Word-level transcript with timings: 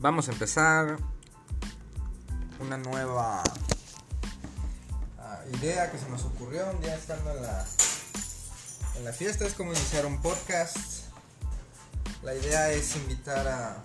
Vamos 0.00 0.28
a 0.28 0.32
empezar 0.32 0.96
una 2.60 2.76
nueva 2.76 3.42
ah, 5.18 5.40
idea 5.54 5.90
que 5.90 5.98
se 5.98 6.08
nos 6.08 6.22
ocurrió 6.22 6.70
un 6.70 6.80
día 6.80 6.94
estando 6.94 7.32
en 7.32 7.42
la, 7.42 7.66
en 8.96 9.12
fiesta. 9.12 9.44
Es 9.44 9.54
como 9.54 9.72
iniciar 9.72 10.06
un 10.06 10.22
podcast. 10.22 10.76
La 12.22 12.32
idea 12.32 12.70
es 12.70 12.94
invitar 12.94 13.48
a 13.48 13.82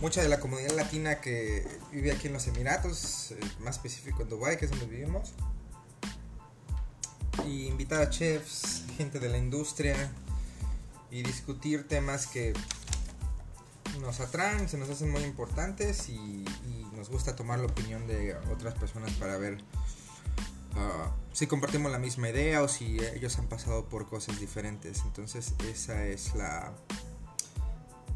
mucha 0.00 0.20
de 0.20 0.28
la 0.28 0.40
comunidad 0.40 0.72
latina 0.72 1.20
que 1.20 1.64
vive 1.92 2.10
aquí 2.10 2.26
en 2.26 2.32
los 2.32 2.48
Emiratos, 2.48 3.30
eh, 3.30 3.40
más 3.60 3.76
específico 3.76 4.22
en 4.22 4.30
Dubai, 4.30 4.58
que 4.58 4.64
es 4.64 4.72
donde 4.72 4.86
vivimos. 4.86 5.32
Y 7.46 7.66
invitar 7.66 8.02
a 8.02 8.10
chefs, 8.10 8.82
gente 8.96 9.20
de 9.20 9.28
la 9.28 9.38
industria 9.38 10.12
y 11.12 11.22
discutir 11.22 11.86
temas 11.86 12.26
que 12.26 12.52
nos 14.02 14.20
atraen, 14.20 14.68
se 14.68 14.76
nos 14.76 14.90
hacen 14.90 15.10
muy 15.10 15.22
importantes 15.22 16.08
y, 16.08 16.44
nos 16.94 17.08
gusta 17.08 17.34
tomar 17.34 17.58
la 17.58 17.66
opinión 17.66 18.06
de 18.06 18.36
otras 18.52 18.74
personas 18.74 19.10
para 19.14 19.36
ver 19.36 19.54
uh, 19.54 21.10
si 21.32 21.48
compartimos 21.48 21.90
la 21.90 21.98
misma 21.98 22.28
idea 22.28 22.62
o 22.62 22.68
si 22.68 22.98
ellos 23.00 23.36
han 23.40 23.48
pasado 23.48 23.86
por 23.86 24.06
cosas 24.06 24.38
diferentes. 24.38 25.00
Entonces 25.04 25.54
esa 25.68 26.04
es 26.06 26.32
la, 26.36 26.72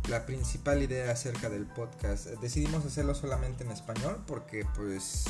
la 0.09 0.25
principal 0.25 0.83
idea 0.85 1.11
acerca 1.11 1.49
del 1.49 1.67
podcast. 1.67 2.27
Decidimos 2.41 2.85
hacerlo 2.85 3.17
solamente 3.17 3.65
en 3.65 3.73
español 3.73 4.23
porque 4.25 4.65
pues 4.77 5.25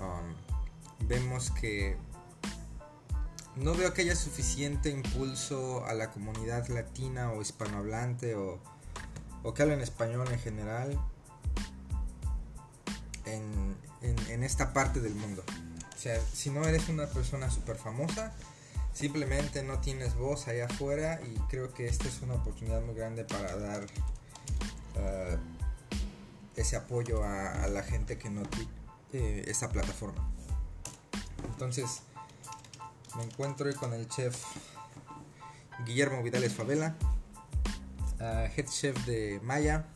um, 0.00 1.06
vemos 1.06 1.50
que 1.52 1.96
no 3.56 3.74
veo 3.74 3.94
que 3.94 4.02
haya 4.02 4.16
suficiente 4.16 4.90
impulso 4.90 5.86
a 5.86 5.94
la 5.94 6.10
comunidad 6.10 6.68
latina 6.68 7.32
o 7.32 7.40
hispanohablante 7.40 8.34
o 8.34 8.60
o 9.42 9.54
que 9.54 9.62
hablan 9.62 9.80
español 9.80 10.28
en 10.30 10.38
general 10.38 10.98
en, 13.24 14.42
esta 14.42 14.72
parte 14.72 15.00
del 15.00 15.14
mundo. 15.14 15.44
O 15.94 15.98
sea, 15.98 16.20
si 16.32 16.50
no 16.50 16.64
eres 16.64 16.88
una 16.88 17.06
persona 17.06 17.48
súper 17.48 17.76
famosa, 17.76 18.32
simplemente 18.92 19.62
no 19.62 19.78
tienes 19.78 20.16
voz 20.16 20.48
allá 20.48 20.66
afuera 20.66 21.20
y 21.22 21.38
creo 21.48 21.72
que 21.72 21.86
esta 21.86 22.08
es 22.08 22.20
una 22.22 22.34
oportunidad 22.34 22.82
muy 22.82 22.94
grande 22.96 23.24
para 23.24 23.56
dar 23.56 23.84
uh, 23.84 25.38
ese 26.56 26.74
apoyo 26.74 27.22
a, 27.22 27.68
la 27.68 27.84
gente 27.84 28.18
que 28.18 28.30
no 28.30 28.42
tiene 28.42 28.68
eh, 29.12 29.44
esta 29.46 29.68
plataforma. 29.68 30.28
Entonces, 31.52 32.02
me 33.16 33.22
encuentro 33.22 33.72
con 33.76 33.92
el 33.92 34.08
chef 34.08 34.36
Guillermo 35.86 36.22
Vidales 36.22 36.52
Favela 36.52 36.96
head 38.22 38.66
chef 38.66 38.96
de 39.04 39.40
Maya, 39.42 39.86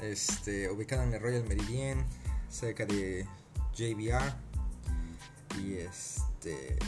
este, 0.00 0.70
ubicado 0.70 1.02
en 1.02 1.14
el 1.14 1.20
Royal 1.20 1.44
Meridien, 1.44 2.04
cerca 2.48 2.86
de 2.86 3.26
JBR. 3.74 4.34
Y 5.60 5.74
este, 5.74 6.78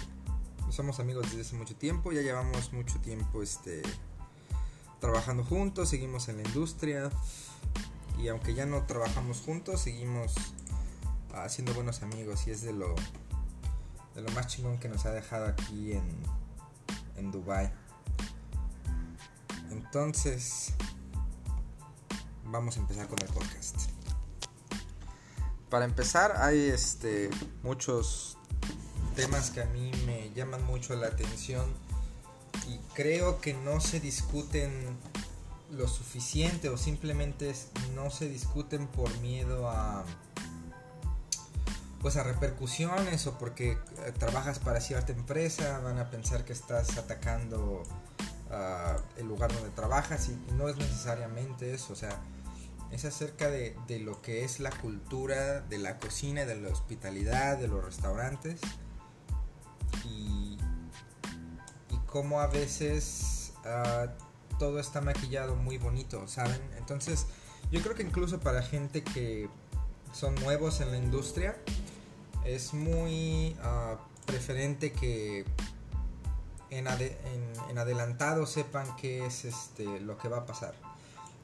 somos 0.70 1.00
amigos 1.00 1.26
desde 1.30 1.42
hace 1.42 1.56
mucho 1.56 1.76
tiempo, 1.76 2.12
ya 2.12 2.22
llevamos 2.22 2.72
mucho 2.72 2.98
tiempo 3.00 3.42
este, 3.42 3.82
trabajando 5.00 5.44
juntos, 5.44 5.88
seguimos 5.88 6.28
en 6.28 6.38
la 6.38 6.48
industria. 6.48 7.10
Y 8.18 8.28
aunque 8.28 8.54
ya 8.54 8.64
no 8.64 8.84
trabajamos 8.86 9.40
juntos, 9.40 9.82
seguimos 9.82 10.34
haciendo 11.34 11.74
buenos 11.74 12.02
amigos 12.02 12.46
y 12.46 12.50
es 12.50 12.62
de 12.62 12.72
lo, 12.72 12.94
de 14.14 14.22
lo 14.22 14.30
más 14.30 14.46
chingón 14.46 14.78
que 14.78 14.88
nos 14.88 15.04
ha 15.04 15.12
dejado 15.12 15.46
aquí 15.46 15.92
en, 15.92 16.06
en 17.16 17.30
Dubai. 17.30 17.72
Entonces, 19.76 20.72
vamos 22.44 22.76
a 22.76 22.80
empezar 22.80 23.08
con 23.08 23.18
el 23.20 23.28
podcast. 23.28 23.76
Para 25.68 25.84
empezar, 25.84 26.34
hay 26.38 26.70
este, 26.70 27.28
muchos 27.62 28.38
temas 29.16 29.50
que 29.50 29.60
a 29.60 29.66
mí 29.66 29.90
me 30.06 30.30
llaman 30.34 30.64
mucho 30.64 30.96
la 30.96 31.08
atención 31.08 31.66
y 32.66 32.78
creo 32.94 33.40
que 33.42 33.52
no 33.52 33.80
se 33.80 34.00
discuten 34.00 34.96
lo 35.72 35.88
suficiente 35.88 36.70
o 36.70 36.78
simplemente 36.78 37.54
no 37.94 38.10
se 38.10 38.28
discuten 38.28 38.86
por 38.86 39.14
miedo 39.18 39.68
a 39.68 40.04
pues 42.00 42.16
a 42.16 42.22
repercusiones 42.22 43.26
o 43.26 43.36
porque 43.36 43.72
eh, 43.72 44.12
trabajas 44.18 44.58
para 44.58 44.80
cierta 44.80 45.12
empresa 45.12 45.80
van 45.80 45.98
a 45.98 46.10
pensar 46.10 46.44
que 46.44 46.52
estás 46.52 46.96
atacando 46.96 47.82
el 49.16 49.26
lugar 49.26 49.52
donde 49.52 49.70
trabajas 49.70 50.28
y, 50.28 50.52
no 50.52 50.68
es 50.68 50.76
necesariamente 50.76 51.74
eso, 51.74 51.92
o 51.92 51.96
sea, 51.96 52.20
es 52.90 53.04
acerca 53.04 53.50
de, 53.50 53.74
lo 54.00 54.22
que 54.22 54.44
es 54.44 54.60
la 54.60 54.70
cultura 54.70 55.60
de 55.60 55.78
la 55.78 55.98
cocina, 55.98 56.44
de 56.44 56.60
la 56.60 56.68
hospitalidad, 56.68 57.58
de 57.58 57.68
los 57.68 57.84
restaurantes 57.84 58.60
y, 60.04 60.56
y 61.90 61.96
cómo 62.06 62.40
a 62.40 62.46
veces 62.46 63.52
ah, 63.64 64.06
todo 64.58 64.78
está 64.78 65.00
maquillado 65.00 65.56
muy 65.56 65.78
bonito, 65.78 66.26
¿saben? 66.28 66.60
Entonces, 66.78 67.26
yo 67.70 67.82
creo 67.82 67.94
que 67.94 68.02
incluso 68.02 68.40
para 68.40 68.62
gente 68.62 69.02
que 69.02 69.48
son 70.12 70.34
nuevos 70.36 70.80
en 70.80 70.90
la 70.92 70.98
industria, 70.98 71.56
es 72.44 72.72
muy 72.72 73.56
uh, 73.60 73.96
preferente 74.24 74.92
que 74.92 75.44
en, 76.70 76.88
adelantado 77.78 78.46
sepan 78.46 78.96
qué 78.96 79.26
es 79.26 79.44
este, 79.44 80.00
lo 80.00 80.18
que 80.18 80.28
va 80.28 80.38
a 80.38 80.46
pasar. 80.46 80.74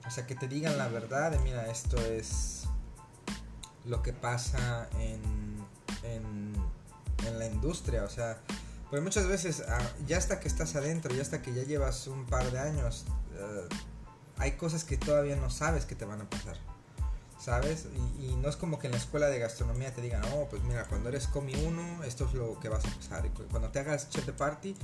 O 0.06 0.10
sea, 0.10 0.26
que 0.26 0.34
te 0.34 0.48
digan 0.48 0.78
la 0.78 0.88
verdad 0.88 1.30
de, 1.30 1.38
mira, 1.38 1.70
esto 1.70 1.96
es 1.98 2.64
lo 3.84 4.02
que 4.02 4.12
pasa 4.12 4.88
en, 4.98 5.22
en, 6.02 6.52
la 7.38 7.46
industria. 7.46 8.02
O 8.04 8.10
sea, 8.10 8.38
porque 8.90 9.02
muchas 9.02 9.26
veces, 9.26 9.62
ah, 9.68 9.80
ya 10.06 10.18
hasta 10.18 10.40
que 10.40 10.48
estás 10.48 10.74
adentro, 10.74 11.14
ya 11.14 11.22
hasta 11.22 11.40
que 11.40 11.54
ya 11.54 11.62
llevas 11.62 12.06
un 12.08 12.26
par 12.26 12.50
de 12.50 12.58
años, 12.58 13.04
eh, 13.34 13.68
hay 14.38 14.52
cosas 14.52 14.84
que 14.84 14.96
todavía 14.96 15.36
no 15.36 15.50
sabes 15.50 15.86
que 15.86 15.94
te 15.94 16.04
van 16.04 16.20
a 16.20 16.28
pasar. 16.28 16.58
¿Sabes? 17.38 17.86
Y, 18.20 18.36
no 18.36 18.48
es 18.48 18.54
como 18.54 18.78
que 18.78 18.86
en 18.86 18.92
la 18.92 18.98
escuela 18.98 19.26
de 19.26 19.40
gastronomía 19.40 19.92
te 19.92 20.00
digan, 20.00 20.22
oh, 20.32 20.46
pues 20.48 20.62
mira, 20.62 20.84
cuando 20.84 21.08
eres 21.08 21.26
comi 21.26 21.54
uno, 21.64 22.04
esto 22.04 22.26
es 22.26 22.34
lo 22.34 22.58
que 22.60 22.68
vas 22.68 22.84
a 22.84 22.90
pasar. 22.90 23.26
Y 23.26 23.30
cuando 23.30 23.68
te 23.70 23.80
hagas 23.80 24.10
chef 24.10 24.26
de 24.26 24.32
party, 24.32 24.76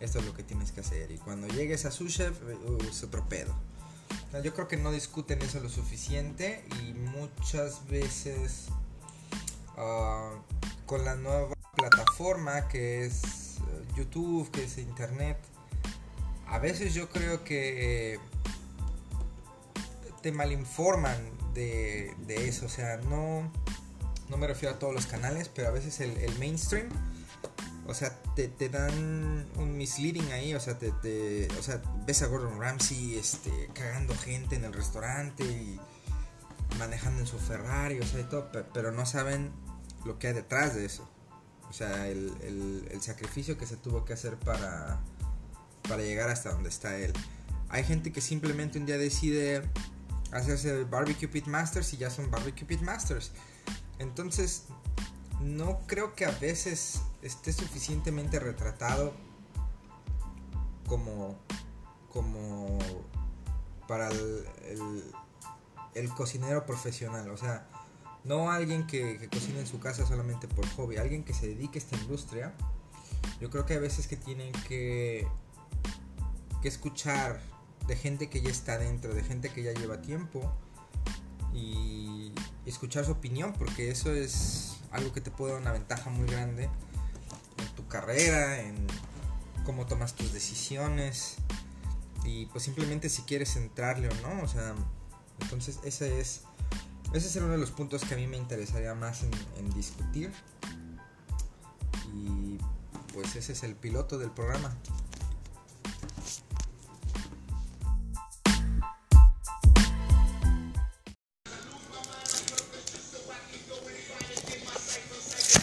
esto 0.00 0.18
es 0.18 0.24
lo 0.26 0.34
que 0.34 0.42
tienes 0.42 0.72
que 0.72 0.80
hacer. 0.80 1.10
Y 1.10 1.18
cuando 1.18 1.46
llegues 1.48 1.84
a 1.84 1.90
su 1.90 2.08
chef, 2.08 2.36
uh, 2.42 2.78
es 2.88 3.02
otro 3.02 3.28
pedo. 3.28 3.54
Yo 4.42 4.52
creo 4.52 4.68
que 4.68 4.76
no 4.76 4.92
discuten 4.92 5.40
eso 5.40 5.60
lo 5.60 5.70
suficiente 5.70 6.64
y 6.82 6.92
muchas 6.92 7.86
veces 7.88 8.66
ah, 9.78 10.34
con 10.84 11.04
la 11.04 11.14
nueva 11.14 11.54
plataforma 11.74 12.68
que 12.68 13.06
es 13.06 13.22
eh, 13.24 13.86
YouTube, 13.96 14.50
que 14.50 14.64
es 14.64 14.76
Internet, 14.76 15.38
a 16.48 16.58
veces 16.58 16.92
yo 16.92 17.08
creo 17.08 17.44
que 17.44 18.18
te 20.22 20.32
malinforman 20.32 21.16
de, 21.54 22.14
de 22.26 22.48
eso. 22.48 22.66
O 22.66 22.68
sea, 22.68 22.98
no, 22.98 23.50
no 24.28 24.36
me 24.36 24.46
refiero 24.46 24.74
a 24.74 24.78
todos 24.78 24.94
los 24.94 25.06
canales, 25.06 25.48
pero 25.48 25.68
a 25.68 25.70
veces 25.70 26.00
el, 26.00 26.16
el 26.18 26.38
mainstream 26.38 26.88
o 27.88 27.94
sea, 27.94 28.10
te, 28.34 28.48
te, 28.48 28.68
dan 28.68 29.46
un 29.56 29.76
misleading 29.76 30.32
ahí, 30.32 30.54
o 30.54 30.60
sea, 30.60 30.78
te, 30.78 30.90
te, 31.02 31.48
o 31.58 31.62
sea, 31.62 31.80
ves 32.06 32.22
a 32.22 32.26
Gordon 32.26 32.60
Ramsay 32.60 33.16
este, 33.16 33.70
cagando 33.74 34.14
gente 34.16 34.56
en 34.56 34.64
el 34.64 34.72
restaurante 34.72 35.44
y 35.44 35.80
manejando 36.78 37.20
en 37.20 37.26
su 37.26 37.38
Ferrari, 37.38 38.00
o 38.00 38.06
sea, 38.06 38.20
y 38.20 38.24
todo, 38.24 38.50
pero 38.72 38.92
no 38.92 39.06
saben 39.06 39.52
lo 40.04 40.18
que 40.18 40.28
hay 40.28 40.34
detrás 40.34 40.74
de 40.74 40.84
eso. 40.84 41.08
O 41.68 41.72
sea, 41.72 42.08
el, 42.08 42.32
el, 42.90 43.02
sacrificio 43.02 43.58
que 43.58 43.66
se 43.66 43.76
tuvo 43.76 44.04
que 44.04 44.12
hacer 44.12 44.36
para, 44.36 45.00
para 45.88 46.02
llegar 46.02 46.30
hasta 46.30 46.50
donde 46.52 46.68
está 46.68 46.96
él. 46.96 47.12
Hay 47.68 47.82
gente 47.84 48.12
que 48.12 48.20
simplemente 48.20 48.78
un 48.78 48.86
día 48.86 48.98
decide 48.98 49.62
hacerse 50.30 50.84
Barbecue 50.84 51.28
Pit 51.28 51.46
Masters 51.46 51.92
y 51.92 51.96
ya 51.96 52.10
son 52.10 52.30
Barbecue 52.30 52.66
Pit 52.66 52.80
Masters. 52.82 53.32
Entonces, 53.98 54.64
no 55.40 55.80
creo 55.86 56.14
que 56.14 56.24
a 56.24 56.30
veces 56.30 57.02
esté 57.22 57.52
suficientemente 57.52 58.38
retratado 58.38 59.12
como, 60.86 61.36
como 62.12 62.78
para 63.88 64.08
el, 64.08 65.04
cocinero 66.16 66.64
profesional. 66.64 67.30
O 67.30 67.36
sea, 67.36 67.66
no 68.24 68.50
alguien 68.50 68.86
que, 68.86 69.18
que 69.18 69.28
cocine 69.28 69.60
en 69.60 69.66
su 69.66 69.80
casa 69.80 70.06
solamente 70.06 70.48
por 70.48 70.66
hobby, 70.70 70.96
alguien 70.96 71.24
que 71.24 71.34
se 71.34 71.48
dedique 71.48 71.78
a 71.78 71.82
esta 71.82 71.96
industria. 71.96 72.54
Yo 73.40 73.50
creo 73.50 73.66
que 73.66 73.74
hay 73.74 73.80
veces 73.80 74.06
que 74.06 74.16
tienen 74.16 74.52
que, 74.68 75.26
que 76.62 76.68
escuchar 76.68 77.40
de 77.86 77.96
gente 77.96 78.28
que 78.28 78.40
ya 78.40 78.50
está 78.50 78.78
dentro, 78.78 79.14
de 79.14 79.22
gente 79.22 79.50
que 79.50 79.62
ya 79.62 79.72
lleva 79.72 80.00
tiempo 80.00 80.52
y 81.56 82.32
escuchar 82.66 83.04
su 83.04 83.12
opinión, 83.12 83.54
porque 83.54 83.90
eso 83.90 84.12
es 84.12 84.76
algo 84.90 85.12
que 85.12 85.20
te 85.20 85.30
puede 85.30 85.54
dar 85.54 85.62
una 85.62 85.72
ventaja 85.72 86.10
muy 86.10 86.26
grande 86.26 86.64
en 87.58 87.74
tu 87.74 87.86
carrera, 87.88 88.60
en 88.60 88.86
cómo 89.64 89.86
tomas 89.86 90.14
tus 90.14 90.32
decisiones 90.32 91.36
y 92.24 92.46
pues 92.46 92.64
simplemente 92.64 93.08
si 93.08 93.22
quieres 93.22 93.56
entrarle 93.56 94.08
o 94.08 94.14
no, 94.28 94.42
o 94.42 94.48
sea, 94.48 94.74
entonces 95.40 95.78
ese 95.84 96.20
es, 96.20 96.42
ese 97.12 97.28
es 97.28 97.36
uno 97.36 97.48
de 97.48 97.58
los 97.58 97.70
puntos 97.70 98.04
que 98.04 98.14
a 98.14 98.16
mí 98.16 98.26
me 98.26 98.36
interesaría 98.36 98.94
más 98.94 99.22
en, 99.22 99.30
en 99.58 99.70
discutir. 99.70 100.32
Y 102.12 102.58
pues 103.12 103.36
ese 103.36 103.52
es 103.52 103.62
el 103.62 103.74
piloto 103.74 104.18
del 104.18 104.30
programa. 104.30 104.76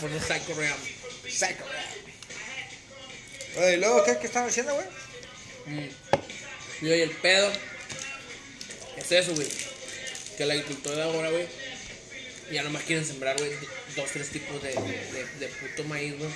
Psycho 0.09 0.53
Realm. 0.55 0.79
Psycho 1.29 1.63
¿y 3.55 3.77
luego 3.77 4.03
qué, 4.03 4.17
qué 4.19 4.27
estaban 4.27 4.49
haciendo, 4.49 4.73
güey? 4.73 4.87
Mm. 5.65 5.89
Y 6.81 6.85
oye, 6.85 7.03
el 7.03 7.11
pedo 7.11 7.51
es 8.97 9.11
eso, 9.11 9.33
güey. 9.35 9.47
Que 10.37 10.45
la 10.45 10.53
agricultura 10.55 11.03
ahora, 11.03 11.29
güey, 11.29 11.45
ya 12.51 12.63
nomás 12.63 12.83
quieren 12.83 13.05
sembrar, 13.05 13.37
güey, 13.37 13.51
dos, 13.95 14.09
tres 14.11 14.29
tipos 14.29 14.61
de, 14.61 14.69
de, 14.69 15.27
de 15.39 15.47
puto 15.47 15.83
maíz, 15.83 16.17
güey. 16.17 16.31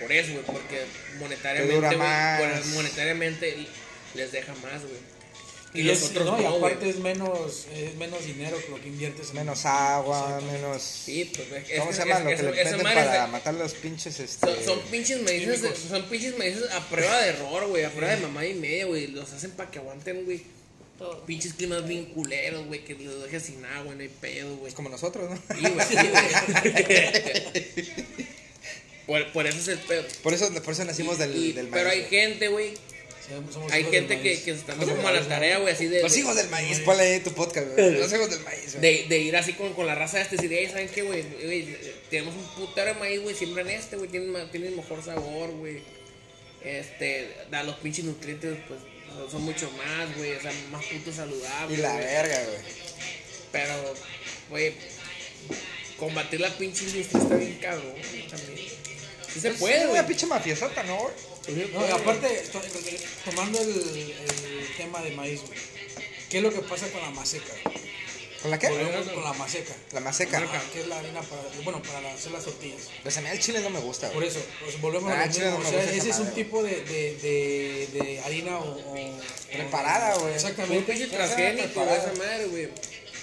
Por 0.00 0.12
eso, 0.12 0.32
güey, 0.32 0.44
porque 0.44 0.84
monetariamente, 1.18 1.96
güey, 1.96 2.64
monetariamente 2.74 3.66
les 4.14 4.32
deja 4.32 4.54
más, 4.56 4.82
güey. 4.82 5.17
Y, 5.74 5.80
Y, 5.80 5.82
los 5.84 5.98
es- 5.98 6.04
otros 6.10 6.24
no, 6.26 6.40
y 6.40 6.44
aparte 6.46 6.88
es 6.88 6.96
menos, 6.98 7.66
es 7.74 7.94
menos 7.96 8.24
dinero 8.24 8.56
que 8.58 8.68
lo 8.70 8.80
que 8.80 8.88
inviertes 8.88 9.28
en 9.30 9.36
Menos 9.36 9.66
agua, 9.66 10.40
menos... 10.40 10.82
Sí, 10.82 11.30
pues, 11.34 11.46
es, 11.68 11.78
¿Cómo 11.78 11.90
es- 11.90 11.96
se 11.96 12.06
llama? 12.06 12.30
es- 12.32 12.42
Lo 12.42 12.48
es- 12.48 12.54
que 12.56 12.64
le 12.64 12.70
es 12.70 12.76
para 12.82 13.26
de- 13.26 13.32
matar 13.32 13.52
los 13.54 13.74
pinches, 13.74 14.18
este... 14.18 14.46
Son, 14.46 14.64
son 14.64 14.80
pinches 14.90 15.24
de- 15.26 15.40
Químicos. 15.40 15.78
son 15.88 16.02
pinches 16.04 16.38
maíces 16.38 16.64
a 16.72 16.80
prueba 16.88 17.20
de 17.20 17.28
error, 17.28 17.66
güey, 17.68 17.84
a 17.84 17.90
prueba 17.90 18.14
de 18.16 18.22
mamá 18.22 18.46
y 18.46 18.54
media, 18.54 18.86
güey. 18.86 19.08
Los 19.08 19.30
hacen 19.32 19.50
para 19.50 19.70
que 19.70 19.78
aguanten, 19.78 20.24
güey. 20.24 20.40
Todo. 20.98 21.24
Pinches 21.26 21.52
climas 21.52 21.86
bien 21.86 22.06
culeros, 22.06 22.66
güey, 22.66 22.82
que 22.84 22.94
los 22.94 23.22
dejes 23.22 23.42
sin 23.44 23.62
agua, 23.64 23.94
no 23.94 24.00
hay 24.00 24.08
pedo, 24.08 24.56
güey. 24.56 24.72
Como 24.72 24.88
nosotros, 24.88 25.30
¿no? 25.30 25.36
Sí, 25.54 25.60
güey, 25.68 25.86
sí, 25.86 25.96
por, 29.06 29.32
por 29.32 29.46
eso 29.46 29.58
es 29.58 29.68
el 29.68 29.78
pedo. 29.78 30.04
Por 30.22 30.34
eso, 30.34 30.52
por 30.62 30.72
eso 30.72 30.84
nacimos 30.84 31.18
del, 31.18 31.34
Y- 31.36 31.52
del 31.52 31.68
pero 31.68 31.90
hay 31.90 32.04
gente, 32.04 32.48
güey. 32.48 32.74
Somos- 33.52 33.70
Hay 33.72 33.84
gente 33.84 34.20
que, 34.20 34.34
que 34.42 34.52
se 34.54 34.60
está 34.60 34.74
dando 34.74 34.96
como 34.96 35.08
a 35.08 35.12
la 35.12 35.26
tarea, 35.28 35.58
güey, 35.58 35.74
así 35.74 35.86
de. 35.86 36.02
Los 36.02 36.12
de- 36.14 36.20
hijos 36.20 36.34
del 36.36 36.48
maíz, 36.48 36.80
ponle 36.80 37.02
ahí 37.14 37.20
tu 37.20 37.32
podcast, 37.32 37.66
güey. 37.76 37.92
Los 37.98 38.12
hijos 38.12 38.30
del 38.30 38.40
maíz, 38.40 38.76
güey. 38.76 38.80
De, 39.02 39.08
de 39.08 39.18
ir 39.18 39.36
así 39.36 39.52
con, 39.52 39.72
con 39.74 39.86
la 39.86 39.94
raza 39.94 40.20
este 40.20 40.36
y 40.36 40.38
decir, 40.38 40.52
"Ey, 40.58 40.66
¿saben 40.68 40.88
qué, 40.88 41.02
güey? 41.02 41.22
Tenemos 42.10 42.34
un 42.34 42.44
putero 42.66 42.94
de 42.94 43.00
maíz, 43.00 43.20
güey, 43.20 43.34
siembran 43.34 43.68
este, 43.68 43.96
güey, 43.96 44.08
tienen, 44.10 44.50
tienen 44.50 44.74
mejor 44.76 45.04
sabor, 45.04 45.50
güey. 45.50 45.82
Este, 46.64 47.28
da 47.50 47.62
los 47.62 47.76
pinches 47.76 48.04
nutrientes, 48.04 48.56
pues, 48.66 48.80
son 49.30 49.42
mucho 49.42 49.70
más, 49.72 50.16
güey, 50.16 50.32
o 50.34 50.40
sea, 50.40 50.52
más 50.70 50.84
puto 50.86 51.12
saludable. 51.12 51.74
Y 51.74 51.76
la 51.78 51.96
verga, 51.96 52.42
güey. 52.44 52.58
Pero, 53.52 53.94
güey, 54.50 54.72
combatir 55.98 56.40
la 56.40 56.56
pinche 56.56 56.84
industria 56.84 57.22
está 57.22 57.36
bien 57.36 57.58
cabrón, 57.60 57.94
también. 58.30 58.68
Sí 59.32 59.40
se 59.40 59.50
puede, 59.52 59.74
Es 59.76 59.80
güey. 59.86 59.92
una 59.98 60.06
pinche 60.06 60.26
¿no, 60.84 60.96
güey? 60.96 61.14
No, 61.72 61.86
y 61.88 61.90
aparte, 61.90 62.28
to- 62.52 62.60
tomando 63.24 63.60
el, 63.60 63.68
el 63.70 64.76
tema 64.76 65.00
de 65.02 65.10
maíz, 65.12 65.40
güey, 65.46 65.58
¿qué 66.28 66.38
es 66.38 66.42
lo 66.42 66.52
que 66.52 66.60
pasa 66.60 66.86
con 66.90 67.00
la 67.00 67.10
maseca? 67.10 67.52
¿Con 68.42 68.52
la 68.52 68.58
qué? 68.58 68.68
Volvemos 68.68 69.08
con 69.08 69.24
la 69.24 69.32
maseca. 69.32 69.74
La 69.92 70.00
maseca. 70.00 70.38
Ajá, 70.38 70.62
que 70.72 70.80
es 70.82 70.86
la 70.86 70.98
harina 71.00 71.20
para, 71.22 71.42
bueno, 71.64 71.82
para 71.82 72.12
hacer 72.14 72.30
las 72.30 72.44
tortillas. 72.44 72.82
Pues 73.02 73.16
a 73.16 73.20
mí 73.20 73.28
el 73.30 73.40
chile 73.40 73.60
no 73.60 73.70
me 73.70 73.80
gusta, 73.80 74.10
Por 74.12 74.22
eso, 74.22 74.40
pues 74.62 74.80
volvemos 74.80 75.10
Ah, 75.10 75.22
a 75.22 75.26
lo 75.26 75.32
chile, 75.32 75.46
mismo. 75.46 75.58
no 75.62 75.68
O 75.68 75.70
sea, 75.72 75.80
gusta 75.82 75.96
ese 75.96 76.10
es 76.10 76.16
un 76.18 76.24
madre. 76.28 76.44
tipo 76.44 76.62
de, 76.62 76.70
de, 76.84 77.16
de, 77.16 77.88
de 78.04 78.20
harina 78.20 78.58
o, 78.58 78.70
o- 78.78 79.20
Preparada, 79.52 80.14
güey. 80.18 80.28
Un 80.28 80.34
Exactamente. 80.34 80.96
sea 80.96 81.08
transgénico, 81.08 81.82
esa 81.82 82.12
madre, 82.16 82.46
güey. 82.46 82.68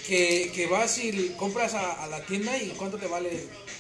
Que, 0.06 0.52
que 0.54 0.68
vas 0.68 0.98
y 0.98 1.34
compras 1.38 1.74
a, 1.76 2.04
a 2.04 2.08
la 2.08 2.24
tienda 2.26 2.56
y 2.58 2.70
cuánto 2.72 2.98
te 2.98 3.08
vale, 3.08 3.30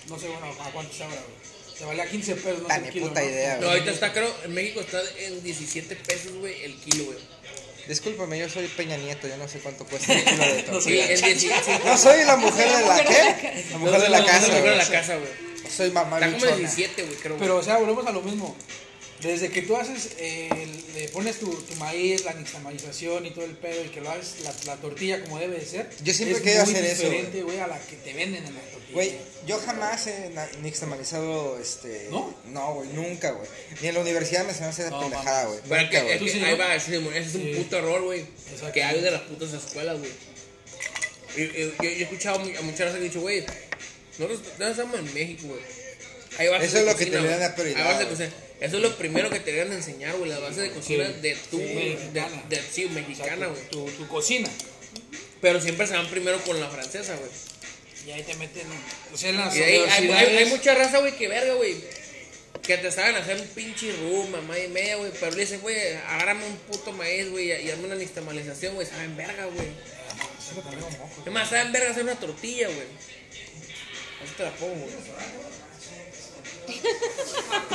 no 0.08 0.18
sé, 0.18 0.28
bueno, 0.30 0.48
a 0.60 0.72
cuánto 0.72 1.04
ahora, 1.04 1.22
güey. 1.22 1.45
Te 1.78 1.86
vale 1.86 2.02
a 2.02 2.06
15 2.10 2.36
pesos, 2.36 2.62
no 2.62 2.68
Ta, 2.68 2.76
sé 2.76 2.82
ni 2.82 2.88
el 2.88 2.94
kilo, 2.94 3.08
puta 3.10 3.22
¿no? 3.22 3.28
idea, 3.30 3.58
No, 3.60 3.70
ahorita 3.70 3.92
está, 3.92 4.14
creo, 4.14 4.34
en 4.46 4.54
México 4.54 4.80
está 4.82 5.02
en 5.20 5.44
17 5.44 5.96
pesos, 5.98 6.32
güey, 6.34 6.64
el 6.64 6.76
kilo, 6.78 7.06
güey. 7.06 7.18
Discúlpame, 7.88 8.40
yo 8.40 8.50
soy 8.50 8.68
Peña 8.68 8.98
Nieto, 8.98 9.28
yo 9.28 9.38
no 9.38 9.48
sé 9.48 9.60
cuánto 9.60 9.86
cuesta 9.86 10.12
un 10.14 10.22
kilo 10.24 10.44
de 10.44 10.60
Sí, 10.60 10.64
tortilla. 10.66 11.04
en 11.12 11.22
17. 11.22 11.80
No 11.86 11.98
soy 11.98 12.24
la 12.24 12.36
mujer 12.38 12.68
de 12.68 12.82
la 12.88 13.04
qué? 13.04 13.66
La 13.72 13.78
mujer 13.78 14.02
de 14.02 14.10
la 14.10 14.26
casa, 14.26 14.48
de 14.48 14.62
la 14.62 14.76
güey. 14.76 14.90
casa, 14.92 15.16
güey. 15.18 15.30
Soy 15.70 15.92
mamá 15.92 16.18
Está 16.18 16.28
como 16.32 16.40
luchona. 16.46 16.58
17, 16.58 17.04
güey, 17.04 17.16
creo. 17.18 17.38
Pero, 17.38 17.58
o 17.58 17.64
sea, 17.64 17.78
volvemos 17.78 18.08
a 18.08 18.12
lo 18.12 18.22
mismo. 18.22 18.56
Desde 19.26 19.50
que 19.50 19.64
tú 19.64 19.76
haces, 19.76 20.10
eh, 20.20 20.50
le 20.94 21.08
pones 21.10 21.40
tu, 21.40 21.52
tu 21.52 21.76
maíz, 21.76 22.24
la 22.26 22.34
nixtamalización 22.34 23.26
y 23.26 23.32
todo 23.32 23.46
el 23.46 23.52
pedo, 23.58 23.84
y 23.84 23.90
que 23.90 24.00
lo 24.02 24.12
haces 24.12 24.42
la, 24.44 24.54
la 24.66 24.76
tortilla 24.80 25.24
como 25.24 25.40
debe 25.40 25.58
de 25.58 25.66
ser. 25.66 25.90
Yo 26.04 26.14
siempre 26.14 26.36
es 26.38 26.42
he 26.42 26.44
querido 26.44 26.66
muy 26.66 26.74
hacer 26.76 26.86
eso, 26.86 27.04
diferente, 27.04 27.42
güey, 27.42 27.60
a 27.60 27.68
la 27.68 27.80
que 27.80 27.96
te 27.96 28.14
venden 28.14 28.46
en 28.46 28.54
la 28.54 28.62
tortilla. 28.62 28.94
Güey, 28.94 29.12
yo 29.48 29.58
jamás 29.60 30.06
he 30.08 30.30
nixtamalizado, 30.62 31.60
este... 31.60 32.08
¿No? 32.12 32.36
No, 32.52 32.76
güey, 32.76 32.90
nunca, 32.90 33.32
güey. 33.32 33.48
Ni 33.82 33.88
en 33.88 33.96
la 33.96 34.02
universidad 34.02 34.44
me 34.44 34.50
enseñaron 34.52 34.70
a 34.70 34.74
hacer 34.74 34.92
No, 34.92 35.00
pendejada, 35.00 35.46
güey. 35.46 35.60
Pero 35.68 35.82
Nunca, 35.82 36.02
que, 36.06 36.14
es 36.14 36.22
que 36.22 36.30
sí, 36.30 36.44
ahí 36.44 36.58
va, 36.58 36.76
ese 36.76 36.96
es 36.98 37.36
un 37.36 37.42
Sí. 37.42 37.54
puto 37.58 37.78
error, 37.78 38.02
güey. 38.04 38.26
Que 38.74 38.84
hay 38.84 39.02
de 39.02 39.12
las 39.12 39.22
putas 39.24 39.54
escuelas, 39.54 39.98
güey. 39.98 40.12
Yo, 41.36 41.44
yo 41.84 41.90
he 41.90 42.02
escuchado 42.04 42.40
a 42.40 42.62
muchas 42.62 42.62
veces 42.62 42.92
que 42.92 42.98
han 42.98 43.04
dicho, 43.04 43.22
güey, 43.22 43.44
nosotros 44.20 44.40
no 44.60 44.68
estamos 44.68 45.00
en 45.00 45.14
México, 45.14 45.48
güey. 45.48 45.62
Eso 46.64 46.78
es 46.80 46.86
lo 46.86 46.96
que 46.96 47.06
te 47.08 47.20
le 47.20 47.28
dan 47.28 47.40
la 47.40 47.56
prioridad, 47.56 47.98
de 47.98 48.06
güey. 48.06 48.10
cocina. 48.16 48.34
Eso 48.62 48.78
es 48.78 48.82
lo 48.82 48.96
primero 48.96 49.30
que 49.30 49.40
te 49.40 49.52
deben 49.52 49.70
de 49.70 49.76
enseñar, 49.78 50.16
güey. 50.16 50.30
Las 50.30 50.42
bases 50.42 50.58
de 50.58 50.72
cocina 50.72 51.06
Sí. 51.08 51.22
de 51.22 51.36
tu, 51.52 51.58
Sí, 51.58 51.64
de, 51.64 51.74
mexicana. 51.76 52.44
de, 52.50 52.56
sí, 52.62 52.86
O 52.86 52.88
sea, 52.94 53.02
mexicana, 53.02 53.48
tu- 53.48 53.54
güey. 53.54 53.68
tu, 53.70 53.86
tu 54.04 54.08
cocina. 54.08 54.50
Pero 55.42 55.60
siempre 55.62 55.86
se 55.88 55.94
van 55.94 56.08
primero 56.10 56.40
con 56.44 56.60
la 56.60 56.70
francesa, 56.70 57.16
güey. 57.16 57.30
Y 58.08 58.12
ahí 58.12 58.24
te 58.24 58.36
meten, 58.36 58.68
o 59.14 59.18
sea, 59.18 59.30
en 59.32 59.38
las 59.38 59.56
Y 59.56 59.62
ahí 59.64 59.64
hay, 59.64 59.80
hay, 59.90 60.08
universidades- 60.08 60.38
hay 60.38 60.46
mucha 60.46 60.76
raza, 60.76 61.00
güey, 61.00 61.16
que 61.18 61.28
verga, 61.28 61.54
güey. 61.56 61.76
Que 62.62 62.78
te 62.78 62.92
saben 62.92 63.16
hacer 63.16 63.40
un 63.42 63.48
pinche 63.48 63.92
rum, 63.94 64.30
mamá 64.30 64.58
y 64.58 64.68
media, 64.70 64.96
güey. 64.96 65.12
Pero 65.20 65.32
le 65.34 65.42
dicen, 65.42 65.60
güey, 65.62 65.76
agárrame 66.08 66.46
un 66.46 66.56
puto 66.58 66.92
maíz, 66.94 67.30
güey, 67.30 67.52
y 67.52 67.70
hazme 67.70 67.86
una 67.86 67.96
nixtamalización, 67.96 68.76
güey. 68.76 68.88
Saben 68.88 69.16
verga, 69.18 69.46
güey. 69.46 69.68
Es 71.26 71.32
más, 71.32 71.50
saben 71.50 71.72
verga 71.72 71.92
hacer 71.92 72.04
una 72.04 72.16
tortilla, 72.20 72.68
güey. 72.68 72.88
Así 74.24 74.34
te 74.38 74.44
la 74.44 74.52
pongo, 74.52 74.74
güey. 74.76 74.94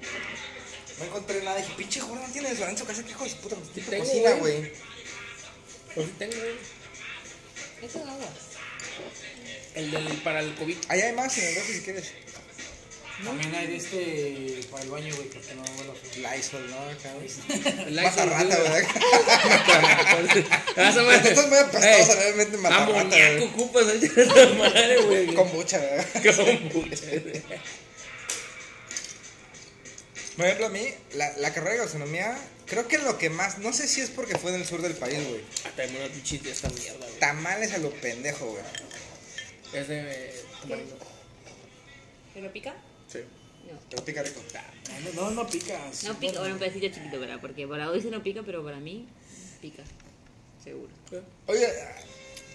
No 1.01 1.07
encontré 1.07 1.41
nada, 1.43 1.57
dije, 1.57 1.73
pinche 1.75 1.99
gordo, 1.99 2.25
no 2.27 2.31
tiene 2.33 2.49
desodorante 2.49 2.81
en 2.81 2.87
su 2.87 2.93
casa, 2.93 3.03
que 3.03 3.11
hijo 3.11 3.23
de 3.23 3.29
su 3.31 3.37
puta 3.37 3.55
tipo 3.73 3.89
tengo, 3.89 4.03
cocina, 4.05 4.31
güey. 4.35 4.71
Pues 5.95 6.07
sí 6.07 6.13
tengo, 6.19 6.35
güey. 6.37 6.51
Eso 7.83 7.99
es 7.99 8.05
agua. 8.07 8.29
El 9.75 9.91
del, 9.91 10.07
para 10.21 10.39
el 10.41 10.53
COVID. 10.55 10.77
Ahí 10.89 11.01
hay 11.01 11.13
más 11.13 11.37
en 11.37 11.45
el 11.47 11.55
refri 11.55 11.73
si 11.75 11.81
quieres. 11.81 12.11
También 13.23 13.53
hay 13.53 13.67
de 13.67 13.75
este 13.75 14.61
para 14.71 14.83
el 14.83 14.89
baño, 14.89 15.15
güey, 15.15 15.27
porque 15.29 15.53
no 15.53 15.61
huele 15.63 16.27
a 16.27 16.35
Lysol, 16.35 16.69
¿no? 16.71 16.77
Acá, 16.89 17.13
güey. 17.13 17.29
El 17.87 17.93
Más 17.95 18.17
a 18.17 18.25
Lysol, 18.25 18.29
rata. 18.29 18.57
¿verdad? 18.57 18.81
Esa 20.75 21.03
madre- 21.03 21.29
Estás 21.29 21.47
muy 21.47 21.57
apestosa, 21.57 22.13
Ey, 22.13 22.19
realmente 22.19 22.57
mata 22.57 22.79
rata, 22.79 22.99
Amoníaco 22.99 23.33
güey. 23.37 23.47
ocupas 23.49 23.85
madre, 24.57 25.01
güey. 25.03 25.33
Con 25.35 25.51
mucha, 25.53 25.77
¿verdad? 25.79 26.07
Kombucha, 26.13 27.05
güey. 27.07 27.41
Por 30.41 30.47
ejemplo, 30.47 30.65
a 30.65 30.69
mí, 30.69 30.91
la, 31.13 31.37
la 31.37 31.53
carrera 31.53 31.73
de 31.73 31.77
gastronomía, 31.81 32.35
creo 32.65 32.87
que 32.87 32.97
lo 32.97 33.19
que 33.19 33.29
más, 33.29 33.59
no 33.59 33.71
sé 33.71 33.87
si 33.87 34.01
es 34.01 34.09
porque 34.09 34.39
fue 34.39 34.49
en 34.49 34.59
el 34.59 34.65
sur 34.65 34.81
del 34.81 34.95
país, 34.95 35.19
güey. 35.29 35.43
Hasta 35.63 35.85
me 35.85 35.99
una 36.03 36.11
pinche 36.11 36.39
de 36.39 36.49
esta 36.49 36.67
mierda, 36.69 37.05
güey. 37.05 37.19
Tamales 37.19 37.71
a 37.73 37.77
lo 37.77 37.91
pendejo, 37.91 38.47
güey. 38.47 38.63
Es 39.71 39.87
de 39.87 40.33
tamarindo. 40.59 40.97
¿Pero 42.33 42.51
pica? 42.51 42.73
Sí. 43.07 43.19
No. 43.71 43.79
Pero 43.87 44.03
pica 44.03 44.23
rico. 44.23 44.41
No, 45.13 45.21
no, 45.21 45.29
no 45.29 45.47
picas. 45.47 46.05
No 46.05 46.19
pica, 46.19 46.39
bueno, 46.39 46.55
un 46.55 46.59
pedacito 46.59 46.87
chiquito, 46.87 47.19
¿verdad? 47.19 47.37
Porque 47.39 47.67
para 47.67 47.91
hoy 47.91 48.01
sí 48.01 48.09
no 48.09 48.23
pica, 48.23 48.41
pero 48.43 48.63
para 48.63 48.77
mí 48.77 49.07
pica. 49.61 49.83
Seguro. 50.63 50.89
Oye, 51.45 51.67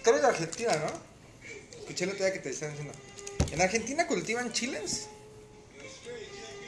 tú 0.03 0.09
eres 0.09 0.23
de 0.23 0.27
Argentina, 0.27 0.75
¿no? 0.75 1.79
Escuché 1.79 2.03
el 2.03 2.09
otro 2.09 2.25
día 2.25 2.33
que 2.33 2.39
te 2.39 2.49
estaban 2.49 2.75
diciendo. 2.75 2.99
¿En 3.49 3.61
Argentina 3.61 4.05
cultivan 4.07 4.51
chiles? 4.51 5.07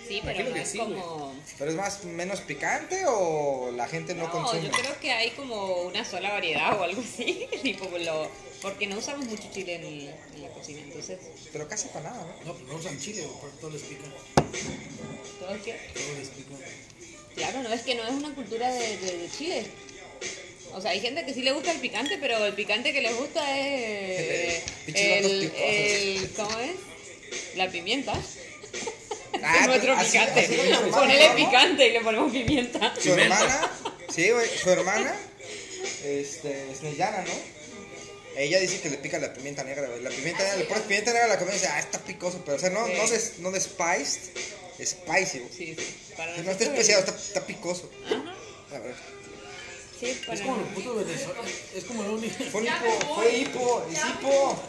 Sí, 0.09 0.21
pero 0.25 0.39
Imagino 0.39 0.49
no 0.49 0.55
que 0.55 0.61
es 0.63 0.69
sí, 0.69 0.77
como... 0.79 1.35
¿Pero 1.59 1.69
es 1.69 1.77
más 1.77 2.03
menos 2.03 2.41
picante 2.41 3.03
o 3.07 3.71
la 3.75 3.87
gente 3.87 4.15
no, 4.15 4.23
No, 4.23 4.31
consume? 4.31 4.63
yo 4.63 4.71
creo 4.71 4.99
que 4.99 5.11
hay 5.11 5.29
como 5.31 5.83
una 5.83 6.03
sola 6.03 6.31
variedad 6.31 6.79
o 6.79 6.83
algo 6.83 6.99
así, 7.01 7.45
tipo 7.61 7.85
lo, 7.99 8.27
porque 8.63 8.87
no 8.87 8.97
usamos 8.97 9.27
mucho 9.27 9.43
chile 9.53 9.75
en, 9.75 9.83
el- 9.85 10.15
en 10.35 10.41
la 10.41 10.49
cocina, 10.49 10.81
entonces 10.81 11.19
Pero 11.53 11.67
casi 11.67 11.89
para 11.89 12.09
nada, 12.09 12.25
¿no? 12.43 12.45
No, 12.53 12.57
pero 12.57 12.73
no 12.73 12.79
usan 12.79 12.99
chile, 12.99 13.23
porque 13.39 13.57
todo 13.61 13.69
les 13.69 13.83
pica. 13.83 14.05
todo 15.39 15.53
es 15.55 15.61
que, 15.61 15.73
Todo 15.73 16.17
les 16.17 16.27
pica. 16.29 16.55
claro, 17.35 17.61
no 17.61 17.71
es 17.71 17.81
que 17.81 17.93
no 17.93 18.03
es 18.03 18.11
una 18.11 18.33
cultura 18.33 18.71
de, 18.73 18.97
de- 18.97 19.17
de 19.19 19.29
Chile. 19.37 19.63
O 20.73 20.81
sea, 20.81 20.91
hay 20.91 21.01
gente 21.01 21.23
que 21.25 21.33
sí 21.35 21.43
le 21.43 21.51
gusta 21.51 21.71
el 21.71 21.79
picante, 21.79 22.17
pero 22.19 22.43
el 22.45 22.53
picante 22.53 22.93
que 22.93 23.01
les 23.01 23.15
gusta 23.15 23.41
es 23.59 24.63
el, 24.87 25.51
el, 25.55 26.29
¿cómo 26.35 26.59
es? 26.59 26.71
La 27.57 27.69
pimienta. 27.69 28.13
Ah, 29.43 29.58
es 29.62 29.67
nuestro 29.67 29.93
así- 29.93 30.12
picante. 30.12 30.39
así 30.41 30.53
hermana, 30.60 30.98
Ponele 30.98 31.29
¿no? 31.29 31.36
picante 31.36 31.88
y 31.88 31.91
le 31.93 32.01
ponemos 32.01 32.31
pimienta. 32.31 32.93
Su 33.01 33.13
hermana, 33.13 33.72
sí, 34.13 34.29
güey, 34.31 34.50
su 34.62 34.69
hermana, 34.69 35.13
este, 36.03 36.72
es 36.72 36.81
mexicana, 36.81 37.24
¿no? 37.25 37.60
Ella 38.36 38.60
dice 38.60 38.79
que 38.79 38.89
le 38.89 38.98
pica 38.98 39.19
la 39.19 39.34
pimienta 39.34 39.63
negra, 39.63 39.88
güey. 39.88 40.01
La 40.01 40.10
pimienta 40.12 40.43
negra, 40.43 40.58
le 40.58 40.65
pones 40.65 40.84
pimienta 40.84 41.12
negra 41.12 41.25
a 41.25 41.29
la 41.29 41.38
comida 41.39 41.55
y 41.55 41.60
dice, 41.60 41.67
ah, 41.72 41.79
está 41.79 42.00
picoso, 42.00 42.41
pero 42.46 42.58
o 42.58 42.60
sea, 42.60 42.69
no, 42.69 42.86
Sí. 42.88 42.93
no, 42.96 43.08
de, 43.08 43.31
no 43.39 43.51
de 43.51 43.60
spiced, 43.60 44.22
es 44.77 44.89
spicy, 44.91 45.39
güey. 45.39 45.51
Sí, 45.55 45.75
sí. 45.77 45.96
Para 46.15 46.38
No 46.38 46.51
está 46.51 46.63
especiado, 46.63 47.00
está, 47.01 47.15
está 47.15 47.46
picoso. 47.46 47.89
Ajá. 48.05 48.36
A 48.75 48.79
ver. 48.79 48.96
Sí, 50.00 50.17
Es 50.31 50.39
como 50.41 50.55
los 50.55 50.67
putos 50.69 51.05
venezolanos. 51.05 51.51
Es 51.75 51.84
como 51.84 52.03
lo 52.03 52.13
único. 52.13 52.41
Fue 52.46 52.62
hipo, 52.63 53.15
fue 53.15 53.38
hipo, 53.39 53.86
es 53.91 54.00
hipo. 54.00 54.63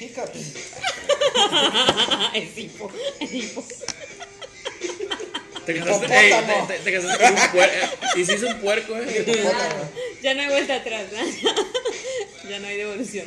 Hiccups. 0.00 0.38
es 2.34 2.58
hipo, 2.58 2.90
es 3.20 3.32
hipo. 3.32 3.64
Te 5.66 5.74
casaste, 5.78 6.06
ey, 6.06 6.32
te, 6.66 6.74
te- 6.74 6.80
te 6.80 6.92
casaste 6.92 7.24
con 7.24 7.32
un 7.34 7.48
puerco. 7.52 7.96
Y 8.16 8.24
si 8.24 8.32
es 8.32 8.42
un 8.42 8.60
puerco, 8.60 8.96
eh. 8.98 9.24
Hipopótamo. 9.26 9.92
Ya 10.22 10.34
no 10.34 10.42
hay 10.42 10.48
vuelta 10.48 10.74
atrás, 10.76 11.02
¿no? 11.12 11.18
ya 12.50 12.58
no 12.58 12.66
hay 12.68 12.76
devolución. 12.76 13.26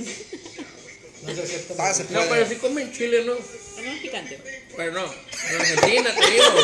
No 1.24 1.34
se 1.36 1.42
acepta. 1.42 1.74
Ah, 1.80 1.94
No, 2.12 2.22
pero 2.30 2.46
sí 2.48 2.56
comen 2.56 2.92
chile, 2.94 3.24
¿no? 3.26 3.34
No 3.34 3.92
es 3.92 4.00
picante. 4.02 4.40
Pero 4.78 4.92
no. 4.92 5.06
En 5.06 5.56
Argentina, 5.62 6.14
te 6.16 6.32
digo. 6.32 6.44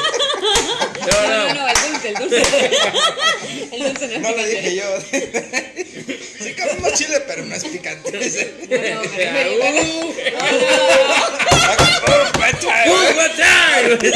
No, 1.01 1.07
No, 1.07 1.27
no, 1.27 1.47
no. 1.47 1.53
no, 1.55 1.67
el 1.67 1.75
dulce, 1.91 2.07
el 2.09 2.15
dulce. 2.15 2.41
El 3.71 3.79
dulce 3.83 4.07
no 4.07 4.13
es 4.13 4.21
No 4.21 4.31
lo 4.31 4.43
dije 4.45 4.75
yo. 4.75 4.83
Sí 6.43 6.53
comemos 6.55 6.93
chile, 6.93 7.19
pero 7.27 7.43
no 7.45 7.55
es 7.55 7.63
picante. 7.65 8.11
No, 8.11 8.17
no, 8.19 9.01
pero 9.15 9.51
Ah, 12.63 12.85
uh, 12.87 12.91
uh, 12.93 13.29
time? 13.35 14.11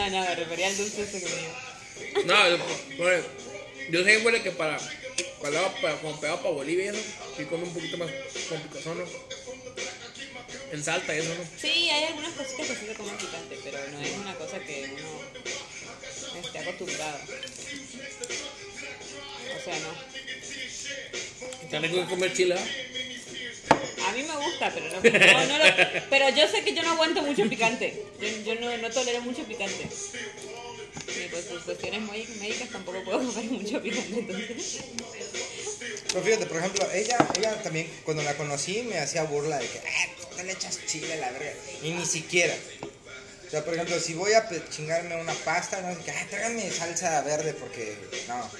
No, 0.00 0.08
no, 0.08 0.20
me 0.24 0.34
refería 0.34 0.68
al 0.68 0.76
dulce 0.78 1.02
ese 1.02 1.20
que 1.20 1.26
me 1.26 1.36
dijo. 1.36 2.24
No, 2.24 2.34
yo, 3.90 4.04
sé, 4.04 4.18
güey, 4.20 4.42
que 4.42 4.50
para, 4.52 4.78
para, 5.42 5.74
para 5.82 5.96
como 5.96 6.18
pegado 6.18 6.38
para 6.38 6.54
Bolivia 6.54 6.86
y 6.86 6.88
eso, 6.88 6.98
sí 7.36 7.44
come 7.44 7.64
un 7.64 7.74
poquito 7.74 7.98
más 7.98 8.10
con 8.48 8.60
picazón, 8.62 8.98
¿no? 8.98 9.04
En 10.72 10.82
Salta 10.82 11.14
y 11.14 11.18
eso, 11.18 11.34
¿no? 11.34 11.44
Sí, 11.60 11.90
hay 11.90 12.04
algunas 12.04 12.32
cositas 12.32 12.66
que 12.66 12.74
sí 12.76 12.86
se 12.86 12.94
comen 12.94 13.16
picante, 13.16 13.58
pero 13.62 13.78
no 13.90 14.00
es 14.00 14.12
una 14.16 14.34
cosa 14.36 14.58
que 14.60 14.88
uno 16.32 16.46
esté 16.46 16.58
acostumbrado. 16.60 17.18
O 19.58 19.64
sea, 19.64 19.78
no. 19.80 19.92
Está 21.62 21.78
rico 21.80 21.96
que 21.96 22.08
comer 22.08 22.32
chile, 22.32 22.54
¿ah? 22.58 22.66
A 23.70 24.12
mí 24.12 24.22
me 24.22 24.36
gusta, 24.36 24.72
pero 24.74 24.86
no, 24.88 25.00
no, 25.02 25.46
no 25.46 25.58
lo- 25.64 26.02
pero 26.10 26.28
yo 26.30 26.48
sé 26.48 26.62
que 26.64 26.74
yo 26.74 26.82
no 26.82 26.92
aguanto 26.92 27.22
mucho 27.22 27.48
picante. 27.48 28.04
Yo, 28.44 28.54
no, 28.56 28.76
no 28.78 28.90
tolero 28.90 29.20
mucho 29.22 29.42
picante. 29.44 29.86
Y 29.86 31.28
pues 31.28 31.44
por 31.46 31.62
cuestiones 31.64 32.00
muy 32.02 32.26
médicas 32.40 32.70
tampoco 32.70 33.02
puedo 33.04 33.18
comer 33.32 33.44
mucho 33.46 33.80
picante, 33.82 34.18
entonces. 34.18 34.80
Pero 36.12 36.24
fíjate, 36.24 36.46
por 36.46 36.56
ejemplo, 36.58 36.86
ella, 36.92 37.16
ella 37.38 37.62
también, 37.62 37.88
cuando 38.04 38.22
la 38.22 38.34
conocí, 38.36 38.82
me 38.82 38.98
hacía 38.98 39.22
burla 39.24 39.58
de 39.58 39.66
que, 39.68 39.78
ah, 39.78 40.08
te 40.36 40.42
le 40.44 40.52
echas 40.52 40.80
chile 40.86 41.12
a 41.12 41.16
la 41.16 41.30
verga. 41.30 41.52
Y 41.82 41.90
ni 41.90 42.04
siquiera. 42.04 42.54
O 43.46 43.50
sea, 43.50 43.64
por 43.64 43.74
ejemplo, 43.74 43.98
si 44.00 44.14
voy 44.14 44.32
a 44.32 44.48
chingarme 44.70 45.16
una 45.20 45.34
pasta, 45.34 45.80
no 45.82 46.04
qué, 46.04 46.10
ah, 46.10 46.26
tráigame 46.30 46.70
salsa 46.70 47.20
verde 47.22 47.54
porque, 47.54 47.96
no. 48.28 48.50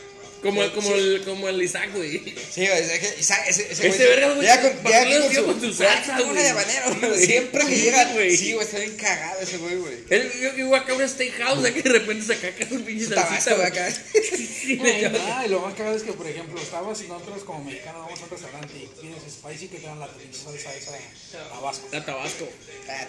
Como, 0.42 0.62
Sí, 0.64 0.70
como, 0.74 0.88
sí. 0.88 0.94
el, 0.94 1.22
como 1.24 1.48
el 1.48 1.62
Isaac, 1.62 1.90
güey. 1.94 2.18
Sí, 2.50 2.66
güey, 2.66 2.78
es 2.80 2.98
que 2.98 3.20
Isaac- 3.20 3.44
ese, 3.48 3.70
ese, 3.72 3.88
Ese 3.88 4.06
verga, 4.06 4.28
güey, 4.28 4.40
llega 4.40 4.60
con, 4.62 4.72
¿para 4.78 5.04
llega 5.04 5.20
con 5.20 5.30
dio 5.30 5.40
su, 5.40 5.46
con 5.46 5.54
tu 5.60 5.66
güey, 5.66 5.74
salsa, 5.74 6.14
una 6.14 6.24
güey? 6.32 6.42
de 6.42 6.48
habanero, 6.48 6.96
güey. 7.08 7.26
Siempre 7.26 7.66
que 7.66 7.76
llega, 7.76 8.04
güey. 8.12 8.36
sí, 8.36 8.52
güey, 8.54 8.66
está 8.66 8.78
bien 8.78 8.96
cagado 8.96 9.40
ese 9.40 9.58
güey, 9.58 9.76
güey. 9.76 9.94
Él, 10.08 10.32
yo 10.40 10.54
que 10.54 10.76
acá 10.76 10.92
a 10.92 10.96
un 10.96 11.08
steakhouse, 11.08 11.62
de 11.62 11.74
que 11.74 11.82
de 11.82 11.90
repente 11.90 12.24
se 12.24 12.40
caca 12.40 12.68
su 12.68 12.82
pinche 12.82 13.06
salsita, 13.06 13.26
tabasco, 13.28 13.56
güey, 13.56 13.66
acá. 13.66 13.90
Sí, 14.60 14.78
Ah, 15.32 15.42
y 15.46 15.48
lo 15.48 15.60
más 15.60 15.74
cagado 15.74 15.96
es 15.96 16.02
que, 16.02 16.12
por 16.12 16.26
ejemplo, 16.26 16.60
estamos 16.60 17.00
nosotros 17.02 17.44
como 17.44 17.64
mexicanos, 17.64 18.02
vamos 18.04 18.20
a 18.20 18.24
un 18.24 18.30
restaurante 18.30 18.72
y 18.76 18.86
pides 19.00 19.22
spicy 19.32 19.68
que 19.68 19.78
te 19.78 19.86
dan 19.86 19.98
la 20.00 20.08
pinche 20.08 20.38
salsa 20.38 20.74
esa 20.74 20.92
tabasco. 21.48 21.88
La 21.92 22.04
Tabasco. 22.04 22.48
Ah. 22.88 23.06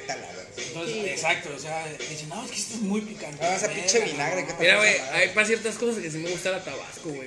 Entonces, 0.58 1.08
exacto, 1.08 1.50
o 1.56 1.60
sea, 1.60 1.86
dicen, 2.10 2.30
no, 2.30 2.44
es 2.46 2.52
que 2.52 2.58
esto 2.58 2.74
es 2.76 2.82
muy 2.82 3.02
picante. 3.02 3.44
Ah, 3.46 3.56
esa 3.56 3.70
pinche 3.70 4.00
vinagre, 4.00 4.42
no. 4.44 4.48
¿qué 4.48 4.54
Mira, 4.60 4.78
güey, 4.78 4.94
hay 5.14 5.30
para 5.30 5.48
ciertas 5.48 5.76
cosas 5.76 6.02
que 6.02 6.10
sí 6.12 6.18
me 6.18 6.30
gusta 6.30 6.52
la 6.52 6.64
Tabasco, 6.64 7.10
güey. 7.10 7.21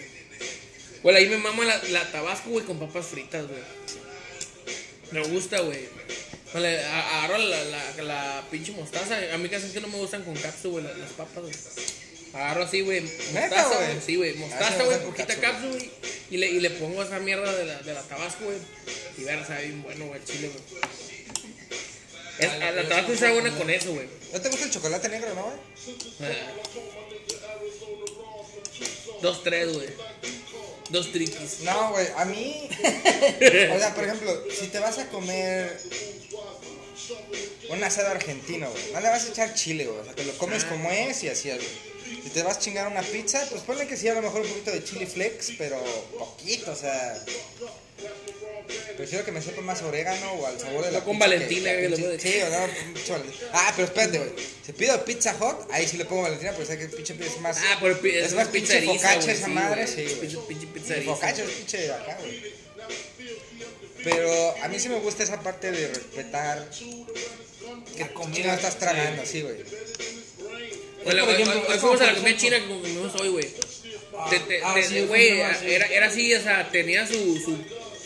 Güey, 1.05 1.17
ahí 1.17 1.29
me 1.29 1.37
mama 1.39 1.65
la, 1.65 1.81
la 1.91 2.11
Tabasco, 2.11 2.51
güey, 2.51 2.65
con 2.67 2.79
papas 2.81 3.07
fritas, 3.07 3.47
güey. 3.47 3.61
Me 5.13 5.23
gusta, 5.29 5.61
güey. 5.61 5.89
Agarro 6.55 7.39
la, 7.39 7.65
la, 7.65 8.03
la 8.03 8.45
pinche 8.51 8.73
mostaza. 8.73 9.17
A 9.33 9.39
mí 9.39 9.49
casi 9.49 9.69
que 9.69 9.81
no 9.81 9.87
me 9.89 9.99
gustan 9.99 10.25
con 10.25 10.35
capsu, 10.35 10.71
güey, 10.73 10.83
las, 10.85 10.97
las 10.99 11.11
papas, 11.13 11.43
güey. 11.43 11.55
Agarro 12.33 12.65
así, 12.65 12.81
güey. 12.81 13.03
Mostaza, 13.03 13.77
güey? 13.77 14.01
Sí, 14.05 14.17
güey. 14.17 14.31
A 14.31 14.33
mí 14.33 14.39
sí 14.39 14.45
Mostaza, 14.51 14.85
güey. 14.85 15.05
Poquita 15.05 15.37
capsu, 15.37 15.69
güey. 15.69 15.91
Y 16.31 16.37
le, 16.39 16.47
y 16.51 16.61
le 16.61 16.71
pongo 16.71 17.03
esa 17.03 17.19
mierda 17.21 17.53
de 17.55 17.65
la, 17.67 17.81
de 17.83 17.93
la 17.95 18.03
Tabasco, 18.03 18.45
güey. 18.47 18.57
Y 19.19 19.25
ver, 19.25 19.45
sabe 19.47 19.67
bien 19.67 19.83
bueno, 19.83 20.07
güey, 20.07 20.21
el 20.21 20.27
chile, 20.27 20.49
güey. 20.49 20.83
Es- 22.39 22.51
Ah, 22.51 22.57
la, 22.59 22.73
la- 22.73 22.89
Tabasco 22.89 23.15
sabe 23.17 23.33
buena 23.35 23.57
con 23.57 23.69
eso, 23.71 23.93
güey. 23.93 24.09
¿No 24.33 24.41
te 24.41 24.49
gusta 24.49 24.65
el 24.65 24.71
chocolate 24.73 25.09
negro, 25.09 25.35
no, 25.35 25.43
güey? 25.45 25.57
Ah. 26.23 26.53
Dos, 29.23 29.43
tres, 29.45 29.73
güey. 29.73 29.89
Dos 30.95 31.11
triquis. 31.11 31.59
No, 31.63 31.91
güey, 31.91 32.07
a 32.17 32.25
mí. 32.25 32.69
o 33.75 33.79
sea, 33.79 33.93
por 33.97 34.05
ejemplo, 34.05 34.45
si 34.49 34.69
te 34.69 34.79
vas 34.79 34.97
a 34.99 35.09
comer 35.09 35.77
un 37.69 37.83
asado 37.83 38.11
argentino, 38.11 38.71
güey, 38.71 38.93
no 38.93 39.01
le 39.01 39.09
vas 39.09 39.25
a 39.25 39.29
echar 39.31 39.55
chile, 39.55 39.87
güey. 39.87 39.99
O 39.99 40.05
sea, 40.05 40.15
te 40.15 40.25
lo 40.25 40.33
comes 40.39 40.65
como 40.65 40.89
es 40.93 41.25
y 41.25 41.29
así, 41.29 41.49
güey. 41.49 41.67
Si 42.23 42.31
te 42.31 42.45
vas 42.45 42.59
a 42.59 42.61
chingar 42.61 42.87
una 42.87 43.03
pizza, 43.03 43.45
pues 43.51 43.63
ponle 43.63 43.89
que 43.89 43.97
sí, 43.97 44.07
a 44.07 44.15
lo 44.15 44.23
mejor 44.23 44.43
un 44.43 44.49
poquito 44.49 44.71
de 44.71 44.85
chili 44.85 45.05
flex, 45.05 45.55
pero 45.59 45.83
poquito, 46.17 46.71
o 46.71 46.77
sea. 46.77 47.21
Prefiero 48.97 49.25
que 49.25 49.33
me 49.33 49.43
sepa 49.43 49.61
más 49.61 49.83
orégano 49.83 50.33
o 50.35 50.47
al 50.47 50.59
sabor 50.59 50.85
de 50.85 50.93
la 50.93 51.01
No 51.01 51.05
con 51.05 51.15
que- 51.15 51.21
Valentina, 51.21 51.71
que 51.73 51.89
que 51.89 51.97
puede- 51.97 52.21
Sí, 52.21 52.41
o 52.43 52.49
no, 52.49 52.59
Valentina. 52.61 53.49
Ah, 53.53 53.73
pero 53.77 53.87
espérate, 53.89 54.19
güey. 54.19 54.31
Si 54.65 54.73
pido 54.73 55.05
pizza 55.05 55.35
hot, 55.35 55.69
ahí 55.71 55.87
sí 55.87 55.97
le 55.97 56.05
pongo 56.05 56.23
Valentina, 56.23 56.53
pero 56.53 56.65
sé 56.67 56.79
que 56.79 56.85
el 56.85 56.91
pinche 56.91 57.15
es 57.21 57.41
más. 57.41 57.59
Ah, 57.59 57.79
pero 57.81 58.01
pi- 58.01 58.11
es 58.17 58.33
más 58.35 58.49
pinche 58.49 58.83
focacha 58.83 59.33
esa 59.33 59.47
sí, 59.47 59.51
madre, 59.53 59.87
sí, 59.87 60.03
güey. 60.05 60.21
Pinche, 60.21 60.39
pinche 60.49 60.67
pizza 60.69 60.95
El 60.95 61.01
eriza, 61.01 61.15
focacha 61.15 61.43
es 61.45 61.51
pinche 61.51 61.79
de 61.79 61.93
acá, 61.93 62.17
güey. 62.21 62.55
Pero 64.03 64.55
a 64.63 64.69
mí 64.69 64.79
sí 64.79 64.89
me 64.89 64.99
gusta 65.01 65.23
esa 65.25 65.41
parte 65.43 65.71
de 65.73 65.89
respetar 65.89 66.69
que 66.71 68.01
La 68.01 68.09
comida. 68.15 68.37
chino 68.37 68.55
estás 68.55 68.79
tragando, 68.79 69.25
sí, 69.27 69.43
güey. 69.43 69.57
Bueno, 71.05 71.25
por 71.25 71.29
hoy- 71.35 71.43
ejemplo, 71.43 71.61
hoy- 71.61 71.67
hoy 71.69 71.75
es 71.75 71.81
fuimos 71.81 72.01
a 72.01 72.05
la 72.07 72.15
comida 72.15 72.31
ejemplo- 72.31 72.41
china 72.41 72.57
que 72.59 72.67
comimos 72.69 73.15
hoy, 73.21 73.29
güey. 73.29 73.49
Ah, 74.17 74.31
ah, 74.63 74.75
Güey, 75.09 75.41
era 75.41 76.07
así, 76.07 76.33
o 76.35 76.41
sea, 76.43 76.71
tenía 76.71 77.07
su, 77.07 77.15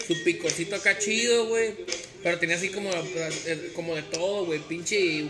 su, 0.09 0.25
picocito 0.25 0.75
acá 0.77 0.99
chido, 0.99 1.47
güey. 1.47 1.75
Pero 2.23 2.39
tenía 2.41 2.57
así 2.57 2.71
como, 2.71 2.91
eh, 2.93 3.71
como 3.75 3.95
de 3.95 4.03
todo, 4.03 4.45
güey. 4.47 4.59
Pinche 4.61 5.27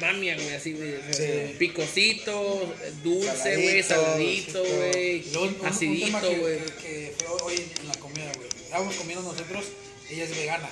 mamia, 0.00 0.34
güey, 0.34 0.54
así, 0.54 0.72
güey. 0.72 0.94
Sí. 1.12 1.54
Picocito, 1.58 2.74
dulce, 3.04 3.56
güey, 3.56 3.82
Saladito, 3.82 4.64
güey. 4.64 5.24
Acidito, 5.64 6.20
que, 6.20 6.36
güey. 6.36 6.58
que- 6.58 6.72
que 6.82 7.14
fue 7.18 7.42
hoy 7.42 7.54
en 7.80 7.88
la 7.88 7.94
comida, 7.94 8.32
güey. 8.36 8.48
Estábamos 8.48 8.94
comiendo 8.96 9.22
nosotros, 9.30 9.64
ella 10.10 10.24
es 10.24 10.36
vegana. 10.36 10.70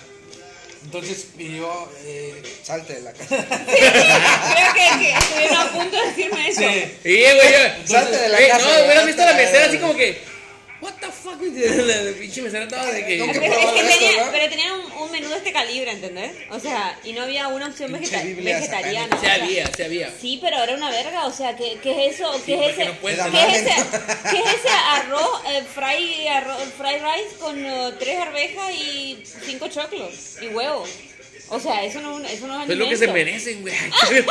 Entonces 0.83 1.27
pidió. 1.37 1.71
Eh, 2.05 2.43
Salte 2.63 2.95
de 2.95 3.03
la 3.03 3.13
casa. 3.13 3.37
Creo 3.67 4.75
que, 4.75 5.05
que 5.05 5.13
estuvieron 5.13 5.57
a 5.59 5.73
punto 5.73 5.97
de 6.01 6.07
decirme 6.09 6.49
eso. 6.49 6.61
sí, 6.63 6.85
Sí, 7.03 7.23
güey. 7.23 7.87
Salte 7.87 8.17
de 8.17 8.29
la 8.31 8.39
Ey, 8.41 8.49
casa, 8.49 8.65
No, 8.79 8.85
hubieras 8.85 9.07
visto 9.07 9.23
la 9.25 9.35
mesera 9.35 9.67
así 9.67 9.79
como 9.79 9.95
que. 9.95 10.19
What 10.81 10.95
the 11.01 11.10
fuck, 11.41 11.55
güey. 11.55 11.87
La, 11.87 12.03
la 12.03 12.13
pinche 12.13 12.43
mesera 12.43 12.65
estaba 12.65 12.87
de 12.93 13.07
que. 13.07 13.17
Nunca 13.19 13.41
Pero 13.41 13.55
es 13.55 13.67
que 13.73 13.83
tenía, 13.99 14.25
¿no? 14.27 14.33
pero 14.33 14.49
tenía 14.51 14.75
un, 14.75 14.93
un 15.03 15.11
menú 15.13 15.29
de 15.29 15.37
este 15.37 15.53
calibre, 15.53 15.91
¿entendés? 15.91 16.33
O 16.51 16.61
sea, 16.61 16.99
y 17.05 17.13
no 17.13 17.23
había 17.23 17.49
una 17.49 17.69
opción 17.69 17.93
vegeta- 17.93 18.23
vegetariana. 18.23 19.09
satánica. 19.09 19.17
o 19.17 19.21
Se 19.21 19.27
sea, 19.27 19.35
había, 19.45 19.67
se 19.75 19.85
había. 19.85 20.13
Sí, 20.21 20.39
pero 20.43 20.63
era 20.63 20.75
una 20.75 20.91
verga, 20.91 21.27
o 21.27 21.33
sea, 21.33 21.57
¿qué, 21.57 21.79
qué 21.83 22.07
es 22.07 22.15
eso? 22.17 22.31
¿Qué 22.47 22.55
es 22.67 22.73
ese? 22.79 22.85
no 22.87 23.01
¿Qué 23.01 23.11
es 23.13 23.57
ese, 23.59 23.75
qué 24.31 24.39
es 24.39 24.55
ese 24.55 24.69
arroz, 24.91 25.43
eh, 25.49 25.63
fry, 25.75 26.29
arroz, 26.29 26.63
fry 26.77 26.95
rice 26.97 27.37
con 27.41 27.65
eh, 27.65 27.93
tres 27.99 28.19
arvejas 28.19 28.73
y 28.75 29.23
cinco 29.47 29.69
choclos 29.69 30.37
y 30.41 30.49
huevos? 30.49 30.89
O 31.51 31.59
sea, 31.61 31.85
eso 31.85 32.01
no, 32.01 32.19
eso 32.25 32.47
no 32.47 32.63
es 32.63 32.71
Es 32.71 32.77
lo 32.77 32.89
que 32.89 32.97
se 32.97 33.05
alimento. 33.05 33.13
merecen, 33.33 33.61
güey. 33.63 33.75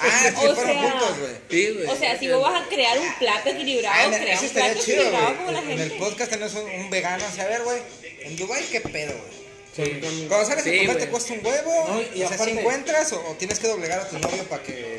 Ah, 0.00 0.30
que 0.40 0.48
O 0.48 0.54
fueron 0.54 0.66
sea- 0.66 0.90
juntos, 0.90 1.18
güey. 1.18 1.32
Sí, 1.50 1.70
güey. 1.74 1.86
O 1.86 1.96
sea, 1.96 2.18
si 2.18 2.28
vos 2.28 2.42
vas 2.42 2.62
a 2.62 2.68
crear 2.68 2.98
un 2.98 3.14
plato 3.18 3.48
equilibrado, 3.50 4.14
Ah, 4.14 4.18
crea 4.18 4.40
un 4.40 4.48
plato 4.48 4.80
chido, 4.82 4.96
equilibrado 5.02 5.36
como 5.36 5.50
la 5.52 5.60
güey. 5.60 5.72
En 5.74 5.80
el 5.80 5.88
gente. 5.90 6.04
podcast 6.04 6.30
tenemos 6.30 6.54
un, 6.54 6.70
un 6.70 6.90
vegano, 6.90 7.24
o 7.30 7.34
sea, 7.34 7.44
a 7.44 7.48
ver, 7.48 7.62
güey, 7.62 7.78
en 8.22 8.36
Dubai 8.36 8.64
qué 8.64 8.80
pedo, 8.80 9.12
güey. 9.12 9.38
Sí. 9.76 10.00
Cuando 10.28 10.46
sales 10.46 10.64
sí, 10.64 10.74
a 10.76 10.78
comer 10.86 10.98
te 10.98 11.08
cuesta 11.08 11.32
un 11.34 11.46
huevo, 11.46 11.84
No, 11.88 12.00
y 12.02 12.22
o 12.22 12.26
sea, 12.28 12.36
aparte- 12.36 12.52
si 12.52 12.58
encuentras 12.58 13.12
o, 13.12 13.20
o 13.30 13.34
tienes 13.34 13.58
que 13.58 13.68
doblegar 13.68 14.00
a 14.00 14.08
tu 14.08 14.18
novio 14.18 14.42
para 14.44 14.62
que... 14.62 14.98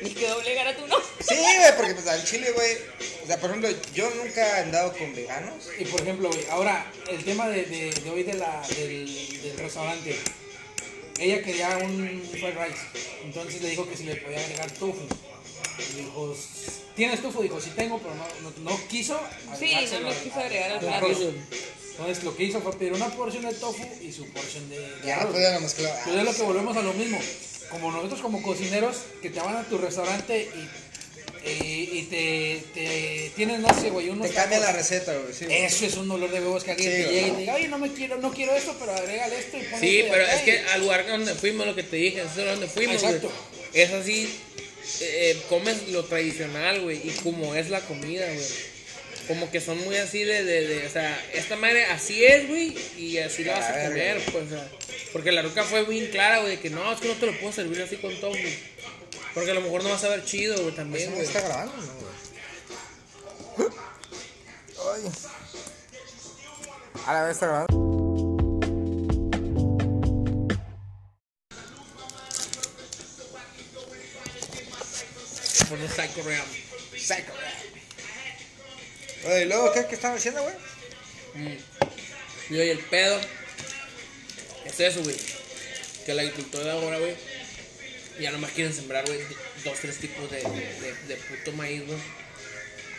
Ni 0.00 0.10
que 0.10 0.26
doblegar 0.28 0.66
a 0.68 0.76
tu 0.76 0.86
no. 0.86 0.96
Sí, 1.20 1.34
güey, 1.36 1.76
porque 1.76 1.94
pues 1.94 2.06
al 2.08 2.24
chile, 2.24 2.50
güey, 2.52 2.72
o 3.22 3.26
sea, 3.26 3.38
por 3.38 3.50
ejemplo, 3.50 3.70
yo 3.94 4.10
nunca 4.10 4.58
he 4.58 4.62
andado 4.62 4.92
con 4.96 5.14
veganos. 5.14 5.68
Y 5.78 5.84
por 5.84 6.00
ejemplo, 6.00 6.28
güey, 6.28 6.44
ahora 6.50 6.90
el 7.10 7.24
tema 7.24 7.48
de, 7.48 7.64
de, 7.64 7.90
de 7.92 8.10
hoy 8.10 8.22
de 8.22 8.34
la, 8.34 8.62
del, 8.76 9.42
del 9.42 9.58
restaurante. 9.58 10.18
Ella 11.18 11.42
quería 11.42 11.78
un 11.78 12.22
fried 12.30 12.54
rice. 12.54 13.08
Entonces 13.24 13.62
le 13.62 13.70
dijo 13.70 13.88
que 13.88 13.96
si 13.96 14.04
le 14.04 14.16
podía 14.16 14.40
agregar 14.40 14.70
tofu. 14.72 15.06
Y 15.78 16.02
dijo, 16.02 16.36
¿tienes 16.96 17.22
tofu? 17.22 17.42
Dijo, 17.42 17.60
sí 17.60 17.70
tengo, 17.76 17.98
pero 17.98 18.14
no, 18.14 18.24
no, 18.42 18.70
no 18.70 18.88
quiso. 18.88 19.18
Sí, 19.58 19.72
no 19.92 20.00
lo 20.00 20.22
quiso 20.22 20.40
agregar 20.40 20.72
al 20.72 20.84
Entonces, 20.84 21.18
plato. 21.18 21.34
Entonces 21.90 22.24
lo 22.24 22.36
que 22.36 22.44
hizo 22.44 22.60
fue 22.60 22.72
pedir 22.72 22.92
una 22.92 23.08
porción 23.08 23.44
de 23.44 23.54
tofu 23.54 23.84
y 24.02 24.12
su 24.12 24.26
porción 24.30 24.68
de, 24.68 24.78
de 24.80 25.06
Ya 25.06 25.16
no 25.16 25.20
arroz. 25.22 25.32
podíamos 25.34 25.62
mezclar. 25.62 26.00
Pues 26.04 26.16
es 26.16 26.24
lo 26.24 26.34
que 26.34 26.42
volvemos 26.42 26.76
a 26.76 26.82
lo 26.82 26.92
mismo. 26.94 27.18
Como 27.70 27.92
nosotros 27.92 28.20
como 28.20 28.42
cocineros 28.42 28.96
que 29.22 29.30
te 29.30 29.40
van 29.40 29.56
a 29.56 29.62
tu 29.64 29.78
restaurante 29.78 30.42
y, 30.42 30.68
y, 31.46 31.98
y 31.98 32.02
te, 32.10 32.60
te 32.74 33.30
tienen, 33.36 33.60
no 33.62 33.68
sé, 33.80 33.90
güey, 33.90 34.08
unos 34.08 34.28
Te 34.28 34.34
cambia 34.34 34.58
la 34.60 34.72
receta, 34.72 35.12
güey, 35.16 35.32
sí. 35.34 35.44
güey. 35.46 35.64
Eso 35.64 35.86
es 35.86 35.94
un 35.96 36.08
dolor 36.08 36.30
de 36.30 36.40
huevos 36.40 36.64
que 36.64 36.70
alguien 36.72 36.90
Sí, 36.90 36.96
te 36.96 37.02
güey. 37.04 37.14
llegue 37.14 37.28
y 37.28 37.30
te 37.32 37.40
diga, 37.40 37.54
oye, 37.54 37.68
no 37.68 37.78
me 37.78 37.92
quiero, 37.92 38.16
no 38.18 38.32
quiero 38.32 38.54
esto, 38.56 38.74
pero 38.78 38.92
agrégale 38.94 39.38
esto 39.38 39.58
y 39.58 39.62
pon 39.64 39.80
Sí, 39.80 39.98
esto 40.00 40.12
pero 40.12 40.24
acá", 40.24 40.34
es 40.36 40.42
que 40.42 40.58
al 40.60 40.80
lugar 40.80 41.06
donde 41.06 41.34
fuimos, 41.34 41.66
lo 41.66 41.74
que 41.74 41.82
te 41.82 41.96
dije, 41.96 42.20
eso 42.22 42.40
es 42.40 42.46
donde 42.46 42.66
fuimos, 42.66 43.00
güey. 43.02 43.14
Exacto. 43.14 43.32
Es 43.72 43.90
así, 43.92 44.28
eh, 45.00 45.36
comes 45.48 45.88
lo 45.88 46.04
tradicional, 46.04 46.80
güey, 46.82 46.96
y 47.04 47.10
como 47.22 47.54
es 47.54 47.68
la 47.70 47.80
comida, 47.80 48.26
güey. 48.26 48.46
Como 49.26 49.50
que 49.50 49.58
son 49.60 49.82
muy 49.84 49.96
así 49.96 50.22
de, 50.22 50.44
de, 50.44 50.66
de, 50.68 50.86
o 50.86 50.90
sea, 50.90 51.18
esta 51.32 51.56
madre 51.56 51.84
así 51.86 52.22
es, 52.24 52.46
güey, 52.46 52.74
y 52.98 53.16
así 53.18 53.42
la 53.42 53.58
vas 53.58 53.70
a 53.70 53.84
comer, 53.88 54.16
güey. 54.20 54.30
pues, 54.32 54.44
o 54.46 54.48
sea, 54.50 54.70
porque 55.14 55.32
la 55.32 55.40
ruca 55.40 55.64
fue 55.64 55.82
bien 55.84 56.08
clara, 56.08 56.40
güey, 56.40 56.56
de 56.56 56.60
que 56.60 56.68
no, 56.70 56.92
es 56.92 57.00
que 57.00 57.08
no 57.08 57.14
te 57.14 57.26
lo 57.26 57.38
puedo 57.38 57.50
servir 57.52 57.80
así 57.80 57.96
con 57.96 58.14
tofu. 58.20 58.36
Porque 59.34 59.50
a 59.50 59.54
lo 59.54 59.60
mejor 59.60 59.82
no 59.82 59.90
vas 59.90 60.04
a 60.04 60.08
ver 60.08 60.24
chido, 60.24 60.54
güey, 60.54 60.68
¿Eso 60.68 60.76
también, 60.76 61.10
güey. 61.12 61.26
está 61.26 61.40
grabando, 61.40 61.74
no, 61.76 61.92
güey? 63.56 63.68
Ay. 64.94 65.12
A 67.06 67.12
la 67.14 67.22
vez 67.24 67.32
está 67.32 67.46
grabando. 67.46 67.74
Por 75.68 75.78
un 75.78 75.88
psycho 75.88 76.22
real. 76.22 76.44
Psycho. 76.96 77.32
Oye, 79.26 79.42
¿y 79.42 79.44
luego 79.46 79.72
qué, 79.72 79.86
qué 79.86 79.94
estaban 79.94 80.18
haciendo, 80.18 80.42
güey? 80.42 80.54
Y 82.50 82.54
oye, 82.54 82.72
el 82.72 82.78
pedo 82.80 83.18
es 84.64 84.80
eso, 84.80 85.02
güey. 85.02 85.16
Que 86.04 86.12
la 86.14 86.22
agricultura 86.22 86.64
de 86.64 86.70
ahora, 86.70 86.98
güey, 86.98 87.16
ya 88.20 88.30
nomás 88.30 88.52
quieren 88.52 88.72
sembrar, 88.72 89.04
güey, 89.06 89.18
dos, 89.64 89.78
tres 89.80 89.96
tipos 89.98 90.30
de, 90.30 90.38
de, 90.38 90.94
de 91.08 91.16
puto 91.16 91.52
maíz, 91.52 91.86
güey. 91.86 91.98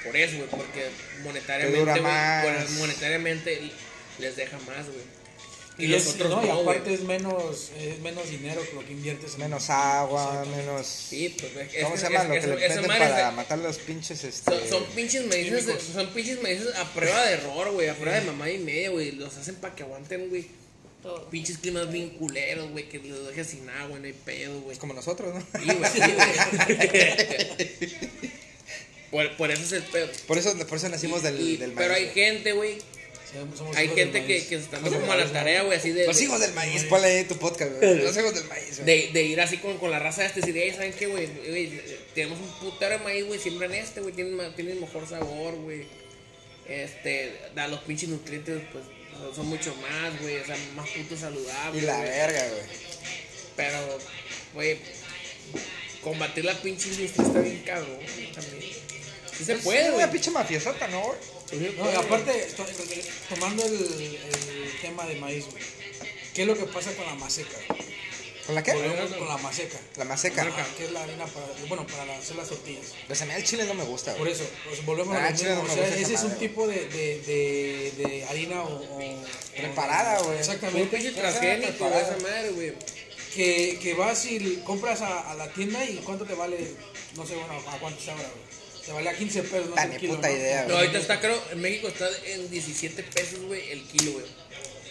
Por 0.03 0.15
eso, 0.15 0.37
güey, 0.37 0.49
porque 0.49 0.89
monetariamente, 1.23 1.99
güey, 1.99 2.41
bueno, 2.43 2.65
monetariamente 2.79 3.71
les 4.19 4.35
deja 4.35 4.57
más, 4.59 4.85
güey. 4.85 5.15
Y, 5.77 5.85
y 5.85 5.87
los 5.87 6.03
es- 6.05 6.13
otros 6.13 6.29
no, 6.29 6.45
y 6.45 6.49
aparte 6.49 6.93
es 6.93 7.01
menos, 7.01 7.71
es 7.77 7.99
menos 7.99 8.29
dinero 8.29 8.61
que 8.69 8.75
lo 8.75 8.85
que 8.85 8.93
inviertes 8.93 9.33
en 9.33 9.41
Menos 9.41 9.69
agua, 9.69 10.45
menos... 10.55 10.87
Sí, 10.87 11.35
pues, 11.37 11.51
es- 11.73 11.83
¿Cómo 11.83 11.95
es- 11.95 12.01
se 12.01 12.09
llama 12.09 12.35
es- 12.35 12.45
lo 12.47 12.55
que 12.55 12.69
le 12.69 12.75
meten 12.75 12.85
para 12.87 13.31
matar 13.31 13.57
los 13.57 13.77
pinches, 13.79 14.23
este... 14.23 14.51
Son, 14.51 14.69
son 14.69 14.85
pinches 14.95 15.25
maíces, 15.25 15.65
de- 15.65 15.79
son 15.79 16.07
pinches 16.13 16.41
maíces 16.41 16.73
a 16.75 16.85
prueba 16.93 17.25
de 17.25 17.33
error, 17.33 17.71
güey, 17.71 17.89
a 17.89 17.93
prueba 17.95 18.17
de 18.19 18.25
mamá 18.25 18.49
y 18.49 18.59
media, 18.59 18.89
güey. 18.91 19.11
Los 19.11 19.35
hacen 19.35 19.55
para 19.55 19.75
que 19.75 19.83
aguanten, 19.83 20.29
güey. 20.29 20.47
Todo. 21.05 21.29
Pinches 21.29 21.57
climas 21.59 21.91
bien 21.91 22.09
culeros, 22.11 22.69
güey, 22.71 22.87
que 22.89 22.97
los 22.99 23.27
dejes 23.27 23.45
sin 23.47 23.69
agua, 23.69 23.99
no 23.99 24.05
hay 24.05 24.13
pedo, 24.13 24.59
güey. 24.61 24.73
Es 24.73 24.79
como 24.79 24.93
nosotros, 24.95 25.35
¿no? 25.35 25.41
Sí, 25.59 25.65
güey, 25.77 25.91
sí, 25.91 25.99
güey. 25.99 28.05
por, 29.11 29.35
por 29.37 29.51
eso 29.51 29.63
es 29.63 29.71
el 29.73 29.83
pedo. 29.83 30.07
Por 30.27 30.37
eso, 30.37 30.55
por 30.67 30.77
eso 30.77 30.89
nacimos 30.89 31.23
del, 31.23 31.39
Y- 31.39 31.57
del 31.57 31.73
maíz. 31.73 31.77
pero 31.77 31.93
hay 31.93 32.09
gente, 32.09 32.51
güey. 32.53 32.77
Somos- 33.33 33.57
somos 33.57 33.75
Hay 33.75 33.89
gente 33.89 34.25
que, 34.25 34.37
que 34.39 34.43
se 34.47 34.55
está 34.55 34.79
dando 34.79 34.99
como 34.99 35.11
a 35.11 35.17
la 35.17 35.31
tarea, 35.31 35.63
güey, 35.63 35.77
así 35.77 35.91
de. 35.91 36.07
Los 36.07 36.19
hijos 36.21 36.39
del 36.39 36.53
maíz, 36.53 36.83
ponle 36.85 37.07
ahí 37.19 37.23
tu 37.25 37.37
podcast, 37.37 37.71
güey. 37.73 38.01
Los 38.01 38.15
hijos 38.17 38.33
del 38.33 38.45
maíz, 38.45 38.79
güey. 38.81 38.85
De, 38.85 39.09
de 39.13 39.23
ir 39.23 39.41
así 39.41 39.57
con, 39.57 39.77
con 39.77 39.91
la 39.91 39.99
raza 39.99 40.21
de 40.21 40.27
este 40.27 40.39
y 40.39 40.43
decir, 40.43 40.57
"Ey, 40.57 40.71
¿saben 40.71 40.93
qué, 40.93 41.07
güey? 41.07 41.27
Tenemos 42.13 42.39
un 42.39 42.49
putero 42.59 42.97
de 42.97 43.03
maíz, 43.03 43.25
güey, 43.25 43.39
siembran 43.39 43.73
este, 43.73 44.01
güey, 44.01 44.13
tienen, 44.13 44.55
tienen 44.55 44.79
mejor 44.79 45.07
sabor, 45.07 45.55
güey. 45.55 45.83
Este, 46.67 47.33
da 47.53 47.67
los 47.67 47.81
pinches 47.81 48.09
nutrientes, 48.09 48.59
pues, 48.71 48.85
son 49.35 49.47
mucho 49.47 49.73
más, 49.75 50.19
güey, 50.21 50.37
o 50.37 50.45
sea, 50.45 50.57
más 50.75 50.89
puto 50.89 51.17
saludables. 51.17 51.83
Y 51.83 51.85
la 51.85 51.99
verga, 51.99 52.47
güey. 52.49 52.63
Pero, 53.55 53.97
güey, 54.53 54.79
combatir 56.01 56.45
la 56.45 56.53
pinche 56.61 56.89
industria 56.89 57.25
está 57.27 57.39
bien 57.39 57.63
cabrón, 57.65 57.99
también. 58.33 58.73
Sí 59.37 59.43
se 59.45 59.55
puede, 59.57 59.79
Es 59.81 59.91
güey. 59.91 60.03
una 60.03 60.11
pinche 60.11 60.31
mafiosota, 60.31 60.87
¿no, 60.87 61.01
güey? 61.01 61.73
No, 61.77 61.91
y 61.91 61.95
aparte, 61.95 62.33
to- 62.55 62.65
tomando 63.29 63.65
el, 63.65 63.73
el 63.73 64.71
tema 64.81 65.05
de 65.05 65.15
maíz, 65.15 65.45
güey, 65.45 65.63
¿qué 66.33 66.41
es 66.41 66.47
lo 66.47 66.57
que 66.57 66.65
pasa 66.65 66.91
con 66.93 67.05
la 67.05 67.15
maseca? 67.15 67.57
¿Con 68.45 68.55
la 68.55 68.61
qué? 68.63 68.73
Volvemos 68.73 69.11
con 69.13 69.27
la 69.27 69.37
maseca. 69.37 69.77
La 69.97 70.05
maseca. 70.05 70.43
Ah, 70.43 70.67
que 70.77 70.85
es 70.85 70.91
la 70.91 71.03
harina 71.03 71.25
para, 71.25 71.47
bueno, 71.67 71.87
para 71.87 72.17
hacer 72.17 72.35
las 72.35 72.47
tortillas. 72.49 72.93
Pues 73.07 73.21
a 73.21 73.25
mí 73.25 73.33
el 73.33 73.43
chile 73.43 73.65
no 73.65 73.73
me 73.73 73.83
gusta, 73.83 74.11
Por 74.13 74.21
güey. 74.21 74.33
eso, 74.33 74.43
pues 74.67 74.85
volvemos 74.85 75.15
Ah, 75.17 75.25
a 75.27 75.31
lo 75.31 75.35
chile, 75.37 75.51
O 75.53 75.65
sea, 75.67 75.75
gusta 75.83 75.95
ese 75.99 76.13
es 76.13 76.23
un 76.23 76.35
tipo 76.37 76.67
de, 76.67 76.85
de, 76.87 77.19
de, 77.21 77.93
de 77.97 78.25
harina 78.25 78.61
o, 78.63 78.75
o- 78.75 79.25
Preparada, 79.57 80.19
güey. 80.19 80.33
Un 80.35 80.39
Exactamente. 80.39 80.95
pinche 80.97 81.09
Esa 81.09 81.21
transgénico, 81.21 81.87
esa 81.87 82.17
madre, 82.21 82.49
güey. 82.51 82.73
Que, 83.33 83.79
que 83.81 83.93
vas 83.95 84.25
y 84.27 84.61
compras 84.65 85.01
a, 85.01 85.31
a 85.31 85.35
la 85.35 85.51
tienda 85.51 85.83
y 85.83 85.95
cuánto 86.05 86.23
te 86.25 86.35
vale, 86.35 86.57
no 87.15 87.25
sé, 87.25 87.35
bueno, 87.35 87.53
a 87.67 87.77
cuánto 87.79 87.99
está 87.99 88.11
ahora, 88.13 88.29
güey. 88.29 88.55
Te 88.85 88.91
vale 88.91 89.09
a 89.09 89.17
15 89.17 89.41
pesos, 89.43 89.69
no 89.69 89.75
sé 89.75 89.97
kilo, 89.97 90.15
puta 90.15 90.29
¿no? 90.29 90.35
idea, 90.35 90.65
No, 90.67 90.75
ahorita 90.77 90.99
está 90.99 91.19
creo, 91.19 91.41
en 91.51 91.59
México 91.59 91.87
está 91.87 92.07
en 92.27 92.49
17 92.51 93.01
pesos, 93.01 93.39
güey, 93.47 93.71
el 93.71 93.83
kilo, 93.87 94.11
güey. 94.13 94.25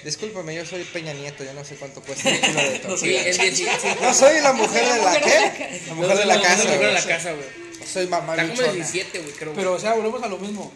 Discúlpame, 0.05 0.55
yo 0.55 0.67
soy 0.67 0.85
Peña 0.85 1.15
Nieto, 1.15 1.45
yo 1.45 1.55
no 1.55 1.65
sé 1.65 1.77
cuánto 1.77 2.03
cuesta 2.03 2.29
un 2.29 2.37
kilo 2.41 2.61
de 2.61 2.79
No 2.85 2.89
tortilla. 2.89 3.33
Sí, 3.33 3.41
en 3.41 3.55
17. 3.55 3.97
No 4.03 4.15
soy 4.15 4.41
la 4.41 4.53
mujer 4.53 4.85
de 4.93 5.03
la 5.03 5.21
qué? 5.21 5.81
La 5.89 5.95
mujer 5.95 6.19
de 6.19 6.27
la 6.27 6.43
casa, 6.43 6.65
No, 6.65 6.71
de 6.71 6.93
la 6.93 7.03
casa, 7.05 7.33
güey. 7.33 7.47
Soy 7.91 8.07
mamá 8.07 8.35
Está 8.35 8.43
como 8.49 8.57
luchona. 8.57 8.73
17, 8.75 9.19
güey, 9.21 9.33
creo. 9.33 9.53
Pero, 9.55 9.73
o 9.73 9.79
sea, 9.79 9.95
volvemos 9.95 10.23
a 10.23 10.29
lo 10.29 10.39
mismo. 10.39 10.73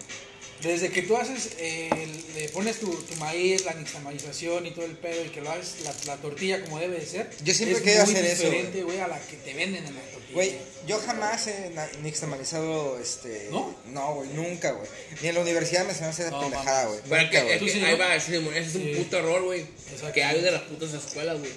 Desde 0.63 0.89
que 0.91 1.03
tú 1.03 1.17
haces, 1.17 1.51
eh, 1.59 1.89
le 2.35 2.49
pones 2.49 2.81
tu, 2.81 2.91
tu 2.93 3.15
maíz, 3.17 3.65
la 3.65 3.75
nixtamalización 3.75 4.67
y 4.67 4.73
todo 4.73 4.87
el 4.87 4.97
pedo 4.97 5.25
y 5.25 5.29
que 5.29 5.41
lo 5.41 5.53
haces 5.53 5.85
la, 5.85 5.95
la 6.07 6.17
tortilla 6.21 6.61
como 6.65 6.81
debe 6.81 6.99
de 6.99 7.07
ser. 7.07 7.31
Yo 7.45 7.55
siempre 7.55 7.77
es 7.77 7.83
he 7.83 7.85
querido 7.85 8.05
muy 8.07 8.15
hacer 8.15 8.25
eso, 8.27 8.43
diferente, 8.45 8.83
güey, 8.83 8.99
a 8.99 9.07
la 9.07 9.21
que 9.21 9.37
te 9.37 9.55
venden 9.55 9.87
en 9.87 9.95
la 9.95 10.01
tortilla. 10.01 10.35
Güey, 10.35 10.57
yo 10.89 10.99
jamás 10.99 11.47
he 11.47 11.71
nixtamalizado, 12.03 12.99
este... 12.99 13.47
¿No? 13.53 13.73
No, 13.87 14.15
güey, 14.17 14.31
nunca, 14.31 14.73
güey. 14.73 14.89
Ni 15.23 15.29
en 15.29 15.35
la 15.37 15.41
universidad 15.43 15.85
me 15.85 15.91
enseñaron 15.91 16.11
a 16.11 16.15
hacer 16.15 16.27
esa 16.27 16.35
No, 16.37 16.41
pendejada, 16.43 16.87
güey. 16.87 17.01
Nunca, 17.03 17.31
que, 17.31 17.55
es 17.55 17.73
que 17.73 17.85
ahí 17.87 17.97
va, 17.97 18.17
ese 18.17 18.37
es 18.37 18.75
un 18.75 18.83
Sí. 18.83 18.95
puto 18.97 19.19
error, 19.19 19.43
güey. 19.45 19.65
Que 20.13 20.25
hay 20.25 20.41
de 20.41 20.51
las 20.51 20.63
putas 20.63 20.93
escuelas, 20.93 21.39
güey. 21.39 21.53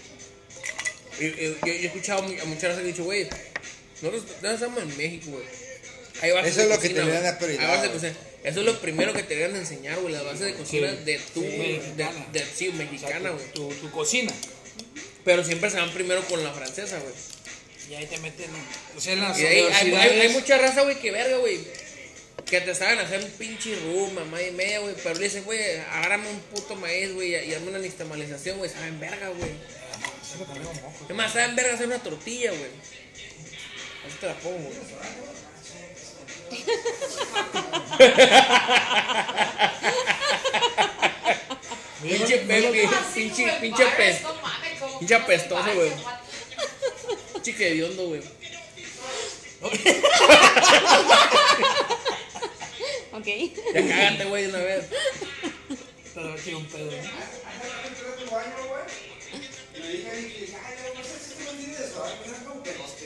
Yo, 1.19 1.27
yo 1.65 1.73
he 1.73 1.85
escuchado 1.87 2.19
a 2.21 2.45
muchas 2.45 2.45
veces 2.45 2.75
que 2.75 2.79
han 2.81 2.85
dicho, 2.85 3.03
güey, 3.03 3.27
nosotros 4.01 4.25
no 4.41 4.51
estamos 4.51 4.83
en 4.83 4.97
México, 4.97 5.31
güey. 5.31 5.45
Eso 6.47 6.61
es 6.61 6.69
lo 6.69 6.79
que 6.79 6.89
te 6.89 7.01
güey. 7.01 7.21
dar 7.21 7.37
prioridad, 7.39 7.83
Eso 8.43 8.59
es 8.61 8.65
lo 8.65 8.79
primero 8.79 9.13
que 9.13 9.21
te 9.23 9.35
deberían 9.35 9.53
de 9.53 9.59
enseñar, 9.59 9.99
güey, 9.99 10.13
las 10.13 10.23
bases 10.23 10.39
de 10.47 10.53
cocina 10.55 10.89
Sí. 10.89 11.03
de 11.05 11.19
tu, 11.33 11.41
Sí, 11.41 11.47
mexicana. 11.57 12.25
de, 12.31 12.39
sí, 12.45 12.67
O 12.69 12.71
sea, 12.75 12.85
mexicana, 12.85 13.29
tu- 13.29 13.35
güey. 13.35 13.75
tu, 13.75 13.81
tu 13.81 13.91
cocina. 13.91 14.33
Pero 15.23 15.43
siempre 15.43 15.69
se 15.69 15.77
van 15.77 15.91
primero 15.91 16.23
con 16.25 16.43
la 16.43 16.51
francesa, 16.51 16.97
güey. 16.99 17.13
Y 17.89 17.95
ahí 17.95 18.05
te 18.07 18.17
meten, 18.19 18.49
o 18.97 19.01
sea, 19.01 19.13
en 19.13 19.19
las 19.19 19.37
Y 19.39 19.45
ahí 19.45 19.47
hay, 19.47 19.59
hay, 19.59 19.65
universidades. 19.89 20.21
hay 20.21 20.29
mucha 20.29 20.57
raza, 20.57 20.81
güey, 20.83 20.99
que 20.99 21.11
verga, 21.11 21.37
güey. 21.37 21.59
Que 22.45 22.61
te 22.61 22.73
saben 22.73 22.97
hacer 22.99 23.23
un 23.23 23.29
pinche 23.31 23.75
rum, 23.75 24.13
mamá 24.13 24.41
y 24.41 24.51
media, 24.51 24.79
güey. 24.79 24.95
Pero 25.03 25.15
le 25.15 25.25
dicen, 25.25 25.43
güey, 25.43 25.77
agárrame 25.91 26.29
un 26.29 26.39
puto 26.39 26.75
maíz, 26.75 27.13
güey, 27.13 27.35
y 27.47 27.53
hazme 27.53 27.67
una 27.69 27.79
nixtamalización, 27.79 28.57
güey. 28.57 28.69
Saben 28.71 28.99
verga, 28.99 29.29
güey. 29.29 29.51
Es 31.09 31.15
más, 31.15 31.31
saben 31.33 31.55
verga 31.55 31.73
hacer 31.75 31.87
una 31.87 32.01
tortilla, 32.01 32.49
güey. 32.51 32.71
Así 34.07 34.17
te 34.19 34.25
la 34.25 34.33
pongo, 34.39 34.57
güey. 34.57 34.73
Pinche 42.01 42.37
Pepe, 42.39 42.89
pinche, 43.13 43.45
pinche 43.61 43.85
pes- 43.97 44.21
pinche 44.99 45.15
apestoso, 45.15 45.73
güey. 45.75 45.91
Pinche 47.33 47.55
que 47.55 47.67
hediondo, 47.71 48.07
güey. 48.07 48.21
Ok. 53.13 53.27
Ya 53.73 53.87
cágate, 53.87 54.25
güey, 54.25 54.43
de 54.43 54.49
una 54.49 54.59
vez. 54.59 54.85
Pero 56.15 56.33
aquí 56.33 56.53
un 56.53 56.65
pedo. 56.65 56.91
¿no? 56.91 56.97
No 62.47 63.00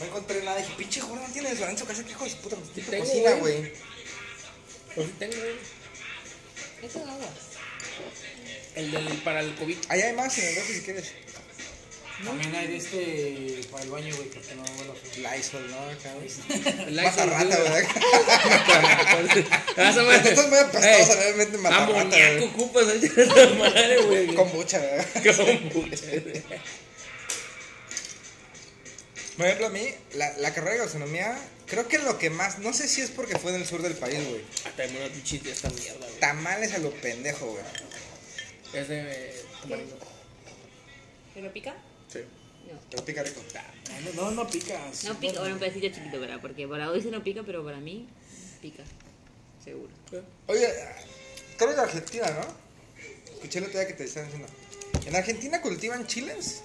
encontré 0.00 0.42
nada, 0.42 0.58
dije, 0.58 0.72
pinche 0.76 1.00
Jorge 1.00 1.26
no 1.26 1.32
tiene 1.32 1.50
su 1.78 1.86
casa, 1.86 2.04
que 2.04 2.10
hijo 2.10 2.24
de 2.24 2.30
su 2.30 2.36
puta, 2.38 2.56
tipo 2.74 2.90
tengo, 2.90 3.04
cocina, 3.04 3.30
güey. 3.34 3.58
güey. 3.58 3.72
Pues 4.94 5.06
sí 5.06 5.12
tengo, 5.18 5.36
güey. 5.36 5.54
Eso 6.82 6.98
es 6.98 7.08
agua. 7.08 7.28
El 8.74 8.90
del, 8.90 9.06
para 9.22 9.40
el 9.40 9.54
COVID. 9.54 9.76
Ahí 9.88 10.00
hay 10.02 10.12
más 10.14 10.36
en 10.38 10.48
el 10.48 10.54
refri 10.56 10.74
si 10.74 10.80
quieres. 10.82 11.12
También 12.24 12.54
hay 12.54 12.68
de 12.68 12.76
este 12.76 13.60
para 13.70 13.82
el 13.82 13.90
baño, 13.90 14.14
güey, 14.16 14.28
porque 14.28 14.54
no 14.54 14.62
huele 14.62 14.92
feo. 14.94 15.30
Lysol, 15.36 15.70
¿no? 15.70 15.78
Acá, 15.80 16.12
güey. 16.14 16.88
El 16.88 16.94
Mata 16.94 17.26
rata, 17.26 17.56
güey. 17.56 17.72
¿verdad? 17.72 19.44
Vas 19.76 19.96
a 19.96 20.02
muy 20.02 20.14
apestosa, 20.58 20.96
Ey, 20.96 21.04
realmente 21.18 21.58
mata 21.58 21.78
rata, 21.80 22.00
Amoníaco 22.00 22.34
güey. 22.34 22.44
ocupas 22.48 22.86
madre, 23.58 24.02
güey. 24.02 24.26
¿verdad? 24.26 24.34
Kombucha, 24.34 24.78
güey. 24.78 26.42
Por 29.36 29.46
ejemplo, 29.46 29.66
a 29.66 29.70
mí, 29.70 29.88
la, 30.14 30.36
la 30.38 30.54
carrera 30.54 30.74
de 30.74 30.78
gastronomía, 30.78 31.36
creo 31.66 31.88
que 31.88 31.98
lo 31.98 32.18
que 32.18 32.30
más, 32.30 32.60
no 32.60 32.72
sé 32.72 32.86
si 32.86 33.00
es 33.00 33.10
porque 33.10 33.36
fue 33.36 33.52
en 33.52 33.60
el 33.60 33.66
sur 33.66 33.82
del 33.82 33.94
país, 33.94 34.24
güey. 34.28 34.42
Hasta 34.64 34.86
me 34.86 34.98
una 34.98 35.08
de 35.08 35.50
esta 35.50 35.70
mierda, 35.70 36.06
güey. 36.06 36.20
Tamales 36.20 36.72
a 36.72 36.78
lo 36.78 36.90
pendejo, 36.92 37.46
güey. 37.46 37.64
Es 38.74 38.88
de 38.88 39.00
eh, 39.00 39.44
tamarindo. 39.60 39.96
¿Pero 41.34 41.52
pica? 41.52 41.74
Sí. 42.12 42.20
No. 42.70 42.78
Te 42.90 42.96
lo 42.96 43.04
pica 43.04 43.22
rico. 43.24 43.42
No, 44.14 44.22
no, 44.22 44.30
no 44.30 44.48
picas. 44.48 45.04
No 45.04 45.18
pica, 45.18 45.40
bueno, 45.40 45.54
un 45.54 45.60
pedacito 45.60 45.88
chiquito, 45.88 46.20
¿verdad? 46.20 46.38
Porque 46.40 46.68
para 46.68 46.90
hoy 46.90 47.02
se 47.02 47.10
no 47.10 47.22
pica, 47.22 47.42
pero 47.44 47.64
para 47.64 47.78
mí 47.78 48.08
pica. 48.62 48.84
Seguro. 49.64 49.90
Oye, 50.46 50.68
tú 51.58 51.64
eres 51.64 51.76
de 51.76 51.82
Argentina, 51.82 52.30
¿no? 52.30 53.32
Escuché 53.34 53.58
el 53.58 53.64
otro 53.64 53.78
día 53.78 53.88
que 53.88 53.94
te 53.94 54.04
estaban 54.04 54.30
diciendo. 54.30 54.52
¿En 55.06 55.16
Argentina 55.16 55.60
cultivan 55.60 56.06
chiles? 56.06 56.62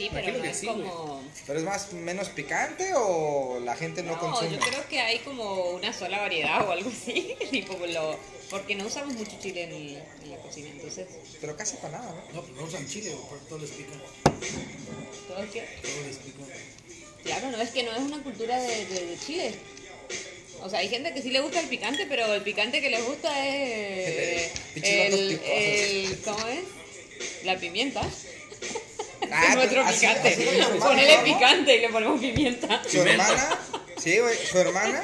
Sí, 0.00 0.08
pero 0.10 0.32
no 0.32 0.42
que 0.42 0.48
es 0.48 0.56
sí, 0.56 0.66
como... 0.66 1.22
¿Pero 1.46 1.58
es 1.58 1.64
más 1.66 1.92
menos 1.92 2.30
picante 2.30 2.92
o 2.94 3.60
la 3.60 3.76
gente 3.76 4.02
no, 4.02 4.12
No, 4.12 4.18
consume? 4.18 4.52
yo 4.52 4.58
creo 4.58 4.88
que 4.88 4.98
hay 4.98 5.18
como 5.18 5.72
una 5.72 5.92
sola 5.92 6.20
variedad 6.20 6.66
o 6.66 6.72
algo 6.72 6.90
así. 6.90 7.36
tipo 7.50 7.74
lo... 7.86 8.18
Porque 8.48 8.74
no 8.76 8.86
usamos 8.86 9.14
mucho 9.14 9.32
chile 9.42 9.64
en, 9.64 9.72
en 10.24 10.30
la 10.30 10.38
cocina, 10.38 10.70
entonces... 10.70 11.06
Pero 11.38 11.54
casi 11.54 11.76
para 11.76 11.98
nada, 11.98 12.14
¿no? 12.32 12.40
No, 12.40 12.48
no 12.48 12.64
usan 12.64 12.88
chile, 12.88 13.14
porque 13.28 13.44
todo 13.46 13.58
les 13.58 13.70
pica. 13.72 13.92
Todo 15.28 15.42
es 15.42 15.50
que... 15.50 15.60
Todo 15.60 16.06
les 16.06 16.16
pica. 16.16 16.44
Claro, 17.22 17.50
no 17.50 17.60
es 17.60 17.70
que 17.70 17.82
no 17.82 17.92
es 17.92 18.00
una 18.00 18.22
cultura 18.22 18.58
de, 18.58 18.86
de, 18.86 19.06
de 19.06 19.18
Chile. 19.18 19.52
O 20.62 20.70
sea, 20.70 20.78
hay 20.78 20.88
gente 20.88 21.12
que 21.12 21.20
sí 21.20 21.30
le 21.30 21.40
gusta 21.40 21.60
el 21.60 21.68
picante, 21.68 22.06
pero 22.08 22.32
el 22.32 22.42
picante 22.42 22.80
que 22.80 22.88
les 22.88 23.04
gusta 23.04 23.46
es 23.46 24.50
el, 24.76 25.38
picosos. 25.38 25.42
el 25.44 26.18
¿cómo 26.24 26.46
es? 26.48 27.44
La 27.44 27.58
pimienta. 27.58 28.00
Ah, 29.32 29.46
es 29.50 29.54
nuestro 29.56 29.82
así- 29.82 30.00
picante. 30.00 30.28
así 30.28 30.78
Ponele 30.78 31.16
¿no? 31.18 31.24
picante 31.24 31.76
y 31.76 31.80
le 31.80 31.88
ponemos 31.90 32.20
pimienta. 32.20 32.82
Su 32.88 33.02
hermana, 33.02 33.58
sí, 34.02 34.18
güey, 34.18 34.36
su 34.50 34.58
hermana, 34.58 35.02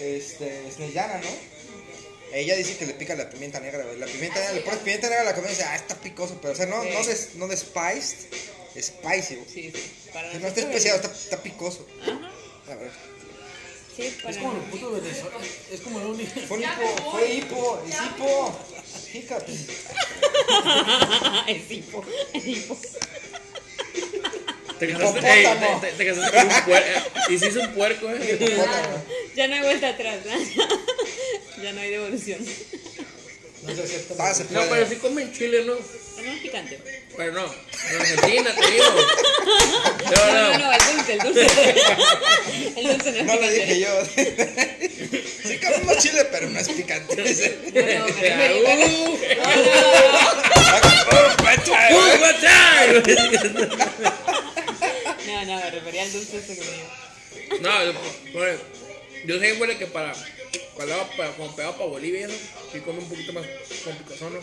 este, 0.00 0.66
es 0.68 0.78
mexicana, 0.78 1.20
¿no? 1.22 1.28
Ella 2.32 2.56
dice 2.56 2.76
que 2.76 2.86
le 2.86 2.94
pica 2.94 3.14
la 3.14 3.28
pimienta 3.30 3.58
negra, 3.60 3.84
güey. 3.84 3.98
La 3.98 4.06
pimienta 4.06 4.38
negra, 4.40 4.54
le 4.54 4.60
pones 4.62 4.80
pimienta 4.80 5.08
negra 5.08 5.22
a 5.22 5.26
la 5.26 5.34
comida 5.34 5.50
y 5.50 5.54
dice, 5.54 5.64
ah, 5.66 5.76
está 5.76 5.94
picoso, 5.96 6.38
pero 6.40 6.52
o 6.52 6.56
sea, 6.56 6.66
no, 6.66 6.82
Sí. 6.82 6.88
no, 6.92 7.04
de, 7.04 7.18
no 7.36 7.48
de 7.48 7.56
spiced, 7.56 8.18
spicy, 8.80 9.34
güey. 9.36 9.48
Sí, 9.52 9.72
sí. 9.74 9.92
Para 10.12 10.32
No 10.34 10.48
está 10.48 10.60
especiado, 10.60 10.98
es- 11.00 11.04
está, 11.06 11.16
está 11.18 11.42
picoso. 11.42 11.86
Ajá. 12.02 12.30
A 12.70 12.74
ver. 12.76 12.90
Sí, 13.96 14.14
para 14.22 14.30
Es 14.30 14.36
como 14.38 14.52
el 14.52 14.58
puto 14.70 14.90
Venezuela. 14.92 15.36
Es 15.72 15.80
como 15.80 16.00
el 16.00 16.06
único. 16.06 16.40
Fue 16.46 16.58
hipo, 16.60 17.10
fue 17.10 17.28
hipo, 17.34 17.82
es 17.88 17.94
hipo. 17.94 18.58
Hiccups. 19.12 19.52
el 21.46 21.66
tipo. 21.66 22.04
El 22.34 22.42
tipo. 22.42 22.78
Te 24.78 24.88
casaste, 24.92 25.20
ey, 25.32 25.40
Hipopótamo. 25.42 25.80
te, 25.80 25.86
te, 25.88 25.92
te 25.96 26.06
casaste 26.06 26.36
con 26.38 26.46
un 26.46 26.62
puerco. 26.64 27.10
Y 27.30 27.38
si 27.38 27.46
es 27.46 27.56
un 27.56 27.68
puerco, 27.74 28.10
eh. 28.10 28.56
Ya 29.36 29.46
no 29.48 29.54
hay 29.54 29.60
vuelta 29.62 29.88
atrás. 29.88 30.16
¿no? 30.24 30.32
ya 31.62 31.72
no 31.72 31.80
hay 31.80 31.90
devolución. 31.90 32.38
No 33.62 33.74
se 33.74 33.82
acepta. 33.82 34.14
Ah, 34.18 34.34
se 34.34 34.44
No, 34.44 34.50
puede. 34.50 34.68
pero 34.70 34.88
sí 34.88 34.96
comen 34.96 35.32
chile, 35.32 35.64
¿no? 35.64 35.74
Ponemos 36.16 36.40
picante. 36.40 36.78
Pero 37.16 37.32
no. 37.32 37.44
En 37.44 38.00
Argentina, 38.00 38.50
te 38.54 38.70
digo. 38.70 38.84
No, 40.08 40.26
No, 40.26 40.32
no, 40.32 40.52
no. 40.52 40.58
no, 40.58 40.72
el 40.72 40.78
dulce, 40.96 41.12
el 41.12 41.18
dulce. 41.20 41.46
el 42.76 42.86
dulce 42.88 43.10
no 43.12 43.16
es 43.18 43.24
No 43.24 43.34
lo 43.34 43.40
picante. 43.40 43.54
dije 43.66 43.80
yo. 43.80 44.04
Sí 45.48 45.58
comemos 45.58 45.96
chile, 45.98 46.24
pero 46.30 46.48
no 46.48 46.58
es 46.58 46.68
picante. 46.68 47.16
No, 47.16 47.22
no, 47.22 48.06
me 48.06 48.48
referí- 48.48 49.08
Uh, 51.10 51.94
uh, 51.94 52.32
time? 52.40 52.90
No, 53.54 53.66
no, 53.66 54.27
me 55.58 55.70
refería 55.70 56.02
al 56.02 56.12
dulce 56.12 56.38
ese 56.38 56.54
que 56.54 56.60
me 56.60 56.72
dio. 56.72 57.60
No, 57.60 57.84
yo, 57.84 57.92
bueno, 58.32 58.58
yo 59.26 59.38
sé, 59.38 59.78
que 59.78 59.86
para 59.86 60.14
cuando, 60.74 60.96
va 60.96 61.10
para, 61.16 61.32
cuando 61.32 61.56
pegaba 61.56 61.76
para 61.76 61.90
Bolivia 61.90 62.20
y 62.20 62.24
eso, 62.24 62.34
sí 62.72 62.80
come 62.80 63.00
un 63.00 63.08
poquito 63.08 63.32
más 63.32 63.44
picosón, 63.46 64.34
¿no? 64.34 64.40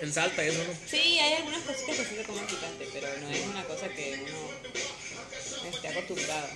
En 0.00 0.12
Salta 0.12 0.44
y 0.44 0.48
eso, 0.48 0.64
¿no? 0.64 0.74
Sí, 0.88 1.18
hay 1.18 1.34
algunas 1.34 1.60
cositas 1.60 1.96
que 1.96 2.04
sí 2.04 2.16
se 2.16 2.24
comen 2.24 2.46
picante, 2.46 2.88
pero 2.92 3.08
no 3.20 3.30
es 3.30 3.46
una 3.46 3.64
cosa 3.64 3.88
que 3.88 4.18
uno 4.24 5.74
esté 5.74 5.88
acostumbrado. 5.88 6.48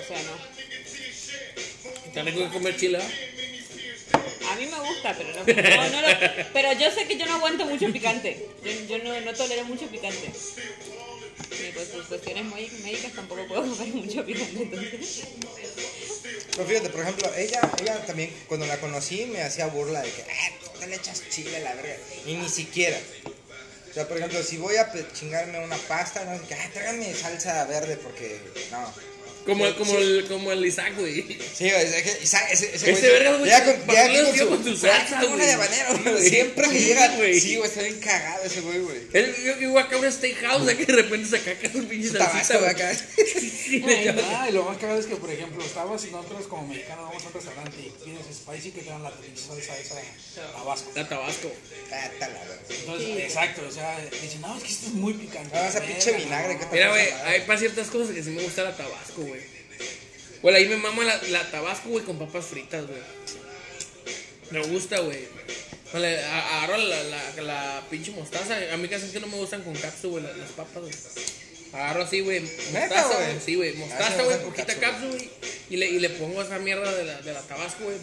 O 0.00 0.04
sea, 0.06 0.22
no. 0.22 0.36
Te 2.12 2.22
rico 2.22 2.38
que 2.38 2.52
comer 2.52 2.76
chile, 2.76 2.98
¿ah? 3.00 3.10
A 4.50 4.56
mí 4.56 4.66
me 4.66 4.78
gusta, 4.78 5.14
pero 5.16 5.30
no, 5.30 5.90
no, 5.90 6.00
no 6.00 6.44
pero 6.52 6.72
yo 6.72 6.90
sé 6.90 7.06
que 7.06 7.16
yo 7.16 7.26
no 7.26 7.34
aguanto 7.34 7.64
mucho 7.66 7.92
picante. 7.92 8.48
Yo, 8.64 8.72
yo 8.86 9.04
no, 9.04 9.20
no 9.20 9.34
tolero 9.34 9.64
mucho 9.64 9.86
picante. 9.86 10.32
Y 11.50 11.72
pues 11.72 11.88
por 11.88 12.04
cuestiones 12.06 12.44
muy 12.44 12.68
médicas 12.82 13.12
tampoco 13.12 13.46
puedo 13.46 13.62
comer 13.62 13.88
mucho 13.94 14.24
picante, 14.24 14.62
entonces. 14.62 15.24
Pero 16.50 16.68
fíjate, 16.68 16.88
por 16.90 17.00
ejemplo, 17.02 17.30
ella, 17.36 17.60
ella 17.80 18.06
también, 18.06 18.32
cuando 18.48 18.66
la 18.66 18.78
conocí, 18.78 19.26
me 19.26 19.42
hacía 19.42 19.66
burla 19.66 20.02
de 20.02 20.10
que, 20.10 20.22
ah, 20.22 20.50
tú 20.80 20.86
le 20.88 20.96
echas 20.96 21.22
chile 21.28 21.56
a 21.56 21.60
la 21.60 21.74
verga. 21.74 21.96
Y 22.24 22.34
ni 22.34 22.48
siquiera. 22.48 22.98
O 23.90 23.94
sea, 23.94 24.08
por 24.08 24.18
ejemplo, 24.18 24.42
si 24.42 24.58
voy 24.58 24.76
a 24.76 24.90
chingarme 25.12 25.62
una 25.64 25.76
pasta, 25.76 26.24
no 26.24 26.40
qué, 26.46 26.54
ah, 26.54 27.14
salsa 27.14 27.64
verde 27.64 27.96
porque, 27.96 28.40
no. 28.70 29.15
Como, 29.46 29.64
Sí, 29.66 29.72
como, 29.78 29.90
sí. 29.92 29.96
el, 29.98 30.26
como 30.28 30.52
el 30.52 30.66
Isaac, 30.66 30.92
güey. 30.98 31.22
Sí, 31.54 31.70
güey, 31.70 31.82
es 31.86 32.02
que 32.02 32.18
Isaac- 32.24 32.48
ese, 32.50 32.74
ese, 32.74 32.90
Ese 32.90 33.08
verga, 33.10 33.36
güey, 33.36 33.50
con, 33.50 33.96
aquí 33.96 34.16
los 34.16 34.24
con 34.26 34.32
días 34.32 34.38
su, 34.38 34.48
con 34.48 34.64
tu 34.64 34.70
"Ah, 34.72 34.76
salsa, 34.76 35.16
una 35.24 35.34
güey". 35.36 35.46
de 35.46 35.52
habanero, 35.52 35.98
güey. 36.02 36.28
Siempre 36.28 36.68
que 36.68 36.78
Sí, 36.78 36.84
llega, 36.84 37.08
güey. 37.16 37.40
sí, 37.40 37.56
güey, 37.56 37.68
está 37.70 37.82
bien 37.82 38.00
cagado 38.00 38.44
ese 38.44 38.60
güey, 38.62 38.78
güey. 38.80 38.98
Él, 39.12 39.34
yo 39.44 39.58
que 39.58 39.64
iba 39.64 39.80
acá 39.80 39.96
a 39.96 39.98
un 40.00 40.12
steakhouse, 40.12 40.74
que 40.74 40.84
de 40.84 40.92
repente 40.94 41.28
se 41.28 41.40
caca 41.44 41.72
su 41.72 41.84
pinche 41.86 42.08
salsita, 42.10 42.28
tabasco 42.30 42.58
güey. 42.58 42.70
acá. 42.70 42.94
Sí, 42.94 43.84
Ah, 44.36 44.46
y 44.48 44.52
lo 44.52 44.64
más 44.64 44.78
cagado 44.78 44.98
es 44.98 45.06
que, 45.06 45.16
por 45.16 45.30
ejemplo, 45.30 45.64
estabas 45.64 46.04
y 46.04 46.10
nosotros 46.10 46.46
como 46.48 46.66
mexicanos 46.66 47.04
vamos 47.06 47.22
a 47.22 47.26
un 47.28 47.32
restaurante 47.34 47.76
y 47.78 47.90
pides 48.04 48.26
spicy 48.36 48.70
que 48.72 48.82
te 48.82 48.90
dan 48.90 49.02
la 49.02 49.10
pinche 49.12 49.42
salsa 49.42 49.78
esa 49.78 49.94
tabasco. 50.52 50.90
La 50.94 51.08
tabasco. 51.08 51.52
Ah, 51.92 52.06
está 52.12 52.28
la 52.28 52.38
verga. 52.40 52.58
Entonces, 52.68 53.08
exacto, 53.20 53.62
o 53.68 53.70
sea, 53.72 53.98
dicen, 54.22 54.40
no, 54.40 54.56
es 54.56 54.62
que 54.62 54.68
esto 54.70 54.86
es 54.86 54.92
muy 54.92 55.14
picante. 55.14 55.56
Ah, 55.56 55.68
esa 55.68 55.80
pinche 55.80 56.10
Verga, 56.12 56.24
vinagre 56.24 56.54
no. 56.54 56.60
que 56.60 56.66
te 56.66 56.72
Mira, 56.72 56.88
güey, 56.90 57.10
hay 57.24 57.40
para 57.42 57.58
ciertas 57.58 57.86
cosas 57.88 58.14
que 58.14 58.22
sí 58.22 58.30
me 58.30 58.42
gusta 58.42 58.62
la 58.64 58.76
tabasco, 58.76 59.22
güey. 59.22 59.35
Bueno, 60.42 60.58
ahí 60.58 60.68
me 60.68 60.76
mama 60.76 61.04
la, 61.04 61.20
la 61.28 61.50
tabasco, 61.50 61.88
güey, 61.88 62.04
con 62.04 62.18
papas 62.18 62.46
fritas, 62.46 62.86
güey. 62.86 63.00
Me 64.50 64.60
gusta, 64.66 65.00
güey. 65.00 65.26
Vale, 65.92 66.22
agarro 66.24 66.76
la, 66.76 67.02
la, 67.04 67.42
la 67.42 67.82
pinche 67.90 68.10
mostaza. 68.12 68.56
A 68.72 68.76
mí 68.76 68.88
casi 68.88 69.08
que 69.08 69.20
no 69.20 69.26
me 69.26 69.36
gustan 69.36 69.62
con 69.62 69.74
capsu, 69.74 70.10
güey, 70.10 70.22
las, 70.22 70.36
las 70.36 70.50
papas, 70.50 70.82
güey. 70.82 70.94
Agarro 71.72 72.04
así, 72.04 72.20
güey. 72.20 72.40
Mostaza, 72.40 73.14
güey? 73.14 73.26
güey. 73.26 73.40
Sí, 73.44 73.54
güey. 73.54 73.70
Ah, 73.70 73.78
Mostaza, 73.78 74.22
gustan 74.22 74.24
güey. 74.26 74.38
Poquita 74.44 74.74
capsu, 74.74 75.08
güey. 75.08 75.30
Y 75.70 75.76
le, 75.76 75.86
y 75.86 75.98
le 75.98 76.10
pongo 76.10 76.42
esa 76.42 76.58
mierda 76.58 76.92
de 76.92 77.04
la, 77.04 77.20
de 77.22 77.32
la 77.32 77.40
tabasco, 77.42 77.84
güey. 77.84 77.96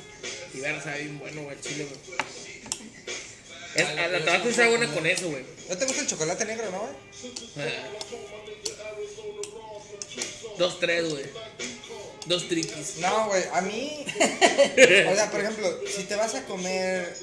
Y 0.54 0.60
ver, 0.60 0.82
sabe 0.82 1.04
bien 1.04 1.20
bueno, 1.20 1.44
güey, 1.44 1.56
el 1.56 1.62
chile, 1.62 1.86
güey. 1.86 2.18
Es, 3.76 3.88
a 3.88 4.08
la 4.08 4.26
tabasco 4.26 4.50
está 4.50 4.68
buena 4.70 4.88
con 4.94 5.06
eso, 5.06 5.30
güey. 5.30 5.44
¿No 5.70 5.78
te 5.78 5.86
gusta 5.86 6.02
el 6.02 6.08
chocolate 6.08 6.46
negro, 6.46 6.72
no, 6.72 6.80
güey? 6.80 6.94
Ah. 7.58 7.88
Dos, 10.58 10.80
tres, 10.80 11.10
güey. 11.10 11.26
Dos 12.26 12.48
triquis. 12.48 12.98
No, 12.98 13.28
güey, 13.28 13.44
a 13.54 13.62
mí. 13.62 14.06
o 15.12 15.16
sea, 15.16 15.30
por 15.30 15.42
ejemplo, 15.42 15.80
si 15.88 16.04
te 16.04 16.16
vas 16.16 16.36
a 16.36 16.46
comer 16.46 17.14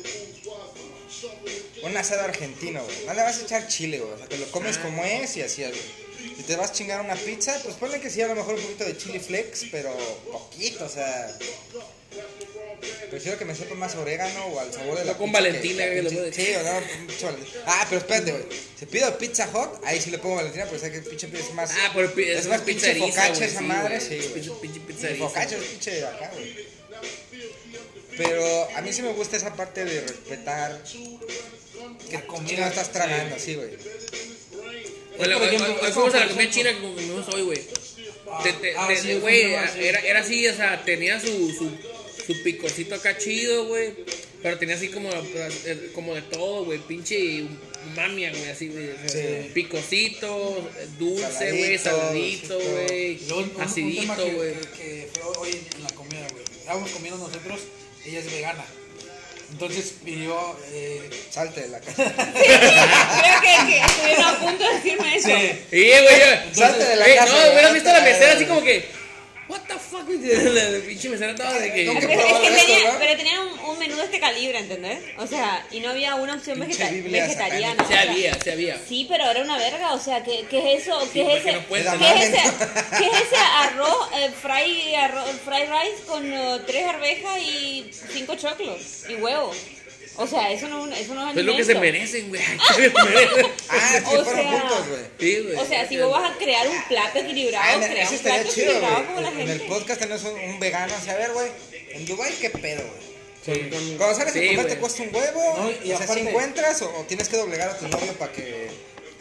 un 1.83 1.97
asado 1.97 2.23
argentino, 2.23 2.83
güey, 2.85 3.07
no 3.07 3.15
le 3.15 3.23
vas 3.23 3.39
a 3.39 3.43
echar 3.43 3.67
chile, 3.67 3.99
güey. 3.99 4.13
O 4.13 4.19
sea, 4.19 4.27
que 4.27 4.39
lo 4.39 4.51
comes 4.51 4.79
como 4.79 5.05
es 5.05 5.37
y 5.37 5.43
así, 5.43 5.63
güey. 5.63 6.10
Si 6.37 6.43
te 6.43 6.57
vas 6.57 6.71
a 6.71 6.73
chingar 6.73 7.01
una 7.01 7.15
pizza, 7.15 7.59
pues 7.63 7.77
ponle 7.77 8.01
que 8.01 8.11
sí, 8.11 8.21
a 8.23 8.29
lo 8.29 8.35
mejor 8.35 8.55
un 8.55 8.63
poquito 8.63 8.85
de 8.85 8.97
chili 8.97 9.19
flex, 9.19 9.67
pero 9.71 9.93
poquito, 10.33 10.85
o 10.85 10.89
sea. 10.89 11.37
Prefiero 13.11 13.39
que 13.39 13.45
me 13.45 13.55
sepa 13.55 13.75
más 13.75 13.95
orégano 13.95 14.47
o 14.47 14.61
al 14.61 14.73
sabor 14.73 14.99
de 14.99 15.05
la 15.05 15.13
No 15.13 15.19
con 15.19 15.33
Valentina, 15.33 15.85
que- 15.85 15.95
que 15.97 16.03
lo 16.03 16.11
Sí, 16.11 16.49
o 16.55 16.63
no, 16.63 16.73
Valentina. 16.73 17.63
Ah, 17.67 17.87
pero 17.89 18.01
espérate, 18.01 18.33
güey. 18.33 18.45
Si 18.79 18.87
pido 18.87 19.19
pizza 19.19 19.47
hot, 19.49 19.81
ahí 19.85 20.01
sí 20.01 20.11
le 20.11 20.19
pongo 20.19 20.37
Valentina, 20.37 20.65
pero 20.67 20.79
sé 20.81 20.91
que 20.91 20.99
el 20.99 21.05
pinche 21.05 21.29
es 21.33 21.53
más. 21.55 21.71
Ah, 21.73 21.91
pero 21.95 22.13
pi- 22.15 22.31
es 22.31 22.47
más 22.47 22.63
pinche 22.63 22.95
focacha 22.97 23.45
esa 23.45 23.61
madre, 23.61 24.01
sí, 24.01 24.17
güey. 24.17 24.51
Pinche, 24.61 24.81
pizzeriza. 24.81 25.29
Focacha 25.29 25.57
es 25.57 25.63
pinche 25.65 25.91
de 25.93 26.07
acá, 26.07 26.31
güey. 26.33 26.67
Pero 28.17 28.69
a 28.77 28.81
mí 28.83 28.93
sí 28.93 29.03
me 29.03 29.13
gusta 29.13 29.37
esa 29.37 29.55
parte 29.55 29.85
de 29.85 30.01
respetar 30.01 30.83
que 32.11 32.27
comida. 32.27 32.49
chino 32.49 32.67
estás 32.67 32.91
tragando, 32.93 33.39
sí, 33.39 33.55
güey. 33.55 33.71
Hoy, 35.21 35.33
por 35.35 35.43
hoy- 35.43 35.55
ejemplo, 35.55 35.79
hoy 35.83 35.89
es 35.89 35.95
fuimos 35.95 36.15
a 36.15 36.19
la 36.21 36.29
comida 36.29 36.51
china 36.51 36.73
como 36.81 36.95
comimos 36.95 37.29
hoy, 37.35 37.43
güey. 37.43 37.61
Ah, 38.33 38.45
ah, 38.77 38.89
güey, 39.21 39.43
era, 39.81 39.99
era 40.01 40.21
así, 40.21 40.47
o 40.47 40.55
sea, 40.55 40.83
tenía 40.85 41.21
su, 41.21 41.27
su, 41.53 41.71
su 42.27 42.43
picocito 42.43 42.95
acá 42.95 43.19
chido, 43.19 43.67
güey. 43.67 43.93
Pero 44.43 44.57
tenía 44.59 44.77
así 44.77 44.89
como, 44.89 45.11
eh, 45.13 45.91
como 45.95 46.15
de 46.15 46.23
todo, 46.23 46.65
güey. 46.65 46.79
Pinche 46.79 47.45
mamia, 47.95 48.31
güey, 48.31 48.49
así, 48.49 48.69
güey. 48.69 48.89
Sí. 49.07 49.51
Picocito, 49.53 50.71
dulce, 50.99 51.51
güey, 51.53 51.77
Saladito, 51.79 52.59
güey. 52.59 53.19
Acidito, 53.59 54.17
que- 54.25 54.33
güey. 54.33 54.55
Que, 54.55 54.69
que 54.79 55.09
fue 55.13 55.37
hoy 55.39 55.51
en 55.77 55.83
la 55.83 55.91
comida, 55.91 56.27
güey. 56.33 56.45
Estábamos 56.59 56.91
comiendo 56.91 57.19
nosotros, 57.27 57.61
ella 58.07 58.19
es 58.21 58.33
vegana. 58.33 58.65
Entonces 59.51 59.95
pidió. 60.05 60.37
Eh, 60.73 61.11
Salte 61.31 61.63
de 61.63 61.69
la 61.69 61.81
casa. 61.81 62.05
Creo 62.15 63.41
que, 63.41 63.67
que 63.73 63.79
estuvieron 63.81 64.25
a 64.25 64.39
punto 64.39 64.65
de 64.65 64.75
decirme 64.75 65.17
eso. 65.17 65.29
sí, 65.29 65.51
Sí, 65.71 65.91
güey. 65.91 66.55
Salte 66.55 66.85
de 66.85 66.97
la 66.97 67.05
casa, 67.15 67.27
No, 67.33 67.39
güey. 67.39 67.51
hubieras 67.53 67.73
visto 67.75 67.91
a 67.91 67.93
la 67.95 68.01
mesera 68.01 68.33
así 68.33 68.45
como 68.47 68.63
que. 68.63 69.00
What 69.51 69.61
the 69.67 69.75
fuck, 69.79 70.09
la 70.09 70.79
pinche 70.87 71.09
mesera 71.09 71.33
estaba 71.33 71.53
de 71.59 71.73
que. 71.73 71.87
¿Cómo 71.87 71.99
Es 71.99 72.07
que 72.07 72.15
es 72.15 72.67
tenía, 72.67 72.97
pero 72.99 73.17
tenían 73.17 73.41
un, 73.41 73.59
un 73.71 73.79
menú 73.79 73.97
de 73.97 74.05
este 74.05 74.21
calibre, 74.21 74.59
¿entendés? 74.59 75.01
O 75.19 75.27
sea, 75.27 75.67
y 75.73 75.81
no 75.81 75.91
había 75.91 76.15
una 76.15 76.35
opción 76.35 76.61
vegeta- 76.61 76.89
vegetariana. 76.91 77.85
Se 77.87 77.99
había, 77.99 78.35
se 78.41 78.53
había. 78.53 78.79
Sí, 78.89 79.07
pero 79.09 79.29
era 79.29 79.43
una 79.43 79.59
verga, 79.59 79.93
o 79.95 79.99
sea, 79.99 80.23
¿qué, 80.23 80.47
qué 80.49 80.75
es 80.77 80.83
eso? 80.83 80.99
¿Qué 81.13 81.23
es 81.23 81.43
porque 81.43 81.81
ese? 81.81 81.91
no 81.91 81.99
¿Qué 81.99 82.09
es 82.15 82.29
ese? 82.29 82.43
¿Qué 82.99 83.07
es 83.07 83.13
ese 83.23 83.37
arroz, 83.57 84.09
eh, 84.17 84.31
fry, 84.41 84.95
arroz, 84.95 85.29
fried 85.45 85.69
rice 85.69 86.03
con 86.07 86.33
eh, 86.33 86.61
tres 86.67 86.87
arvejas 86.87 87.39
y 87.43 87.91
cinco 88.13 88.37
choclos 88.37 89.05
y 89.09 89.15
huevos? 89.17 89.57
O 90.23 90.27
sea, 90.27 90.53
eso 90.53 90.69
no, 90.69 90.87
eso 90.95 91.15
no 91.15 91.31
es 91.31 91.37
Es 91.37 91.45
lo 91.45 91.57
que 91.57 91.65
se 91.65 91.73
alimento. 91.73 91.81
merecen, 91.99 92.29
güey. 92.29 92.43
Se 92.43 92.91
merecen. 92.91 93.47
Ah, 93.71 93.99
sí, 93.99 94.05
O 94.05 94.25
fueron 94.25 94.35
sea, 94.35 94.61
juntos, 94.61 94.89
güey. 94.89 95.01
Sí, 95.19 95.41
güey. 95.43 95.57
O 95.57 95.65
sea, 95.67 95.89
si 95.89 95.97
vos 95.99 96.11
vas 96.11 96.31
a 96.33 96.37
crear 96.37 96.69
un 96.69 96.83
plato 96.89 97.11
Ah, 97.15 97.21
equilibrado, 97.21 97.81
crea 97.81 98.03
eso 98.05 98.13
un 98.15 98.19
plato 98.19 98.49
chido, 98.53 98.67
equilibrado 98.73 99.07
como 99.07 99.21
la 99.21 99.31
güey. 99.31 99.43
En 99.43 99.49
el 99.51 99.59
gente. 99.61 99.75
podcast 99.75 100.01
tenés 100.01 100.23
un, 100.25 100.39
un 100.39 100.61
vegano, 100.61 100.95
así, 100.95 101.09
a 101.11 101.17
ver, 101.17 101.33
güey. 101.33 101.49
En 101.93 102.05
Dubai, 102.07 102.33
¿qué 102.35 102.51
pedo, 102.51 102.83
güey? 102.83 103.11
sí. 103.57 103.71
Cuando 103.97 104.15
sales 104.15 104.33
sí, 104.35 104.47
a 104.47 104.51
comer 104.51 104.67
te 104.69 104.77
cuesta 104.79 105.03
un 105.03 105.15
huevo. 105.15 105.57
No, 105.59 105.71
y 105.71 105.93
o 105.93 105.97
sea, 105.97 106.07
si 106.07 106.13
aparte- 106.13 106.29
encuentras 106.29 106.83
o, 106.83 106.99
o 107.01 107.03
tienes 107.05 107.29
que 107.29 107.37
doblegar 107.39 107.71
a 107.71 107.79
tu 107.79 107.89
novio 107.89 108.13
para 108.15 108.31
que. 108.33 108.69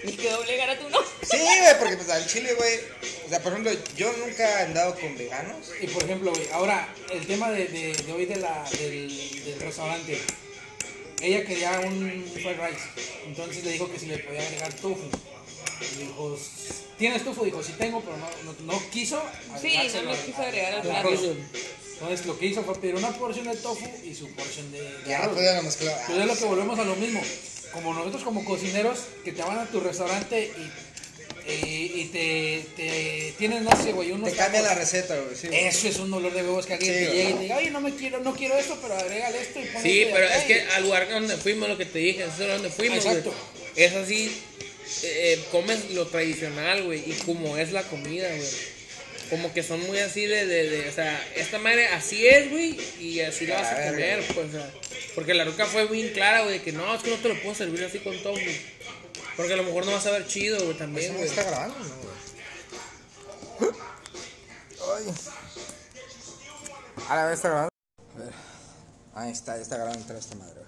Ni 0.04 0.14
que 0.14 0.30
doblegar 0.30 0.70
a 0.70 0.78
tu 0.80 0.90
no. 0.90 1.00
Sí, 1.22 1.38
güey, 1.38 1.80
porque 1.80 1.96
pues 1.98 2.10
al 2.10 2.26
chile, 2.28 2.54
güey. 2.56 2.74
O 3.26 3.30
sea, 3.30 3.40
por 3.42 3.52
ejemplo, 3.54 3.72
yo 3.96 4.12
nunca 4.14 4.44
he 4.62 4.64
andado 4.64 4.96
con 4.96 5.18
veganos. 5.18 5.72
Y 5.82 5.88
por 5.88 6.04
ejemplo, 6.04 6.32
güey, 6.32 6.48
ahora 6.52 6.94
el 7.12 7.26
tema 7.28 7.50
de, 7.52 7.66
de, 7.68 7.94
de 7.94 8.12
hoy 8.12 8.26
de 8.26 8.36
la, 8.38 8.66
del, 8.80 9.46
del 9.46 9.60
restaurante. 9.62 10.20
Ella 11.22 11.46
quería 11.46 11.80
un 11.82 12.24
fried 12.34 12.58
rice. 12.58 12.86
Entonces 13.26 13.64
le 13.64 13.72
dijo 13.74 13.92
que 13.92 14.00
si 14.00 14.06
le 14.08 14.18
podía 14.20 14.42
agregar 14.42 14.74
tofu. 14.74 15.02
Y 15.82 16.04
dijo, 16.04 16.38
¿tienes 16.98 17.24
tofu? 17.24 17.46
Dijo, 17.46 17.62
sí 17.64 17.74
tengo, 17.78 18.02
pero 18.02 18.18
no, 18.18 18.28
no, 18.46 18.74
no 18.74 18.90
quiso. 18.90 19.22
Sí, 19.62 19.74
no 19.78 20.04
me 20.04 20.12
al- 20.12 20.26
quiso 20.26 20.42
agregar 20.42 20.74
al 20.76 20.82
plato. 20.82 21.08
arroz. 21.10 21.22
Entonces 21.94 22.26
lo 22.26 22.40
que 22.40 22.46
hizo 22.46 22.64
fue 22.64 22.76
pedir 22.76 22.96
una 22.96 23.12
porción 23.12 23.46
de 23.48 23.56
tofu 23.58 23.86
y 24.06 24.16
su 24.16 24.30
porción 24.34 24.72
de, 24.72 24.82
de 24.82 25.10
Ya, 25.10 25.20
arroz. 25.20 25.34
pues 25.34 25.46
ya 25.46 25.54
lo 25.54 25.60
Entonces 25.60 26.18
es 26.18 26.26
lo 26.26 26.36
que 26.38 26.46
volvemos 26.46 26.80
a 26.80 26.86
lo 26.86 26.96
mismo. 26.96 27.22
Como 27.74 27.94
nosotros 27.94 28.24
como 28.24 28.44
cocineros 28.46 29.00
que 29.24 29.32
te 29.34 29.42
van 29.44 29.60
a 29.60 29.66
tu 29.66 29.80
restaurante 29.80 30.52
y, 30.58 30.72
y, 31.50 32.02
y 32.02 32.06
te, 32.12 32.66
te 32.76 33.34
tienen, 33.38 33.64
no 33.64 33.72
sé, 33.82 33.92
güey, 33.92 34.12
unos 34.12 34.32
Te 34.32 34.38
cambia 34.38 34.62
la 34.62 34.76
receta, 34.76 35.16
güey. 35.20 35.36
Sí, 35.36 35.48
güey. 35.48 35.66
Eso 35.66 35.88
es 35.88 35.98
un 35.98 36.12
dolor 36.12 36.34
de 36.34 36.42
huevos 36.44 36.66
que 36.66 36.74
alguien 36.76 36.94
Sí, 36.94 37.00
te 37.00 37.06
güey. 37.08 37.18
llegue 37.18 37.30
y 37.30 37.34
te 37.34 37.40
diga, 37.44 37.58
oye, 37.58 37.72
no 37.72 37.82
me 37.82 37.96
quiero, 37.96 38.20
no 38.20 38.36
quiero 38.36 38.58
esto, 38.58 38.78
pero 38.82 38.96
agrégale 38.96 39.42
esto 39.42 39.60
y 39.60 39.66
pon 39.66 39.82
Sí, 39.84 40.08
pero 40.12 40.26
acá", 40.28 40.38
es 40.38 40.44
que 40.46 40.62
al 40.62 40.84
lugar 40.84 41.10
donde 41.10 41.38
fuimos, 41.38 41.70
lo 41.70 41.78
que 41.78 41.86
te 41.86 42.00
dije, 42.00 42.24
eso 42.24 42.44
es 42.44 42.50
donde 42.50 42.70
fuimos, 42.70 43.04
güey. 43.04 43.18
Exacto. 43.18 43.34
Es 43.76 43.94
así, 43.96 44.32
eh, 45.04 45.40
comes 45.52 45.92
lo 45.92 46.08
tradicional, 46.08 46.84
güey, 46.84 47.00
y 47.06 47.14
como 47.26 47.58
es 47.58 47.72
la 47.72 47.84
comida, 47.84 48.28
güey. 48.28 48.50
Como 49.30 49.54
que 49.54 49.62
son 49.62 49.80
muy 49.86 50.00
así 50.00 50.26
de, 50.26 50.48
de, 50.48 50.70
de, 50.72 50.90
o 50.90 50.92
sea, 50.92 51.24
esta 51.36 51.60
madre 51.60 51.86
así 51.90 52.26
es, 52.28 52.50
güey, 52.50 52.76
y 53.00 53.20
así 53.20 53.46
la 53.46 53.62
vas 53.62 53.72
a 53.74 53.86
comer, 53.92 54.24
pues, 54.34 54.48
o 54.48 54.52
sea. 54.52 54.72
Porque 55.14 55.36
la 55.36 55.44
ruca 55.44 55.68
fue 55.68 55.86
bien 55.86 56.10
clara, 56.14 56.42
güey, 56.42 56.58
de 56.58 56.64
que 56.64 56.72
no, 56.72 56.96
es 56.96 57.04
que 57.04 57.12
no 57.12 57.18
te 57.18 57.30
lo 57.30 57.40
puedo 57.42 57.54
servir 57.54 57.84
así 57.84 58.00
con 58.00 58.18
todo, 58.24 58.34
güey. 58.34 58.56
Porque 59.40 59.54
a 59.54 59.56
lo 59.56 59.64
mejor 59.64 59.86
no 59.86 59.94
vas 59.94 60.06
a 60.06 60.12
ver 60.12 60.28
chido, 60.28 60.58
güey, 60.58 60.70
Eso 60.72 60.80
también, 60.80 61.14
no 61.14 61.20
güey. 61.20 61.30
está 61.30 61.44
grabando, 61.44 61.80
¿no, 61.80 61.96
güey? 61.96 63.72
Ay. 64.98 65.14
Ahora 67.08 67.34
está 67.34 67.48
grabando. 67.48 67.70
A 68.16 68.20
ver. 68.20 68.34
Ahí 69.16 69.32
está, 69.32 69.56
ya 69.56 69.62
está 69.62 69.78
grabando 69.78 70.06
toda 70.06 70.20
esta 70.20 70.36
madre, 70.36 70.56
güey. 70.56 70.66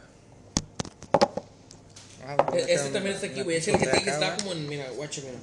Ah, 2.26 2.34
E- 2.34 2.38
acá 2.38 2.58
Este 2.72 2.90
también 2.92 3.16
está 3.16 3.28
aquí, 3.28 3.42
güey. 3.42 3.58
Es 3.58 3.68
el 3.68 3.78
que 3.78 3.88
dije 3.88 4.04
que 4.06 4.10
está 4.10 4.38
como 4.38 4.54
en, 4.54 4.70
mira, 4.70 4.90
guacho, 4.92 5.22
mira. 5.22 5.38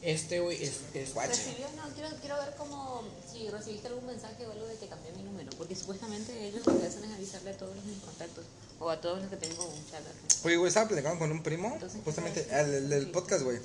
Este, 0.00 0.40
güey, 0.40 0.64
es, 0.64 0.80
es 0.94 1.12
Guacho. 1.12 1.30
Recibió, 1.32 1.66
no, 1.76 1.94
quiero, 1.94 2.08
quiero 2.20 2.36
ver 2.38 2.54
cómo, 2.56 3.04
si 3.30 3.50
recibiste 3.50 3.88
algún 3.88 4.06
mensaje 4.06 4.46
o 4.46 4.50
algo 4.52 4.66
de 4.66 4.76
que 4.76 4.88
cambié 4.88 5.12
mi 5.12 5.24
número, 5.24 5.50
porque 5.58 5.76
supuestamente 5.76 6.32
ellos 6.48 6.66
lo 6.66 6.80
que 6.80 6.86
hacen 6.86 7.04
es 7.04 7.12
avisarle 7.12 7.50
a 7.50 7.56
todos 7.58 7.76
mis 7.84 7.98
contactos, 7.98 8.44
o 8.82 8.90
a 8.90 9.00
todos 9.00 9.20
los 9.20 9.30
que 9.30 9.36
tengo 9.36 9.64
un 9.64 9.86
chat. 9.90 10.00
Oye, 10.44 10.56
güey, 10.56 10.68
estaba 10.68 10.88
platicando 10.88 11.18
con 11.18 11.30
un 11.30 11.42
primo, 11.42 11.72
Entonces, 11.74 11.98
¿qué 11.98 12.04
justamente, 12.04 12.46
el, 12.50 12.74
el 12.74 12.88
del 12.88 13.10
podcast, 13.10 13.42
güey. 13.44 13.58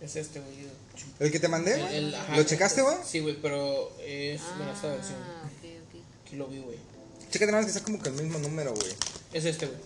Es 0.00 0.16
este, 0.16 0.40
güey. 0.40 0.66
El 1.20 1.30
que 1.32 1.38
te 1.40 1.48
mandé, 1.48 1.74
El- 1.74 1.80
güey. 1.82 1.96
el- 1.96 2.14
ajá, 2.14 2.36
¿Lo 2.36 2.42
checaste, 2.44 2.82
güey? 2.82 2.96
Sí, 3.06 3.20
güey, 3.20 3.40
pero 3.40 3.92
es, 4.00 4.40
bueno, 4.56 4.72
esta 4.72 4.88
versión. 4.88 5.16
Ah, 5.22 5.42
ok, 5.44 5.64
ok. 5.64 6.02
Aquí 6.26 6.36
lo 6.36 6.46
vi, 6.48 6.58
güey. 6.60 6.78
Chécate 7.30 7.52
nada 7.52 7.62
más 7.62 7.66
que 7.72 7.78
está 7.78 7.84
como 7.84 8.02
que 8.02 8.08
el 8.08 8.14
mismo 8.16 8.38
número, 8.38 8.72
güey. 8.74 8.94
Es 9.32 9.44
este, 9.44 9.66
güey. 9.66 9.78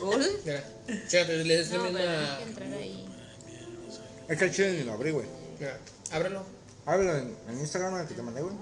¿Gol? 0.00 0.40
Mira, 0.44 0.64
chécate, 1.08 1.44
le 1.44 1.56
des 1.56 1.70
la 1.70 2.38
que 2.38 2.42
entrar 2.44 2.72
ahí. 2.72 3.08
Es 4.28 4.38
que 4.38 4.44
el 4.44 4.52
chile 4.54 4.72
ni 4.72 4.84
lo 4.84 4.92
abrí, 4.92 5.10
güey. 5.10 5.26
Mira, 5.58 5.78
ábrelo. 6.12 6.44
Háblalo 6.86 7.18
en, 7.18 7.36
en 7.48 7.60
Instagram, 7.60 8.00
el 8.00 8.06
que 8.06 8.14
te 8.14 8.22
mandé, 8.22 8.42
güey. 8.42 8.54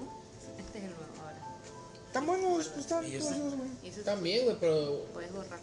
Están 2.17 2.27
buenos, 2.29 2.69
pues, 2.69 2.79
están 2.87 3.03
todos 3.05 3.15
esos, 3.15 3.55
güey. 3.57 3.71
Y 3.83 3.89
eso 3.89 4.01
También, 4.01 4.45
güey, 4.47 4.57
pero 4.59 5.05
puedes 5.13 5.31
borrar. 5.33 5.61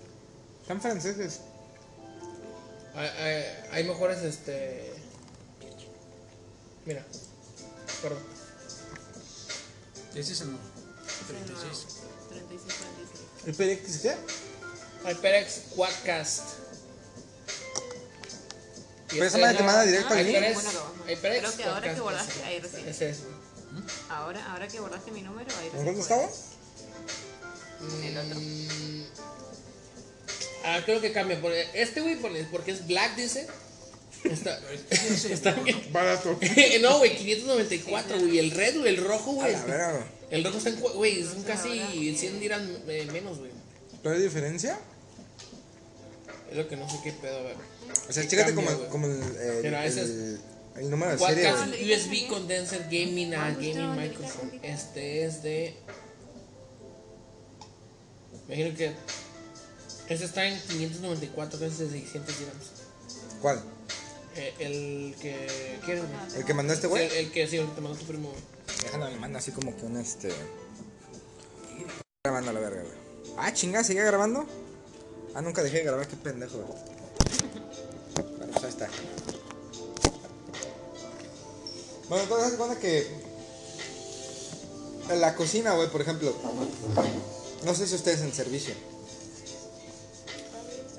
Están 0.62 0.80
franceses. 0.80 1.40
hay, 2.94 3.08
hay, 3.08 3.44
hay 3.72 3.84
mejores, 3.86 4.22
este. 4.22 4.94
Mira, 6.86 7.04
perdón. 8.04 8.20
Ese 10.14 10.34
es 10.34 10.42
el 10.42 10.52
nuevo. 10.52 10.64
Ese 11.08 11.24
es 11.24 11.30
el 11.30 11.54
nuevo. 11.56 11.80
36, 12.30 12.76
46. 13.40 13.48
¿El 13.48 13.56
PRX 13.56 13.98
qué? 14.00 14.16
HyperX 15.10 15.62
Quadcast. 15.76 16.44
Y 19.12 19.16
Pero 19.16 19.26
esa 19.26 19.38
madre 19.40 19.52
es 19.54 19.58
te 19.58 19.64
la- 19.64 19.72
manda 19.72 19.84
directo 19.86 20.14
al 20.14 20.24
link. 20.24 20.54
Bueno, 20.54 20.72
lo 20.72 20.80
vamos. 20.84 21.08
HyperX 21.08 21.40
Creo 21.40 21.58
que 21.58 21.64
ahora 21.64 21.82
que 21.82 22.00
Quadcast, 22.00 22.02
borraste, 22.04 22.32
ese. 22.34 22.44
ahí 22.44 22.60
recién. 22.60 22.88
Ese 22.88 23.10
es. 23.10 23.18
Ahora, 24.10 24.52
ahora 24.52 24.68
que 24.68 24.80
borraste 24.80 25.12
mi 25.12 25.22
número, 25.22 25.50
ahí 25.60 25.70
¿En 25.76 25.84
cuánto 25.84 26.02
estaba? 26.02 26.30
El 28.04 28.18
otro. 28.18 28.40
Mm, 28.40 29.04
Ah, 30.64 30.82
creo 30.86 31.02
que 31.02 31.12
cambia. 31.12 31.40
porque 31.42 31.68
Este, 31.74 32.02
güey, 32.02 32.16
porque 32.52 32.72
es 32.72 32.88
black, 32.88 33.16
dice. 33.16 33.48
Está, 34.24 34.58
está 35.30 35.52
bien. 35.52 35.82
Barato. 35.92 36.40
no, 36.82 36.98
güey, 37.00 37.16
594, 37.18 38.20
güey. 38.20 38.40
El 38.40 38.52
red, 38.52 38.80
güey, 38.80 38.96
el 38.96 39.04
rojo, 39.04 39.34
güey. 39.34 39.54
El 40.32 40.44
rojo 40.44 40.58
está 40.58 40.70
en, 40.70 40.80
güey, 40.80 41.24
son 41.24 41.44
casi 41.44 42.16
100 42.16 42.40
dirán 42.40 42.78
eh, 42.88 43.08
menos, 43.12 43.40
güey. 43.40 43.52
¿No 44.04 44.12
hay 44.12 44.22
diferencia? 44.22 44.80
Es 46.50 46.58
lo 46.58 46.68
que 46.68 46.78
no 46.78 46.90
sé 46.90 47.00
qué 47.04 47.12
pedo, 47.12 47.40
a 47.40 47.42
ver. 47.44 47.56
O 48.10 48.14
sea, 48.14 48.28
chécate 48.28 48.54
cambia, 48.54 48.56
como, 48.56 48.90
como 48.90 49.08
el, 49.08 49.22
el, 49.22 49.74
el, 49.74 50.40
el 50.76 50.90
número 50.90 51.12
de 51.12 51.18
serie. 51.18 51.96
USB 51.96 52.28
Condenser 52.28 52.84
Gaming 52.84 53.34
a 53.36 53.52
Gaming 53.52 53.96
Microphone. 53.96 54.60
Este 54.64 55.26
es 55.26 55.44
de. 55.44 55.76
Imagino 58.48 58.76
que. 58.76 58.96
Este 60.10 60.26
está 60.26 60.46
en 60.46 60.60
594, 60.60 61.60
que 61.60 61.66
es 61.66 61.78
de 61.78 61.90
600 61.90 62.40
dirhams. 62.40 62.72
¿Cuál? 63.42 63.62
Eh, 64.36 64.54
el 64.60 65.16
que. 65.22 65.80
¿Quieres? 65.86 66.04
¿El 66.36 66.46
que 66.46 66.54
mandaste, 66.54 66.88
güey? 66.88 67.06
El, 67.06 67.12
el 67.14 67.32
que 67.32 67.48
sí, 67.48 67.58
el 67.58 67.68
que 67.68 67.76
te 67.76 67.82
mandó 67.82 67.98
tu 67.98 68.06
primo, 68.06 68.30
güey. 68.30 68.42
Déjalo, 68.84 69.10
le 69.10 69.18
manda 69.18 69.40
así 69.40 69.52
como 69.52 69.76
que 69.76 69.86
un 69.86 69.98
este. 69.98 70.30
Grabando 72.24 72.50
a 72.50 72.54
la 72.54 72.60
verga, 72.60 72.82
güey. 72.82 73.04
Ah, 73.38 73.54
chingada, 73.54 73.84
¿sigue 73.84 74.04
grabando? 74.04 74.46
Ah, 75.36 75.42
nunca 75.42 75.64
dejé 75.64 75.78
de 75.78 75.84
grabar, 75.84 76.08
qué 76.08 76.16
pendejo, 76.16 76.58
güey. 76.58 76.80
Bueno, 78.38 78.52
pues 78.52 78.64
ahí 78.64 78.70
está. 78.70 78.90
Bueno, 82.10 82.24
entonces, 82.24 82.52
de 82.52 82.58
cuenta 82.58 82.80
que. 82.80 83.08
En 85.10 85.20
la 85.22 85.36
cocina, 85.36 85.74
güey, 85.74 85.90
por 85.90 86.02
ejemplo. 86.02 86.34
No 87.66 87.76
sé 87.76 87.88
si 87.88 87.96
ustedes 87.96 88.22
en 88.22 88.34
servicio. 88.34 88.74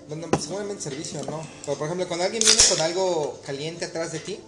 Bueno, 0.09 0.27
pues, 0.31 0.43
seguramente 0.45 0.75
en 0.75 0.83
servicio, 0.83 1.23
¿no? 1.25 1.47
Pero 1.65 1.79
por 1.79 1.87
ejemplo, 1.87 2.07
cuando 2.07 2.25
alguien 2.27 2.43
viene 2.45 2.61
con 2.69 2.81
algo 2.83 3.41
caliente 3.47 3.87
atrás 3.87 4.13
de 4.13 4.19
ti, 4.19 4.41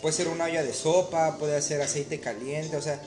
puede 0.00 0.14
ser 0.14 0.28
una 0.28 0.44
olla 0.44 0.62
de 0.62 0.72
sopa, 0.72 1.36
puede 1.38 1.60
ser 1.62 1.82
aceite 1.82 2.20
caliente, 2.20 2.76
o 2.76 2.82
sea, 2.82 3.00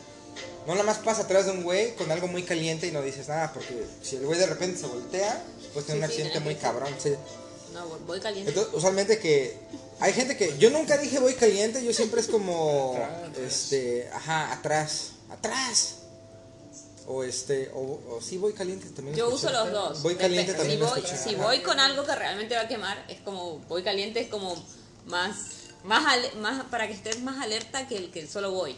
No 0.67 0.73
nada 0.73 0.84
más 0.86 0.97
pasa 0.97 1.21
atrás 1.23 1.45
de 1.45 1.52
un 1.54 1.63
güey 1.63 1.95
con 1.95 2.12
algo 2.12 2.28
muy 2.28 2.43
caliente 2.43 2.88
y 2.88 2.91
no 2.91 3.02
dices 3.02 3.30
nada, 3.30 3.54
porque 3.54 3.86
si 4.04 4.17
el 4.17 4.25
güey 4.25 4.38
de 4.38 4.45
repente 4.45 4.80
se 4.82 4.88
voltea, 4.88 5.41
pues 5.73 5.86
tiene 5.86 5.99
Sí, 6.02 6.04
un 6.06 6.12
accidente 6.12 6.39
muy 6.41 6.56
cabrón. 6.56 6.93
sí. 7.02 7.13
No, 7.79 7.97
voy- 8.05 8.19
caliente. 8.19 8.49
Entonces, 8.51 8.73
usualmente 8.73 9.19
que 9.19 9.57
hay 9.99 10.13
gente 10.13 10.37
que 10.37 10.57
yo 10.57 10.69
nunca 10.69 10.97
dije 10.97 11.19
voy 11.19 11.33
caliente, 11.35 11.83
yo 11.83 11.93
siempre 11.93 12.21
es 12.21 12.27
como 12.27 12.93
Atrás. 12.95 13.37
este, 13.37 14.09
ajá, 14.13 14.53
atrás, 14.53 15.11
atrás. 15.29 15.95
O 17.07 17.23
este, 17.23 17.71
o, 17.73 17.99
o 18.11 18.21
sí 18.21 18.37
voy 18.37 18.53
caliente 18.53 18.87
también. 18.89 19.15
Yo 19.17 19.27
escuché. 19.29 19.47
uso 19.47 19.51
los 19.63 19.71
dos. 19.71 20.03
Voy 20.03 20.15
caliente 20.15 20.53
también. 20.53 20.79
Si 20.79 20.85
voy, 20.85 21.01
si 21.01 21.35
con 21.63 21.79
algo 21.79 22.05
que 22.05 22.13
realmente 22.15 22.53
va 22.55 22.61
a 22.61 22.67
quemar, 22.67 23.03
es 23.09 23.19
como 23.21 23.57
voy 23.67 23.81
caliente, 23.81 24.19
es 24.19 24.27
como 24.29 24.55
más, 25.07 25.35
más, 25.83 26.05
ale- 26.05 26.31
más 26.35 26.65
para 26.65 26.87
que 26.87 26.93
estés 26.93 27.21
más 27.23 27.41
alerta 27.43 27.87
que 27.87 27.97
el 27.97 28.11
que 28.11 28.19
el 28.19 28.29
solo 28.29 28.51
voy. 28.51 28.75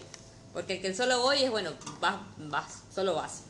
Porque 0.54 0.76
el 0.76 0.82
que 0.82 0.88
el 0.88 0.96
solo 0.96 1.20
voy 1.22 1.44
es 1.44 1.52
bueno, 1.52 1.72
vas, 2.00 2.22
vas, 2.38 2.72
solo 2.96 3.16
vas. 3.16 3.42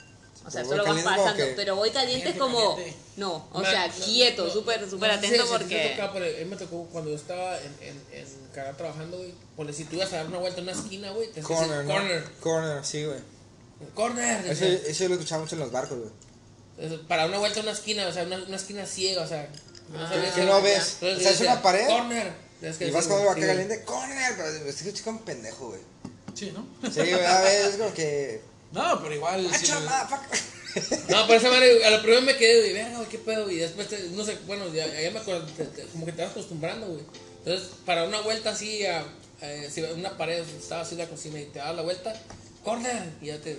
O 0.45 0.51
sea, 0.51 0.65
solo 0.65 0.83
vas 0.83 1.03
pasando. 1.03 1.43
Pero 1.55 1.75
voy 1.75 1.91
caliente 1.91 2.29
es 2.29 2.37
como. 2.37 2.75
caliente. 2.75 2.97
No, 3.17 3.47
o 3.51 3.63
sea, 3.63 3.89
quieto, 3.89 4.45
no, 4.47 4.53
súper, 4.53 4.81
no 4.81 4.89
súper 4.89 5.11
atento 5.11 5.45
porque. 5.49 5.91
tocaba, 5.91 6.13
pero 6.13 6.25
a 6.25 6.39
mí 6.39 6.45
me 6.45 6.55
tocó 6.55 6.85
cuando 6.91 7.09
yo 7.09 7.15
estaba 7.15 7.57
en, 7.57 8.01
en, 8.11 8.25
Canadá 8.53 8.75
trabajando, 8.75 9.17
güey. 9.17 9.33
Ponle, 9.55 9.73
si 9.73 9.85
tú 9.85 9.95
ibas 9.95 10.11
a 10.13 10.17
dar 10.17 10.27
una 10.27 10.39
vuelta 10.39 10.59
en 10.59 10.63
una 10.63 10.73
esquina, 10.73 11.11
güey, 11.11 11.31
te 11.31 11.41
Corner, 11.41 11.85
¿no? 11.85 11.93
corner, 11.93 12.23
Corner, 12.39 12.85
sí, 12.85 13.05
güey. 13.05 13.19
corner. 13.93 14.45
Eso, 14.47 14.65
eso 14.65 15.03
yo 15.03 15.09
lo 15.09 15.15
escuchaba 15.15 15.43
mucho 15.43 15.55
en 15.55 15.61
los 15.61 15.71
barcos, 15.71 15.99
güey. 15.99 16.97
Para 17.07 17.27
una 17.27 17.37
vuelta 17.37 17.59
en 17.59 17.65
una 17.65 17.73
esquina, 17.73 18.07
o 18.07 18.11
sea, 18.11 18.23
una, 18.23 18.37
una 18.37 18.55
esquina 18.55 18.85
ciega, 18.85 19.23
o 19.23 19.27
sea. 19.27 19.47
No 19.91 20.07
sabías 20.07 20.33
que 20.33 20.43
no 20.43 20.61
ves. 20.61 20.97
O 21.01 21.19
sea, 21.19 21.31
es 21.31 21.41
una 21.41 21.61
pared, 21.61 21.87
Corner. 21.87 22.33
Y 22.61 22.91
vas 22.91 23.05
sí, 23.05 23.11
güey. 23.11 23.47
caliente, 23.47 23.83
corner, 23.83 24.33
pero 24.37 24.69
escuchas 24.69 25.01
como 25.01 25.17
un 25.17 25.25
pendejo, 25.25 25.69
güey. 25.69 25.81
Sí, 26.35 26.53
¿no? 26.53 26.65
Sí, 26.91 26.99
güey, 26.99 27.25
a 27.25 27.41
ver, 27.41 27.67
es 27.67 27.75
como 27.75 27.93
que. 27.93 28.41
No, 28.71 29.01
pero 29.01 29.13
igual. 29.15 29.41
sí, 29.43 29.67
¡Macho, 29.71 29.79
motherfucker! 29.81 30.39
No, 31.09 31.27
pero 31.27 31.39
esa 31.39 31.49
madre, 31.49 31.85
a 31.85 31.89
lo 31.91 32.01
primero 32.01 32.21
me 32.21 32.35
quedé, 32.37 32.59
güey, 32.61 32.73
verga, 32.73 32.97
güey, 32.97 33.09
qué 33.09 33.17
pedo. 33.17 33.51
Y 33.51 33.57
después, 33.57 33.87
te- 33.89 34.01
no 34.11 34.23
sé, 34.23 34.37
bueno, 34.47 34.73
ya, 34.73 34.87
ya 34.87 35.11
me 35.11 35.19
acuerdo, 35.19 35.45
te- 35.57 35.65
te- 35.65 35.83
como 35.87 36.05
que 36.05 36.13
te 36.13 36.21
vas 36.21 36.31
acostumbrando, 36.31 36.87
güey. 36.87 37.01
Entonces, 37.43 37.69
para 37.85 38.05
una 38.05 38.21
vuelta 38.21 38.51
así, 38.51 38.85
a, 38.85 38.99
a- 38.99 39.69
si 39.69 39.81
una 39.81 40.17
pared, 40.17 40.39
estaba 40.57 40.81
así 40.83 40.93
en 40.95 40.99
la 40.99 41.07
cocina 41.07 41.39
y 41.41 41.45
te 41.45 41.59
das 41.59 41.75
la 41.75 41.81
vuelta, 41.81 42.13
corner, 42.63 43.03
y 43.21 43.25
ya 43.27 43.37
te. 43.39 43.57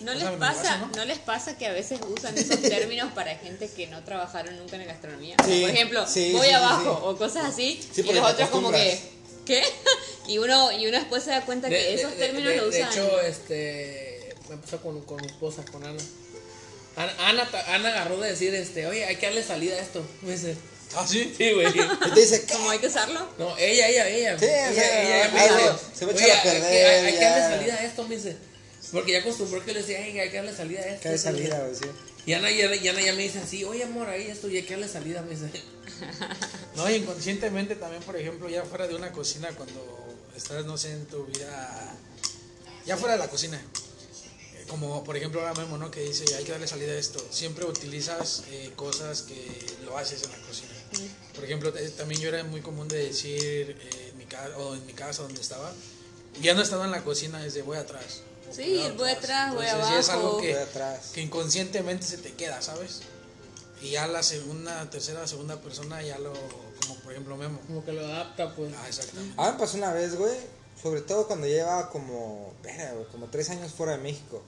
¿No 0.00 0.14
les 0.14 0.24
me 0.24 0.36
pasa, 0.36 0.78
¿no? 0.78 0.90
¿no? 0.96 1.04
les 1.04 1.18
pasa 1.18 1.56
que 1.58 1.66
a 1.66 1.72
veces 1.72 1.98
usan 2.08 2.36
esos 2.38 2.60
términos 2.62 3.12
para 3.14 3.36
gente 3.36 3.68
que 3.68 3.86
no 3.88 4.02
trabajaron 4.04 4.56
nunca 4.56 4.76
en 4.76 4.82
la 4.82 4.88
gastronomía? 4.92 5.36
Sí, 5.44 5.60
Por 5.62 5.70
ejemplo, 5.70 6.06
sí, 6.06 6.32
voy 6.32 6.46
sí, 6.48 6.52
abajo 6.54 6.82
sí. 7.00 7.02
o 7.04 7.16
cosas 7.16 7.44
así 7.46 7.80
Sí, 7.92 8.00
y 8.04 8.12
los 8.12 8.28
otros 8.30 8.48
como 8.50 8.70
que. 8.72 8.98
¿qué? 9.46 9.62
Y 10.28 10.36
uno 10.38 10.70
y 10.72 10.86
uno 10.86 10.98
después 10.98 11.22
se 11.24 11.30
da 11.30 11.42
cuenta 11.46 11.68
que 11.70 11.74
De- 11.76 11.94
esos 11.94 12.10
de- 12.10 12.16
términos 12.18 12.50
de- 12.50 12.56
lo 12.58 12.68
de 12.68 12.80
usan. 12.80 12.92
hecho, 12.92 13.20
este, 13.22 14.07
me 14.48 14.56
pasó 14.56 14.80
con, 14.80 15.00
con 15.02 15.20
mi 15.20 15.26
esposa, 15.26 15.64
con 15.70 15.84
Ana. 15.84 16.00
Ana, 16.96 17.48
Ana, 17.68 17.88
agarró 17.90 18.18
de 18.18 18.30
decir, 18.30 18.54
este, 18.54 18.86
oye, 18.86 19.04
hay 19.04 19.16
que 19.16 19.26
darle 19.26 19.42
salida 19.44 19.76
a 19.76 19.80
esto. 19.80 20.04
Me 20.22 20.32
dice, 20.32 20.56
Ah, 20.96 21.06
sí. 21.06 21.32
sí, 21.38 21.52
güey. 21.52 21.68
Y 21.68 22.10
te 22.14 22.20
dice, 22.20 22.44
¿qué? 22.44 22.54
¿Cómo 22.54 22.70
hay 22.70 22.78
que 22.78 22.86
usarlo? 22.88 23.28
No, 23.38 23.56
ella, 23.58 23.88
ella, 23.88 24.08
ella. 24.08 24.38
Sí, 24.38 24.46
ella, 24.46 25.02
ella, 25.26 25.30
me 25.32 25.42
dice, 25.42 25.54
se 25.94 26.06
va 26.06 26.12
a 26.12 26.14
"Oye, 26.14 26.24
echar 26.24 26.36
a 26.38 26.40
hay 26.40 26.42
que- 26.42 26.50
perder, 26.60 26.86
Hay, 26.88 27.06
hay 27.06 27.12
que 27.12 27.20
ya". 27.20 27.38
darle 27.38 27.56
salida 27.58 27.74
a 27.74 27.84
esto, 27.84 28.08
me 28.08 28.16
dice. 28.16 28.36
Porque 28.90 29.12
ya 29.12 29.18
acostumbró 29.18 29.62
que 29.64 29.72
le 29.74 29.80
decía, 29.82 29.98
"Ay, 30.02 30.18
hay 30.18 30.30
que 30.30 30.36
darle 30.36 30.56
salida 30.56 30.80
a 30.80 30.86
esto. 30.86 31.02
¿Qué 31.02 31.08
de 31.10 31.14
esto, 31.16 31.28
salida, 31.30 31.68
esto". 31.70 31.86
güey? 31.86 31.92
Sí. 31.94 32.00
Y 32.26 32.32
Ana, 32.32 32.50
y 32.50 32.62
Ana, 32.62 32.74
y 32.76 32.88
Ana 32.88 33.00
ya 33.02 33.12
me 33.12 33.22
dice 33.22 33.38
así, 33.38 33.64
oye, 33.64 33.84
amor, 33.84 34.08
ahí 34.08 34.26
esto, 34.26 34.48
y 34.48 34.56
hay 34.56 34.62
que 34.62 34.72
darle 34.74 34.88
salida, 34.88 35.22
me 35.22 35.30
dice. 35.30 35.50
No, 36.76 36.88
y 36.90 36.94
inconscientemente 36.94 37.74
también, 37.74 38.02
por 38.02 38.16
ejemplo, 38.16 38.48
ya 38.48 38.62
fuera 38.64 38.86
de 38.86 38.94
una 38.94 39.10
cocina, 39.12 39.48
cuando 39.56 40.16
estás, 40.36 40.64
no 40.64 40.78
sé, 40.78 40.92
en 40.92 41.06
tu 41.06 41.24
vida, 41.26 41.92
ya 42.86 42.96
fuera 42.96 43.14
de 43.14 43.18
la 43.18 43.28
cocina, 43.28 43.60
como 44.68 45.02
por 45.04 45.16
ejemplo 45.16 45.40
ahora 45.40 45.60
mismo, 45.60 45.78
¿no? 45.78 45.90
Que 45.90 46.00
dice, 46.00 46.24
hay 46.36 46.44
que 46.44 46.52
darle 46.52 46.68
salida 46.68 46.92
a 46.92 46.96
esto, 46.96 47.24
siempre 47.30 47.64
utilizas 47.64 48.44
eh, 48.50 48.72
cosas 48.76 49.22
que 49.22 49.66
lo 49.84 49.96
haces 49.98 50.22
en 50.22 50.30
la 50.32 50.38
cocina. 50.38 50.72
Por 51.34 51.44
ejemplo, 51.44 51.72
eh, 51.76 51.90
también 51.90 52.20
yo 52.20 52.28
era 52.28 52.44
muy 52.44 52.60
común 52.60 52.88
de 52.88 52.98
decir, 52.98 53.76
eh, 53.80 54.08
en 54.10 54.18
mi 54.18 54.24
casa, 54.24 54.56
o 54.58 54.74
en 54.74 54.86
mi 54.86 54.92
casa 54.92 55.22
donde 55.22 55.40
estaba, 55.40 55.72
ya 56.40 56.54
no 56.54 56.62
estaba 56.62 56.84
en 56.84 56.92
la 56.92 57.02
cocina, 57.02 57.40
desde 57.40 57.62
voy 57.62 57.76
atrás. 57.76 58.22
Sí, 58.50 58.82
voy 58.96 59.10
atrás, 59.10 59.54
voy 59.54 59.64
Entonces, 59.66 59.90
ya 59.90 59.98
es 59.98 60.08
algo 60.08 60.28
abajo. 60.28 60.40
que, 60.40 60.52
Voy 60.54 60.62
atrás. 60.62 61.10
que 61.12 61.20
inconscientemente 61.20 62.06
se 62.06 62.18
te 62.18 62.32
queda, 62.32 62.62
¿sabes? 62.62 63.02
Y 63.82 63.90
ya 63.90 64.06
la 64.06 64.22
segunda, 64.22 64.88
tercera, 64.90 65.26
segunda 65.26 65.60
persona 65.60 66.02
ya 66.02 66.18
lo, 66.18 66.32
como 66.82 66.94
por 67.00 67.12
ejemplo 67.12 67.36
Memo. 67.36 67.60
Como 67.66 67.84
que 67.84 67.92
lo 67.92 68.04
adapta, 68.04 68.54
pues. 68.54 68.72
Ah, 68.76 68.88
exactamente. 68.88 69.34
A 69.36 69.46
mí 69.46 69.52
me 69.52 69.58
pasó 69.58 69.76
una 69.76 69.92
vez, 69.92 70.16
güey, 70.16 70.36
sobre 70.82 71.02
todo 71.02 71.26
cuando 71.26 71.46
llevaba 71.46 71.90
como, 71.90 72.54
como 73.12 73.26
tres 73.26 73.50
años 73.50 73.72
fuera 73.72 73.92
de 73.92 73.98
México. 73.98 74.42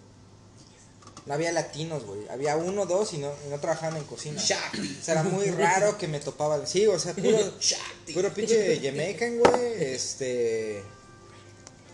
No 1.27 1.35
había 1.35 1.53
latinos, 1.53 2.05
güey. 2.07 2.27
Había 2.29 2.57
uno, 2.57 2.87
dos 2.87 3.13
y 3.13 3.19
no, 3.19 3.31
y 3.47 3.51
no 3.51 3.61
trabajaban 3.61 3.97
en 3.99 4.05
cocina. 4.05 4.41
Shakti. 4.41 4.99
O 5.01 5.05
sea, 5.05 5.15
era 5.15 5.23
muy 5.23 5.47
raro 5.51 5.97
que 5.99 6.09
me 6.09 6.19
topaba. 6.21 6.65
Sí, 6.67 6.87
o 6.87 6.99
sea, 6.99 7.13
puro, 7.15 7.39
Shakti. 7.61 8.13
puro 8.15 8.33
pinche 8.33 8.81
Jamaican, 8.83 9.39
güey. 9.39 9.83
Este. 9.95 10.83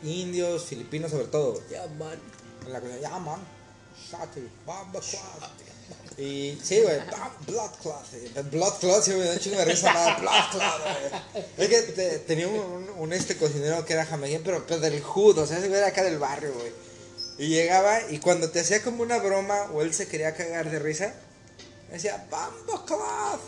Indios, 0.04 0.64
filipinos, 0.64 1.10
sobre 1.10 1.26
todo. 1.26 1.52
güey. 1.54 1.64
Ya, 1.70 1.86
man. 1.98 2.18
En 2.66 2.72
la 2.72 2.80
cocina, 2.80 3.00
ya, 3.00 3.18
man. 3.18 3.40
Shati, 4.10 4.48
bomba 4.64 5.00
clot. 5.00 5.50
Y 6.18 6.58
sí, 6.62 6.80
güey, 6.80 6.98
blood 7.46 7.70
clot. 7.82 8.50
Blood 8.50 8.72
clot, 8.80 9.02
sí, 9.02 9.10
da 9.12 9.32
un 9.32 9.38
chingo 9.38 9.56
de 9.58 9.64
risa, 9.64 9.92
nada, 9.92 10.16
blood 10.18 10.50
clot, 10.52 11.32
güey. 11.34 11.44
Es 11.58 11.68
que 11.68 11.92
te- 11.92 12.18
tenía 12.20 12.48
un, 12.48 12.54
un- 12.58 12.90
un 12.98 13.12
este 13.12 13.36
cocinero 13.36 13.84
que 13.84 13.92
era 13.92 14.06
jamaiquín, 14.06 14.42
pero, 14.44 14.64
pero 14.66 14.80
del 14.80 15.02
hood, 15.02 15.38
o 15.38 15.46
sea, 15.46 15.58
ese 15.58 15.68
güey 15.68 15.78
era 15.78 15.88
acá 15.88 16.02
del 16.04 16.18
barrio, 16.18 16.52
güey. 16.54 16.72
Y 17.38 17.48
llegaba 17.48 18.00
y 18.10 18.18
cuando 18.18 18.50
te 18.50 18.60
hacía 18.60 18.82
como 18.82 19.02
una 19.02 19.18
broma 19.18 19.70
o 19.72 19.82
él 19.82 19.92
se 19.92 20.08
quería 20.08 20.34
cagar 20.34 20.70
de 20.70 20.78
risa, 20.78 21.14
me 21.88 21.94
decía, 21.94 22.26
bombo 22.30 22.84
cloth. 22.86 23.40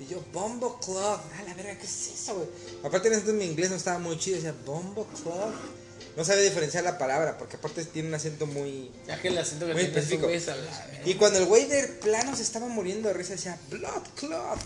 Y 0.00 0.06
yo, 0.06 0.24
bombo 0.32 0.78
cloth. 0.80 1.20
Ah, 1.36 1.42
la 1.46 1.54
verga, 1.54 1.76
¿qué 1.78 1.86
es 1.86 2.10
eso, 2.14 2.34
güey? 2.36 2.48
Aparte, 2.82 3.08
en 3.08 3.14
ese 3.14 3.32
mi 3.32 3.44
inglés 3.44 3.70
no 3.70 3.76
estaba 3.76 3.98
muy 3.98 4.18
chido, 4.18 4.36
decía, 4.36 4.54
bombo 4.64 5.06
cloth. 5.22 5.54
No 6.16 6.24
sabía 6.24 6.42
diferenciar 6.44 6.84
la 6.84 6.96
palabra, 6.96 7.36
porque 7.36 7.56
aparte 7.56 7.84
tiene 7.84 8.08
un 8.08 8.14
acento 8.14 8.46
muy, 8.46 8.90
Ya 9.06 9.20
que 9.20 9.28
el 9.28 9.36
acento 9.38 9.66
que 9.66 9.72
muy 9.74 9.82
específico. 9.82 10.28
es 10.28 10.48
a. 10.48 10.56
Y 11.04 11.14
cuando 11.14 11.40
el 11.40 11.46
güey 11.46 11.66
de 11.66 11.82
plano 11.88 12.34
se 12.36 12.42
estaba 12.42 12.68
muriendo 12.68 13.08
de 13.08 13.14
risa, 13.14 13.32
decía, 13.32 13.58
Blood 13.68 14.02
Clot. 14.16 14.58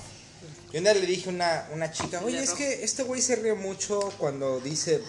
Y 0.72 0.76
un 0.78 0.84
día 0.84 0.92
le 0.94 1.06
dije 1.06 1.30
a 1.30 1.32
una, 1.32 1.68
una 1.72 1.90
chica, 1.90 2.20
oye, 2.22 2.42
es 2.42 2.50
que 2.50 2.84
este 2.84 3.02
güey 3.02 3.22
se 3.22 3.36
ríe 3.36 3.54
mucho 3.54 3.98
cuando 4.18 4.60
dice, 4.60 5.00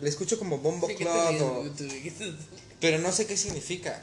le 0.00 0.08
escucho 0.08 0.38
como 0.38 0.58
Bombo 0.58 0.86
Sí, 0.86 0.94
¿qué 0.94 1.04
te 1.04 1.10
Clot, 1.10 1.28
ríes, 1.30 1.42
o- 1.42 1.62
pero 2.82 2.98
no 2.98 3.12
sé 3.12 3.26
qué 3.26 3.36
significa. 3.36 4.02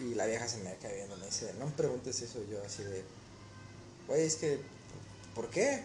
Y 0.00 0.14
la 0.14 0.24
vieja 0.24 0.48
se 0.48 0.58
me 0.58 0.74
queda 0.76 0.92
viendo, 0.92 1.16
me 1.16 1.26
dice, 1.26 1.52
no 1.58 1.66
me 1.66 1.72
preguntes 1.72 2.22
eso, 2.22 2.38
yo 2.48 2.62
así 2.64 2.84
de, 2.84 3.02
güey, 4.06 4.22
es 4.22 4.36
que, 4.36 4.60
¿por 5.34 5.50
qué? 5.50 5.82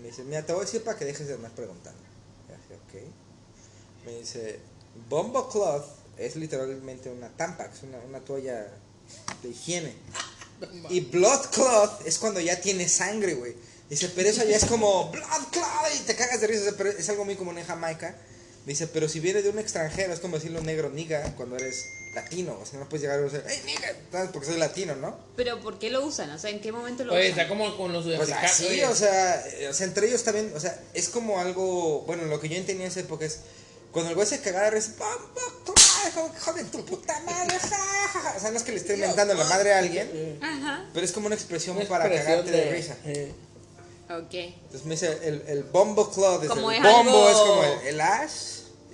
Me 0.00 0.08
dice, 0.08 0.22
mira, 0.22 0.46
te 0.46 0.52
voy 0.52 0.62
a 0.62 0.64
decir 0.64 0.84
para 0.84 0.96
que 0.96 1.04
dejes 1.04 1.26
de 1.26 1.34
andar 1.34 1.50
preguntando. 1.52 2.00
Y 2.48 2.52
así, 2.52 2.72
ok. 2.74 4.06
Me 4.06 4.18
dice, 4.20 4.60
Bombo 5.08 5.48
Cloth 5.48 5.84
es 6.18 6.36
literalmente 6.36 7.10
una 7.10 7.28
Tampax, 7.28 7.82
una, 7.82 7.98
una 7.98 8.20
toalla 8.20 8.68
de 9.42 9.48
higiene. 9.48 9.92
Y 10.88 11.00
Blood 11.00 11.46
Cloth 11.50 12.06
es 12.06 12.18
cuando 12.18 12.40
ya 12.40 12.60
tiene 12.60 12.88
sangre, 12.88 13.34
güey. 13.34 13.56
Dice, 13.90 14.08
pero 14.14 14.28
eso 14.28 14.44
ya 14.44 14.56
es 14.56 14.66
como 14.66 15.10
Blood 15.10 15.48
Cloth 15.50 15.94
y 15.96 15.98
te 16.04 16.14
cagas 16.14 16.40
de 16.40 16.46
risa, 16.46 16.74
pero 16.76 16.90
es 16.90 17.08
algo 17.08 17.24
muy 17.24 17.34
común 17.34 17.58
en 17.58 17.66
Jamaica. 17.66 18.16
Dice, 18.66 18.86
pero 18.88 19.08
si 19.08 19.20
viene 19.20 19.42
de 19.42 19.48
un 19.48 19.58
extranjero, 19.58 20.12
es 20.12 20.20
como 20.20 20.36
decirle 20.36 20.58
un 20.58 20.66
negro 20.66 20.90
niga 20.90 21.22
cuando 21.36 21.56
eres 21.56 21.86
latino. 22.14 22.58
O 22.60 22.66
sea, 22.66 22.80
no 22.80 22.88
puedes 22.88 23.02
llegar 23.02 23.20
a 23.20 23.22
decir, 23.22 23.42
hey, 23.46 23.62
niga, 23.64 23.94
¿sabes? 24.10 24.30
porque 24.32 24.48
soy 24.48 24.56
latino, 24.58 24.96
¿no? 24.96 25.16
Pero 25.36 25.60
¿por 25.60 25.78
qué 25.78 25.88
lo 25.90 26.04
usan? 26.04 26.30
O 26.30 26.38
sea, 26.38 26.50
¿en 26.50 26.60
qué 26.60 26.72
momento 26.72 27.04
lo 27.04 27.12
Oye, 27.12 27.28
usan? 27.30 27.38
está 27.38 27.48
como 27.48 27.76
con 27.76 27.92
los 27.92 28.04
Pues 28.04 28.32
así, 28.32 28.66
oye. 28.66 28.86
o 28.86 28.94
sea, 28.94 29.46
eh, 29.46 29.68
o 29.68 29.72
sea, 29.72 29.86
entre 29.86 30.08
ellos 30.08 30.24
también, 30.24 30.52
o 30.54 30.58
sea, 30.60 30.78
es 30.94 31.08
como 31.10 31.38
algo, 31.40 32.00
bueno, 32.02 32.24
lo 32.24 32.40
que 32.40 32.48
yo 32.48 32.56
entendía 32.56 32.86
en 32.86 32.90
esa 32.90 33.00
época 33.00 33.24
es, 33.24 33.38
cuando 33.92 34.10
el 34.10 34.16
güey 34.16 34.26
se 34.26 34.40
cagaba 34.40 34.64
de 34.64 34.70
risa, 34.72 34.92
"Bombo 34.98 35.40
Cloth, 35.64 35.78
hijo- 36.08 36.30
hijo 36.36 36.52
de 36.54 36.64
tu 36.64 36.84
puta 36.84 37.20
madre, 37.20 37.56
ja, 37.58 37.68
ja, 37.68 38.08
ja". 38.20 38.34
O 38.36 38.40
sea, 38.40 38.50
no 38.50 38.56
es 38.56 38.62
que 38.64 38.72
le 38.72 38.78
esté 38.78 38.94
inventando 38.94 39.32
la 39.34 39.44
madre 39.44 39.74
a 39.74 39.78
alguien, 39.78 40.38
Ajá, 40.42 40.84
pero 40.92 41.06
es 41.06 41.12
como 41.12 41.26
una 41.26 41.36
expresión 41.36 41.76
Una 41.76 41.86
para 41.88 42.10
cagarte 42.10 42.50
de, 42.50 42.70
risa. 42.72 42.96
eh, 43.04 43.32
ok. 44.10 44.34
Entonces 44.34 44.84
me 44.84 44.94
dice, 44.96 45.18
el, 45.22 45.44
el 45.46 45.62
bombo 45.64 46.02
es 46.10 46.48
Como 46.48 46.70
el 46.72 46.84
es 46.84 46.92
bombo 46.92 47.10
algo- 47.26 47.30
es 47.30 47.36
como 47.36 47.64
el, 47.82 47.86
el 47.88 48.00
ash, 48.00 48.32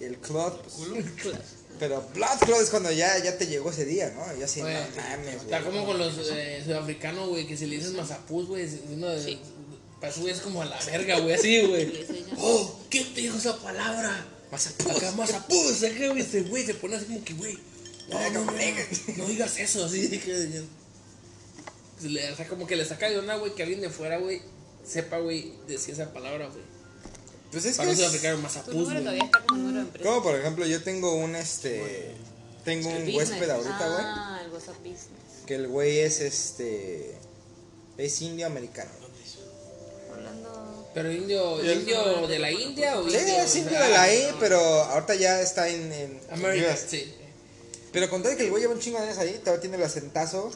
y 0.03 0.05
el 0.05 0.19
cloth, 0.19 0.61
pues, 0.63 1.35
pero 1.79 2.03
blood 2.15 2.39
cloth 2.41 2.61
es 2.61 2.71
cuando 2.71 2.91
ya, 2.93 3.17
ya 3.23 3.39
te 3.39 3.47
llegó 3.47 3.71
ese 3.71 3.85
día, 3.85 4.11
¿no? 4.15 4.39
Y 4.39 4.43
así, 4.43 4.61
oye, 4.61 4.75
no 4.75 5.03
mames, 5.03 5.35
está 5.37 5.61
güey. 5.61 5.73
como 5.73 5.87
con 5.87 5.99
los 5.99 6.15
eh, 6.31 6.63
sudafricanos, 6.65 7.29
güey, 7.29 7.47
que 7.47 7.57
si 7.57 7.67
le 7.67 7.77
dices 7.77 7.93
mazapús, 7.93 8.47
güey, 8.49 8.65
es 8.65 8.75
uno 8.91 9.09
de. 9.09 9.23
Sí. 9.23 9.41
Para 10.01 10.13
güey, 10.17 10.33
es 10.33 10.41
como 10.41 10.61
a 10.63 10.65
la 10.65 10.79
verga, 10.85 11.21
güey, 11.21 11.35
así, 11.35 11.61
Sí, 11.61 11.67
güey. 11.67 12.07
Oh, 12.39 12.81
¿quién 12.91 13.15
te 13.15 13.21
dijo 13.21 13.39
esa 13.39 13.57
palabra? 13.59 14.27
Mazapús. 14.51 14.91
Acá, 14.97 15.13
mazapús, 15.13 15.83
acá, 15.85 16.09
güey, 16.09 16.21
ese 16.21 16.43
güey 16.43 16.67
se 16.67 16.75
pone 16.75 16.97
así 16.97 17.07
como 17.07 17.25
que, 17.25 17.35
güey. 17.35 17.57
No, 18.11 18.19
no, 18.31 18.45
no, 18.45 18.53
no 19.17 19.27
digas 19.29 19.59
eso, 19.61 19.85
así. 19.85 20.09
que- 20.19 20.65
le- 22.03 22.33
O 22.33 22.37
sea, 22.37 22.49
como 22.49 22.67
que 22.67 22.75
le 22.77 22.85
saca 22.85 23.09
de 23.09 23.19
una, 23.19 23.37
güey, 23.37 23.55
que 23.55 23.63
alguien 23.63 23.81
de 23.81 23.91
fuera, 23.91 24.19
güey, 24.19 24.43
sepa, 24.85 25.19
güey, 25.19 25.53
decir 25.69 25.95
esa 25.95 26.13
palabra, 26.13 26.49
güey. 26.49 26.63
Pues 27.53 27.65
es 27.67 27.77
Para 27.77 27.95
que 27.95 28.03
es- 28.05 28.21
Tu 28.23 28.39
Mazapuz, 28.39 28.75
número 28.75 28.91
güey. 28.91 28.99
todavía 29.05 29.25
está 29.25 29.41
como 29.41 29.59
número 29.61 29.79
de 29.81 29.85
empresa. 29.87 30.09
Como 30.09 30.23
por 30.23 30.35
ejemplo, 30.37 30.67
yo 30.67 30.83
tengo 30.83 31.15
un 31.15 31.37
este. 31.37 32.15
Tengo 32.65 32.89
un 32.89 32.95
Business. 33.05 33.17
huésped 33.17 33.51
ahorita, 33.51 33.79
güey. 33.89 34.01
Ah, 34.05 34.41
el 34.45 34.51
WhatsApp 34.53 34.77
Business. 34.79 35.07
Que 35.47 35.55
el 35.57 35.69
güey 35.69 35.99
es 35.99 36.21
este. 36.21 37.15
Es 37.99 38.23
indio 38.23 38.47
americano. 38.47 38.91
Orlando. 40.11 40.91
Pero 40.95 41.13
indio, 41.13 41.73
indio 41.73 42.27
de 42.27 42.39
la 42.39 42.51
India 42.51 42.99
o 42.99 43.09
Sí, 43.09 43.17
indio. 43.19 43.37
es 43.43 43.57
indio 43.57 43.81
de 43.81 43.89
la 43.89 44.15
I, 44.15 44.35
pero 44.41 44.59
ahorita 44.61 45.15
ya 45.15 45.41
está 45.41 45.69
en. 45.69 45.93
en 45.93 46.21
América, 46.31 46.73
US. 46.73 46.85
sí. 46.89 47.15
Pero 47.93 48.09
con 48.09 48.23
todo 48.23 48.35
que 48.37 48.45
el 48.45 48.51
güey 48.51 48.63
lleva 48.63 48.73
un 48.75 48.81
chingo 48.81 48.99
de 48.99 49.05
años 49.07 49.19
ahí, 49.19 49.39
todavía 49.41 49.61
tiene 49.61 49.77
el 49.77 49.83
acentazo 49.83 50.51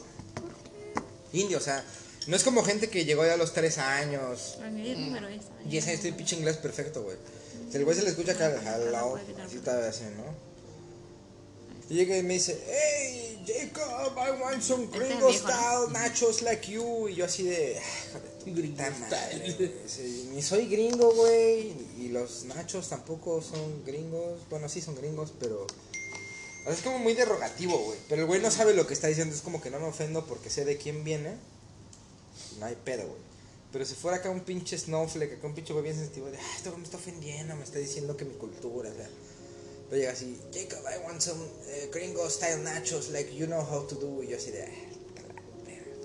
indio, 1.33 1.57
o 1.59 1.61
sea. 1.61 1.83
No 2.27 2.35
es 2.35 2.43
como 2.43 2.63
gente 2.63 2.89
que 2.89 3.05
llegó 3.05 3.25
ya 3.25 3.33
a 3.33 3.37
los 3.37 3.53
3 3.53 3.77
años. 3.77 4.57
Ah, 4.61 4.69
mira 4.69 4.91
el 4.93 5.05
número 5.05 5.27
ese. 5.29 5.47
Y 5.69 5.77
ese 5.77 5.93
este 5.93 6.11
pinche 6.13 6.35
inglés 6.35 6.57
perfecto, 6.57 7.03
güey. 7.03 7.17
Sea, 7.71 7.79
el 7.79 7.85
güey 7.85 7.97
se 7.97 8.03
le 8.03 8.09
escucha 8.09 8.33
acá, 8.33 8.53
hello, 8.61 9.17
así 9.45 9.57
está 9.57 9.87
así, 9.87 10.03
¿no? 10.15 10.47
Y 11.89 11.95
llega 11.95 12.17
y 12.17 12.23
me 12.23 12.33
dice, 12.33 12.61
hey, 12.67 13.43
Jacob, 13.47 14.13
I 14.17 14.41
want 14.41 14.61
some 14.61 14.83
Este 14.85 14.99
gringo 14.99 15.29
es 15.29 15.37
style 15.37 15.91
nachos 15.93 16.41
like 16.41 16.69
you. 16.69 17.07
Y 17.07 17.15
yo 17.15 17.25
así 17.25 17.43
de, 17.43 17.79
"Ah, 17.79 18.07
hijo 18.09 18.19
de 18.19 18.29
tu 18.51 18.61
Gringo 18.61 18.75
puta 18.77 18.89
madre, 18.99 19.37
style. 19.37 19.55
güey". 19.55 19.71
Sí, 19.87 20.29
Ni 20.33 20.41
soy 20.41 20.67
gringo, 20.67 21.13
güey. 21.13 21.73
Y 21.97 22.09
los 22.09 22.43
nachos 22.43 22.89
tampoco 22.89 23.41
son 23.41 23.85
gringos. 23.85 24.41
Bueno, 24.49 24.67
sí 24.67 24.81
son 24.81 24.95
gringos, 24.95 25.31
pero... 25.39 25.63
o 25.63 26.63
sea, 26.65 26.73
es 26.73 26.81
como 26.81 26.99
muy 26.99 27.13
derogativo, 27.13 27.77
güey. 27.77 27.97
Pero 28.09 28.21
el 28.23 28.27
güey 28.27 28.41
no 28.41 28.51
sabe 28.51 28.73
lo 28.73 28.85
que 28.85 28.93
está 28.93 29.07
diciendo. 29.07 29.33
Es 29.33 29.41
como 29.41 29.61
que 29.61 29.69
no 29.69 29.79
me 29.79 29.85
ofendo 29.87 30.25
porque 30.25 30.49
sé 30.49 30.65
de 30.65 30.75
quién 30.75 31.05
viene. 31.05 31.35
No 32.59 32.65
hay 32.65 32.75
pedo, 32.75 33.03
güey. 33.03 33.27
Pero 33.71 33.85
si 33.85 33.95
fuera 33.95 34.17
acá 34.17 34.29
un 34.29 34.41
pinche 34.41 34.77
snowflake, 34.77 35.33
acá 35.33 35.47
un 35.47 35.53
pinche 35.53 35.73
güey 35.73 35.83
bien 35.83 35.95
sensitivo 35.95 36.29
de, 36.31 36.37
ah, 36.37 36.53
esto 36.55 36.75
me 36.77 36.83
está 36.83 36.97
ofendiendo, 36.97 37.55
me 37.55 37.63
está 37.63 37.79
diciendo 37.79 38.15
que 38.15 38.25
mi 38.25 38.33
cultura, 38.35 38.89
o 38.89 38.95
sea. 38.95 39.09
Pero 39.89 39.99
llega 40.01 40.13
así, 40.13 40.37
Jacob, 40.53 40.79
I 40.83 41.05
want 41.05 41.21
some 41.21 41.41
eh, 41.67 41.89
gringo 41.93 42.29
style 42.29 42.63
nachos, 42.63 43.09
like 43.09 43.33
you 43.35 43.45
know 43.45 43.61
how 43.61 43.85
to 43.87 43.95
do. 43.95 44.23
Y 44.23 44.29
yo 44.29 44.37
así 44.37 44.51
de, 44.51 44.63
"Ah, 44.63 44.69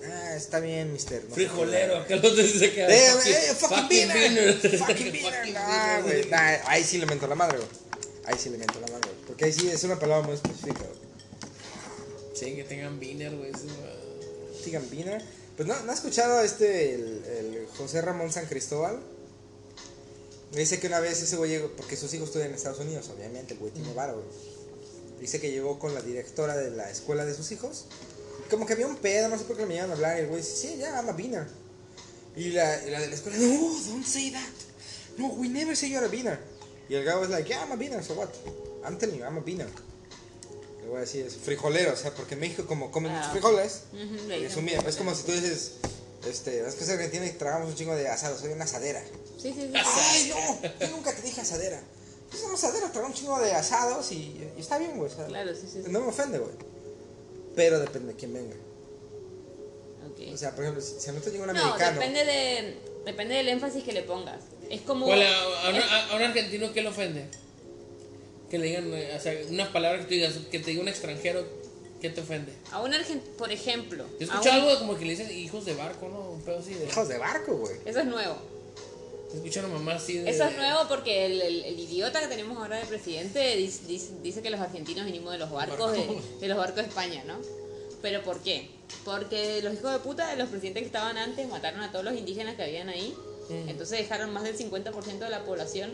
ah, 0.05 0.35
está 0.35 0.59
bien, 0.59 0.93
mister. 0.93 1.23
no 1.27 1.35
Frijolero, 1.35 2.05
qué". 2.07 2.13
acá 2.15 2.27
los 2.27 2.37
dice 2.37 2.73
que. 2.73 2.83
Eh, 2.83 3.09
eh, 3.25 3.55
fucking 3.57 3.87
beaner, 3.89 4.53
fucking 4.77 5.11
beaner, 5.11 5.43
beaner, 5.43 5.53
nah, 5.53 6.01
güey, 6.01 6.29
nah, 6.29 6.57
ahí 6.67 6.83
sí 6.83 6.97
le 6.97 7.05
meto 7.05 7.27
la 7.27 7.35
madre, 7.35 7.57
güey. 7.57 7.69
Ahí 8.25 8.35
sí 8.37 8.49
le 8.49 8.57
meto 8.57 8.79
la 8.79 8.87
madre, 8.87 9.09
güey. 9.09 9.25
Porque 9.27 9.45
ahí 9.45 9.53
sí 9.53 9.67
es 9.69 9.83
una 9.83 9.99
palabra 9.99 10.25
muy 10.25 10.35
específica, 10.35 10.79
güey. 10.79 11.03
Sí, 12.35 12.55
que 12.55 12.63
tengan 12.63 12.99
beaner, 12.99 13.35
güey. 13.35 13.51
eso, 13.51 13.65
güey. 13.65 14.63
Pues 15.55 15.67
no, 15.67 15.79
¿no 15.83 15.91
has 15.91 15.99
escuchado 15.99 16.39
a 16.39 16.43
este, 16.43 16.95
el, 16.95 17.23
el 17.25 17.67
José 17.77 18.01
Ramón 18.01 18.31
San 18.31 18.45
Cristóbal? 18.47 18.99
Dice 20.51 20.79
que 20.79 20.87
una 20.87 20.99
vez 20.99 21.21
ese 21.21 21.35
güey 21.35 21.49
llegó, 21.51 21.69
porque 21.75 21.95
sus 21.95 22.13
hijos 22.13 22.27
estudian 22.27 22.49
en 22.49 22.55
Estados 22.55 22.79
Unidos, 22.79 23.09
obviamente, 23.15 23.53
el 23.53 23.59
güey 23.59 23.71
tiene 23.71 23.93
varo, 23.93 24.13
güey. 24.13 24.25
Dice 25.19 25.39
que 25.39 25.51
llegó 25.51 25.79
con 25.79 25.93
la 25.93 26.01
directora 26.01 26.55
de 26.55 26.69
la 26.71 26.89
escuela 26.89 27.25
de 27.25 27.33
sus 27.33 27.51
hijos. 27.51 27.85
Como 28.49 28.65
que 28.65 28.73
había 28.73 28.87
un 28.87 28.97
pedo, 28.97 29.29
no 29.29 29.37
sé 29.37 29.45
por 29.45 29.57
qué 29.57 29.65
me 29.65 29.75
iban 29.75 29.89
a 29.89 29.93
hablar. 29.93 30.17
Y 30.17 30.21
el 30.21 30.27
güey 30.27 30.41
dice, 30.41 30.55
sí, 30.55 30.77
ya, 30.77 30.95
I'm 30.95 31.09
a 31.09 31.13
beaner. 31.13 31.47
Y 32.35 32.49
la, 32.49 32.85
y 32.85 32.89
la 32.89 32.99
de 32.99 33.07
la 33.07 33.15
escuela, 33.15 33.37
no, 33.37 33.79
don't 33.89 34.05
say 34.05 34.31
that. 34.31 34.41
No, 35.17 35.27
we 35.29 35.47
never 35.47 35.75
say 35.75 35.89
you're 35.89 36.05
a 36.05 36.09
beaner. 36.09 36.39
Y 36.89 36.95
el 36.95 37.03
gabo 37.03 37.23
es 37.23 37.29
like, 37.29 37.47
yeah, 37.47 37.63
I'm 37.63 37.71
a 37.71 37.75
beaner, 37.75 38.03
so 38.03 38.13
what? 38.15 38.29
I'm 38.85 38.97
telling 38.97 39.17
you, 39.17 39.23
I'm 39.23 39.37
a 39.37 39.41
beaner. 39.41 39.69
Voy 40.93 40.99
a 40.99 41.05
decir, 41.05 41.25
es 41.25 41.37
frijolero, 41.37 41.91
o 41.91 41.95
sea, 41.95 42.13
porque 42.13 42.35
en 42.35 42.41
México 42.41 42.67
como 42.67 42.91
comen 42.91 43.11
Ah. 43.11 43.15
muchos 43.17 43.31
frijoles, 43.31 43.81
le 44.27 44.45
es, 44.45 44.55
un 44.57 44.69
es 44.69 44.95
como 44.95 45.15
si 45.15 45.23
tú 45.23 45.31
dices, 45.31 45.71
este, 46.29 46.59
es 46.67 46.75
que 46.75 46.85
soy 46.85 46.93
argentina 46.93 47.25
y 47.25 47.31
tragamos 47.31 47.69
un 47.69 47.75
chingo 47.75 47.95
de 47.95 48.07
asado, 48.07 48.37
soy 48.37 48.51
una 48.51 48.65
asadera. 48.65 49.03
Sí, 49.41 49.51
sí, 49.53 49.61
sí. 49.61 49.71
Ay, 49.73 50.29
no, 50.35 50.61
yo 50.85 50.87
nunca 50.95 51.11
te 51.15 51.23
dije 51.23 51.41
asadera. 51.41 51.81
Pues 52.29 52.43
somos 52.43 52.63
asaderos, 52.63 52.91
tragamos 52.91 53.17
un 53.17 53.21
chingo 53.23 53.39
de 53.39 53.53
asados 53.53 54.11
y, 54.11 54.39
y 54.55 54.61
está 54.61 54.77
bien, 54.77 54.95
güey. 54.97 55.11
o 55.11 55.15
sea, 55.15 55.25
Claro, 55.25 55.55
sí, 55.55 55.61
sí. 55.63 55.81
sí. 55.83 55.89
No 55.91 55.99
me 56.01 56.09
ofende, 56.09 56.37
güey. 56.37 56.53
Pero 57.55 57.79
depende 57.79 58.13
de 58.13 58.19
quién 58.19 58.31
venga. 58.31 58.55
Ok. 60.07 60.31
O 60.31 60.37
sea, 60.37 60.51
por 60.53 60.63
ejemplo, 60.65 60.83
si, 60.83 60.99
si 60.99 61.09
a 61.09 61.13
nosotros 61.13 61.33
llega 61.33 61.45
un 61.45 61.53
No, 61.53 61.59
americano. 61.63 61.99
depende, 61.99 62.23
de, 62.25 62.77
depende 63.05 63.33
del 63.35 63.49
énfasis 63.49 63.83
que 63.83 63.93
le 63.93 64.03
pongas. 64.03 64.41
Es 64.69 64.81
como. 64.81 65.07
¿Cuál, 65.07 65.23
a, 65.23 65.27
a- 65.27 66.09
a 66.11 66.15
un 66.15 66.21
argentino 66.21 66.71
qué 66.71 66.83
le 66.83 66.89
ofende? 66.89 67.25
Que 68.53 68.59
le 68.59 68.67
digan, 68.67 68.93
eh, 68.93 69.15
o 69.17 69.19
sea, 69.19 69.33
unas 69.49 69.69
palabras 69.69 70.01
que 70.01 70.07
tú 70.09 70.13
digas, 70.13 70.33
que 70.51 70.59
te 70.59 70.69
diga 70.69 70.83
un 70.83 70.87
extranjero, 70.87 71.43
¿qué 71.99 72.11
te 72.11 72.21
ofende? 72.21 72.53
A 72.71 72.81
un 72.83 72.93
argentino, 72.93 73.35
por 73.35 73.51
ejemplo. 73.51 74.05
Yo 74.19 74.27
a 74.31 74.35
escuché 74.35 74.49
un- 74.51 74.55
algo 74.67 74.77
como 74.77 74.95
que 74.95 75.05
le 75.05 75.11
dicen 75.15 75.31
hijos 75.35 75.65
de 75.65 75.73
barco, 75.73 76.07
¿no? 76.07 76.19
Un 76.29 76.41
pedo 76.43 76.59
así 76.59 76.75
de. 76.75 76.85
Hijos 76.85 77.07
de 77.07 77.17
barco, 77.17 77.55
güey. 77.57 77.77
Eso 77.83 78.01
es 78.01 78.05
nuevo. 78.05 78.35
Escuché 79.33 79.59
una 79.61 79.69
mamá 79.69 79.93
así 79.95 80.19
de. 80.19 80.29
Eso 80.29 80.43
es 80.43 80.55
nuevo 80.55 80.81
porque 80.87 81.25
el, 81.25 81.41
el- 81.41 81.63
el 81.65 81.79
idiota 81.79 82.19
que 82.19 82.27
tenemos 82.27 82.55
ahora 82.59 82.77
de 82.77 82.85
presidente 82.85 83.55
dice, 83.57 83.87
dice, 83.87 84.11
dice 84.21 84.43
que 84.43 84.51
los 84.51 84.59
argentinos 84.59 85.05
vinimos 85.07 85.31
de 85.31 85.39
los 85.39 85.49
barcos 85.49 85.91
de, 85.91 86.07
de 86.41 86.47
los 86.47 86.55
barcos 86.59 86.75
de 86.75 86.81
España, 86.83 87.23
¿no? 87.25 87.39
¿Pero 88.03 88.21
por 88.21 88.39
qué? 88.43 88.69
Porque 89.03 89.63
los 89.63 89.73
hijos 89.73 89.91
de 89.93 89.97
puta 89.97 90.29
de 90.29 90.35
los 90.35 90.49
presidentes 90.49 90.83
que 90.83 90.87
estaban 90.87 91.17
antes 91.17 91.47
mataron 91.49 91.81
a 91.81 91.91
todos 91.91 92.05
los 92.05 92.13
indígenas 92.15 92.55
que 92.55 92.61
habían 92.61 92.89
ahí. 92.89 93.15
Entonces 93.49 93.97
dejaron 93.97 94.31
más 94.31 94.43
del 94.43 94.55
50% 94.55 95.17
de 95.17 95.29
la 95.31 95.43
población 95.43 95.91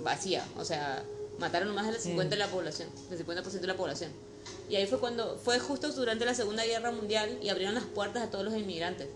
vacía. 0.00 0.44
O 0.58 0.64
sea, 0.64 1.04
mataron 1.38 1.74
más 1.74 1.86
del 1.86 2.00
50% 2.00 2.28
de 2.28 2.36
la 2.36 2.48
población. 2.48 2.88
Del 3.10 3.24
50% 3.26 3.50
de 3.60 3.66
la 3.66 3.76
población. 3.76 4.10
Y 4.68 4.76
ahí 4.76 4.86
fue 4.86 4.98
cuando, 4.98 5.38
fue 5.38 5.58
justo 5.58 5.92
durante 5.92 6.24
la 6.24 6.34
Segunda 6.34 6.64
Guerra 6.64 6.90
Mundial 6.90 7.38
y 7.42 7.48
abrieron 7.48 7.74
las 7.74 7.84
puertas 7.84 8.22
a 8.22 8.30
todos 8.30 8.44
los 8.44 8.54
inmigrantes. 8.54 9.08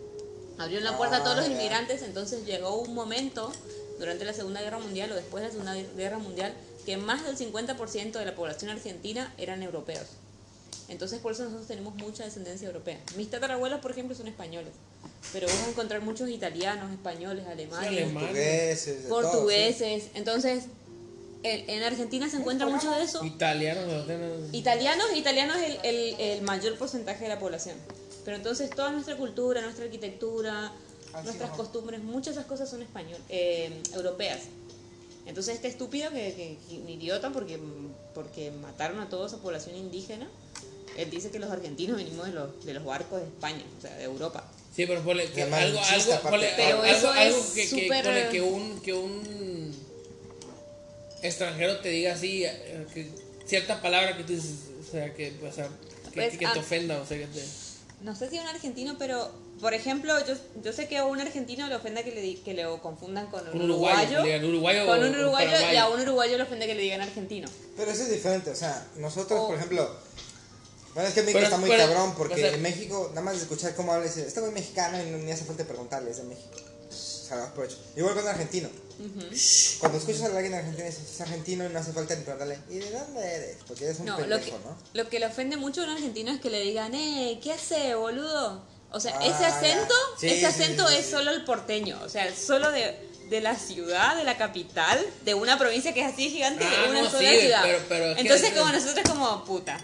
Abrieron 0.59 0.85
la 0.85 0.97
puerta 0.97 1.17
a 1.19 1.25
todos 1.25 1.37
los 1.37 1.47
Ah, 1.47 1.51
inmigrantes, 1.51 2.03
entonces 2.03 2.45
llegó 2.45 2.77
un 2.77 2.95
momento 2.95 3.51
durante 3.99 4.25
la 4.25 4.33
Segunda 4.33 4.61
Guerra 4.61 4.79
Mundial 4.79 5.11
o 5.13 5.15
después 5.15 5.43
de 5.43 5.49
la 5.49 5.53
Segunda 5.53 5.75
Guerra 5.97 6.19
Mundial 6.19 6.55
que 6.85 6.97
más 6.97 7.25
del 7.25 7.37
50% 7.37 8.13
de 8.13 8.25
la 8.25 8.35
población 8.35 8.71
argentina 8.71 9.33
eran 9.39 9.63
europeos. 9.63 10.07
Entonces 10.89 11.21
por 11.21 11.33
eso 11.33 11.45
nosotros 11.45 11.69
tenemos 11.69 11.95
mucha 11.95 12.25
descendencia 12.25 12.67
europea. 12.67 12.99
Mis 13.17 13.31
tatarabuelos, 13.31 13.81
por 13.81 13.93
ejemplo, 13.93 14.15
son 14.17 14.27
españoles, 14.29 14.73
pero 15.33 15.47
vas 15.47 15.63
a 15.67 15.71
encontrar 15.71 16.01
muchos 16.03 16.29
italianos, 16.29 16.91
españoles, 16.91 17.47
alemanes, 17.47 17.89
alemán. 17.89 18.25
Portugueses, 18.25 19.03
de 19.05 19.09
todo, 19.09 19.23
portugueses. 19.23 20.05
Entonces, 20.15 20.65
en, 21.43 21.71
en 21.71 21.83
Argentina 21.83 22.29
se 22.29 22.37
encuentra 22.37 22.67
mucho 22.67 22.91
de 22.91 23.03
eso. 23.03 23.25
Italianos, 23.25 23.87
no 23.87 24.57
Italianos, 24.57 25.07
italianos 25.15 25.57
es 25.59 25.71
el, 25.71 25.79
el, 25.85 26.21
el 26.21 26.43
mayor 26.43 26.77
porcentaje 26.77 27.25
de 27.25 27.29
la 27.29 27.39
población. 27.39 27.77
Pero 28.25 28.37
entonces 28.37 28.71
toda 28.71 28.93
nuestra 28.93 29.17
cultura, 29.17 29.63
nuestra 29.63 29.85
arquitectura, 29.87 30.73
Así 31.13 31.25
nuestras 31.25 31.51
no. 31.51 31.57
costumbres, 31.57 32.03
muchas 32.03 32.35
de 32.35 32.41
esas 32.41 32.47
cosas 32.47 32.69
son 32.69 32.83
español, 32.83 33.19
eh, 33.29 33.73
europeas. 33.95 34.41
Entonces 35.27 35.55
este 35.55 35.69
estúpido 35.69 36.11
que, 36.11 36.35
que, 36.35 36.59
que 36.69 36.79
un 36.81 36.89
idiota 36.89 37.31
porque, 37.31 37.59
porque 38.15 38.51
mataron 38.51 39.01
a 39.01 39.09
toda 39.09 39.27
esa 39.27 39.39
población 39.39 39.77
indígena, 39.77 40.29
él 40.97 41.09
dice 41.09 41.31
que 41.31 41.39
los 41.39 41.51
argentinos 41.51 41.97
venimos 41.97 42.27
de 42.27 42.33
los, 42.33 42.65
de 42.65 42.75
los 42.75 42.85
barcos 42.85 43.21
de 43.21 43.27
España, 43.27 43.65
o 43.79 43.81
sea, 43.81 43.97
de 43.97 44.05
Europa. 44.05 44.45
Sí, 44.75 44.87
pero 44.87 45.01
ponle 45.03 45.31
que 45.31 45.43
algo, 45.43 45.79
chiste 45.79 45.95
algo, 45.95 46.13
aparte. 46.15 46.31
ponle, 46.31 46.53
Pero 46.57 46.83
algo, 46.83 47.13
ponle 47.13 48.29
que 48.31 48.41
un, 48.43 48.81
que 48.81 48.93
un 48.93 49.50
extranjero 51.23 51.79
te 51.81 51.89
diga 51.91 52.15
así, 52.15 52.45
eh, 52.45 52.87
que 52.95 53.09
cierta 53.47 53.81
palabra 53.83 54.17
que 54.17 54.25
tú 54.25 54.33
dices, 54.35 54.53
o 54.81 54.91
sea, 54.91 55.13
que, 55.15 55.33
o 55.47 55.53
sea, 55.53 55.67
que, 55.67 56.15
Pues, 56.15 56.33
que- 56.33 56.39
que 56.39 56.47
ah. 56.47 56.53
te 56.53 56.59
ofenda, 56.61 57.01
o 57.01 57.07
sea, 57.07 57.19
que 57.19 57.27
te... 57.27 57.43
No 58.03 58.17
sé 58.17 58.31
si 58.31 58.39
a 58.39 58.43
un 58.43 58.49
argentino, 58.49 58.97
pero 58.99 59.31
por 59.61 59.75
ejemplo, 59.75 60.15
yo, 60.27 60.35
yo 60.65 60.73
sé 60.73 60.89
que 60.89 60.97
a 60.97 61.05
un 61.05 61.21
argentino 61.21 61.67
le 61.69 61.75
ofende 61.75 62.03
que 62.03 62.13
le, 62.13 62.41
que 62.41 62.55
le 62.55 62.65
confundan 62.81 63.27
con 63.27 63.47
un, 63.49 63.55
Un 63.61 63.63
uruguayo, 63.71 64.19
con 64.21 64.27
o- 64.31 64.37
un 64.39 64.45
o 64.45 64.49
uruguayo 64.49 65.73
y 65.73 65.77
a 65.77 65.89
un 65.89 66.01
uruguayo 66.01 66.37
le 66.39 66.43
ofende 66.45 66.67
que 66.67 66.75
le 66.75 66.83
digan 66.83 67.03
argentino. 67.03 67.47
Pero 67.77 67.91
eso 67.91 68.03
es 68.05 68.11
diferente, 68.11 68.51
o 68.51 68.55
sea, 68.57 68.87
nosotros, 68.97 69.47
por 69.47 69.57
ejemplo, 69.57 69.95
bueno, 70.95 71.09
es 71.09 71.15
que 71.15 71.21
en 71.21 71.27
México 71.27 71.39
Pero- 71.41 71.47
está 71.47 71.59
muy 71.59 71.69
pero- 71.71 71.85
cabrón 71.87 72.15
porque 72.17 72.35
o 72.35 72.39
sea- 72.39 72.55
en 72.55 72.63
México, 72.63 73.07
nada 73.11 73.21
más 73.21 73.37
de 73.37 73.43
escuchar 73.43 73.75
cómo 73.75 73.93
habla, 73.93 74.07
dice, 74.07 74.27
este 74.27 74.41
güey 74.41 74.53
mexicano 74.53 74.99
y 75.03 75.11
no, 75.11 75.19
ni 75.19 75.31
hace 75.31 75.45
falta 75.45 75.65
preguntarle, 75.65 76.11
es 76.11 76.17
de 76.17 76.25
México. 76.25 76.57
Igual 77.97 78.15
con 78.15 78.23
un 78.25 78.29
argentino. 78.31 78.69
Cuando 79.79 79.99
escuchas 79.99 80.23
a 80.23 80.27
alguien 80.37 80.53
argentino, 80.55 80.85
dices, 80.87 81.11
es 81.11 81.21
argentino 81.21 81.65
y 81.65 81.73
no 81.73 81.79
hace 81.79 81.93
falta 81.93 82.15
ni 82.15 82.23
preguntarle, 82.23 82.59
¿y 82.69 82.79
de 82.79 82.91
dónde 82.91 83.35
eres? 83.35 83.57
Porque 83.67 83.85
eres 83.85 83.99
un 84.01 84.07
No, 84.07 84.13
lo 84.19 84.21
pendejo, 84.29 84.45
que, 84.59 84.65
¿no? 84.65 84.77
lo 84.93 85.09
que 85.09 85.19
le 85.21 85.27
ofende 85.27 85.57
mucho 85.57 85.81
a 85.81 85.85
un 85.85 85.91
argentino 85.91 86.31
es 86.33 86.41
que 86.41 86.51
le 86.51 86.61
digan, 86.61 86.95
eh, 86.95 87.41
¿qué 87.43 87.53
hace, 87.53 87.95
boludo? 87.95 88.63
O 88.93 89.01
sea, 89.01 89.17
Ah, 89.19 89.25
ese 89.27 89.47
acento, 89.47 89.95
Sí, 90.19 90.27
ese 90.27 90.39
sí, 90.41 90.45
acento 90.45 90.89
sí, 90.89 90.97
es 90.97 91.07
solo 91.07 91.31
el 91.31 91.45
porteño, 91.45 91.99
o 92.05 92.09
sea, 92.09 92.35
solo 92.35 92.71
de, 92.73 92.95
de 93.31 93.41
la 93.41 93.57
ciudad, 93.57 94.17
de 94.17 94.25
la 94.25 94.37
capital, 94.37 94.99
de 95.25 95.33
una 95.35 95.57
provincia 95.59 95.95
que 95.95 96.01
es 96.05 96.13
así 96.13 96.29
gigante, 96.29 96.65
Ah, 96.67 96.83
de 96.83 96.91
una 96.91 97.03
no, 97.03 97.11
sola 97.11 97.31
sí, 97.31 97.41
ciudad. 97.41 97.63
pero- 97.63 97.85
pero 97.89 98.05
Entonces, 98.19 98.51
como 98.53 98.71
nosotros, 98.73 99.05
como 99.09 99.45
puta. 99.45 99.79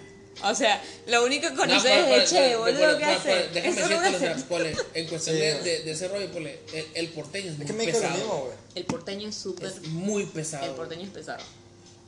O 0.45 0.55
sea, 0.55 0.83
lo 1.07 1.25
único 1.25 1.49
que 1.49 1.55
No, 1.55 1.61
conoces 1.63 1.83
pero- 1.83 2.07
es, 2.07 2.09
pero- 2.09 2.27
che, 2.27 2.37
pero- 2.37 2.59
boludo, 2.61 2.99
¿qué 2.99 3.05
hace? 3.05 3.49
Déjame 3.55 3.77
decirte, 3.77 4.17
o 4.17 4.19
sea, 4.19 4.37
ponle, 4.49 4.77
en 4.95 5.07
cuestión 5.09 5.37
Sí, 5.37 5.43
de, 5.43 5.61
de, 5.63 5.79
de 5.85 5.91
ese 5.91 6.09
rollo, 6.09 6.31
ponle, 6.31 6.59
el, 6.75 6.87
el 6.95 7.09
porteño 7.09 7.51
es 7.53 7.57
muy 7.59 7.67
que 7.67 7.73
es 7.73 7.79
lo 7.79 7.85
pesado. 8.01 8.15
mismo. 8.19 8.51
El 8.75 8.85
porteño 8.85 9.29
es 9.29 9.35
súper... 9.35 9.67
Es 9.69 9.83
muy 9.89 10.23
El 10.25 10.29
pesado. 10.29 10.77
porteño 10.77 11.03
es 11.05 11.11
pesado. 11.11 11.43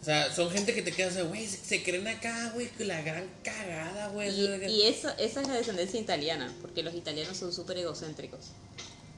O 0.01 0.05
sea, 0.05 0.33
son 0.33 0.51
gente 0.51 0.75
que 0.75 0.83
te 0.83 0.93
queda, 0.93 1.09
o 1.09 1.11
sea, 1.11 1.23
güey, 1.25 1.47
se, 1.47 1.83
creen 1.83 2.07
acá, 2.07 2.51
güey, 2.55 2.69
que 2.69 2.85
la 2.85 3.01
gran 3.03 3.29
cagada, 3.43 4.09
güey. 4.09 4.29
Y, 4.29 4.47
que- 4.61 4.69
y 4.71 4.83
eso, 4.83 5.09
esa 5.19 5.41
es 5.43 5.49
la 5.49 5.55
descendencia 5.55 5.99
italiana, 5.99 6.55
porque 6.61 6.83
los 6.83 6.95
italianos 6.95 7.37
son 7.37 7.53
súper 7.53 7.79
egocéntricos. 7.79 8.41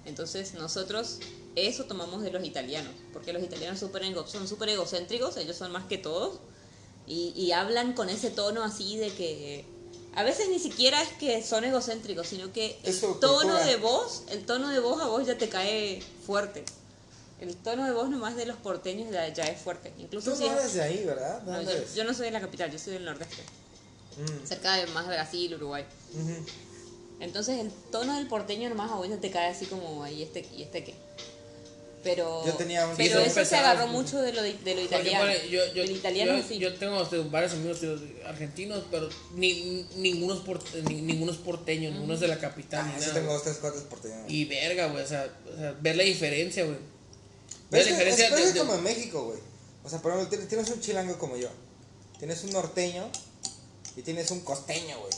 Entonces 0.07 0.55
nosotros 0.55 1.19
eso 1.57 1.85
tomamos 1.85 2.23
de 2.23 2.31
los 2.31 2.45
italianos, 2.45 2.93
porque 3.13 3.33
los 3.33 3.43
italianos 3.43 3.79
súper 3.81 4.03
ego- 4.05 4.27
son 4.27 4.49
súper 4.49 4.71
egocéntricos, 4.71 5.37
ellos 5.37 5.57
son 5.57 5.73
más 5.73 5.85
que 5.87 5.99
todos, 5.99 6.41
y, 7.11 7.33
y 7.37 7.53
hablan 7.53 7.93
con 7.93 8.09
ese 8.09 8.31
tono 8.31 8.63
así 8.63 8.97
de 8.97 9.11
que 9.13 9.65
a 10.15 10.23
veces 10.23 10.49
ni 10.49 10.59
siquiera 10.59 11.03
es 11.03 11.09
que 11.11 11.43
son 11.43 11.65
egocéntricos, 11.65 12.27
sino 12.29 12.53
que 12.53 12.79
el 12.85 12.99
tono 13.21 13.55
de 13.65 13.77
voz, 13.77 14.23
el 14.31 14.47
tono 14.47 14.69
de 14.69 14.79
voz 14.79 15.01
a 15.03 15.07
vos 15.07 15.27
ya 15.27 15.37
te 15.37 15.49
cae 15.49 16.01
fuerte. 16.27 16.65
El 17.41 17.57
tono 17.57 17.85
de 17.87 17.93
voz 17.93 18.11
nomás 18.11 18.37
de 18.37 18.45
los 18.47 18.57
porteños 18.59 19.11
ya, 19.11 19.27
ya 19.33 19.45
es 19.45 19.61
fuerte. 19.61 19.93
Incluso 19.99 20.33
Tú 20.33 20.37
si 20.37 20.45
no 20.45 20.53
es- 20.55 20.61
eres 20.61 20.75
de 20.75 20.83
ahí, 20.83 21.05
¿verdad? 21.05 21.41
¿De 21.43 21.51
no, 21.53 21.57
dónde 21.59 21.87
yo, 21.97 22.05
no 22.05 22.13
soy 22.15 22.27
de 22.27 22.33
la 22.33 22.41
capital, 22.41 22.71
yo 22.71 22.79
soy 22.79 22.93
del 22.95 23.05
nordeste, 23.05 23.43
Mm, 24.19 24.47
cerca 24.47 24.75
de 24.75 24.87
más 24.89 25.07
Brasil, 25.07 25.55
Uruguay. 25.55 25.85
Entonces 27.21 27.59
el 27.61 27.71
tono 27.93 28.17
del 28.17 28.27
porteño 28.29 28.69
nomás 28.69 28.91
a 28.91 28.95
vos 28.97 29.09
ya 29.09 29.19
te 29.19 29.31
cae 29.31 29.49
así 29.51 29.67
como, 29.67 30.07
¿y 30.07 30.23
este, 30.23 30.47
y 30.55 30.63
este 30.63 30.85
qué? 30.85 30.95
Pero, 32.03 32.47
Yo 32.47 32.55
tenía 32.55 32.87
un- 32.87 32.97
pero 32.97 33.21
Sí, 33.21 33.27
eso 33.27 33.45
se 33.45 33.57
agarró 33.57 33.85
sí. 33.85 33.91
mucho 33.93 34.23
de 34.23 34.33
lo, 34.33 34.41
de 34.43 34.53
lo 34.53 34.57
Porque, 34.63 34.83
italiano. 34.85 35.25
bueno, 35.27 35.45
yo, 35.51 35.75
yo, 35.75 35.83
el 35.83 35.91
italiano 35.91 36.33
yo, 36.39 36.43
así. 36.45 36.59
yo 36.59 36.75
tengo 36.77 37.05
varios 37.31 37.53
amigos 37.53 37.79
tío, 37.81 37.95
argentinos, 38.27 38.85
pero 38.91 39.09
ni, 39.35 39.87
ninguno, 39.97 40.33
es 40.35 40.41
por- 40.41 40.63
ni, 40.89 41.03
ninguno 41.03 41.31
es 41.33 41.39
porteño, 41.39 41.91
ninguno 41.91 42.15
es 42.15 42.21
de 42.21 42.29
la 42.29 42.39
capital. 42.39 42.81
Ah, 42.87 42.93
ni 42.95 42.95
sí 43.03 43.09
nada, 43.09 43.21
tengo 43.21 43.33
dos, 43.35 43.43
tres 43.43 43.57
cuates 43.59 43.83
por 43.83 44.01
tener. 44.01 44.19
Y 44.31 44.47
verga, 44.47 44.87
güey, 44.87 45.05
o 45.05 45.07
sea, 45.07 45.29
o 45.53 45.57
sea, 45.59 45.73
ver 45.81 45.97
la 45.97 46.05
diferencia, 46.05 46.65
güey. 46.65 46.79
Ver 47.71 47.85
la 47.85 47.91
diferencia 47.93 48.29
es- 48.29 48.35
de- 48.35 48.43
es 48.45 48.55
de- 48.55 48.61
como 48.61 48.75
en 48.77 48.83
México, 48.83 49.25
güey. 49.25 49.39
O 49.85 49.91
sea, 49.91 50.01
por 50.01 50.13
ejemplo, 50.13 50.39
tienes- 50.49 50.71
un 50.71 50.81
chilango 50.81 51.19
como 51.19 51.37
yo. 51.37 51.49
Tienes 52.19 52.43
un 52.45 52.53
norteño 52.53 53.11
y 53.97 54.01
tienes 54.03 54.31
un 54.31 54.41
costeño, 54.41 54.99
güey. 55.01 55.13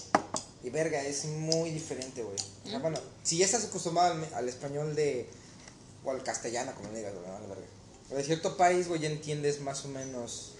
Y 0.65 0.71
verga, 0.71 1.01
es 1.03 1.25
muy 1.27 1.71
diferente, 1.71 2.23
güey. 2.23 2.37
O 2.67 2.69
sea, 2.71 2.79
bueno, 2.81 2.99
si 3.23 3.37
ya 3.39 3.45
estás 3.45 3.65
acostumbrado 3.67 4.15
al, 4.15 4.35
al 4.35 4.49
español 4.49 4.95
de. 4.97 5.29
O 6.05 6.11
al 6.11 6.23
castellano, 6.23 6.73
como 6.75 6.91
le 6.91 6.99
digas, 6.99 7.15
güey, 7.15 7.31
vale, 7.31 7.47
verga. 7.47 7.63
Pero 8.09 8.19
de 8.19 8.25
cierto 8.25 8.57
país, 8.57 8.89
güey, 8.89 9.01
ya 9.01 9.09
entiendes 9.09 9.61
más 9.61 9.85
o 9.85 9.89
menos 9.89 10.55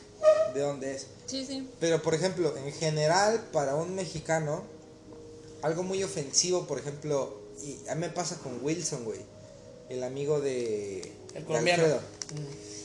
de 0.55 0.61
dónde 0.61 0.95
es. 0.95 1.07
Sí, 1.27 1.45
sí. 1.45 1.69
Pero, 1.81 2.03
por 2.03 2.15
ejemplo, 2.15 2.57
en 2.57 2.73
general, 2.73 3.49
para 3.53 3.75
un 3.75 3.95
mexicano, 3.95 4.65
algo 5.63 5.83
muy 5.83 6.03
ofensivo, 6.03 6.67
por 6.67 6.79
ejemplo, 6.79 7.41
y 7.63 7.79
a 7.89 7.95
mí 7.95 8.03
me 8.03 8.11
pasa 8.11 8.39
con 8.39 8.65
Wilson, 8.65 9.05
güey, 9.05 9.21
el 9.89 10.03
amigo 10.05 10.41
de, 10.41 11.01
El 11.35 11.43
de 11.43 11.45
colombiano. 11.45 11.83
Alfredo. 11.85 12.01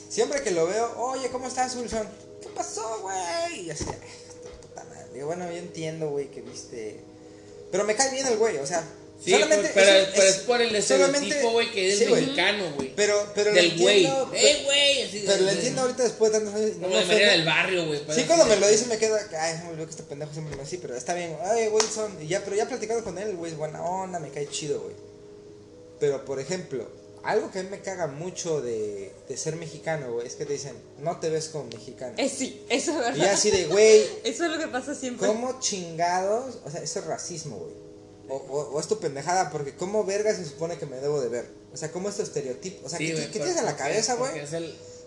Siempre 0.08 0.42
que 0.42 0.50
lo 0.50 0.66
veo, 0.66 0.98
oye, 0.98 1.30
¿cómo 1.30 1.46
estás, 1.48 1.76
Wilson? 1.76 2.06
¿Qué 2.42 2.48
pasó, 2.48 3.00
güey? 3.02 3.66
Y 3.66 3.70
así, 3.70 3.84
"Ay, 3.88 3.98
hijo 4.08 4.44
de 4.44 4.50
puta 4.66 4.84
madre". 4.84 5.12
Digo, 5.12 5.26
bueno, 5.26 5.44
yo 5.50 5.56
entiendo, 5.56 6.10
güey, 6.10 6.30
que 6.30 6.40
viste... 6.42 7.00
Pero 7.70 7.84
me 7.84 7.94
cae 7.94 8.10
bien 8.10 8.26
el 8.26 8.38
güey, 8.38 8.56
o 8.58 8.66
sea, 8.66 8.82
Sí, 9.22 9.32
solamente... 9.32 9.70
pero, 9.74 9.90
es- 9.90 10.08
pero 10.14 10.22
es- 10.22 10.36
es 10.36 10.42
por 10.42 10.62
el 10.62 10.74
estereotipo, 10.76 11.50
güey, 11.50 11.72
que 11.72 11.92
es 11.92 11.98
sí, 11.98 12.04
güey. 12.06 12.20
mexicano, 12.22 12.72
güey. 12.76 12.92
Pero, 12.94 13.32
pero 13.34 13.52
Del 13.52 13.76
güey. 13.78 14.04
¡Eh, 14.06 14.62
güey! 14.64 15.24
Pero 15.26 15.42
lo 15.42 15.50
entiendo 15.50 15.82
ahorita 15.82 16.02
después 16.04 16.32
de 16.32 16.38
tantos 16.38 16.54
años. 16.54 16.76
no 16.76 16.88
me 16.88 16.96
de 16.98 17.04
María 17.04 17.30
del 17.32 17.44
barrio, 17.44 17.86
güey. 17.86 17.98
Sí, 17.98 18.04
parece. 18.06 18.26
cuando 18.26 18.46
me 18.46 18.56
lo 18.56 18.68
dice 18.68 18.86
me 18.86 18.96
queda, 18.98 19.18
ay, 19.40 19.56
se 19.58 19.64
me 19.64 19.70
olvidó 19.70 19.84
que 19.86 19.90
este 19.90 20.02
pendejo 20.04 20.32
siempre 20.32 20.56
me 20.56 20.62
así, 20.62 20.76
pero 20.78 20.94
está 20.96 21.14
bien, 21.14 21.36
ay, 21.42 21.66
Wilson, 21.68 22.16
y 22.22 22.28
ya, 22.28 22.44
pero 22.44 22.54
ya 22.56 22.68
platicando 22.68 23.02
con 23.02 23.18
él, 23.18 23.34
güey, 23.36 23.50
es 23.52 23.58
buena 23.58 23.82
onda, 23.82 24.20
me 24.20 24.30
cae 24.30 24.48
chido, 24.48 24.80
güey. 24.82 24.94
Pero, 25.98 26.24
por 26.24 26.38
ejemplo, 26.38 26.88
algo 27.24 27.50
que 27.50 27.58
a 27.58 27.62
mí 27.64 27.68
me 27.70 27.80
caga 27.80 28.06
mucho 28.06 28.60
de, 28.62 29.12
de 29.28 29.36
ser 29.36 29.56
mexicano, 29.56 30.12
güey, 30.12 30.28
es 30.28 30.36
que 30.36 30.46
te 30.46 30.52
dicen, 30.52 30.76
no 31.00 31.18
te 31.18 31.28
ves 31.28 31.48
como 31.48 31.64
mexicano. 31.64 32.14
Eh, 32.18 32.28
sí, 32.28 32.62
eso 32.68 32.92
es 32.92 32.98
verdad. 32.98 33.16
Y 33.16 33.20
ya 33.20 33.32
así 33.32 33.50
de, 33.50 33.66
güey, 33.66 34.02
Eso 34.24 34.44
es 34.44 34.50
lo 34.52 34.58
que 34.58 34.68
pasa 34.68 34.94
siempre. 34.94 35.26
¿cómo 35.26 35.58
chingados? 35.58 36.58
O 36.64 36.70
sea, 36.70 36.80
eso 36.82 37.00
es 37.00 37.04
racismo, 37.06 37.56
güey. 37.56 37.87
O, 38.28 38.36
o, 38.36 38.60
o 38.74 38.80
es 38.80 38.86
tu 38.88 38.98
pendejada, 38.98 39.50
porque 39.50 39.74
¿cómo 39.74 40.04
verga 40.04 40.34
se 40.34 40.44
supone 40.44 40.76
que 40.78 40.84
me 40.86 40.96
debo 40.96 41.20
de 41.20 41.28
ver? 41.28 41.48
O 41.72 41.76
sea, 41.76 41.90
¿cómo 41.90 42.08
es 42.10 42.16
tu 42.16 42.22
estereotipo? 42.22 42.86
O 42.86 42.88
sea, 42.90 42.98
Sí, 42.98 43.06
¿qué, 43.14 43.26
tienes 43.28 43.56
en 43.56 43.64
la 43.64 43.76
cabeza, 43.76 44.14
güey? 44.16 44.32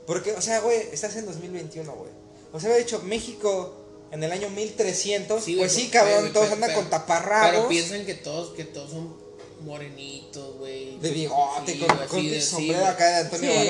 porque 0.07 0.32
el- 0.32 0.36
o 0.38 0.41
sea, 0.41 0.59
güey, 0.61 0.78
estás 0.91 1.15
en 1.15 1.26
2021, 1.28 1.91
güey. 1.93 2.09
O 2.51 2.59
sea, 2.59 2.69
había 2.72 2.84
dicho 2.84 2.99
México 3.03 3.76
en 4.11 4.24
el 4.24 4.32
año 4.32 4.49
1300. 4.49 5.43
Sí, 5.43 5.55
pues 5.55 5.72
sí, 5.72 5.89
cabrón, 5.89 6.34
todos 6.34 6.45
pero- 6.47 6.55
andan 6.55 6.69
pero- 6.72 6.82
con 6.82 6.89
taparrabos. 6.89 7.49
Pero 7.51 7.67
piensan 7.69 8.05
que 8.05 8.15
todos, 8.15 8.53
que 8.55 8.65
todos 8.65 8.89
son 8.89 9.15
morenitos, 9.61 10.57
güey. 10.57 10.97
De 10.99 11.11
bigote, 11.11 11.74
Sí, 11.74 11.80
con, 11.80 11.97
con 12.07 12.19
sí, 12.22 12.41
sombrero 12.41 12.86
acá 12.88 13.07
de 13.07 13.15
Antonio 13.17 13.51
güey. 13.51 13.67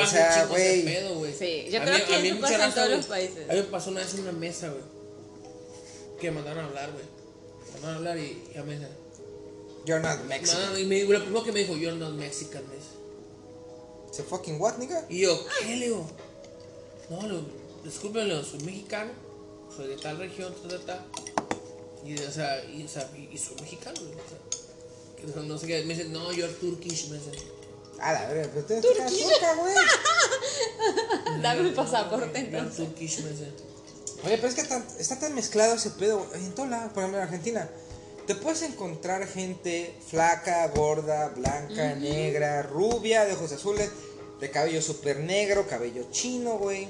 O 0.00 0.06
sea, 0.06 0.46
güey. 0.46 0.82
Sí, 1.38 1.68
yo 1.70 1.80
A 1.80 1.84
creo 1.84 1.98
mí- 1.98 2.04
que 2.04 2.14
a 2.14 2.18
mí 2.20 2.28
eso 2.28 2.40
pasa 2.40 2.64
en 2.64 2.74
todos 2.74 2.88
los 2.90 3.06
países. 3.06 3.50
A 3.50 3.52
mí 3.52 3.58
me 3.60 3.64
pasó 3.64 3.90
una 3.90 4.00
vez 4.00 4.14
en 4.14 4.20
una 4.20 4.32
mesa, 4.32 4.68
güey. 4.70 4.82
Que 6.18 6.30
me 6.30 6.36
mandaron 6.36 6.64
a 6.64 6.68
hablar, 6.68 6.90
güey. 6.92 7.04
Me 7.80 7.86
mandaron 7.86 7.94
a 7.94 7.96
hablar 7.96 8.18
y 8.18 8.42
ya 8.54 8.62
me 8.62 8.72
dijeron. 8.74 8.96
You're 9.86 10.02
not 10.02 10.24
Mexican. 10.26 10.72
No, 10.72 10.78
y 10.78 10.84
me 10.84 10.94
dijo, 10.96 11.12
lo 11.12 11.20
primero 11.22 11.44
que 11.44 11.52
me 11.52 11.60
dijo, 11.60 11.76
you're 11.76 11.96
not 11.98 12.12
Mexican, 12.12 12.62
me 12.68 12.74
dice. 12.76 12.88
¿Se 14.12 14.22
fucking 14.22 14.60
what, 14.60 14.76
nigga? 14.76 15.06
Y 15.08 15.20
yo, 15.20 15.38
¿qué, 15.60 15.76
le 15.76 15.86
digo? 15.86 16.06
No, 17.08 17.22
digo, 17.22 17.42
disculpen, 17.84 18.28
le 18.28 18.34
digo, 18.34 18.46
soy 18.46 18.60
mexicano, 18.60 19.12
soy 19.74 19.88
de 19.88 19.96
tal 19.96 20.18
región, 20.18 20.54
ta, 20.62 20.68
ta, 20.68 20.78
ta. 20.86 21.06
Y, 22.04 22.14
o 22.18 22.30
sea, 22.30 22.64
y, 22.64 22.84
o 22.84 22.88
sea, 22.88 23.10
y, 23.16 23.34
y 23.34 23.38
soy 23.38 23.56
mexicano, 23.60 23.98
o 24.00 24.28
sea. 24.28 24.38
que 25.16 25.26
no- 25.34 25.42
no 25.44 25.58
sé 25.58 25.66
qué, 25.66 25.82
me 25.84 25.94
dicen, 25.94 26.12
no, 26.12 26.32
you're 26.32 26.52
Turkish, 26.54 27.08
me 27.08 27.18
dicen. 27.18 27.34
A 28.00 28.12
la 28.12 28.26
verga, 28.28 28.50
pero 28.54 28.66
tienes 28.66 28.86
cara 28.96 29.10
turca, 29.10 29.54
güey. 29.56 29.74
Dame 31.42 31.60
el 31.68 31.74
pasaporte 31.74 32.38
You're 32.40 32.56
entonces. 32.58 32.86
Turkish, 32.86 33.20
me 33.20 33.30
dicen. 33.30 33.54
Oye, 34.24 34.36
pero 34.36 34.48
es 34.48 34.54
que 34.54 34.60
está 34.60 35.18
tan 35.18 35.34
mezclado 35.34 35.74
ese 35.74 35.90
pedo. 35.90 36.26
En 36.34 36.52
todos 36.54 36.68
lados, 36.68 36.92
por 36.92 37.02
ejemplo, 37.02 37.18
en 37.18 37.24
Argentina. 37.24 37.68
Te 38.26 38.34
puedes 38.34 38.62
encontrar 38.62 39.26
gente 39.26 39.94
flaca, 40.08 40.68
gorda, 40.68 41.28
blanca, 41.30 41.94
negra, 41.96 42.62
rubia, 42.62 43.24
de 43.24 43.32
ojos 43.32 43.50
azules, 43.50 43.90
de 44.40 44.50
cabello 44.50 44.80
súper 44.82 45.18
negro, 45.20 45.66
cabello 45.66 46.04
chino, 46.12 46.58
güey. 46.58 46.88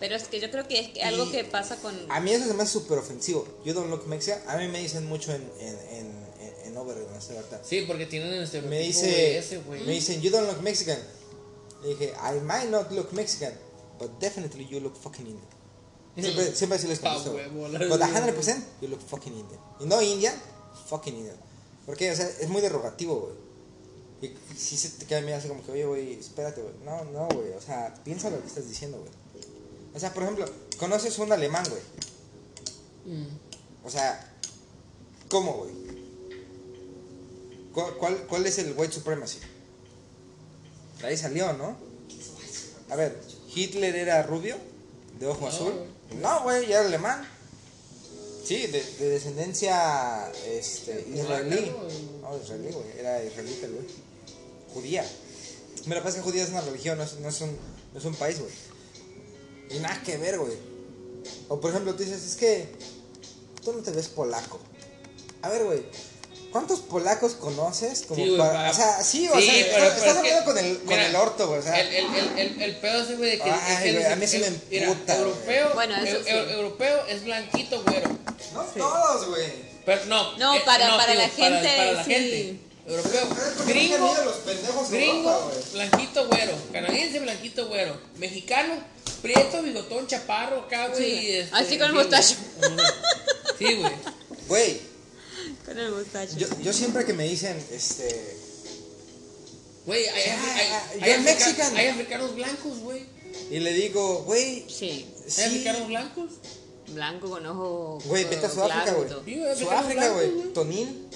Pero 0.00 0.16
es 0.16 0.24
que 0.24 0.40
yo 0.40 0.50
creo 0.50 0.66
que 0.66 0.80
es 0.80 0.88
que 0.88 1.02
algo 1.04 1.24
Y- 1.26 1.30
que 1.30 1.44
pasa 1.44 1.76
con... 1.76 1.94
A 2.10 2.20
mí 2.20 2.32
eso 2.32 2.46
se 2.46 2.54
me 2.54 2.64
hace 2.64 2.72
súper 2.72 2.98
ofensivo. 2.98 3.46
You 3.64 3.74
don't 3.74 3.90
look 3.90 4.06
Mexican. 4.08 4.40
A 4.48 4.56
mí 4.56 4.66
me 4.66 4.80
dicen 4.80 5.06
mucho 5.06 5.32
en, 5.32 5.42
en, 5.60 5.78
en, 5.90 6.06
en, 6.40 6.66
en 6.66 6.76
Overton. 6.76 7.06
Sí, 7.62 7.84
porque 7.86 8.06
tienen 8.06 8.32
estereotipo 8.34 8.70
Me 8.70 8.80
dice, 8.80 9.38
ese, 9.38 9.60
me 9.60 9.92
dicen, 9.92 10.20
you 10.20 10.30
don't 10.30 10.48
look 10.48 10.62
Mexican. 10.62 10.98
Le 11.82 11.90
dije, 11.90 12.12
I 12.18 12.40
might 12.40 12.70
not 12.70 12.90
look 12.90 13.12
Mexican, 13.12 13.52
but 14.00 14.10
definitely 14.18 14.66
you 14.66 14.80
look 14.80 14.96
fucking 14.96 15.26
Indian. 15.26 15.53
Siempre, 16.16 16.54
siempre 16.54 16.78
así 16.78 16.86
les 16.86 17.00
contesto. 17.00 17.32
huevo, 17.34 17.68
la 17.68 17.78
But 17.80 17.98
verdad. 17.98 18.34
100% 18.34 18.62
you 18.82 18.88
look 18.88 19.00
fucking 19.00 19.32
Indian. 19.34 19.60
Y 19.80 19.86
no 19.86 20.00
Indian, 20.00 20.34
fucking 20.88 21.16
Indian. 21.16 21.36
Porque, 21.86 22.10
o 22.10 22.16
sea, 22.16 22.28
es 22.28 22.48
muy 22.48 22.60
derogativo, 22.62 23.20
güey. 23.20 23.34
Y, 24.22 24.26
y 24.54 24.56
si 24.56 24.76
se 24.76 24.90
te 24.90 25.06
queda 25.06 25.20
mirando 25.20 25.38
así 25.40 25.48
como 25.48 25.62
que, 25.64 25.72
oye, 25.72 25.84
güey, 25.84 26.12
espérate, 26.14 26.62
güey. 26.62 26.74
No, 26.84 27.04
no, 27.06 27.28
güey. 27.34 27.52
O 27.52 27.60
sea, 27.60 27.92
piensa 28.04 28.30
lo 28.30 28.40
que 28.40 28.46
estás 28.46 28.68
diciendo, 28.68 28.98
güey. 28.98 29.10
O 29.94 29.98
sea, 29.98 30.12
por 30.14 30.22
ejemplo, 30.22 30.46
conoces 30.78 31.18
un 31.18 31.30
alemán, 31.32 31.64
güey. 31.68 33.16
Mm. 33.18 33.26
O 33.84 33.90
sea, 33.90 34.32
¿cómo, 35.28 35.52
güey? 35.58 35.72
¿Cuál, 37.74 37.94
cuál, 37.96 38.26
cuál 38.28 38.46
es 38.46 38.58
el 38.58 38.72
white 38.76 38.92
supremacy? 38.94 39.38
De 41.00 41.08
ahí 41.08 41.16
salió, 41.16 41.52
¿no? 41.54 41.76
A 42.88 42.96
ver, 42.96 43.20
¿Hitler 43.54 43.96
era 43.96 44.22
rubio? 44.22 44.56
¿De 45.18 45.26
ojo 45.26 45.42
No, 45.42 45.46
azul? 45.48 45.72
No, 46.20 46.42
güey, 46.42 46.66
ya 46.66 46.78
era 46.78 46.88
alemán. 46.88 47.28
Sí, 48.44 48.66
de, 48.66 48.84
de 48.98 49.08
descendencia 49.08 50.30
este, 50.46 51.06
israelí. 51.14 51.72
¿no? 52.20 52.36
Israelí, 52.36 52.72
güey. 52.72 52.98
Era 52.98 53.24
israelita, 53.24 53.66
el 53.66 53.72
güey. 53.72 53.86
Judía. 54.74 55.04
Me 55.86 55.94
lo 55.94 56.00
que 56.00 56.04
pasa 56.04 56.18
que 56.18 56.22
judía 56.22 56.42
es 56.42 56.50
una 56.50 56.60
religión, 56.60 56.98
no 56.98 57.04
es, 57.04 57.18
no 57.20 57.28
es 57.28 57.40
un, 57.40 57.56
no 57.92 57.98
es 57.98 58.04
un 58.04 58.14
país, 58.14 58.38
güey. 58.38 58.52
Y 59.70 59.78
nada 59.80 60.02
que 60.02 60.16
ver, 60.18 60.38
güey. 60.38 60.56
O 61.48 61.60
por 61.60 61.70
ejemplo, 61.70 61.94
tú 61.94 62.02
dices, 62.02 62.22
es 62.22 62.36
que 62.36 62.68
tú 63.64 63.72
no 63.72 63.82
te 63.82 63.90
ves 63.90 64.08
polaco. 64.08 64.60
A 65.42 65.48
ver, 65.48 65.64
güey. 65.64 65.82
¿Cuántos 66.54 66.78
polacos 66.78 67.32
conoces? 67.32 68.02
Como 68.06 68.14
Sí, 68.22 68.28
güey, 68.28 68.38
para, 68.38 68.52
para- 68.52 68.70
o 68.70 68.74
sea, 68.74 69.02
sí, 69.02 69.28
o 69.28 69.36
Sí, 69.40 69.42
sea, 69.44 69.54
pero- 69.54 69.64
estás, 69.64 69.72
pero 69.74 69.86
estás 69.88 70.06
es 70.06 70.12
que- 70.12 70.18
hablando 70.30 70.44
con 70.44 70.58
el, 70.58 70.76
con 70.78 70.86
mira, 70.86 71.06
el 71.08 71.16
orto, 71.16 71.48
güey. 71.48 71.58
O 71.58 71.62
sea, 71.64 71.80
el, 71.80 71.88
el, 71.88 72.14
el, 72.14 72.38
el, 72.38 72.62
el 72.62 72.76
pedo 72.76 73.02
ese, 73.02 73.16
güey, 73.16 73.30
de 73.30 73.38
que. 73.40 73.50
Ay, 73.50 73.88
es 73.88 73.94
güey, 73.94 74.06
a 74.06 74.14
mí 74.14 74.26
sí 74.28 74.36
el- 74.36 74.42
me 74.52 74.58
mira, 74.70 74.86
emputa. 74.86 75.16
Europeo, 75.16 75.70
Bueno, 75.74 75.96
eso 75.96 76.22
sí. 76.24 76.30
eu- 76.30 76.50
europeo 76.52 77.06
es 77.08 77.24
blanquito, 77.24 77.82
güero. 77.82 78.08
no 78.54 78.62
todos, 78.62 79.28
güey. 79.30 79.52
Pero 79.84 80.04
no. 80.06 80.38
No, 80.38 80.54
eh, 80.54 80.62
para- 80.64 80.96
para 80.96 81.14
la 81.14 81.28
gente, 81.28 81.68
Para, 81.76 81.92
la 81.92 82.04
sí. 82.04 82.10
gente. 82.12 82.60
Europeo. 82.86 83.26
Gringo. 83.66 83.96
Gringo. 83.96 84.14
los 84.24 84.90
Gringo, 84.92 85.30
Europa, 85.30 85.56
blanquito, 85.72 86.28
güero. 86.28 86.52
Canadiense, 86.72 87.18
blanquito, 87.18 87.66
güero. 87.66 87.98
Mexicano, 88.18 88.74
prieto, 89.22 89.60
bigotón, 89.60 90.06
chaparro, 90.06 90.60
acá, 90.60 90.86
güey. 90.86 91.36
Este, 91.40 91.56
así 91.56 91.78
con 91.78 91.88
el 91.88 91.94
mostacho. 91.94 92.36
Sí, 93.58 93.74
güey. 93.74 93.92
Güey, 94.46 94.80
Con 95.64 95.78
el 95.78 95.92
mustacho. 95.92 96.36
yo, 96.36 96.46
yo 96.60 96.72
siempre 96.72 97.04
que 97.04 97.12
me 97.14 97.24
dicen, 97.28 97.56
este. 97.70 98.36
Güey, 99.86 100.06
hay, 100.08 100.22
hay, 100.30 101.02
hay, 101.02 101.10
africa- 101.12 101.90
africanos 101.90 102.34
blancos, 102.34 102.78
güey. 102.80 103.04
Y 103.50 103.58
le 103.60 103.72
digo, 103.72 104.22
güey, 104.24 104.64
Sí, 104.68 105.06
¿Hay 105.24 105.30
sí. 105.30 105.42
africanos 105.42 105.88
blancos? 105.88 106.30
blanco 106.86 107.30
con 107.30 107.44
ojo 107.46 107.98
Güey, 108.04 108.24
vete 108.24 108.44
a 108.46 108.50
Sudáfrica, 108.50 108.92
güey. 108.92 109.56
Sudáfrica, 109.58 110.08
güey. 110.10 110.52
Tonín. 110.52 111.08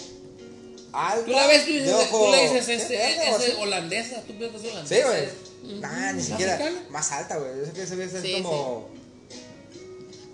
Alta, 0.92 1.24
Tú 1.26 1.30
la 1.32 1.46
ves, 1.46 1.64
tú, 1.66 1.72
de 1.72 1.80
dices, 1.80 1.92
ojo- 1.94 2.24
tú 2.26 2.30
le 2.32 2.42
dices, 2.42 2.68
este, 2.68 2.96
¿Verde 2.96 3.18
o 3.30 3.36
es 3.36 3.42
así? 3.44 3.53
holandesa, 3.59 4.22
tú 4.22 4.38
piensas 4.38 4.61
que 4.62 4.68
es 4.68 4.72
Sí, 4.88 4.96
holandesa. 4.96 5.09
güey. 5.09 5.80
Nah, 5.80 6.12
ni 6.12 6.22
siquiera. 6.22 6.72
Más 6.90 7.12
alta, 7.12 7.36
güey. 7.36 7.51
Yo 7.59 7.66
sé 7.66 7.72
que 7.72 7.86
se 7.86 7.96
ve 7.96 8.09
Sí, 8.22 8.32
como. 8.42 8.88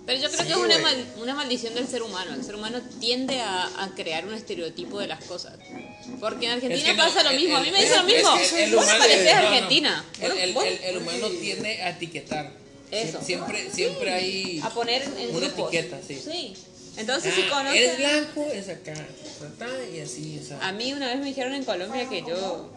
Pero 0.05 0.21
yo 0.21 0.29
creo 0.29 0.41
Sí, 0.41 0.47
que 0.47 0.53
es 0.53 0.57
una, 0.59 0.77
mal- 0.79 1.05
una 1.21 1.33
maldición 1.33 1.73
del 1.73 1.87
ser 1.87 2.03
humano. 2.03 2.33
El 2.35 2.43
ser 2.43 2.55
humano 2.55 2.79
tiende 2.99 3.39
a, 3.41 3.65
a 3.83 3.95
crear 3.95 4.25
un 4.25 4.33
estereotipo 4.35 4.99
de 4.99 5.07
las 5.07 5.23
cosas. 5.23 5.53
Porque 6.19 6.45
en 6.45 6.51
Argentina 6.51 6.75
Es 6.79 6.83
que 6.83 6.93
no, 6.93 7.03
pasa 7.03 7.23
lo 7.23 7.31
el- 7.31 7.37
mismo. 7.37 7.57
a 7.57 7.61
mí 7.61 7.71
me 7.71 7.81
dice 7.81 7.95
lo 7.95 8.07
es 8.07 8.13
mismo. 8.15 8.29
que 8.37 8.63
el 8.65 8.75
Vos 8.75 8.85
pareces 8.85 9.33
no. 9.33 9.39
Argentina. 9.39 10.05
El, 10.21 10.31
el- 10.33 10.53
Vos- 10.53 10.63
el- 10.65 10.83
el 10.83 10.97
humano 10.97 11.27
tiende 11.41 11.81
a 11.81 11.89
etiquetar. 11.89 12.51
Eso. 12.91 13.19
Siempre, 13.21 13.69
siempre 13.71 14.13
hay. 14.13 14.59
a 14.63 14.69
poner 14.69 15.01
en 15.17 15.35
Una 15.35 15.47
grupos. 15.47 15.73
etiqueta, 15.73 15.97
sí. 16.07 16.21
Sí. 16.23 16.53
Entonces 16.97 17.33
si 17.33 17.41
Ah, 17.41 17.49
conoces... 17.49 17.81
eres 17.81 17.97
blanco, 17.97 18.47
es 18.53 18.69
acá. 18.69 18.93
Y 19.93 19.99
así, 19.99 20.39
o 20.41 20.47
sea. 20.47 20.59
A 20.65 20.71
mí 20.71 20.93
una 20.93 21.07
vez 21.07 21.17
me 21.17 21.25
dijeron 21.25 21.53
en 21.53 21.65
Colombia 21.65 22.07
que 22.07 22.21
yo... 22.21 22.71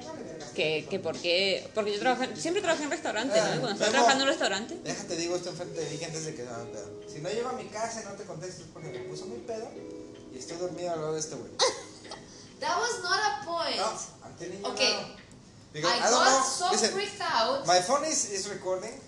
Que, 0.59 0.87
que 0.91 0.99
porque, 0.99 1.71
porque 1.73 1.93
yo 1.93 2.01
trabajé, 2.01 2.35
siempre 2.35 2.61
trabajé 2.61 2.83
en 2.83 2.91
restaurantes, 2.91 3.41
¿no? 3.45 3.49
Y 3.55 3.59
cuando 3.61 3.73
estaba 3.75 3.91
trabajando 3.93 4.25
en 4.25 4.29
un 4.29 4.33
restaurante, 4.35 4.75
Déjate, 4.83 5.15
digo 5.17 5.37
esto 5.37 5.51
enfrente 5.51 5.81
de 5.81 5.87
Vicky 5.89 6.05
antes 6.05 6.25
de 6.25 6.35
que 6.35 6.43
se 6.43 6.49
haga 6.49 6.63
un 6.65 6.73
pedo. 6.73 6.91
Si 7.09 7.21
no 7.21 7.29
llego 7.31 7.49
a 7.49 7.53
mi 7.53 7.67
casa 7.67 8.03
y 8.03 8.05
no 8.07 8.13
te 8.15 8.25
contesto 8.25 8.63
es 8.63 8.69
porque 8.73 8.89
me 8.89 8.99
puso 9.01 9.27
mi 9.27 9.37
pedo 9.39 9.71
y 10.35 10.39
estoy 10.39 10.57
dormido 10.57 10.93
al 10.93 11.01
lado 11.01 11.13
de 11.15 11.21
este 11.21 11.37
güey. 11.37 11.51
That 12.61 12.77
was 12.77 13.03
not 13.05 13.21
a 13.21 13.45
point. 13.47 13.77
No, 13.77 13.87
I'm 14.27 14.35
telling 14.37 14.59
you 14.61 14.67
Okay. 14.73 14.95
now. 14.95 15.17
Because 15.73 15.93
I 15.93 16.07
I 16.07 16.11
don't 16.11 16.25
got 16.25 16.41
know. 16.41 16.43
so 16.45 16.71
Listen, 16.73 16.91
freaked 16.91 17.21
out. 17.23 17.65
my 17.67 17.79
phone 17.81 18.05
is, 18.05 18.33
is 18.33 18.49
recording. 18.49 18.99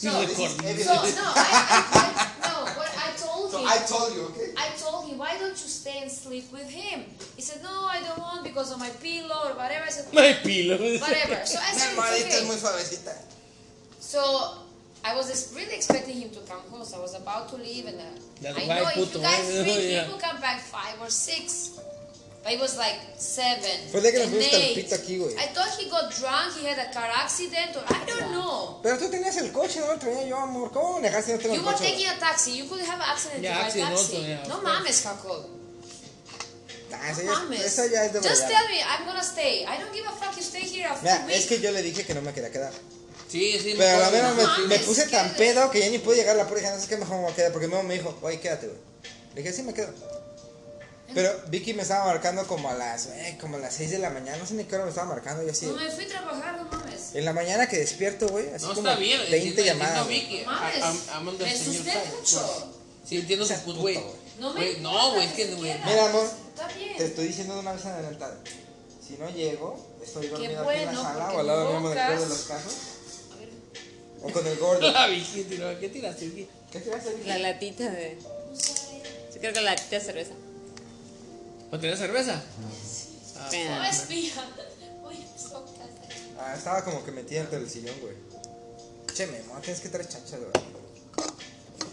Sí, 0.00 0.08
So, 0.08 0.20
This 0.24 0.38
is 0.38 0.56
recording. 0.56 0.80
So 0.80 0.94
no, 1.20 1.28
I, 1.36 1.44
I, 1.76 1.78
I 1.92 2.48
no. 2.48 2.54
What 2.72 2.88
I 2.96 3.10
told 3.20 3.50
So 3.52 3.58
him, 3.60 3.68
I 3.68 3.76
told 3.84 4.14
you, 4.16 4.22
okay? 4.32 4.48
I 4.56 4.68
told 4.80 5.04
him, 5.10 5.18
why 5.18 5.36
don't 5.36 5.50
you 5.52 5.68
stay 5.68 5.98
and 6.00 6.10
sleep 6.10 6.50
with 6.50 6.70
him? 6.70 7.04
He 7.36 7.42
said, 7.42 7.62
no, 7.62 7.84
I 7.84 8.00
don't 8.00 8.18
want 8.18 8.42
because 8.42 8.72
of 8.72 8.78
my 8.80 8.88
pillow 9.04 9.50
or 9.50 9.54
whatever. 9.60 9.84
I 9.84 9.90
said, 9.90 10.08
No 10.14 10.22
hay 10.22 10.40
pilo. 10.40 10.78
whatever. 11.04 11.44
So 11.44 11.58
I 11.60 11.72
Mi 11.72 11.78
said, 11.80 11.92
almohadita 11.92 12.32
it's 12.32 12.46
muy 12.48 12.56
okay. 12.56 12.64
suavecita. 12.64 13.14
So 14.00 14.20
I 15.04 15.14
was 15.14 15.28
just 15.28 15.54
really 15.54 15.74
expecting 15.74 16.16
him 16.16 16.30
to 16.30 16.40
come 16.48 16.64
home. 16.72 16.84
So 16.84 16.96
I 16.96 17.00
was 17.04 17.14
about 17.14 17.50
to 17.50 17.56
leave, 17.56 17.84
and 17.84 18.00
uh, 18.00 18.56
I 18.56 18.64
know 18.66 18.88
if 18.88 18.94
puto, 18.94 19.18
you 19.18 19.24
guys 19.24 19.44
think 19.52 19.84
yeah. 19.84 20.04
he 20.04 20.12
could 20.12 20.20
come 20.22 20.40
back 20.40 20.60
five 20.60 20.96
or 21.00 21.10
six. 21.10 21.76
But 22.42 22.52
it 22.54 22.60
was 22.60 22.76
like 22.78 22.96
seven. 23.18 23.88
Fue 23.92 24.00
de 24.00 24.12
que 24.12 24.18
nos 24.20 24.28
and 24.28 24.36
fuimos 24.36 24.52
eight. 24.54 24.74
pito 24.76 24.94
aquí, 24.94 25.18
güey. 25.18 25.34
I 25.36 25.48
thought 25.52 25.76
he 25.78 25.90
got 25.90 26.10
drunk, 26.10 26.56
he 26.56 26.64
had 26.66 26.78
a 26.78 26.90
car 26.90 27.10
accident, 27.14 27.76
or 27.76 27.84
I 27.86 28.04
don't 28.06 28.32
know. 28.32 28.80
Pero 28.82 28.96
tú 28.96 29.10
tenías 29.10 29.36
el 29.36 29.52
coche, 29.52 29.78
no 29.80 29.88
lo 29.92 29.98
traía 29.98 30.26
yo, 30.26 30.38
amor. 30.38 30.70
¿Cómo 30.72 30.94
manejaste 31.00 31.36
si 31.36 31.48
no 31.48 31.54
You 31.54 31.60
el 31.60 31.66
were 31.66 31.74
coche? 31.76 31.84
taking 31.90 32.06
a 32.08 32.18
taxi. 32.18 32.52
You 32.56 32.64
could 32.66 32.80
have 32.80 32.96
an 32.98 33.10
accident 33.10 33.42
Yeah, 33.42 33.58
by 33.58 33.64
taxi. 33.64 33.82
also, 33.82 34.20
yeah, 34.22 34.42
no 34.48 34.62
mames, 34.62 35.02
Jacob. 35.02 35.46
Ah, 36.92 37.12
No 37.22 37.32
mames. 37.34 37.60
eso 37.64 37.86
ya 37.86 38.04
es 38.06 38.12
de 38.14 38.20
Just 38.20 38.48
tell 38.48 38.66
me, 38.68 38.80
I'm 38.82 39.04
gonna 39.06 39.22
stay. 39.22 39.64
I 39.66 39.76
don't 39.78 39.92
give 39.92 40.06
a 40.06 40.12
fuck. 40.12 40.34
You 40.36 40.42
stay 40.42 40.62
here 40.62 40.88
a 40.88 40.96
Mira, 41.02 41.24
week. 41.26 41.36
es 41.36 41.46
que 41.46 41.60
yo 41.60 41.70
le 41.72 41.82
dije 41.82 42.04
que 42.06 42.14
no 42.14 42.22
me 42.22 42.32
quería 42.32 42.50
quedar. 42.50 42.72
Sí, 43.28 43.58
sí. 43.60 43.74
Pero 43.76 43.96
a 43.96 44.00
la 44.00 44.10
vez 44.10 44.22
me, 44.22 44.42
mames, 44.42 44.66
me 44.66 44.78
puse 44.80 45.06
tan 45.08 45.30
pedo 45.34 45.70
que 45.70 45.78
ya 45.80 45.88
ni 45.90 45.98
pude 45.98 46.16
llegar 46.16 46.34
a 46.34 46.38
la 46.38 46.48
puerta 46.48 46.62
y 46.66 46.70
dije, 46.70 46.74
no 46.76 46.82
sé 46.82 46.88
qué 46.88 46.96
mejor 46.96 47.16
me 47.18 47.22
voy 47.24 47.32
a 47.32 47.36
quedar. 47.36 47.52
Porque 47.52 47.68
mi 47.68 47.74
mamá 47.74 47.86
me 47.86 47.94
dijo, 47.94 48.18
oye, 48.22 48.40
quédate, 48.40 48.66
güey. 48.66 48.78
Le 49.34 49.42
dije, 49.42 49.54
sí, 49.54 49.62
me 49.62 49.72
quedo. 49.74 49.92
Pero 51.14 51.30
Vicky 51.48 51.74
me 51.74 51.82
estaba 51.82 52.04
marcando 52.06 52.46
como 52.46 52.68
a 52.70 52.74
las, 52.74 53.06
eh, 53.06 53.36
como 53.40 53.56
a 53.56 53.60
las 53.60 53.74
6 53.74 53.90
de 53.90 53.98
la 53.98 54.10
mañana. 54.10 54.36
No 54.38 54.46
sé 54.46 54.54
ni 54.54 54.64
qué 54.64 54.74
hora 54.76 54.84
me 54.84 54.90
estaba 54.90 55.08
marcando. 55.08 55.42
Yo 55.44 55.50
así. 55.50 55.66
No 55.66 55.72
me 55.74 55.90
fui 55.90 56.04
a 56.04 56.08
trabajar, 56.08 56.56
no 56.56 56.64
mames. 56.70 57.14
En 57.14 57.24
la 57.24 57.32
mañana 57.32 57.68
que 57.68 57.78
despierto, 57.78 58.28
güey, 58.28 58.48
así 58.54 58.66
No 58.66 58.74
como 58.74 58.88
está 58.88 59.00
bien. 59.00 59.20
20 59.30 59.36
entiendo- 59.48 59.62
llamadas. 59.64 60.08
Vicky. 60.08 60.42
No 60.44 60.52
mames. 60.52 61.38
Me 61.38 61.50
asusté 61.50 61.92
mucho. 62.16 62.72
Sí, 63.06 63.16
entiendo 63.18 63.44
su 63.46 63.54
puto, 63.62 63.80
güey. 63.80 64.00
No 64.38 64.52
me 64.54 64.60
Güey, 64.60 64.80
No, 64.80 65.12
güey, 65.12 65.26
es 65.26 65.32
que, 65.34 65.54
güey. 65.54 65.72
Mira, 65.84 66.06
amor, 66.08 66.26
Está 66.54 66.68
bien. 66.68 66.96
te 66.96 67.04
estoy 67.06 67.26
diciendo 67.28 67.54
de 67.54 67.60
una 67.60 67.72
vez 67.72 67.84
adelantada. 67.84 68.38
Si 69.06 69.16
no 69.18 69.28
llego, 69.30 69.84
estoy 70.02 70.28
dormido 70.28 70.68
aquí 70.68 70.78
en 70.80 70.86
la 70.86 71.02
sala 71.02 71.32
o 71.34 71.38
al 71.40 71.46
lado 71.46 71.72
mismo 71.72 71.88
gordo 71.88 72.20
de 72.22 72.28
los 72.28 72.42
casos. 72.44 72.72
O 74.22 74.30
con 74.30 74.46
el 74.46 74.56
gordo. 74.58 74.92
La 74.92 75.06
Vicky, 75.08 75.42
tiró. 75.44 75.78
¿Qué 75.80 75.88
tiraste, 75.88 76.26
Vicky? 76.26 76.48
¿Qué 76.70 76.80
te 76.80 76.90
vas 76.90 77.04
a 77.04 77.10
decir? 77.10 77.26
la 77.26 77.38
latita 77.38 77.90
de... 77.90 78.16
Yo 79.34 79.40
creo 79.40 79.52
que 79.52 79.60
la 79.60 79.70
latita 79.72 79.96
de 79.98 80.04
cerveza. 80.04 80.32
¿O 81.72 81.78
tenés 81.78 81.98
cerveza? 81.98 82.42
Ah. 83.38 83.48
No 83.52 83.84
espía. 83.84 84.48
Oye, 85.04 85.26
so 85.36 85.64
casi. 85.76 86.32
Ah, 86.38 86.54
estaba 86.56 86.84
como 86.84 87.04
que 87.04 87.12
metida 87.12 87.40
entre 87.40 87.58
el 87.58 87.68
sillón, 87.70 87.94
güey. 88.00 88.14
Che, 89.14 89.26
tienes 89.62 89.80
que 89.80 89.88
traer 89.88 90.08
chanchas, 90.08 90.40
güey. 90.40 90.50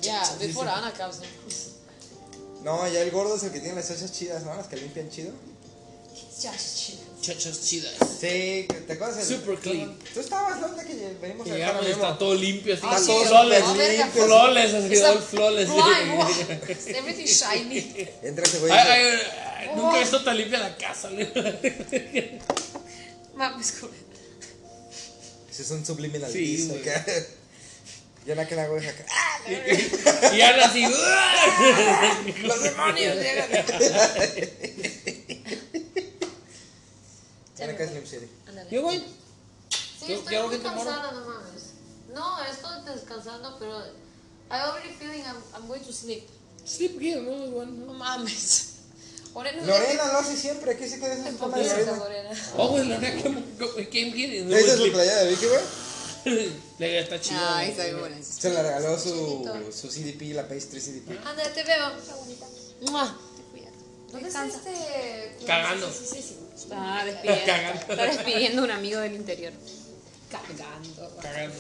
Yeah, 0.02 0.24
before 0.40 0.70
Anna 0.70 0.92
comes 0.94 1.18
in. 1.18 2.64
No, 2.64 2.88
ya 2.88 3.02
el 3.02 3.12
gordo 3.12 3.36
es 3.36 3.44
el 3.44 3.52
que 3.52 3.60
tiene 3.60 3.76
las 3.76 3.86
salsas 3.88 4.12
chidas, 4.12 4.44
¿no? 4.44 4.56
Las 4.56 4.68
que 4.68 4.78
limpian 4.78 5.10
chido. 5.10 5.32
Just 6.42 6.78
chill. 6.78 7.00
Chachas 7.22 7.62
chidas. 7.66 7.94
Sí, 8.20 8.68
¿te 8.88 8.94
acuerdas? 8.94 9.28
del- 9.28 9.40
Super 9.40 9.58
clean. 9.60 9.98
Tú 10.14 10.20
estabas 10.20 10.62
donde 10.62 10.86
que 10.86 11.18
venimos 11.22 11.50
a 11.50 11.54
dejar 11.54 11.76
a 11.78 11.82
me 11.82 11.90
está 11.90 12.04
Memo. 12.04 12.18
todo 12.18 12.36
limpio, 12.36 12.74
así. 12.76 12.84
Está 12.86 13.00
sí, 13.00 13.06
todo 13.08 13.26
flawless. 13.26 13.66
súper 13.66 13.98
limpio. 13.98 14.26
Flawless, 14.26 14.74
así, 14.74 14.94
It's 14.94 15.04
all 15.04 15.18
a 15.18 15.22
flawless. 15.22 15.70
Everything 16.88 17.26
shiny. 17.26 18.08
Entra 18.24 18.46
ese 18.46 18.60
güey 18.60 18.72
y 18.72 18.76
Ay, 18.76 18.84
dice, 18.86 18.92
ay, 18.94 19.06
ay, 19.06 19.47
nunca 19.76 19.97
he 19.97 19.99
visto 20.01 20.24
tan 20.24 20.38
limpia 20.38 20.59
la 20.59 20.76
casa. 20.78 21.09
güey. 21.09 21.28
Mames, 23.36 23.80
joder. 23.80 23.95
ese 25.49 25.61
es 25.63 25.72
un 25.72 25.86
subliminal. 25.86 26.32
Sí, 26.32 26.68
güey. 26.68 26.82
acá. 26.82 27.05
Ya 28.26 28.36
la 28.36 28.47
que 28.47 28.55
la 28.55 28.68
güey 28.68 28.86
acá. 28.86 29.05
¡Ah! 29.09 29.39
Y 30.36 30.41
Ana 30.41 30.65
así. 30.65 30.84
¡ah! 30.86 32.22
Los 32.43 32.63
demonios 32.63 33.15
llegan. 33.15 33.49
Que 37.55 37.84
es 37.84 37.89
Slim 37.89 38.05
City. 38.05 38.28
Yo, 38.72 38.82
güey. 38.84 38.99
Sí, 39.70 40.07
Yo- 40.09 40.15
estoy 40.20 40.38
muy 40.47 40.57
cansada, 40.59 41.11
no 41.11 41.26
mames. 41.26 41.63
No, 42.13 42.43
estoy 42.43 42.84
descansando, 42.95 43.57
pero 43.59 43.80
I 44.49 44.61
already 44.61 44.93
feeling 44.97 45.22
I'm, 45.24 45.38
I'm 45.55 45.68
going 45.68 45.82
to 45.84 45.91
sleep. 45.93 46.28
Sleep 46.65 46.99
here, 46.99 47.22
no, 47.22 47.47
No 47.47 47.65
no. 47.65 47.93
mames. 47.93 48.77
Lorena, 49.44 49.66
Lorena 49.66 50.12
lo 50.14 50.18
hace 50.20 50.36
siempre. 50.36 50.76
¿Qué 50.78 50.90
se 50.90 51.00
queda 51.00 51.14
esa 51.14 51.32
forma 51.38 51.58
de 51.58 51.66
Lorena? 51.66 51.98
Lorena. 51.98 52.30
Oh, 52.58 52.68
güey, 52.70 52.88
que 53.00 53.90
came 53.90 54.24
here. 54.24 54.42
No, 54.44 54.56
¿Esa 54.56 54.74
es 54.74 54.80
su 54.80 54.92
playa 54.92 55.16
de 55.18 55.30
Vicky, 55.30 55.46
güey? 55.46 55.62
Le 56.80 57.00
está 57.00 57.22
chido. 57.22 57.40
Ay, 57.42 57.68
güey. 57.68 57.72
está 57.72 57.84
bien 57.86 58.00
buena. 58.00 58.18
Se 58.24 58.50
la 58.50 58.64
regaló 58.64 59.00
su, 59.00 59.70
su 59.72 59.88
CDP, 59.90 60.34
la 60.34 60.48
Pastry 60.48 60.82
CDP. 60.82 61.26
Anda, 61.26 61.44
te 61.54 61.64
veo. 61.64 61.92
Mua. 62.82 63.18
¿Dónde 64.12 64.28
está 64.30 64.46
este? 64.46 65.36
Cagando. 65.46 65.92
Sí, 65.92 66.06
sí, 66.06 66.22
sí. 66.22 66.38
Está 66.56 67.04
despidiendo, 67.06 67.46
Cagando. 67.46 67.82
está 67.94 68.06
despidiendo 68.06 68.64
un 68.64 68.72
amigo 68.72 69.00
del 69.02 69.16
interior. 69.16 69.54
Cagando. 70.32 71.18
Cagando. 71.22 71.56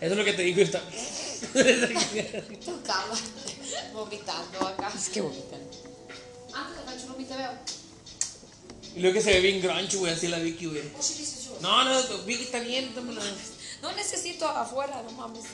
Eso 0.00 0.10
es 0.12 0.16
lo 0.16 0.24
que 0.24 0.32
te 0.32 0.42
dijo 0.42 0.60
esta. 0.60 0.80
Tocaba. 2.64 3.14
Vomitando 3.92 4.66
acá. 4.66 4.92
Es 4.96 5.08
que 5.10 5.20
bonita. 5.20 5.56
Antes 6.54 6.76
de 6.76 6.84
Cachurumi 6.84 7.24
te 7.24 7.36
veo. 7.36 7.50
Y 8.94 9.00
luego 9.00 9.14
que 9.14 9.22
se 9.22 9.32
ve 9.32 9.40
bien 9.40 9.62
grunge, 9.62 9.96
güey, 9.96 10.12
así 10.12 10.28
la 10.28 10.38
Vicky, 10.38 10.66
güey. 10.66 10.82
Oh. 10.82 11.60
No, 11.60 11.84
no, 11.84 12.18
Vicky 12.24 12.44
está 12.44 12.60
bien, 12.60 12.94
tómala. 12.94 13.22
No 13.80 13.92
necesito 13.92 14.46
afuera, 14.48 15.02
no 15.02 15.12
mames. 15.12 15.44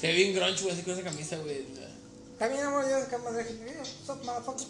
Se 0.00 0.06
ve 0.08 0.12
bien 0.14 0.34
grunge, 0.34 0.62
güey, 0.62 0.74
así 0.74 0.82
con 0.82 0.94
esa 0.94 1.02
camisa, 1.02 1.36
güey. 1.38 1.66
Bien, 2.38 2.64
amor, 2.64 2.88
yo 2.88 2.96
acá 2.96 3.18
más 3.18 3.34
de. 3.34 3.42
Stop, 4.02 4.24
motherfucker. 4.24 4.66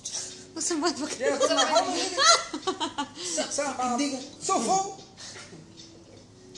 No 0.55 0.61
se. 0.61 0.74
Yeah, 1.18 1.38
stop, 3.50 3.78
motherfucker. 3.78 4.20
So 4.40 4.61
full. 4.61 5.03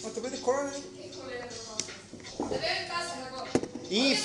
Want 0.02 0.14
to 0.14 0.20
be 0.20 0.28
the 0.28 0.38
corner? 0.38 0.72
Te 0.72 0.80
veo 2.58 2.68
en 2.68 2.88
casa, 2.88 3.14
Jacob. 3.22 3.48
Oye, 3.90 4.18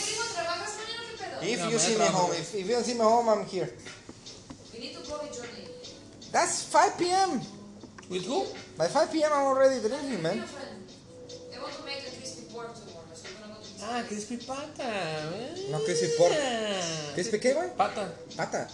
If, 1.41 1.72
you 1.72 1.80
see 1.80 1.97
me 1.97 2.05
home, 2.05 2.32
if, 2.34 2.53
if 2.53 2.67
you 2.67 2.74
don't 2.74 2.84
see 2.84 2.95
me 2.95 2.99
home, 2.99 3.30
I'm 3.30 3.45
here. 3.45 3.70
We 4.74 4.80
need 4.80 4.89
to 4.89 4.95
go 4.95 4.99
with 4.99 4.99
Johnny. 4.99 4.99
That's 6.32 6.64
5 6.66 6.97
p.m. 6.99 7.41
¿With 8.10 8.26
who? 8.26 8.45
By 8.78 8.88
5 8.88 9.12
p.m. 9.12 9.32
I'm 9.34 9.45
already 9.49 9.80
drinking, 9.82 10.22
man. 10.22 10.43
They 11.51 11.57
want 11.57 11.74
to 11.74 11.84
make 11.86 12.05
a 12.05 12.12
crispy 12.16 12.45
pork 12.53 12.74
tomorrow, 12.78 13.10
so 13.14 13.26
we're 13.34 13.41
gonna 13.41 13.57
go 13.57 13.66
to 13.66 13.86
Ah, 13.86 14.03
crispy 14.07 14.38
pata. 14.38 14.89
güey. 15.34 15.70
No, 15.72 15.80
crispy 15.80 16.10
pork. 16.18 16.34
¿Crispy 17.16 17.39
qué, 17.39 17.53
güey? 17.53 17.70
Pata. 17.76 18.14
Pata. 18.38 18.68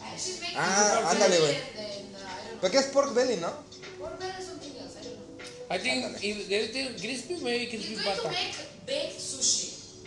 Ah, 0.58 1.00
pork 1.00 1.16
ándale, 1.16 1.40
belly 1.40 1.40
güey. 1.40 1.56
and 1.56 1.78
then, 1.80 2.16
uh, 2.16 2.20
I 2.20 2.50
don't 2.52 2.62
¿Por 2.62 2.70
qué 2.72 2.78
es 2.80 2.88
pork 2.88 3.14
belly, 3.16 3.38
no? 3.38 3.52
Pork 4.00 4.20
belly 4.20 4.34
is 4.40 4.46
something 4.48 4.74
else, 4.80 4.96
I 5.00 5.04
don't 5.04 5.16
know. 5.16 5.72
I 5.72 5.78
think 5.80 6.24
if 6.24 6.48
they 6.74 6.86
crispy, 7.00 7.36
maybe 7.44 7.68
crispy 7.68 7.96
He's 7.96 8.04
going 8.04 8.18
to 8.18 8.24
pata. 8.24 8.36
make 8.36 8.56
baked 8.86 9.20
sushi. 9.20 10.04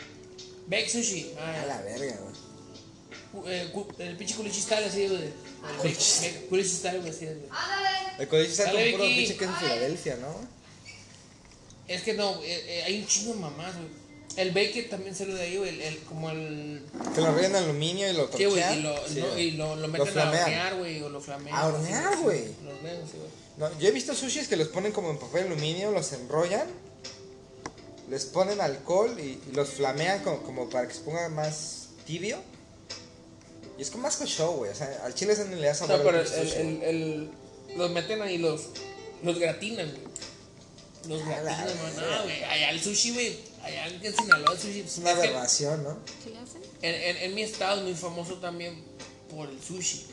Baked 0.68 0.90
sushi. 0.92 1.32
A 1.36 1.40
Ah, 1.40 1.64
la 1.68 1.76
verga, 1.80 2.16
güey. 3.32 3.52
eh, 3.52 3.72
el 4.04 4.16
pinche 4.16 4.34
culichi 4.36 4.60
style 4.60 4.84
así, 4.84 5.08
güey. 5.08 5.32
Style, 6.64 6.98
güey, 7.00 7.10
así. 7.10 7.24
güey. 7.26 7.38
Ándale. 7.50 8.22
El 8.22 8.28
colegio 8.28 8.50
está 8.50 8.64
Dale, 8.64 8.90
puro 8.92 9.04
pinche 9.04 9.36
queso 9.36 9.52
Filadelfia, 9.60 10.16
¿no? 10.16 10.34
Es 11.86 12.02
que 12.02 12.14
no, 12.14 12.42
eh, 12.42 12.64
eh, 12.66 12.82
hay 12.84 13.00
un 13.00 13.06
chingo 13.06 13.34
de 13.34 13.40
mamás, 13.40 13.74
güey. 13.76 13.88
El 14.36 14.50
Baker 14.52 14.88
también 14.88 15.14
salió 15.16 15.34
de 15.34 15.42
ahí, 15.42 15.56
güey. 15.56 15.70
El, 15.70 15.80
el- 15.80 15.98
como 16.00 16.30
el. 16.30 16.84
Que 17.14 17.20
lo 17.20 17.34
ríen 17.34 17.50
en 17.52 17.56
aluminio 17.56 18.08
y 18.10 18.12
lo 18.12 18.30
Sí, 18.30 18.44
güey. 18.44 18.60
torchean. 18.62 18.78
Y 18.78 18.82
lo, 18.82 19.08
Sí, 19.08 19.20
no, 19.20 19.38
y 19.38 19.50
lo, 19.52 19.76
lo 19.76 19.88
meten 19.88 20.18
a 20.18 20.28
hornear, 20.30 20.76
güey. 20.76 21.02
O 21.02 21.08
lo 21.08 21.20
flamean. 21.20 21.56
¿A 21.56 21.66
hornear, 21.66 22.14
sí, 22.14 22.20
güey? 22.22 22.38
sí, 22.44 22.54
Lo 22.64 22.70
hornean, 22.70 22.96
sí, 23.10 23.16
güey. 23.16 23.30
No, 23.56 23.78
yo 23.80 23.88
he 23.88 23.90
visto 23.90 24.14
sushis 24.14 24.46
que 24.46 24.56
los 24.56 24.68
ponen 24.68 24.92
como 24.92 25.10
en 25.10 25.18
papel 25.18 25.46
aluminio, 25.46 25.90
los 25.90 26.12
enrollan, 26.12 26.68
les 28.08 28.24
ponen 28.26 28.60
alcohol 28.60 29.18
y, 29.18 29.40
y 29.50 29.52
los 29.54 29.70
flamean 29.70 30.22
como, 30.22 30.42
como 30.44 30.70
para 30.70 30.86
que 30.86 30.94
se 30.94 31.00
ponga 31.00 31.28
más 31.30 31.88
tibio. 32.06 32.38
Y 33.78 33.82
es 33.82 33.90
como 33.90 34.02
más 34.02 34.16
que 34.16 34.26
show, 34.26 34.56
güey. 34.56 34.70
O 34.72 34.74
sea, 34.74 35.02
al 35.04 35.14
chile 35.14 35.34
no 35.48 35.56
le 35.56 35.66
da 35.66 35.72
O 35.72 35.74
sabor 35.74 35.96
sea, 35.96 36.04
pero 36.04 36.20
el, 36.20 36.26
el, 36.26 36.76
güey. 36.78 36.90
el- 36.90 37.30
los 37.76 37.90
meten 37.90 38.20
ahí, 38.22 38.38
los, 38.38 38.62
los 39.22 39.38
gratinan, 39.38 39.88
güey. 39.90 40.02
Los 41.08 41.24
gratinan. 41.24 41.68
No, 41.96 42.22
güey. 42.24 42.42
Allá 42.44 42.70
el 42.70 42.80
sushi, 42.80 43.12
güey. 43.12 43.38
Allá 43.62 43.86
en 43.86 44.16
Sinaloa 44.16 44.52
el 44.52 44.58
sushi. 44.58 44.80
Es 44.80 44.98
una 44.98 45.12
es 45.12 45.18
que 45.18 45.28
aberración, 45.28 45.84
¿no? 45.84 45.98
¿Sí 46.24 46.30
le 46.30 46.38
hacen? 46.38 46.62
en, 46.82 46.94
en, 46.94 47.16
en 47.24 47.34
mi 47.34 47.42
estado 47.42 47.78
es 47.78 47.84
muy 47.84 47.94
famoso 47.94 48.34
también 48.38 48.82
por 49.30 49.48
el 49.48 49.62
sushi. 49.62 50.06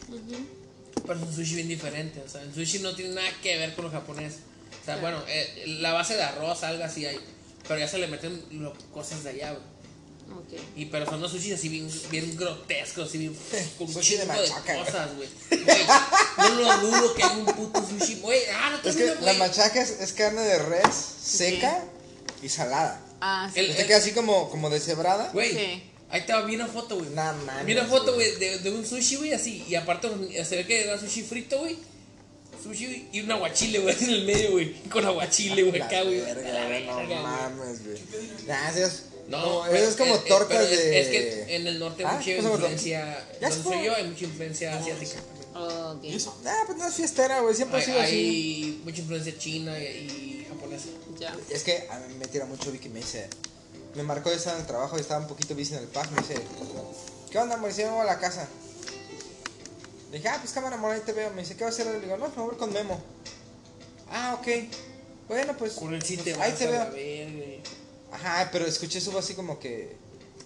Pero 1.08 1.20
es 1.20 1.26
un 1.26 1.34
sushi 1.36 1.56
bien 1.56 1.68
diferente. 1.68 2.22
O 2.26 2.30
sea, 2.30 2.42
el 2.42 2.54
sushi 2.54 2.80
no 2.80 2.96
tiene 2.96 3.16
nada 3.16 3.28
que 3.42 3.58
ver 3.58 3.74
con 3.76 3.86
lo 3.86 3.92
japonés. 3.92 4.36
O 4.82 4.86
sea, 4.86 4.98
bueno, 4.98 5.22
eh, 5.28 5.64
la 5.80 5.94
base 5.94 6.16
de 6.16 6.24
arroz, 6.24 6.64
algo 6.64 6.84
así 6.84 7.06
hay. 7.06 7.20
Pero 7.68 7.80
ya 7.80 7.88
se 7.88 7.98
le 7.98 8.08
meten 8.08 8.44
lo- 8.52 8.74
cosas 8.94 9.24
de 9.24 9.32
allá, 9.32 9.52
güey. 9.54 9.64
Y 10.76 10.86
pero 10.86 11.06
son 11.06 11.22
los 11.22 11.32
sushis 11.32 11.54
así 11.54 11.70
bien, 11.70 11.90
bien 12.12 12.36
grotescos, 12.36 13.08
así 13.10 13.18
bien 13.18 13.36
con 13.78 13.88
un 13.88 13.94
Sushi 13.94 14.16
de 14.16 14.22
chingo 14.24 14.34
de 14.34 14.40
machaca, 14.50 14.74
güey. 14.74 14.86
cosas, 14.86 15.10
güey. 15.16 15.30
No 16.38 16.50
lo 16.56 16.78
dudo 16.80 17.14
que 17.16 17.24
haga 17.24 17.34
un 17.38 17.46
puto 17.46 17.82
sushi, 17.88 18.16
güey. 18.16 18.40
Ah, 18.54 18.70
no 18.72 18.78
Es 18.78 18.84
termino, 18.96 19.20
que 19.20 19.26
la 19.26 19.34
machaca 19.34 19.82
es, 19.82 19.90
es 20.02 20.14
carne 20.14 20.42
de 20.42 20.60
res 20.60 20.94
seca 21.24 21.84
y 22.44 22.50
salada. 22.50 23.02
Ah, 23.22 23.50
sí. 23.54 23.60
El- 23.60 23.72
Este 23.72 23.86
queda 23.86 23.98
así 23.98 24.12
como, 24.12 24.50
como 24.50 24.70
deshebrada. 24.70 25.30
Güey, 25.34 25.52
Sí. 25.54 25.84
ahí 26.10 26.26
te 26.26 26.34
va, 26.34 26.42
vi 26.42 26.56
una 26.56 26.68
foto, 26.68 26.98
güey. 26.98 27.10
Mames, 27.12 27.66
Vi 27.66 27.74
una 27.74 27.86
foto, 27.86 28.14
güey. 28.14 28.36
de, 28.36 28.60
de 28.60 28.72
un 28.72 28.86
sushi, 28.86 29.16
güey, 29.16 29.34
así. 29.34 29.66
Y 29.68 29.76
aparte 29.76 30.10
se 30.44 30.56
ve 30.58 30.66
que 30.68 30.84
era 30.84 31.00
sushi 31.00 31.24
frito, 31.24 31.60
güey. 31.60 31.78
Sushi 32.64 33.10
y 33.14 33.22
un 33.22 33.32
aguachile, 33.32 33.80
güey, 33.80 33.96
en 34.04 34.10
el 34.10 34.26
medio, 34.26 34.52
güey. 34.52 34.74
Con 34.90 35.06
aguachile, 35.06 35.64
güey, 35.64 35.82
acá, 35.82 36.02
güey. 36.04 36.20
No 36.22 37.22
mames, 37.22 37.84
güey. 37.86 37.98
Nah, 38.48 38.72
es, 39.26 39.32
No, 39.32 39.42
como, 39.44 39.66
eso 39.66 39.90
es 39.90 39.96
como 39.96 40.16
eh, 40.16 40.20
eh, 40.24 40.30
tortas 40.30 40.64
es- 40.64 40.78
de. 40.78 41.02
Es 41.02 41.08
que 41.08 41.56
en 41.56 41.68
el 41.68 41.80
norte 41.80 42.06
hay 42.06 42.10
Ah, 42.14 42.18
mucha 42.18 42.32
influencia. 42.32 43.28
Ya 43.42 43.50
Donde 43.50 43.84
yo 43.86 43.96
hay 43.96 44.04
mucha 44.08 44.26
influencia 44.26 44.78
asiática. 44.80 45.20
Ok. 45.56 46.04
¿Y 46.04 46.16
eso? 46.16 46.38
Nah, 46.44 46.66
pues 46.66 46.78
no 46.78 46.88
es 46.88 46.94
fiestera, 46.94 47.40
güey. 47.42 47.56
Siempre 47.56 47.78
ha 47.78 47.80
Hay, 47.80 47.86
sido 47.86 48.00
así. 48.02 48.14
hay 48.16 48.82
mucha 48.84 49.02
influencia 49.02 49.38
china 49.38 49.80
y, 49.80 49.84
y 49.84 50.48
japonesa. 50.50 50.88
Ya. 51.20 51.36
Es 51.50 51.64
que 51.64 51.88
a 51.90 52.00
mí 52.00 52.14
me 52.16 52.28
tira 52.28 52.46
mucho 52.46 52.72
Vicky 52.72 52.90
me 52.90 53.00
dice. 53.00 53.28
Me 53.96 54.04
marcó 54.04 54.30
de 54.30 54.36
estar 54.36 54.54
en 54.56 54.62
el 54.62 54.68
trabajo 54.68 54.98
y 54.98 55.02
estaba 55.02 55.22
un 55.22 55.28
poquito 55.28 55.56
busy 55.56 55.74
en 55.74 55.80
el 55.80 55.88
pack. 55.88 56.12
Me 56.12 56.22
dice, 56.22 56.36
¿qué 57.32 57.38
onda, 57.40 57.56
amor? 57.56 57.72
Y 57.72 57.76
me 57.78 57.90
voy 57.90 58.02
a 58.02 58.04
la 58.04 58.20
casa. 58.20 58.48
Le 60.12 60.18
dije, 60.18 60.28
ah, 60.30 60.38
pues 60.42 60.52
cámara, 60.54 60.76
amor, 60.76 60.92
ahí 60.92 61.02
te 61.06 61.14
veo. 61.14 61.30
Me 61.32 61.42
dice, 61.42 61.56
¿qué 61.56 61.64
vas 61.64 61.80
a 61.80 61.82
hacer? 61.82 61.94
Le 61.96 62.02
digo, 62.02 62.18
no, 62.18 62.28
me 62.28 62.44
voy 62.44 62.56
con 62.58 62.72
Memo. 62.74 63.02
Ah, 64.12 64.38
ok. 64.40 64.48
Bueno, 65.30 65.56
pues. 65.58 65.74
Con 65.74 65.94
el 65.94 66.04
sí 66.04 66.18
pues, 66.18 66.38
ahí 66.38 66.52
te 66.52 66.66
a 66.68 66.90
veo. 66.90 67.56
Ajá, 68.16 68.50
pero 68.52 68.66
escuché 68.66 69.02
su 69.02 69.12
voz 69.12 69.26
así 69.26 69.34
como 69.34 69.60
que. 69.60 69.96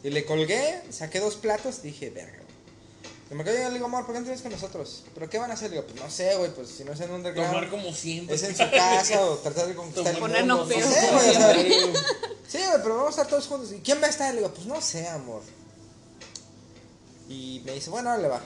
Y 0.03 0.09
le 0.09 0.25
colgué, 0.25 0.81
saqué 0.89 1.19
dos 1.19 1.35
platos, 1.35 1.81
dije, 1.81 2.09
verga. 2.09 2.37
güey". 2.37 2.49
Y 3.31 3.35
me 3.35 3.43
quedé, 3.43 3.65
le 3.67 3.73
digo, 3.75 3.85
amor, 3.85 4.05
¿por 4.05 4.15
qué 4.15 4.19
no 4.21 4.25
vienes 4.25 4.41
con 4.41 4.51
nosotros? 4.51 5.03
¿Pero 5.13 5.29
qué 5.29 5.37
van 5.37 5.51
a 5.51 5.53
hacer? 5.53 5.69
Le 5.69 5.77
digo, 5.77 5.87
pues 5.87 6.01
no 6.01 6.09
sé, 6.09 6.35
güey, 6.35 6.51
pues 6.51 6.69
si 6.69 6.83
no 6.83 6.93
es 6.93 7.01
en 7.01 7.11
un 7.11 7.21
Tomar 7.21 7.69
como 7.69 7.93
siempre. 7.93 8.35
Es 8.35 8.43
en 8.43 8.55
su 8.57 8.69
casa 8.71 9.21
o 9.23 9.37
tratar 9.37 9.67
de 9.67 9.75
conquistar 9.75 10.15
el 10.15 10.19
mundo. 10.19 10.41
No 10.45 10.67
sé, 10.67 10.73
güey, 10.73 11.29
o 11.29 11.33
sea, 11.33 11.53
siempre. 11.53 11.93
Sí, 12.47 12.57
güey, 12.57 12.81
pero 12.81 12.95
vamos 12.95 13.09
a 13.09 13.21
estar 13.21 13.27
todos 13.27 13.45
juntos. 13.45 13.71
¿Y 13.71 13.81
quién 13.81 14.01
va 14.01 14.07
a 14.07 14.09
estar? 14.09 14.33
Le 14.33 14.41
digo, 14.41 14.51
pues 14.51 14.65
no 14.65 14.81
sé, 14.81 15.07
amor. 15.07 15.43
Y 17.27 17.61
me 17.63 17.73
dice, 17.73 17.91
bueno, 17.91 18.09
ahora 18.09 18.21
le 18.23 18.27
va. 18.27 18.41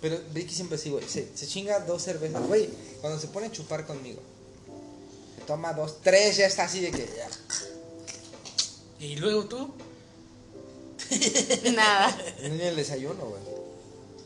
Pero 0.00 0.18
Ricky 0.34 0.52
siempre 0.52 0.76
sí, 0.76 0.90
güey. 0.90 1.06
Se, 1.08 1.28
se 1.36 1.46
chinga 1.46 1.78
dos 1.80 2.02
cervezas. 2.02 2.42
Güey, 2.42 2.68
cuando 3.00 3.20
se 3.20 3.28
pone 3.28 3.46
a 3.46 3.52
chupar 3.52 3.86
conmigo, 3.86 4.20
se 5.38 5.44
toma 5.44 5.72
dos, 5.74 6.00
tres, 6.02 6.36
ya 6.38 6.46
está 6.46 6.64
así 6.64 6.80
de 6.80 6.90
que. 6.90 7.06
ya. 7.16 7.28
Y 9.00 9.16
luego 9.16 9.44
tú. 9.46 9.72
Nada. 11.74 12.16
Ni 12.42 12.60
el 12.62 12.76
desayuno, 12.76 13.24
güey. 13.24 13.40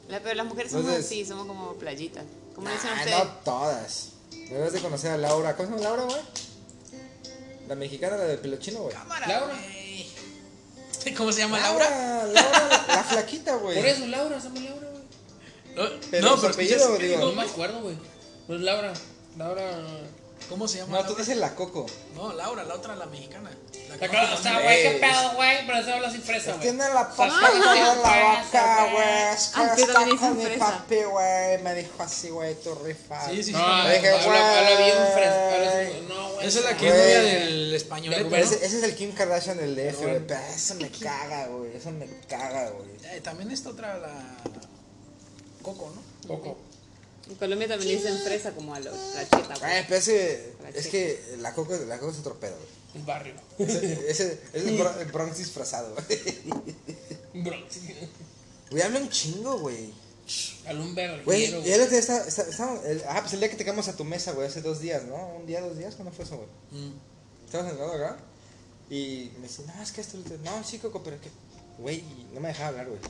La- 0.08 0.20
pero 0.20 0.34
las 0.34 0.46
mujeres 0.46 0.70
somos 0.72 0.86
Entonces- 0.86 1.06
así, 1.06 1.24
somos 1.24 1.46
como 1.46 1.74
playitas. 1.74 2.24
¿Cómo 2.54 2.68
le 2.68 2.74
dicen 2.74 2.90
Ah, 2.92 2.98
ustedes? 2.98 3.18
no 3.18 3.30
todas. 3.44 4.08
Debes 4.50 4.72
de 4.72 4.80
conocer 4.80 5.10
a 5.12 5.16
Laura. 5.18 5.56
¿Cómo 5.56 5.68
se 5.68 5.74
llama 5.82 5.96
Laura, 5.96 6.02
güey? 6.04 6.22
La 7.68 7.74
mexicana, 7.74 8.16
la 8.16 8.24
del 8.24 8.38
pelo 8.38 8.56
chino, 8.58 8.80
güey. 8.80 8.94
Cámara. 8.94 9.26
Laura. 9.26 9.54
güey. 9.54 11.14
¿Cómo 11.16 11.32
se 11.32 11.40
llama 11.40 11.58
Laura? 11.60 11.88
Laura, 11.90 12.26
la, 12.26 12.84
la 12.96 13.04
flaquita, 13.04 13.56
güey. 13.56 13.76
Por 13.76 13.86
eso, 13.86 14.06
Laura, 14.06 14.40
se 14.40 14.48
llama 14.48 14.60
Laura, 14.60 14.88
güey. 14.90 15.04
No, 15.76 16.00
Pero 16.10 16.28
no, 16.28 16.34
su 16.36 16.40
pero 16.42 16.54
apellido, 16.54 16.78
escuchas- 16.78 16.98
digo. 16.98 17.18
No 17.20 17.32
me 17.32 17.42
acuerdo, 17.42 17.80
güey. 17.82 17.96
Pues 18.46 18.60
Laura. 18.60 18.92
Laura. 19.38 19.70
¿Cómo 20.48 20.68
se 20.68 20.78
llama? 20.78 20.92
No, 20.92 20.98
tú 21.02 21.04
Laura? 21.08 21.22
dices 21.24 21.36
la 21.38 21.54
Coco. 21.54 21.86
No, 22.14 22.32
Laura, 22.32 22.64
la 22.64 22.74
otra, 22.74 22.94
la 22.96 23.06
mexicana. 23.06 23.50
La 23.88 24.08
cara, 24.08 24.34
o 24.34 24.36
sea, 24.42 24.60
güey, 24.60 24.82
qué 24.82 24.98
pedo, 25.00 25.34
güey. 25.34 25.66
Pero 25.66 25.84
se 25.84 25.92
habla 25.92 26.10
sin 26.10 26.22
fresa, 26.22 26.50
güey. 26.52 26.62
Tiene 26.62 26.88
la 26.88 27.04
sea, 27.14 27.16
papa 27.16 27.50
en 27.52 27.60
la 27.60 28.42
boca, 28.42 28.88
güey. 28.92 29.34
Es 29.34 29.48
que 29.48 29.60
Ah, 29.60 29.74
está 29.76 30.04
con 30.18 30.36
mi 30.36 30.46
papi, 30.58 31.02
güey. 31.04 31.62
Me 31.62 31.74
dijo 31.74 32.02
así, 32.02 32.28
güey, 32.30 32.54
tu 32.56 32.74
rifa. 32.74 33.28
Sí, 33.28 33.36
sí, 33.36 33.44
sí. 33.44 33.52
No, 33.52 33.88
dije, 33.88 34.10
habla, 34.10 34.76
bien 34.78 36.08
No, 36.08 36.32
güey. 36.34 36.46
Esa 36.46 36.58
es 36.58 36.64
la 36.64 36.76
que 36.76 36.88
novia 36.88 37.22
del 37.22 37.74
españolete, 37.74 38.22
Güey, 38.24 38.40
¿no? 38.42 38.46
Ese, 38.46 38.66
es 38.66 38.82
el 38.82 38.94
Kim 38.94 39.12
Kardashian 39.12 39.56
del 39.56 39.74
DF, 39.76 40.02
güey. 40.02 40.26
Pero 40.26 40.40
eso 40.54 40.74
me 40.74 40.90
caga, 40.90 41.46
güey. 41.46 41.76
Eso 41.76 41.90
me 41.90 42.06
caga, 42.28 42.70
güey. 42.70 42.88
Eh, 43.16 43.20
también 43.20 43.50
esta 43.50 43.70
otra, 43.70 43.96
la 43.98 44.12
Coco, 45.62 45.90
¿no? 45.94 46.28
Poco. 46.28 46.58
En 47.28 47.34
Colombia 47.36 47.68
también 47.68 47.90
le 47.90 47.96
dicen 47.96 48.18
fresa 48.18 48.52
como 48.52 48.74
a 48.74 48.80
los 48.80 48.96
flacheta. 49.12 49.58
Güey, 49.58 49.82
pero 49.86 49.96
ese, 49.96 50.52
es 50.74 50.86
que 50.88 51.36
la 51.38 51.54
Coco, 51.54 51.74
la 51.86 51.98
Coco 51.98 52.12
es 52.12 52.18
otro 52.18 52.38
pedo, 52.38 52.54
güey. 52.56 52.68
El 52.96 53.02
barrio. 53.02 53.34
Ese, 53.58 54.38
es 54.52 54.78
Bro- 54.78 55.00
el 55.00 55.10
Bronx 55.10 55.38
disfrazado, 55.38 55.94
güey. 55.94 57.42
Bronx. 57.44 57.76
Güey, 58.70 58.82
habla 58.82 59.00
un 59.00 59.08
chingo, 59.08 59.58
güey. 59.58 59.92
Al 60.66 60.80
un 60.80 60.94
Güey, 60.94 61.50
verguero, 61.50 61.66
y 61.66 61.72
el 61.72 61.80
otro 61.82 61.90
día 61.90 61.98
está, 62.00 62.26
está, 62.26 62.42
está- 62.42 62.80
el- 62.86 63.02
ah, 63.08 63.18
pues 63.20 63.32
el 63.34 63.40
día 63.40 63.50
que 63.50 63.56
te 63.56 63.64
quedamos 63.64 63.88
a 63.88 63.96
tu 63.96 64.04
mesa, 64.04 64.32
güey, 64.32 64.46
hace 64.48 64.62
dos 64.62 64.80
días, 64.80 65.04
¿no? 65.04 65.16
Un 65.36 65.46
día, 65.46 65.60
dos 65.60 65.76
días, 65.76 65.94
¿cuándo 65.96 66.12
fue 66.12 66.24
eso, 66.24 66.36
güey? 66.36 66.48
Mm. 66.82 66.94
Estabas 67.46 67.66
en 67.66 67.72
el 67.72 67.78
lado 67.78 67.92
acá 67.92 68.16
y 68.90 69.30
me 69.40 69.48
dice, 69.48 69.62
no, 69.66 69.82
es 69.82 69.92
que 69.92 70.00
esto, 70.00 70.16
no, 70.44 70.64
sí, 70.64 70.78
Coco, 70.78 71.02
pero 71.02 71.20
que, 71.20 71.28
güey, 71.78 71.96
y 71.98 72.26
no 72.32 72.40
me 72.40 72.48
dejaba 72.48 72.68
hablar, 72.68 72.86
güey. 72.86 73.00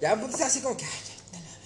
Ya, 0.00 0.14
pues 0.18 0.30
estaba 0.32 0.48
así 0.50 0.60
como 0.60 0.76
que, 0.76 0.84
ay, 0.84 0.90
ya, 1.08 1.38
dale, 1.38 1.48
a 1.48 1.58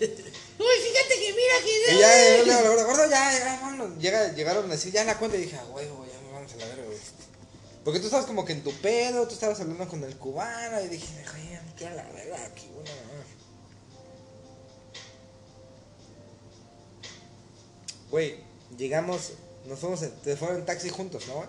ver. 0.00 0.24
Uy, 0.58 0.66
fíjate 0.82 1.14
que 1.20 1.32
mira 1.32 1.54
que. 1.64 1.94
Y 1.94 1.98
ya, 1.98 2.44
digo, 2.44 2.70
gordo, 2.70 2.86
gordo, 2.86 3.10
ya, 3.10 3.38
ya, 3.38 3.60
vámonos. 3.60 3.98
Llega, 3.98 4.32
llegaron 4.32 4.70
así, 4.72 4.90
ya 4.90 5.04
la 5.04 5.18
cuenta 5.18 5.36
y 5.36 5.42
dije, 5.42 5.56
ah, 5.56 5.64
güey, 5.70 5.88
güey, 5.88 6.10
ya 6.10 6.18
vamos 6.32 6.52
a 6.52 6.56
la 6.56 6.66
verga, 6.66 6.84
güey. 6.84 6.98
Porque 7.84 8.00
tú 8.00 8.06
estabas 8.06 8.26
como 8.26 8.44
que 8.44 8.52
en 8.52 8.64
tu 8.64 8.72
pedo, 8.72 9.28
tú 9.28 9.34
estabas 9.34 9.60
hablando 9.60 9.86
con 9.88 10.02
el 10.02 10.16
cubano 10.16 10.80
y 10.80 10.88
dije, 10.88 11.24
güey, 11.30 11.50
ya 11.50 11.62
me 11.62 11.74
quiero 11.74 11.92
a 11.92 11.96
la 11.96 12.12
verga 12.12 12.44
aquí, 12.46 12.68
güey, 12.74 12.84
no 12.84 13.12
mames". 13.12 13.26
Güey, 18.10 18.40
llegamos, 18.78 19.32
nos 19.66 19.78
fuimos, 19.78 20.02
en, 20.02 20.10
te 20.22 20.36
fueron 20.36 20.58
en 20.58 20.64
taxi 20.64 20.88
juntos, 20.88 21.26
¿no, 21.26 21.34
güey? 21.34 21.48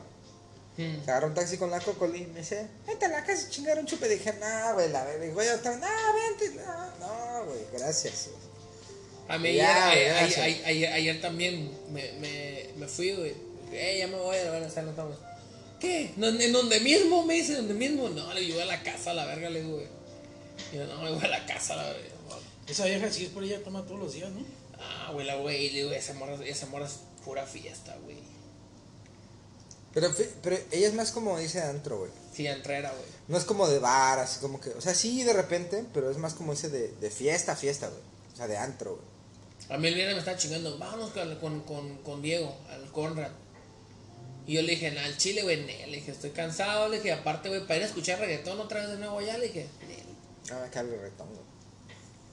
Mm. 0.77 1.03
Se 1.03 1.11
agarró 1.11 1.27
un 1.27 1.33
taxi 1.33 1.57
con 1.57 1.71
la 1.71 1.79
Cocoli 1.79 2.23
y 2.23 2.27
me 2.27 2.39
dice, 2.39 2.67
vete 2.85 3.05
a 3.05 3.09
la 3.09 3.25
casa 3.25 3.47
a 3.47 3.49
chingar 3.49 3.79
un 3.79 3.87
chupe. 3.87 4.07
Dije, 4.07 4.33
no, 4.33 4.73
güey, 4.75 4.89
la 4.89 5.03
verga. 5.05 5.25
Y 5.25 5.31
güey, 5.31 5.49
otra 5.49 5.71
vez, 5.71 5.79
no, 5.79 5.87
vente, 6.13 6.59
no, 6.59 6.97
no, 6.99 7.45
güey, 7.45 7.65
gracias. 7.73 8.29
güey". 8.31 8.46
A 9.27 9.37
mí 9.37 9.55
Ya, 9.55 9.89
ayer, 9.89 10.07
ya, 10.07 10.17
ayer, 10.19 10.35
ya. 10.37 10.43
ayer, 10.43 10.65
ayer- 10.65 10.93
ayer 10.93 11.21
también 11.21 11.71
me, 11.91 12.11
me, 12.13 12.69
me 12.77 12.87
fui, 12.87 13.11
güey. 13.13 13.33
Eh, 13.71 13.97
ya 13.99 14.07
me 14.07 14.15
voy 14.15 14.37
a 14.37 14.51
ver, 14.51 14.63
a 14.63 14.81
no 14.81 14.89
estamos. 14.89 15.17
¿Qué? 15.79 16.11
¿No- 16.15 16.27
¿En 16.27 16.51
donde 16.53 16.79
mismo? 16.79 17.25
Me 17.25 17.35
dice, 17.35 17.55
¿donde 17.55 17.73
mismo? 17.73 18.09
No, 18.09 18.33
le 18.33 18.41
digo 18.41 18.61
a 18.61 18.65
la 18.65 18.81
casa, 18.83 19.11
a 19.11 19.13
la 19.13 19.25
verga, 19.25 19.49
le 19.49 19.61
digo, 19.61 19.75
güey. 19.75 19.87
Y 20.71 20.77
yo, 20.77 20.87
no, 20.87 21.01
me 21.01 21.11
voy 21.11 21.23
a 21.23 21.27
la 21.27 21.45
casa, 21.45 21.73
a 21.73 21.77
la 21.77 21.83
verga. 21.89 22.07
Esa 22.67 22.85
vieja, 22.85 23.11
si 23.11 23.25
es 23.25 23.29
por 23.29 23.43
ella, 23.43 23.63
toma 23.63 23.83
todos 23.85 23.99
los 23.99 24.13
días, 24.13 24.29
¿no? 24.31 24.43
Ah, 24.79 25.11
güey, 25.13 25.25
la 25.25 25.35
güey, 25.35 25.69
le 25.69 25.77
digo, 25.83 25.91
esa 25.91 26.13
morra, 26.13 26.37
esa 26.45 26.65
morra 26.67 26.85
es 26.85 26.99
pura 27.23 27.45
fiesta, 27.45 27.95
güey. 28.03 28.17
Pero, 29.93 30.13
pero 30.43 30.57
ella 30.71 30.87
es 30.87 30.93
más 30.93 31.11
como 31.11 31.37
dice 31.39 31.61
antro, 31.61 31.99
güey. 31.99 32.11
Sí, 32.33 32.45
entrera, 32.45 32.91
güey. 32.91 33.03
No 33.29 33.37
es 33.37 33.45
como 33.45 33.67
de 33.67 33.79
bar, 33.79 34.19
así 34.19 34.39
como 34.39 34.59
que, 34.61 34.69
o 34.71 34.81
sea, 34.81 34.93
sí 34.93 35.23
de 35.23 35.33
repente, 35.33 35.83
pero 35.93 36.11
es 36.11 36.17
más 36.17 36.33
como 36.33 36.53
ese 36.53 36.69
de, 36.69 36.89
de 36.99 37.09
fiesta, 37.09 37.55
fiesta, 37.55 37.87
güey. 37.87 38.01
O 38.33 38.35
sea, 38.35 38.47
de 38.47 38.57
antro, 38.57 38.95
güey. 38.95 39.06
A 39.69 39.77
mí 39.77 39.87
el 39.89 39.95
viernes 39.95 40.15
me 40.15 40.19
estaba 40.19 40.37
chingando, 40.37 40.77
vámonos 40.77 41.11
con, 41.11 41.61
con, 41.61 41.97
con, 41.97 42.21
Diego, 42.21 42.57
al 42.69 42.89
Conrad. 42.91 43.31
Y 44.45 44.53
yo 44.53 44.61
le 44.61 44.71
dije, 44.71 44.91
"Nah, 44.91 45.03
al 45.03 45.17
chile, 45.17 45.43
güey, 45.43 45.57
ne", 45.65 45.87
le 45.87 45.97
dije, 45.97 46.11
estoy 46.11 46.29
cansado, 46.29 46.87
le 46.87 46.97
dije, 46.97 47.11
aparte, 47.11 47.49
güey, 47.49 47.61
para 47.61 47.77
ir 47.77 47.83
a 47.83 47.87
escuchar 47.87 48.17
reggaetón 48.19 48.59
otra 48.61 48.79
vez 48.81 48.91
de 48.91 48.97
nuevo 48.97 49.19
allá, 49.19 49.37
le 49.37 49.47
dije, 49.47 49.67
"Ne". 49.87 49.95
Ah, 50.53 50.65
me 50.73 50.79
el 50.79 50.89
reggaetón, 50.91 51.27
güey. 51.27 51.41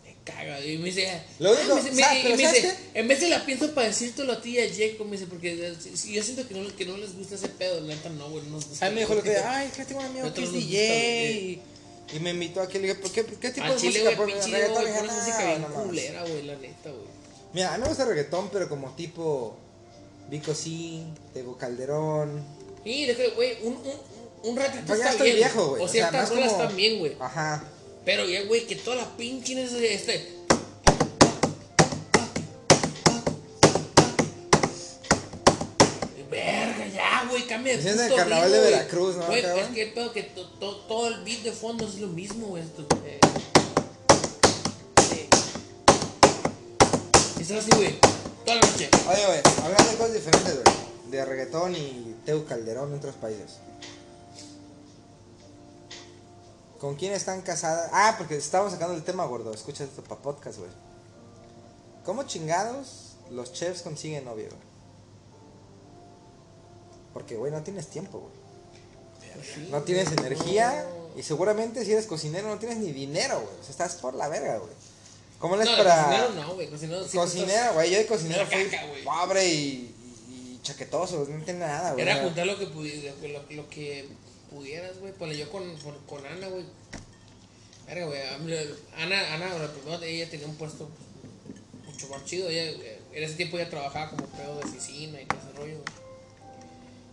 me 0.05 0.17
caga. 0.25 0.61
Y 0.65 0.79
me 0.79 0.85
dice, 0.87 1.23
Lo 1.41 1.53
único- 1.53 1.75
me 1.75 1.81
dice- 1.83 1.93
me- 1.97 2.03
¿sabes? 2.03 2.19
y 2.19 2.23
Pero 2.23 2.37
me 2.37 2.43
¿sabes 2.45 2.63
dice, 2.63 2.77
en 2.95 3.09
vez 3.09 3.21
de 3.21 3.29
la 3.31 3.45
pienso 3.45 3.75
para 3.75 3.89
decírtelo 3.89 4.33
a 4.33 4.41
ti 4.41 4.51
y 4.57 4.61
a 4.61 4.69
Jacob, 4.73 5.07
me 5.07 5.13
dice, 5.17 5.27
porque 5.27 5.55
eh, 5.55 5.75
yo 6.13 6.23
siento 6.23 6.47
que 6.47 6.55
no, 6.55 6.77
que 6.77 6.85
no 6.87 6.97
les 6.99 7.17
gusta 7.17 7.35
ese 7.35 7.49
pedo, 7.49 7.81
la 7.81 7.89
neta 7.97 8.11
no, 8.11 8.31
güey. 8.31 8.45
No 8.45 8.51
nos 8.53 8.69
gusta. 8.69 8.87
A 8.87 8.91
mí 8.91 8.95
me 8.95 9.01
dijo 9.01 9.15
lo 9.17 9.23
que, 9.25 9.37
ay, 9.37 9.71
que 9.75 9.85
tengo 9.85 9.99
un 10.01 10.07
amigo 10.07 10.33
que 10.33 10.45
es 10.45 10.53
DJ. 10.53 11.57
gusta, 11.57 11.74
Y, 12.13 12.19
me 12.21 12.31
invitó 12.31 12.61
aquí, 12.61 12.75
le 12.79 12.89
dije, 12.89 12.95
¿por 12.97 13.11
qué, 13.11 13.25
qué 13.25 13.51
tipo 13.51 13.67
Al 13.67 13.73
de 13.75 13.79
chile, 13.81 14.01
música 14.05 14.17
pones? 14.17 14.35
pinche 14.37 14.51
¿Reggaetón? 14.53 14.83
güey, 14.83 14.95
pones 14.97 15.13
música 15.13 15.41
"No, 15.41 15.47
bien 15.47 15.63
no 15.63 15.69
mames". 15.69 15.85
culera, 15.87 16.21
güey, 16.23 16.43
la 16.43 16.57
neta, 16.57 16.91
güey. 16.91 17.05
Mira, 17.55 17.75
a 17.75 17.77
mí 17.77 17.83
me 17.83 17.89
gusta 17.89 18.05
reggaetón, 18.05 18.51
pero 18.53 18.69
como 18.69 18.91
tipo 18.95 19.57
Vico 20.31 20.55
sí, 20.55 21.05
Tego 21.33 21.57
Calderón. 21.59 22.43
Y 22.85 23.07
déjale, 23.07 23.31
güey, 23.31 23.57
un, 23.63 23.73
un, 23.75 24.51
un 24.51 24.57
ratito 24.57 24.85
Pues 24.87 24.99
ya 24.99 25.05
está 25.07 25.11
estoy 25.13 25.27
bien. 25.29 25.37
viejo, 25.39 25.69
güey. 25.71 25.83
O 25.83 25.85
o 25.85 25.89
sea, 25.89 26.09
ciertas 26.11 26.31
rolas 26.31 26.53
como- 26.53 26.65
también, 26.69 26.99
güey. 26.99 27.17
Ajá. 27.19 27.65
Pero 28.05 28.27
ya, 28.27 28.43
güey, 28.45 28.67
que 28.67 28.77
toda 28.77 28.97
la 28.97 29.17
pinche 29.17 29.55
este. 29.95 30.35
Verga, 36.31 36.87
de 37.65 37.75
Es 37.75 37.87
en 37.87 38.01
el 38.01 38.15
carnaval 38.15 38.51
de. 38.53 38.61
Veracruz, 38.61 39.17
¿no, 39.17 39.27
Güey, 39.27 39.45
es 39.45 39.67
que 39.69 39.83
el 39.83 39.93
pedo 39.93 40.13
que 40.13 40.23
to- 40.25 40.49
to- 40.59 40.77
todo 40.87 41.09
el 41.09 41.25
beat 41.25 41.41
de 41.43 41.53
fondo 41.53 41.87
es 41.87 41.97
lo 41.97 42.09
mismo, 42.09 42.49
güey. 42.49 42.63
Eh. 43.05 43.21
Sí. 45.09 45.29
Así, 47.55 47.71
güey, 47.77 47.99
toda 48.45 48.57
la 48.57 48.67
noche. 48.67 48.89
Oye, 49.11 49.27
güey, 49.27 49.41
hablando 49.63 49.91
de 49.91 49.97
cosas 49.97 50.13
diferentes, 50.15 50.55
güey. 50.63 50.77
De 51.11 51.25
reggaetón 51.25 51.75
y 51.77 52.17
Teo 52.25 52.45
Calderón 52.47 52.91
en 52.93 52.99
otros 52.99 53.15
países. 53.17 53.59
¿Con 56.81 56.97
quién 56.97 57.13
están 57.13 57.41
casadas? 57.43 57.89
Ah, 57.93 58.15
porque 58.19 58.37
estábamos 58.37 58.73
sacando 58.73 58.95
el 58.95 59.03
tema, 59.05 59.25
gordo. 59.27 59.53
Escucha 59.55 59.85
esto 59.85 60.03
para 60.03 60.21
podcast, 60.21 60.59
güey. 60.59 60.71
¿Cómo 62.05 62.25
chingados 62.25 63.13
los 63.31 63.53
chefs 63.53 63.83
consiguen 63.83 64.25
novia, 64.25 64.49
güey? 64.51 64.74
Porque, 67.15 67.37
güey, 67.37 67.51
no 67.51 67.63
tienes 67.63 67.87
tiempo, 67.87 68.19
güey. 68.21 69.69
No 69.71 69.83
tienes 69.83 70.11
energía 70.13 70.87
y 71.17 71.23
seguramente 71.23 71.85
si 71.85 71.93
eres 71.93 72.07
cocinero 72.07 72.49
no 72.49 72.59
tienes 72.59 72.79
ni 72.79 72.93
dinero, 72.93 73.41
güey. 73.41 73.55
O 73.61 73.63
sea, 73.63 73.71
estás 73.71 73.95
por 73.95 74.15
la 74.15 74.29
verga, 74.29 74.59
güey. 74.59 74.73
¿Cómo 75.39 75.57
le 75.57 75.65
es 75.65 75.71
No, 75.71 75.77
para...? 75.77 76.05
cocinero 76.05 76.31
no, 76.35 76.55
güey, 76.55 76.69
cocinero 76.71 77.05
sí 77.09 77.17
Cocinero, 77.17 77.75
güey, 77.75 77.91
yo 77.91 77.99
de 77.99 78.07
cocinero 78.07 78.47
fui 78.47 78.65
caca, 78.67 78.83
pobre 79.05 79.47
y, 79.49 79.95
y, 80.29 80.61
chaquetoso, 80.63 81.27
no 81.29 81.35
entiendo 81.35 81.67
nada, 81.67 81.93
güey. 81.93 82.03
Era 82.07 82.23
juntar 82.23 82.47
lo 82.47 82.59
que, 82.59 82.69
pudi- 82.69 83.03
lo, 83.05 83.21
que- 83.21 83.29
lo, 83.29 83.43
lo 83.51 83.69
que 83.69 84.09
pudieras, 84.51 84.99
güey. 85.01 85.13
Ponle 85.13 85.37
yo 85.37 85.51
con, 85.51 85.77
con, 85.79 85.95
con 86.07 86.25
Ana, 86.27 86.49
güey. 86.49 86.65
Verga, 87.87 88.07
güey. 88.07 88.23
a 88.23 88.39
mí- 88.39 88.55
Ana, 88.97 89.35
Ana, 89.35 89.59
la 89.59 89.73
primera, 89.73 90.05
ella 90.07 90.31
tenía 90.31 90.47
un 90.47 90.57
puesto 90.57 90.89
mucho 91.85 92.09
más 92.09 92.25
chido. 92.25 92.49
Ella, 92.49 92.63
eh, 92.71 93.01
en 93.13 93.23
ese 93.25 93.35
tiempo 93.35 93.59
ella 93.59 93.69
trabajaba 93.69 94.11
como 94.11 94.27
pedo 94.29 94.57
de 94.59 94.65
oficina 94.65 95.21
y 95.21 95.27
todo 95.27 95.39
ese 95.41 95.53
rollo, 95.59 95.75
güey. 95.75 96.04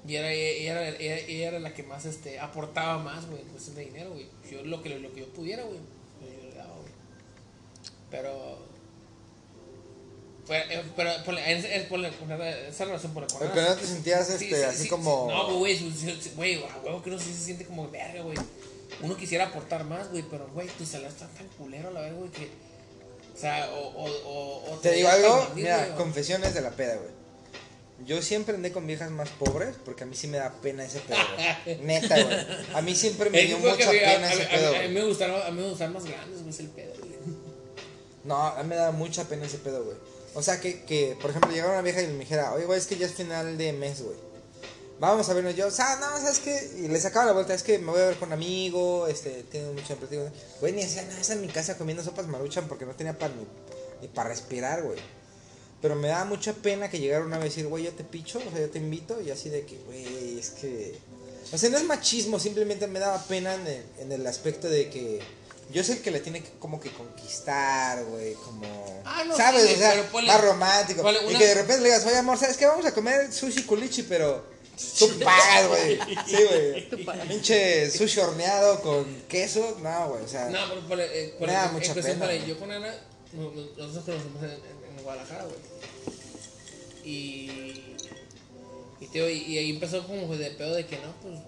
Y 0.07 0.15
era, 0.15 0.31
ella, 0.31 0.71
era, 0.71 0.89
ella, 0.97 1.17
ella 1.17 1.47
era 1.49 1.59
la 1.59 1.73
que 1.73 1.83
más 1.83 2.05
este, 2.05 2.39
aportaba 2.39 2.97
más, 3.03 3.27
güey, 3.27 3.41
en 3.41 3.47
cuestión 3.49 3.75
de 3.75 3.85
dinero, 3.85 4.11
güey. 4.11 4.27
Yo 4.51 4.63
lo 4.63 4.81
que, 4.81 4.89
lo 4.97 5.13
que 5.13 5.19
yo 5.21 5.27
pudiera, 5.27 5.63
güey. 5.63 5.77
Yo 5.77 6.49
le 6.49 6.55
daba, 6.55 6.73
güey. 6.75 6.91
Pero. 8.09 8.71
Eh, 10.49 10.83
pero 10.97 11.11
ponle, 11.23 11.49
en 11.49 11.57
ese- 11.59 11.75
en- 11.75 11.87
ponle, 11.87 12.09
esa 12.67 12.85
relación 12.85 13.13
por 13.13 13.23
la 13.31 13.39
Pero 13.39 13.53
que 13.53 13.61
no 13.61 13.75
te 13.75 13.85
sentías 13.85 14.27
Sí, 14.27 14.33
este, 14.33 14.55
sí, 14.57 14.63
así 14.63 14.83
sí, 14.83 14.89
como. 14.89 15.27
sí. 15.29 15.33
No, 15.35 15.59
güey, 15.59 15.77
sí, 15.77 15.93
sí, 15.95 16.19
sí, 16.21 16.31
güey, 16.35 16.61
a 16.63 16.77
huevo 16.83 17.01
que 17.01 17.09
uno 17.09 17.19
sí 17.19 17.31
se 17.33 17.43
siente 17.45 17.65
como 17.65 17.89
verga, 17.89 18.21
güey. 18.21 18.37
Uno 19.01 19.15
quisiera 19.15 19.45
aportar 19.47 19.85
más, 19.85 20.09
güey, 20.11 20.23
pero, 20.29 20.47
güey, 20.53 20.67
tu 20.67 20.85
salario 20.85 21.09
está 21.09 21.27
tan 21.27 21.47
culero 21.57 21.87
a 21.89 21.91
la 21.91 22.01
vez, 22.01 22.13
güey, 22.15 22.29
que. 22.31 22.49
O 23.33 23.37
sea, 23.39 23.69
o. 23.71 23.79
o, 23.87 24.05
o, 24.09 24.73
o 24.73 24.77
Te 24.79 24.91
digo 24.93 25.07
dejas 25.09 25.23
algo, 25.23 25.47
mira, 25.55 25.89
o- 25.93 25.95
confesiones 25.95 26.53
de 26.53 26.61
la 26.61 26.71
peda, 26.71 26.95
güey. 26.97 27.20
Yo 28.05 28.21
siempre 28.21 28.55
andé 28.55 28.71
con 28.71 28.87
viejas 28.87 29.11
más 29.11 29.29
pobres 29.29 29.75
porque 29.85 30.03
a 30.03 30.07
mí 30.07 30.15
sí 30.15 30.27
me 30.27 30.37
da 30.37 30.51
pena 30.61 30.83
ese 30.85 30.99
pedo, 31.01 31.19
güey. 31.65 31.77
Neta, 31.83 32.21
güey. 32.23 32.37
A 32.73 32.81
mí 32.81 32.95
siempre 32.95 33.29
me 33.29 33.41
Es 33.41 33.47
dio 33.47 33.57
que 33.61 33.69
mucha 33.69 33.89
pena 33.91 34.27
a- 34.27 34.33
ese 34.33 34.43
a- 34.43 34.49
pedo, 34.49 34.75
A 34.75 34.81
mí 34.81 34.87
me 34.89 35.03
gustaron, 35.05 35.41
a 35.41 35.51
mí 35.51 35.61
me 35.61 35.69
gustan 35.69 35.93
más 35.93 36.05
grandes, 36.05 36.39
güey, 36.39 36.49
es 36.49 36.59
el 36.59 36.69
pedo, 36.69 36.93
güey. 36.99 37.11
No, 38.23 38.35
a 38.37 38.61
mí 38.63 38.69
me 38.69 38.75
da 38.75 38.91
mucha 38.91 39.23
pena 39.25 39.45
ese 39.45 39.57
pedo, 39.57 39.83
güey. 39.83 39.97
O 40.33 40.41
sea, 40.41 40.59
que, 40.61 40.83
que, 40.85 41.17
por 41.21 41.29
ejemplo, 41.31 41.51
llegara 41.51 41.73
una 41.73 41.81
vieja 41.81 42.01
y 42.01 42.07
me 42.07 42.19
dijera, 42.19 42.53
oye, 42.53 42.65
güey, 42.65 42.79
es 42.79 42.87
que 42.87 42.95
ya 42.97 43.05
es 43.05 43.13
final 43.13 43.57
de 43.57 43.73
mes, 43.73 44.01
güey. 44.01 44.15
Vamos 44.99 45.27
a 45.29 45.33
vernos 45.33 45.55
yo, 45.55 45.67
o 45.67 45.71
sea, 45.71 45.95
no, 45.95 46.05
¿sabes 46.19 46.39
qué? 46.39 46.71
Y 46.77 46.87
le 46.87 46.99
sacaba 46.99 47.25
la 47.25 47.31
vuelta, 47.31 47.55
es 47.55 47.63
que 47.63 47.79
me 47.79 47.91
voy 47.91 47.99
a 48.01 48.05
ver 48.05 48.17
con 48.17 48.29
un 48.29 48.33
amigo, 48.33 49.07
este, 49.07 49.43
tengo 49.51 49.73
mucho 49.73 49.93
empleado. 49.93 50.31
Güey, 50.59 50.73
ni 50.73 50.83
hacía 50.83 51.01
nada 51.03 51.19
en 51.33 51.41
mi 51.41 51.47
casa 51.47 51.75
comiendo 51.77 52.03
sopas 52.03 52.27
maruchan 52.27 52.67
porque 52.67 52.85
no 52.85 52.93
tenía 52.93 53.17
para 53.17 53.33
ni, 53.33 53.45
ni 54.01 54.07
para 54.07 54.29
respirar, 54.29 54.83
güey. 54.83 54.99
Pero 55.81 55.95
me 55.95 56.09
daba 56.09 56.25
mucha 56.25 56.53
pena 56.53 56.89
que 56.89 56.99
llegara 56.99 57.25
una 57.25 57.37
vez 57.37 57.47
y 57.47 57.49
decir, 57.55 57.67
güey, 57.67 57.83
yo 57.85 57.91
te 57.91 58.03
picho, 58.03 58.39
o 58.39 58.51
sea, 58.51 58.59
yo 58.61 58.69
te 58.69 58.77
invito, 58.77 59.19
y 59.21 59.31
así 59.31 59.49
de 59.49 59.65
que, 59.65 59.77
güey, 59.87 60.37
es 60.39 60.51
que. 60.51 60.95
O 61.51 61.57
sea, 61.57 61.69
no 61.69 61.77
es 61.77 61.83
machismo, 61.83 62.39
simplemente 62.39 62.85
me 62.87 62.99
daba 62.99 63.21
pena 63.25 63.55
en 63.55 63.67
el, 63.67 63.83
en 63.99 64.11
el 64.11 64.27
aspecto 64.27 64.69
de 64.69 64.89
que 64.89 65.19
yo 65.73 65.83
soy 65.83 65.95
el 65.95 66.01
que 66.01 66.11
le 66.11 66.19
tiene 66.19 66.43
que 66.43 66.49
como 66.59 66.79
que 66.79 66.91
conquistar, 66.91 68.03
güey, 68.05 68.33
como. 68.35 69.01
Ah, 69.05 69.23
no, 69.25 69.35
¿Sabes? 69.35 69.65
sí, 69.67 69.73
o 69.73 69.77
sea, 69.77 70.11
ponle- 70.11 70.27
más 70.27 70.41
romántico. 70.41 71.01
ponle 71.01 71.19
Y 71.31 71.35
que 71.37 71.45
de 71.47 71.53
repente 71.55 71.79
le 71.81 71.85
digas, 71.89 72.05
oye, 72.05 72.17
amor, 72.17 72.37
¿sabes 72.37 72.57
qué? 72.57 72.65
Vamos 72.67 72.85
a 72.85 72.93
comer 72.93 73.31
sushi 73.33 73.63
culichi, 73.63 74.03
pero. 74.03 74.51
Tú 74.99 75.09
pagas, 75.23 75.67
güey. 75.67 75.99
Sí, 76.27 76.37
güey. 76.47 76.89
Pinche 77.27 77.89
sushi 77.91 78.19
horneado 78.19 78.81
con 78.81 79.05
queso. 79.27 79.77
No, 79.81 80.09
güey, 80.09 80.23
o 80.23 80.27
sea. 80.27 80.49
No, 80.49 80.59
pero 80.69 80.87
por, 80.87 80.99
eh, 80.99 81.35
por 81.39 81.49
mucha 81.71 81.93
pena, 81.93 82.33
yo 82.35 82.59
con 82.59 82.71
Ana, 82.71 82.93
no- 83.33 83.51
no- 83.51 83.87
nosotros 83.87 84.21
conocemos 84.23 84.61
en, 84.97 85.03
Guadalajara, 85.03 85.43
güey. 85.45 85.57
Y, 87.03 87.95
y, 88.99 89.07
tío, 89.11 89.29
y, 89.29 89.37
y 89.39 89.57
ahí 89.57 89.69
empezó 89.71 90.05
como 90.05 90.35
de 90.35 90.51
pedo 90.51 90.75
de 90.75 90.85
que 90.85 90.97
no, 90.97 91.11
pues, 91.21 91.39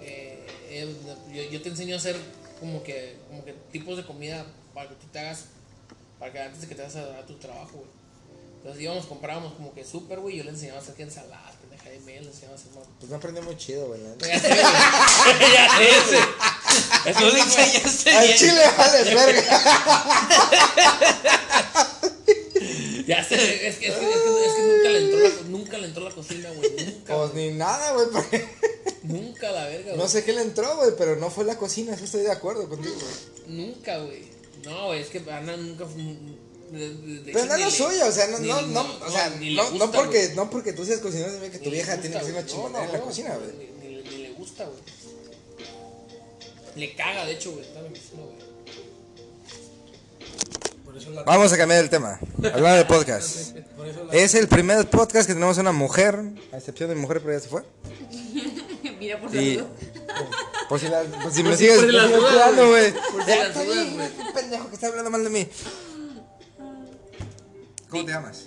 eh, 0.00 0.46
eh, 0.70 0.96
yo, 1.32 1.42
yo 1.50 1.62
te 1.62 1.68
enseño 1.70 1.94
a 1.96 1.98
hacer 1.98 2.16
como 2.60 2.82
que, 2.82 3.16
como 3.28 3.44
que 3.44 3.52
tipos 3.72 3.96
de 3.96 4.04
comida 4.06 4.46
para 4.74 4.88
que 4.88 4.94
tú 4.94 5.06
te 5.12 5.18
hagas, 5.18 5.46
para 6.18 6.32
que 6.32 6.38
antes 6.40 6.60
de 6.60 6.68
que 6.68 6.74
te 6.74 6.82
hagas 6.82 6.96
a, 6.96 7.18
a 7.18 7.26
tu 7.26 7.34
trabajo, 7.34 7.72
güey. 7.78 7.90
Entonces 8.58 8.82
íbamos, 8.82 9.06
comprábamos 9.06 9.52
como 9.54 9.72
que 9.74 9.84
súper, 9.84 10.18
güey, 10.20 10.36
yo 10.38 10.44
le 10.44 10.50
enseñaba 10.50 10.78
a 10.78 10.82
hacer 10.82 10.94
que 10.94 11.02
ensaladas, 11.04 11.54
pendeja 11.60 11.88
de 11.90 12.00
miel, 12.00 12.24
le 12.24 12.30
enseñaba 12.30 12.54
a 12.54 12.58
hacer 12.58 12.72
más. 12.72 12.84
Pues 12.98 13.10
no 13.10 13.16
aprendió 13.16 13.42
muy 13.42 13.56
chido, 13.56 13.86
güey. 13.88 14.00
Ya 14.20 14.40
sé, 14.40 14.48
güey. 14.48 14.60
Ya 15.54 15.68
sé, 15.76 15.88
ese. 15.90 16.18
Es 17.10 17.16
que 17.16 17.24
No 17.24 17.30
le 17.30 17.38
esa 17.38 17.46
fue- 17.48 17.62
enseñaste 17.64 18.10
Al 18.16 18.34
chile 18.34 18.62
vale 18.76 19.14
verga. 19.14 19.62
Ya 23.12 23.22
sé, 23.24 23.34
es 23.36 23.40
que, 23.60 23.66
es 23.68 23.76
que, 23.76 23.86
es 23.88 23.94
que, 23.94 24.46
es 24.46 24.52
que 24.54 24.62
nunca, 24.62 24.88
le 24.90 24.98
entró 24.98 25.18
la, 25.20 25.48
nunca 25.48 25.78
le 25.78 25.86
entró 25.86 26.04
la 26.04 26.10
cocina, 26.14 26.50
güey. 26.52 26.70
Nunca. 26.86 27.16
Pues 27.18 27.34
ni 27.34 27.50
nada, 27.52 27.92
güey, 27.92 28.06
porque 28.12 28.44
Nunca 29.04 29.52
la 29.52 29.64
verga, 29.66 29.84
güey. 29.92 29.96
no 29.96 30.08
sé 30.08 30.24
qué 30.24 30.32
le 30.32 30.40
entró, 30.42 30.76
güey, 30.76 30.90
pero 30.98 31.14
no 31.16 31.30
fue 31.30 31.44
la 31.44 31.56
cocina, 31.56 31.94
eso 31.94 32.04
estoy 32.04 32.22
de 32.22 32.32
acuerdo 32.32 32.68
contigo, 32.68 32.94
güey. 32.96 33.56
Nunca, 33.66 33.98
güey. 33.98 34.24
No, 34.64 34.86
güey, 34.86 35.00
es 35.02 35.08
que 35.08 35.18
Ana 35.30 35.56
nunca 35.56 35.86
fue. 35.86 36.02
de- 36.02 36.94
de- 36.94 37.20
de 37.20 37.32
Pero 37.32 37.44
no 37.46 37.54
es 37.54 37.60
lo 37.60 37.70
suyo, 37.70 38.06
o 38.08 38.10
sea, 38.10 38.26
no, 38.26 38.40
no, 38.40 38.62
no, 38.62 38.80
o 39.06 39.10
sea, 39.10 39.30
no, 39.40 39.70
no 39.70 39.92
porque, 39.92 40.32
no 40.34 40.50
porque 40.50 40.72
tú 40.72 40.84
seas 40.84 40.98
cocinero 40.98 41.30
significa 41.30 41.58
que 41.58 41.64
tu 41.64 41.70
vieja 41.70 41.94
gusta, 41.94 42.02
tiene 42.02 42.18
que 42.18 42.24
ser 42.24 42.32
una 42.32 42.40
güey. 42.42 42.52
chingonera 42.52 42.84
en 42.86 42.92
la 42.92 43.00
cocina, 43.00 43.36
güey. 43.36 43.70
Ni, 43.80 43.86
ni- 43.88 44.02
ni 44.02 44.16
le 44.24 44.32
gusta, 44.32 44.64
güey. 44.64 44.80
Le 46.74 46.94
caga, 46.96 47.24
de 47.24 47.32
hecho, 47.34 47.52
güey. 47.52 47.64
Está 47.64 47.78
en 47.78 47.84
la 47.84 47.90
cocina, 47.90 48.22
güey. 48.22 48.45
La. 51.14 51.22
Vamos 51.24 51.52
a 51.52 51.56
cambiar 51.56 51.82
el 51.82 51.90
tema. 51.90 52.18
Hablando 52.38 52.76
de 52.78 52.84
podcast. 52.84 53.56
La. 53.56 54.12
Es 54.12 54.34
el 54.34 54.48
primer 54.48 54.88
podcast 54.88 55.26
que 55.26 55.34
tenemos 55.34 55.58
una 55.58 55.72
mujer, 55.72 56.18
a 56.52 56.56
excepción 56.56 56.88
de 56.88 56.94
mi 56.94 57.00
mujer, 57.02 57.20
pero 57.20 57.32
ya 57.34 57.40
se 57.40 57.48
fue. 57.48 57.62
Mira 58.98 59.20
por 59.20 59.34
Y. 59.34 59.56
salud. 59.56 59.68
Por 60.68 60.80
si, 60.80 60.88
la, 60.88 61.02
por 61.02 61.32
si 61.32 61.42
me 61.42 61.52
si- 61.56 61.58
sigues, 61.58 61.78
por 61.78 61.86
si 61.90 61.92
me 61.96 62.00
sigues 62.02 62.16
dudas, 62.16 62.30
cuidando, 62.32 62.68
güey. 62.68 62.92
Por 62.92 63.24
si 63.24 63.30
las 63.30 63.54
dudas, 63.54 63.92
güey. 63.94 64.06
este 64.18 64.32
pendejo 64.34 64.68
que 64.68 64.74
está 64.74 64.86
hablando 64.88 65.10
mal 65.10 65.22
de 65.24 65.30
mí. 65.30 65.48
¿Cómo 67.88 68.04
te 68.04 68.12
llamas? 68.12 68.46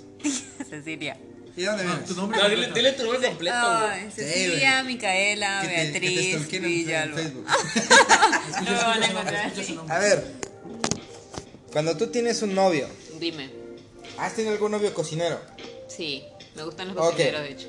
Cecilia. 0.70 1.18
¿Y 1.56 1.62
de 1.62 1.68
dónde 1.68 1.84
Ah, 1.84 1.88
vienes? 1.88 2.06
tu 2.10 2.16
nombre. 2.16 2.40
No, 2.42 2.50
dile, 2.50 2.66
completo. 2.68 2.76
dile 2.76 2.92
tu 2.94 3.04
nombre 3.12 3.28
completo, 3.30 3.58
güey. 3.58 3.92
Ay, 3.92 4.12
Cecilia, 4.14 4.84
Micaela, 4.84 5.62
Que 5.62 5.68
te- 5.68 5.76
que 5.76 6.00
te 6.00 6.00
Beatriz, 6.00 6.62
Villalba. 6.62 7.16
Facebook. 7.18 7.46
No 7.46 8.62
me 8.72 8.72
van 8.78 9.04
a 9.04 9.08
encontrar. 9.08 9.52
A 9.90 10.00
ver, 10.00 10.26
cuando 11.72 11.96
tú 11.98 12.08
tienes 12.08 12.42
un 12.42 12.54
novio, 12.56 12.88
Dime. 13.20 13.50
¿has 14.18 14.34
tenido 14.36 14.54
algún 14.54 14.72
novio 14.72 14.94
cocinero? 14.94 15.40
Sí, 15.88 16.24
me 16.56 16.64
gustan 16.64 16.88
los 16.94 16.98
cocineros, 16.98 17.42
de 17.42 17.52
hecho. 17.52 17.68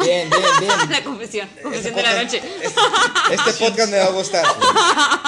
Bien, 0.00 0.28
bien, 0.28 0.42
bien. 0.58 0.72
La 0.90 1.04
confesión, 1.04 1.48
confesión 1.62 1.94
de 1.94 2.02
la 2.02 2.22
noche. 2.22 2.40
Este 3.30 3.52
podcast 3.64 3.90
me 3.90 3.98
va 3.98 4.06
a 4.06 4.10
gustar. 4.10 4.44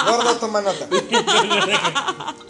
Gordo, 0.05 0.35
toma 0.37 0.61
nota. 0.61 0.87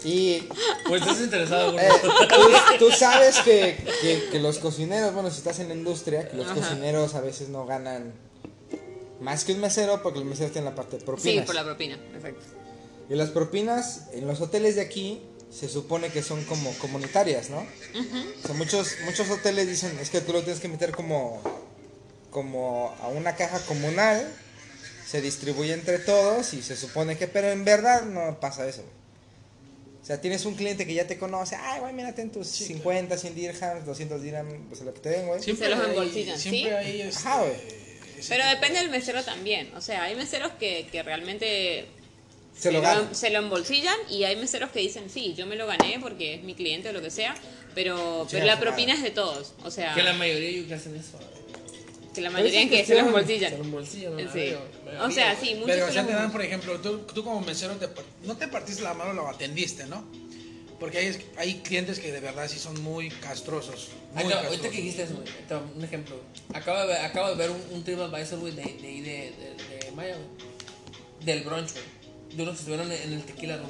Y 0.04 0.40
Pues 0.88 1.02
estás 1.02 1.20
interesado, 1.20 1.72
güey. 1.72 1.84
eh, 1.84 1.88
tú, 2.02 2.86
tú 2.86 2.90
sabes 2.90 3.38
que, 3.40 3.76
que, 4.00 4.28
que 4.30 4.38
los 4.40 4.58
cocineros, 4.58 5.12
bueno, 5.14 5.30
si 5.30 5.38
estás 5.38 5.58
en 5.60 5.68
la 5.68 5.74
industria, 5.74 6.28
que 6.28 6.36
los 6.36 6.46
Ajá. 6.46 6.56
cocineros 6.56 7.14
a 7.14 7.20
veces 7.20 7.48
no 7.50 7.66
ganan 7.66 8.12
más 9.20 9.44
que 9.44 9.52
un 9.52 9.60
mesero 9.60 10.02
porque 10.02 10.18
los 10.20 10.28
meseros 10.28 10.52
tienen 10.52 10.70
la 10.70 10.74
parte 10.76 10.98
de 10.98 11.04
propinas. 11.04 11.40
Sí, 11.42 11.46
por 11.46 11.54
la 11.54 11.64
propina, 11.64 11.96
exacto. 12.14 12.44
Y 13.10 13.14
las 13.14 13.30
propinas 13.30 14.04
en 14.12 14.26
los 14.26 14.40
hoteles 14.40 14.74
de 14.76 14.82
aquí 14.82 15.22
se 15.50 15.68
supone 15.68 16.10
que 16.10 16.22
son 16.22 16.44
como 16.44 16.72
comunitarias, 16.74 17.50
¿no? 17.50 17.58
O 17.58 18.46
sea, 18.46 18.54
muchos, 18.54 18.96
muchos 19.04 19.28
hoteles 19.30 19.66
dicen, 19.66 19.96
es 20.00 20.10
que 20.10 20.20
tú 20.20 20.32
lo 20.32 20.42
tienes 20.42 20.60
que 20.60 20.68
meter 20.68 20.92
como, 20.92 21.40
como 22.30 22.94
a 23.00 23.08
una 23.08 23.34
caja 23.34 23.58
comunal, 23.60 24.30
se 25.06 25.20
distribuye 25.22 25.72
entre 25.72 25.98
todos 25.98 26.52
y 26.52 26.62
se 26.62 26.76
supone 26.76 27.16
que, 27.16 27.28
pero 27.28 27.48
en 27.50 27.64
verdad 27.64 28.02
no 28.04 28.38
pasa 28.40 28.68
eso. 28.68 28.82
güey. 28.82 28.98
O 30.02 30.04
sea, 30.04 30.20
tienes 30.20 30.44
un 30.44 30.54
cliente 30.54 30.86
que 30.86 30.94
ya 30.94 31.06
te 31.06 31.18
conoce, 31.18 31.56
ay, 31.56 31.80
güey, 31.80 31.92
mírate 31.92 32.22
en 32.22 32.30
tus 32.30 32.46
50, 32.46 33.18
100 33.18 33.34
dirhams, 33.34 33.84
200 33.84 34.22
dirhams, 34.22 34.54
pues 34.68 34.80
lo 34.82 34.94
que 34.94 35.00
te 35.00 35.08
den, 35.10 35.26
güey. 35.26 35.42
Se 35.42 35.52
los 35.52 35.86
embolsillan, 35.86 36.38
Siempre 36.38 36.62
¿sí? 36.62 36.68
hay 36.68 37.00
este, 37.02 37.18
Ajá, 37.18 37.40
güey. 37.42 37.52
ese 38.18 38.28
Pero 38.28 38.46
depende 38.48 38.78
del 38.78 38.90
mesero 38.90 39.22
también. 39.22 39.74
O 39.74 39.80
sea, 39.80 40.04
hay 40.04 40.14
meseros 40.14 40.52
que, 40.52 40.86
que 40.90 41.02
realmente 41.02 41.86
Se 42.58 42.72
lo 42.72 42.80
ganan. 42.80 43.14
se 43.14 43.30
lo 43.30 43.38
embolsillan 43.38 43.96
y 44.10 44.24
hay 44.24 44.36
meseros 44.36 44.70
que 44.70 44.80
dicen, 44.80 45.08
sí, 45.10 45.34
yo 45.36 45.46
me 45.46 45.56
lo 45.56 45.66
gané 45.66 45.98
porque 46.00 46.34
es 46.34 46.42
mi 46.42 46.54
cliente 46.54 46.88
o 46.88 46.92
lo 46.92 47.00
que 47.00 47.10
sea, 47.10 47.34
pero, 47.74 48.26
pero 48.30 48.44
la 48.46 48.58
propina 48.58 48.94
es 48.94 49.02
de 49.02 49.10
todos. 49.10 49.54
O 49.64 49.70
sea, 49.70 49.94
Que 49.94 50.02
la 50.02 50.12
mayoría 50.12 50.50
yo 50.50 50.66
que 50.66 50.74
hacen 50.74 50.96
eso. 50.96 51.18
que 52.14 52.20
la 52.20 52.30
mayoría 52.30 52.62
en 52.62 52.68
que 52.68 52.78
se 52.84 52.94
cuestión- 52.94 53.06
embolsillan. 53.06 53.50
Se 53.52 53.58
lo 53.58 53.64
embolsillan, 53.64 54.16
¿no? 54.24 54.32
Sí. 54.32 54.52
O 55.02 55.10
sea, 55.10 55.36
sí, 55.40 55.50
muchos 55.54 55.66
Pero 55.66 55.86
los 55.86 55.94
te 56.06 56.12
dan, 56.12 56.32
por 56.32 56.42
ejemplo, 56.42 56.80
tú, 56.80 56.98
tú 57.14 57.22
como 57.22 57.40
mesero 57.42 57.76
te 57.76 57.88
no 58.24 58.36
te 58.36 58.48
partiste 58.48 58.82
la 58.82 58.94
mano, 58.94 59.12
lo 59.12 59.28
atendiste, 59.28 59.86
¿no? 59.86 60.04
Porque 60.80 60.98
hay, 60.98 61.16
hay 61.36 61.54
clientes 61.60 61.98
que 62.00 62.10
de 62.12 62.20
verdad 62.20 62.48
sí 62.48 62.58
son 62.58 62.80
muy 62.82 63.08
castrosos. 63.10 63.88
Muy 64.14 64.24
Acabo- 64.24 64.30
castrosos. 64.30 64.46
ahorita 64.46 64.70
que 64.70 64.76
dijiste 64.78 65.02
eso, 65.04 65.14
güey, 65.14 65.62
un 65.76 65.84
ejemplo. 65.84 66.16
Acabo 66.54 66.80
de 66.80 66.86
ver, 66.86 67.00
acabo 67.04 67.28
de 67.30 67.34
ver 67.36 67.50
un, 67.50 67.62
un 67.72 67.84
TripAdvisor, 67.84 68.38
güey, 68.40 68.52
de, 68.54 68.62
de, 68.62 68.68
de, 68.72 69.00
de, 69.02 69.84
de 69.86 69.90
Maya, 69.92 70.14
güey. 70.16 71.24
Del 71.24 71.42
brunch, 71.42 71.72
güey. 71.72 71.84
De 72.34 72.42
unos 72.42 72.54
que 72.54 72.60
estuvieron 72.60 72.92
en 72.92 73.12
el 73.12 73.22
tequila 73.24 73.56
güey. 73.56 73.68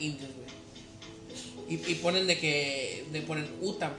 Indios, 0.00 0.30
güey. 0.34 0.44
Y, 1.68 1.92
y 1.92 1.94
ponen 1.96 2.26
de 2.26 2.38
que. 2.38 3.06
De 3.12 3.22
ponen 3.22 3.48
Utam. 3.60 3.92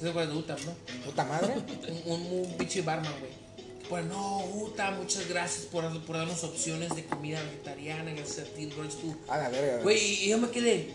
¿Se 0.00 0.08
acuerdan 0.10 0.34
de 0.34 0.40
Utam, 0.40 0.58
no? 0.66 0.74
Puta 1.04 1.24
madre. 1.24 1.54
Un, 2.04 2.12
un, 2.12 2.40
un 2.44 2.56
pinche 2.56 2.82
barman, 2.82 3.12
güey. 3.18 3.46
Pone, 3.88 4.04
no, 4.04 4.44
Utam, 4.44 4.96
muchas 4.98 5.28
gracias 5.28 5.66
por, 5.66 5.88
por 6.04 6.16
darnos 6.16 6.42
opciones 6.44 6.94
de 6.94 7.04
comida 7.04 7.40
vegetariana. 7.42 8.12
Gracias 8.12 8.48
a 8.48 8.50
ti, 8.50 8.66
brunch, 8.66 8.94
tú. 8.94 9.16
A 9.28 9.38
la 9.38 9.48
verga, 9.48 9.82
güey. 9.82 10.24
Y 10.24 10.28
yo 10.28 10.38
me 10.38 10.50
quedé. 10.50 10.90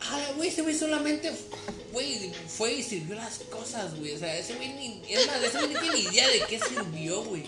Ah, 0.00 0.32
güey, 0.36 0.48
ese 0.48 0.62
güey 0.62 0.74
solamente. 0.74 1.32
Güey, 1.92 2.32
fue 2.48 2.74
y 2.74 2.82
sirvió 2.82 3.14
las 3.14 3.38
cosas, 3.38 3.96
güey. 3.98 4.12
O 4.12 4.18
sea, 4.18 4.36
ese 4.36 4.54
güey 4.56 4.74
ni. 4.74 5.02
Es 5.08 5.26
más, 5.26 5.42
ese 5.42 5.58
güey 5.58 5.72
no 5.72 5.80
tiene 5.80 5.96
ni 5.96 6.02
idea 6.02 6.28
de 6.28 6.40
qué 6.48 6.58
sirvió, 6.58 7.22
güey. 7.24 7.44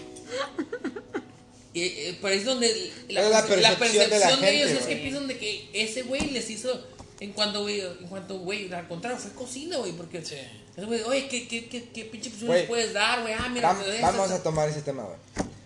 Y, 1.76 1.82
eh, 1.82 2.18
pero 2.22 2.34
es 2.34 2.44
donde 2.46 2.90
la, 3.10 3.20
la 3.22 3.28
la 3.28 3.46
percepción 3.46 3.78
percepción 3.78 4.08
de 4.10 4.16
de, 4.16 4.18
la 4.18 4.50
ellos 4.50 4.68
gente, 4.68 4.82
es 4.82 4.86
que 4.88 4.96
piensan 4.96 5.26
de 5.28 5.36
que 5.38 5.68
ese 5.74 6.02
güey 6.02 6.30
les 6.30 6.48
hizo. 6.48 6.86
En 7.20 7.32
cuanto, 7.32 7.62
güey, 7.62 7.80
en 7.80 8.08
cuanto, 8.08 8.38
güey, 8.38 8.72
al 8.72 8.88
contrario, 8.88 9.18
fue 9.18 9.32
cocina, 9.32 9.76
güey, 9.76 9.92
porque. 9.92 10.24
Sí. 10.24 10.36
Ese 10.74 10.86
güey, 10.86 11.02
oye, 11.02 11.28
¿qué, 11.28 11.46
qué, 11.46 11.68
qué, 11.68 11.88
qué 11.90 12.04
pinche 12.06 12.30
opciones 12.30 12.62
puedes 12.64 12.92
dar, 12.94 13.20
güey? 13.22 13.34
Ah, 13.34 13.48
mira, 13.50 13.74
Vam- 13.74 14.00
vamos 14.00 14.30
a 14.30 14.42
tomar 14.42 14.68
ese 14.70 14.80
tema, 14.82 15.02
güey. 15.04 15.16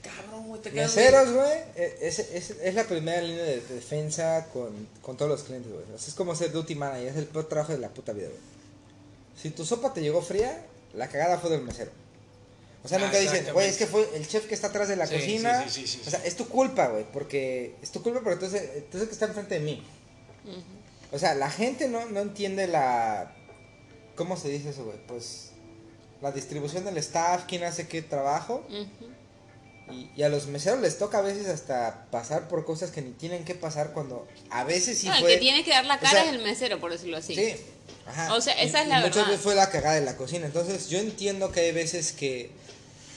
Cabrón, 0.02 0.48
güey, 0.48 0.61
te 0.62 0.70
quedas. 0.72 0.94
Meseros, 0.94 1.32
güey, 1.32 1.58
es, 2.00 2.18
es, 2.18 2.50
es 2.50 2.74
la 2.74 2.84
primera 2.84 3.22
línea 3.22 3.44
de 3.44 3.61
defensa 3.61 4.48
con, 4.52 4.88
con 5.02 5.16
todos 5.16 5.30
los 5.30 5.42
clientes, 5.44 5.72
güey. 5.72 5.84
Es 5.94 6.14
como 6.14 6.34
ser 6.34 6.50
duty 6.50 6.74
manager, 6.74 7.06
es 7.08 7.16
el 7.16 7.26
peor 7.26 7.48
trabajo 7.48 7.72
de 7.72 7.78
la 7.78 7.88
puta 7.88 8.12
vida, 8.12 8.26
güey. 8.28 8.40
Si 9.40 9.50
tu 9.50 9.64
sopa 9.64 9.94
te 9.94 10.00
llegó 10.00 10.22
fría, 10.22 10.61
la 10.94 11.08
cagada 11.08 11.38
fue 11.38 11.50
del 11.50 11.62
mesero. 11.62 11.90
O 12.83 12.89
sea, 12.89 12.97
Ah, 12.99 13.01
nunca 13.03 13.18
dicen, 13.18 13.37
exactamente. 13.37 13.53
güey, 13.53 13.68
es 13.68 13.76
que 13.76 13.87
fue 13.87 14.09
el 14.14 14.26
chef 14.26 14.47
que 14.47 14.55
está 14.55 14.68
atrás 14.68 14.89
de 14.89 14.97
la 14.97 15.07
Sí, 15.07 15.14
cocina. 15.14 15.64
sí, 15.64 15.70
sí, 15.70 15.87
sí, 15.87 15.99
sí, 16.03 16.03
o 16.07 16.11
sea, 16.11 16.24
es 16.24 16.35
tu 16.37 16.49
culpa, 16.49 16.87
güey, 16.89 17.05
porque 17.12 17.74
es 17.83 17.91
tu 17.91 18.03
culpa, 18.03 18.20
pero 18.20 18.33
entonces, 18.35 18.70
entonces 18.76 19.09
que 19.09 19.12
está 19.12 19.26
enfrente 19.26 19.55
de 19.57 19.61
mí. 19.61 19.83
O 21.12 21.18
sea, 21.18 21.35
la 21.35 21.51
gente 21.51 21.89
no, 21.89 22.07
no 22.07 22.20
entiende 22.20 22.66
la... 22.68 23.35
¿Cómo 24.14 24.37
se 24.37 24.49
dice 24.49 24.70
eso, 24.70 24.85
güey? 24.85 24.99
Pues 25.07 25.51
la 26.22 26.31
distribución 26.33 26.85
del 26.85 26.97
staff, 26.99 27.45
quién 27.49 27.64
hace 27.64 27.89
qué 27.89 28.01
trabajo. 28.03 28.64
Ujú. 28.68 29.11
Y, 29.93 30.11
y 30.16 30.22
a 30.22 30.28
los 30.28 30.47
meseros 30.47 30.81
les 30.81 30.99
toca 30.99 31.18
a 31.18 31.22
veces 31.22 31.49
hasta 31.49 32.07
pasar 32.12 32.47
por 32.49 32.64
cosas 32.64 32.91
que 32.93 33.03
ni 33.03 33.11
tienen 33.11 33.45
que 33.45 33.55
pasar 33.57 33.93
cuando 33.93 34.26
a 34.51 34.62
veces 34.64 34.99
sí 34.99 35.09
No, 35.09 35.14
el 35.16 35.20
fue... 35.22 35.33
que 35.33 35.39
tiene 35.39 35.64
que 35.64 35.70
dar 35.72 35.85
la 35.85 35.97
o 35.97 35.99
cara 35.99 36.11
sea, 36.11 36.24
es 36.24 36.31
el 36.31 36.43
mesero, 36.43 36.78
por 36.81 36.93
decirlo 36.93 37.16
así. 37.16 37.35
Sí. 37.35 37.57
Ajá. 38.07 38.35
O 38.35 38.41
sea, 38.41 38.55
esa 38.55 38.78
Y- 38.78 38.83
es 38.83 38.87
y 38.87 38.91
la 38.91 38.97
muchas 39.01 39.14
verdad. 39.16 39.26
veces 39.31 39.43
fue 39.43 39.55
la 39.57 39.68
cagada 39.70 39.97
de 39.97 40.03
la 40.03 40.16
cocina. 40.16 40.47
Entonces 40.47 40.89
yo 40.91 40.99
entiendo 41.01 41.51
que 41.51 41.61
hay 41.61 41.72
veces 41.72 42.12
que 42.12 42.51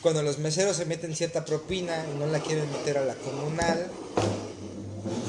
cuando 0.04 0.22
los 0.22 0.38
meseros 0.38 0.76
se 0.76 0.86
meten 0.86 1.16
cierta 1.16 1.46
propina 1.46 2.06
y 2.14 2.20
no 2.20 2.28
la 2.28 2.40
quieren 2.40 2.70
meter 2.72 2.98
a 2.98 3.06
la 3.06 3.16
comunal, 3.16 3.88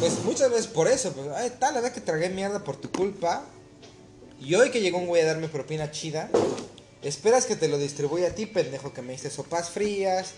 pues 0.00 0.18
muchas 0.24 0.50
veces 0.50 0.66
por 0.66 0.88
eso, 0.88 1.12
pues, 1.12 1.28
ay, 1.34 1.52
tal, 1.58 1.74
la 1.74 1.80
verdad 1.80 1.94
que 1.94 2.00
tragué 2.00 2.28
mierda 2.28 2.62
por 2.62 2.76
tu 2.76 2.90
culpa. 2.90 3.46
Y 4.40 4.56
hoy 4.56 4.70
que 4.70 4.80
llegó 4.80 4.98
un 4.98 5.06
güey 5.06 5.22
a 5.22 5.26
darme 5.26 5.48
propina 5.48 5.90
chida, 5.92 6.28
esperas 7.02 7.46
que 7.46 7.54
te 7.56 7.68
lo 7.68 7.78
distribuya 7.78 8.28
a 8.28 8.30
ti, 8.30 8.46
pendejo, 8.46 8.92
que 8.92 9.00
me 9.00 9.12
diste 9.12 9.30
sopas 9.30 9.70
frías, 9.70 10.32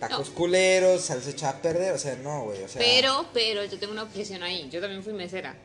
tacos 0.00 0.28
No. 0.30 0.34
culeros, 0.34 1.02
salsa 1.02 1.30
hecha 1.30 1.48
a 1.50 1.62
perder, 1.62 1.94
o 1.94 1.98
sea, 1.98 2.16
no, 2.16 2.42
güey, 2.42 2.62
o 2.64 2.68
sea... 2.68 2.82
Pero, 2.82 3.26
pero 3.32 3.64
yo 3.64 3.78
tengo 3.78 3.92
una 3.92 4.02
objeción 4.02 4.42
ahí. 4.42 4.68
Yo 4.70 4.80
también 4.80 5.02
fui 5.02 5.12
mesera. 5.12 5.56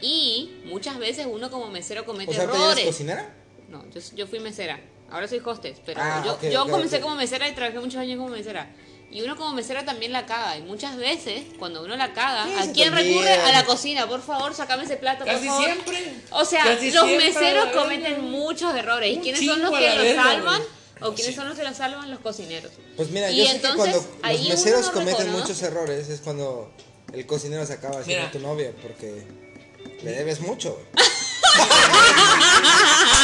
Y 0.00 0.60
muchas 0.64 0.98
veces 0.98 1.26
uno 1.30 1.50
como 1.50 1.70
mesero 1.70 2.04
comete 2.04 2.32
o 2.32 2.34
sea, 2.34 2.44
¿te 2.46 2.50
eres 2.50 2.62
errores. 2.62 2.84
cocinera? 2.86 3.32
No, 3.68 3.88
yo, 3.90 4.00
yo 4.16 4.26
fui 4.26 4.40
mesera. 4.40 4.80
Ahora 5.10 5.26
soy 5.28 5.40
hostess, 5.44 5.78
pero 5.84 6.00
Ah, 6.02 6.22
yo, 6.24 6.32
ok, 6.34 6.42
yo 6.50 6.62
ok, 6.64 6.70
comencé 6.70 6.96
ok. 6.96 7.02
como 7.02 7.16
mesera 7.16 7.48
y 7.48 7.52
trabajé 7.54 7.78
muchos 7.80 7.96
años 7.96 8.16
como 8.18 8.30
mesera. 8.30 8.70
Y 9.12 9.22
uno 9.22 9.36
como 9.36 9.52
mesera 9.54 9.84
también 9.84 10.12
la 10.12 10.24
caga. 10.24 10.56
Y 10.56 10.62
muchas 10.62 10.96
veces, 10.96 11.42
cuando 11.58 11.82
uno 11.82 11.96
la 11.96 12.12
caga, 12.12 12.44
¿a 12.62 12.72
quién 12.72 12.94
recurre? 12.94 13.32
A 13.34 13.50
la 13.50 13.64
cocina. 13.64 14.06
Por 14.06 14.22
favor, 14.22 14.54
sacame 14.54 14.84
ese 14.84 14.96
plato, 14.98 15.24
por 15.24 15.34
Casi 15.34 15.46
favor. 15.48 15.64
siempre. 15.64 16.14
O 16.30 16.44
sea, 16.44 16.62
Casi 16.62 16.92
los 16.92 17.06
meseros 17.06 17.70
cometen 17.70 18.02
verga. 18.04 18.22
muchos 18.22 18.72
errores. 18.72 19.16
¿Y 19.16 19.18
quiénes 19.18 19.44
son 19.44 19.60
los 19.62 19.76
que 19.76 19.88
los 19.88 19.98
verga, 20.04 20.22
salvan? 20.22 20.62
¿O 21.02 21.12
quiénes 21.12 21.34
son 21.34 21.48
los 21.48 21.58
que 21.58 21.64
los 21.64 21.76
salvan? 21.76 22.08
Los 22.08 22.20
cocineros. 22.20 22.70
Pues 22.96 23.10
mira, 23.10 23.30
Y 23.32 23.38
yo 23.38 23.44
sé 23.46 23.50
que 23.50 23.56
entonces, 23.56 23.94
cuando 23.96 24.18
ahí 24.22 24.38
los 24.38 24.48
meseros 24.50 24.86
no 24.86 24.92
cometen 24.92 25.18
reconoce. 25.26 25.40
muchos 25.42 25.62
errores 25.62 26.08
es 26.08 26.20
cuando 26.20 26.70
el 27.12 27.26
cocinero 27.26 27.66
se 27.66 27.72
acaba 27.72 27.98
haciendo 28.00 28.26
Mira. 28.28 28.30
tu 28.30 28.38
novia 28.38 28.72
porque 28.80 29.26
le 30.04 30.10
debes 30.12 30.38
mucho. 30.40 30.78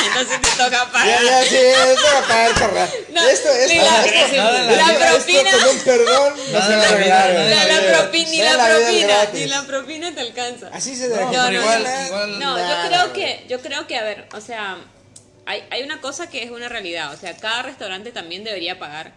Entonces 0.06 0.40
te 0.40 0.50
toca 0.50 0.70
Ya, 0.70 0.90
pagar. 0.92 1.22
ya, 1.24 1.42
sí, 1.44 1.56
esto 1.56 2.06
va 2.14 2.18
a 2.18 2.22
pagar, 2.28 2.54
carnal. 2.54 2.90
No, 3.10 3.28
esto, 3.28 3.48
esto, 3.50 3.72
ni 3.74 3.78
la- 3.80 4.04
esto, 4.04 4.36
nada 4.36 4.52
de 4.62 4.76
la 4.76 4.82
esto, 4.82 5.04
esto 5.04 5.14
propina. 5.16 5.50
con 5.52 5.68
un 5.68 5.78
perdón 5.80 6.34
no 6.36 6.42
se 6.44 6.52
Nada 6.52 6.96
de 6.96 7.10
va 7.10 7.22
a 7.22 7.28
la 7.28 7.38
nada 7.38 7.44
Ni 7.44 7.50
la, 7.50 7.64
ni 7.64 7.88
Ya 7.88 7.98
propina, 7.98 9.28
ni 9.32 9.44
la 9.46 9.62
propina 9.64 10.14
te 10.14 10.20
alcanza. 10.20 10.68
Así 10.72 10.96
se 10.96 11.08
No, 11.08 11.16
deja. 11.16 11.30
pero 11.46 11.60
igual- 11.60 12.38
No, 12.38 12.58
yo 12.58 12.88
creo 12.88 13.12
que, 13.12 13.44
yo 13.48 13.60
creo 13.60 13.86
que, 13.86 13.96
a 13.98 14.02
ver, 14.04 14.26
o 14.32 14.40
sea, 14.40 14.78
hay, 15.44 15.64
hay 15.70 15.82
una 15.82 16.00
cosa 16.00 16.28
que 16.30 16.42
es 16.42 16.50
una 16.50 16.68
realidad, 16.68 17.12
o 17.12 17.16
sea, 17.16 17.36
cada 17.36 17.62
restaurante 17.62 18.10
también 18.12 18.42
debería 18.44 18.78
pagar 18.78 19.12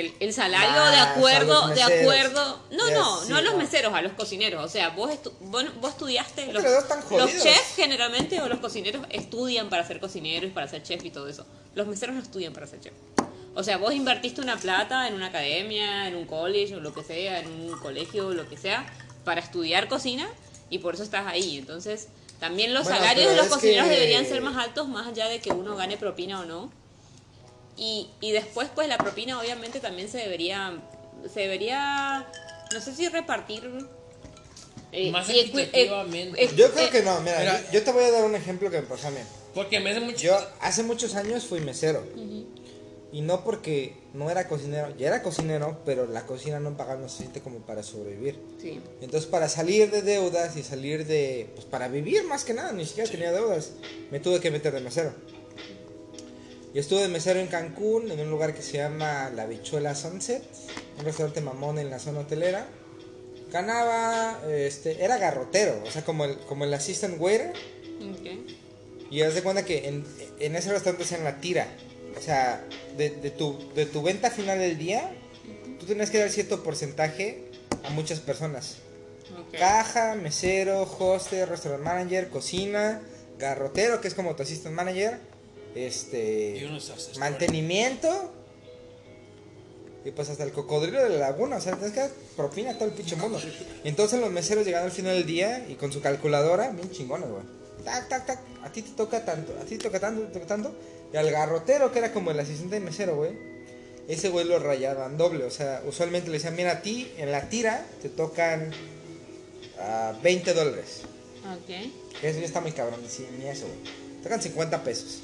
el, 0.00 0.14
el 0.20 0.32
salario 0.32 0.84
de 0.90 0.96
acuerdo, 0.98 1.68
de 1.68 1.82
acuerdo, 1.82 2.60
no, 2.70 2.90
no, 2.90 3.20
sí, 3.22 3.28
no 3.30 3.36
a 3.36 3.40
los 3.42 3.52
no. 3.54 3.58
meseros, 3.58 3.94
a 3.94 4.02
los 4.02 4.12
cocineros, 4.12 4.64
o 4.64 4.68
sea, 4.68 4.90
vos, 4.90 5.10
estu- 5.10 5.32
vos, 5.40 5.64
vos 5.80 5.90
estudiaste, 5.92 6.52
los, 6.52 6.62
los 6.62 7.42
chefs 7.42 7.74
generalmente 7.76 8.40
o 8.40 8.48
los 8.48 8.58
cocineros 8.60 9.02
estudian 9.10 9.68
para 9.68 9.86
ser 9.86 9.98
cocineros 10.00 10.50
y 10.50 10.52
para 10.52 10.68
ser 10.68 10.82
chef 10.82 11.04
y 11.04 11.10
todo 11.10 11.28
eso, 11.28 11.46
los 11.74 11.86
meseros 11.86 12.14
no 12.16 12.22
estudian 12.22 12.52
para 12.52 12.66
ser 12.66 12.80
chef. 12.80 12.92
O 13.54 13.62
sea, 13.62 13.78
vos 13.78 13.94
invertiste 13.94 14.42
una 14.42 14.56
plata 14.58 15.08
en 15.08 15.14
una 15.14 15.28
academia, 15.28 16.06
en 16.08 16.14
un 16.16 16.26
college 16.26 16.76
o 16.76 16.80
lo 16.80 16.92
que 16.92 17.02
sea, 17.02 17.40
en 17.40 17.48
un 17.48 17.78
colegio 17.78 18.26
o 18.28 18.32
lo 18.34 18.46
que 18.48 18.58
sea, 18.58 18.86
para 19.24 19.40
estudiar 19.40 19.88
cocina 19.88 20.28
y 20.68 20.78
por 20.80 20.92
eso 20.94 21.02
estás 21.02 21.26
ahí. 21.26 21.56
Entonces, 21.56 22.08
también 22.38 22.74
los 22.74 22.82
Bueno, 22.84 22.98
salarios 22.98 23.30
de 23.30 23.36
los 23.36 23.46
cocineros 23.46 23.88
que- 23.88 23.94
deberían 23.94 24.26
ser 24.26 24.42
más 24.42 24.58
altos, 24.62 24.88
más 24.88 25.06
allá 25.06 25.28
de 25.28 25.40
que 25.40 25.52
uno 25.52 25.74
gane 25.74 25.96
propina 25.96 26.40
o 26.40 26.44
no. 26.44 26.70
Y, 27.76 28.08
y 28.20 28.32
después, 28.32 28.68
pues 28.74 28.88
la 28.88 28.96
propina 28.98 29.38
obviamente 29.40 29.80
también 29.80 30.08
se 30.08 30.18
debería, 30.18 30.80
se 31.32 31.40
debería, 31.40 32.26
no 32.72 32.80
sé 32.80 32.94
si 32.94 33.08
repartir. 33.08 33.70
eh, 34.92 35.10
Más 35.10 35.28
equi- 35.28 35.40
equitativamente. 35.40 36.42
eh, 36.44 36.50
Yo 36.56 36.72
creo 36.72 36.86
eh, 36.86 36.90
que 36.90 37.02
no, 37.02 37.20
mira, 37.20 37.38
Mira. 37.38 37.62
yo, 37.66 37.72
yo 37.72 37.82
te 37.84 37.92
voy 37.92 38.04
a 38.04 38.10
dar 38.10 38.24
un 38.24 38.34
ejemplo 38.34 38.70
que 38.70 38.80
me 38.80 38.86
pasó 38.86 39.08
a 39.08 39.10
mí. 39.10 39.18
Porque 39.54 39.80
me 39.80 39.90
hace 39.90 40.00
mucho. 40.00 40.18
Yo 40.18 40.38
hace 40.60 40.82
muchos 40.82 41.14
años 41.14 41.44
fui 41.44 41.60
mesero. 41.60 42.02
Y 43.12 43.20
no 43.22 43.44
porque 43.44 43.94
no 44.12 44.30
era 44.30 44.46
cocinero, 44.48 44.94
ya 44.98 45.06
era 45.06 45.22
cocinero, 45.22 45.80
pero 45.86 46.06
la 46.06 46.26
cocina 46.26 46.60
no 46.60 46.76
pagaba 46.76 47.00
lo 47.00 47.08
suficiente 47.08 47.40
como 47.40 47.60
para 47.60 47.82
sobrevivir. 47.82 48.38
Sí. 48.60 48.80
Entonces 49.00 49.30
para 49.30 49.48
salir 49.48 49.90
de 49.90 50.02
deudas 50.02 50.56
y 50.56 50.62
salir 50.62 51.06
de... 51.06 51.48
Pues 51.54 51.64
para 51.66 51.88
vivir 51.88 52.24
más 52.24 52.44
que 52.44 52.52
nada, 52.52 52.72
ni 52.72 52.84
siquiera 52.84 53.08
tenía 53.10 53.32
deudas. 53.32 53.70
Me 54.10 54.20
tuve 54.20 54.40
que 54.40 54.50
meter 54.50 54.74
de 54.74 54.80
mesero. 54.80 55.14
Yo 56.76 56.82
estuve 56.82 57.00
de 57.00 57.08
mesero 57.08 57.40
en 57.40 57.46
Cancún, 57.46 58.10
en 58.10 58.20
un 58.20 58.28
lugar 58.28 58.52
que 58.52 58.60
se 58.60 58.76
llama 58.76 59.30
La 59.34 59.46
Bichuela 59.46 59.94
Sunset, 59.94 60.42
un 60.98 61.06
restaurante 61.06 61.40
mamón 61.40 61.78
en 61.78 61.88
la 61.88 61.98
zona 61.98 62.20
hotelera. 62.20 62.66
Ganaba, 63.50 64.42
este, 64.46 65.02
era 65.02 65.16
garrotero, 65.16 65.82
o 65.86 65.90
sea, 65.90 66.04
como 66.04 66.26
el, 66.26 66.36
como 66.40 66.64
el 66.64 66.74
assistant 66.74 67.18
waiter. 67.18 67.54
Ok. 68.10 69.10
Y 69.10 69.22
haz 69.22 69.34
de 69.34 69.42
cuenta 69.42 69.64
que 69.64 69.88
en, 69.88 70.04
en 70.38 70.54
ese 70.54 70.70
restaurante 70.70 71.04
hacían 71.04 71.24
la 71.24 71.40
tira. 71.40 71.66
O 72.14 72.20
sea, 72.20 72.62
de, 72.98 73.08
de 73.08 73.30
tu, 73.30 73.58
de 73.74 73.86
tu 73.86 74.02
venta 74.02 74.30
final 74.30 74.58
del 74.58 74.76
día, 74.76 75.10
tú 75.80 75.86
tenías 75.86 76.10
que 76.10 76.18
dar 76.18 76.28
cierto 76.28 76.62
porcentaje 76.62 77.52
a 77.84 77.88
muchas 77.88 78.20
personas. 78.20 78.80
Ok. 79.32 79.56
Caja, 79.58 80.14
mesero, 80.14 80.82
hoster, 80.82 81.48
restaurant 81.48 81.82
manager, 81.82 82.28
cocina, 82.28 83.00
garrotero, 83.38 84.02
que 84.02 84.08
es 84.08 84.14
como 84.14 84.36
tu 84.36 84.42
assistant 84.42 84.74
manager, 84.74 85.20
este 85.76 86.56
Y 86.58 87.18
mantenimiento 87.18 88.32
y 90.06 90.12
pues 90.12 90.28
hasta 90.30 90.44
el 90.44 90.52
cocodrilo 90.52 91.02
de 91.02 91.08
la 91.08 91.16
laguna, 91.16 91.56
o 91.56 91.60
sea, 91.60 91.72
tienes 91.72 91.92
que 91.92 91.98
dar 91.98 92.10
propina 92.36 92.70
a 92.70 92.74
todo 92.74 92.84
el 92.84 92.94
pinche 92.94 93.16
mundo. 93.16 93.40
Entonces 93.82 94.20
los 94.20 94.30
meseros 94.30 94.64
llegan 94.64 94.84
al 94.84 94.92
final 94.92 95.16
del 95.16 95.26
día 95.26 95.66
y 95.68 95.74
con 95.74 95.90
su 95.90 96.00
calculadora, 96.00 96.70
bien 96.70 96.92
chingones, 96.92 97.28
güey. 97.28 97.42
Tac, 97.84 98.08
tac, 98.08 98.24
tac, 98.24 98.38
a 98.62 98.70
ti 98.70 98.82
te 98.82 98.92
toca 98.92 99.24
tanto, 99.24 99.52
a 99.60 99.64
ti 99.64 99.76
te 99.76 99.84
toca 99.84 99.98
tanto, 99.98 100.22
te 100.28 100.34
toca 100.34 100.46
tanto. 100.46 100.72
Y 101.12 101.16
al 101.16 101.28
garrotero, 101.32 101.90
que 101.90 101.98
era 101.98 102.12
como 102.12 102.30
el 102.30 102.38
asistente 102.38 102.76
de 102.76 102.82
mesero, 102.82 103.16
güey, 103.16 103.32
ese 104.06 104.28
güey 104.28 104.46
lo 104.46 104.60
rayaban 104.60 105.16
doble. 105.18 105.44
O 105.44 105.50
sea, 105.50 105.82
usualmente 105.84 106.28
le 106.28 106.34
decían, 106.34 106.54
mira, 106.54 106.70
a 106.70 106.82
ti 106.82 107.10
en 107.18 107.32
la 107.32 107.48
tira 107.48 107.84
te 108.00 108.08
tocan 108.08 108.70
ah, 109.80 110.14
20 110.22 110.54
dólares. 110.54 111.00
Ok. 111.52 112.22
Eso 112.22 112.38
ya 112.38 112.46
está 112.46 112.60
muy 112.60 112.70
cabrón, 112.70 113.00
sí, 113.08 113.26
ni 113.40 113.46
eso, 113.46 113.66
güey. 113.66 113.80
Te 114.18 114.22
tocan 114.22 114.40
50 114.40 114.84
pesos. 114.84 115.22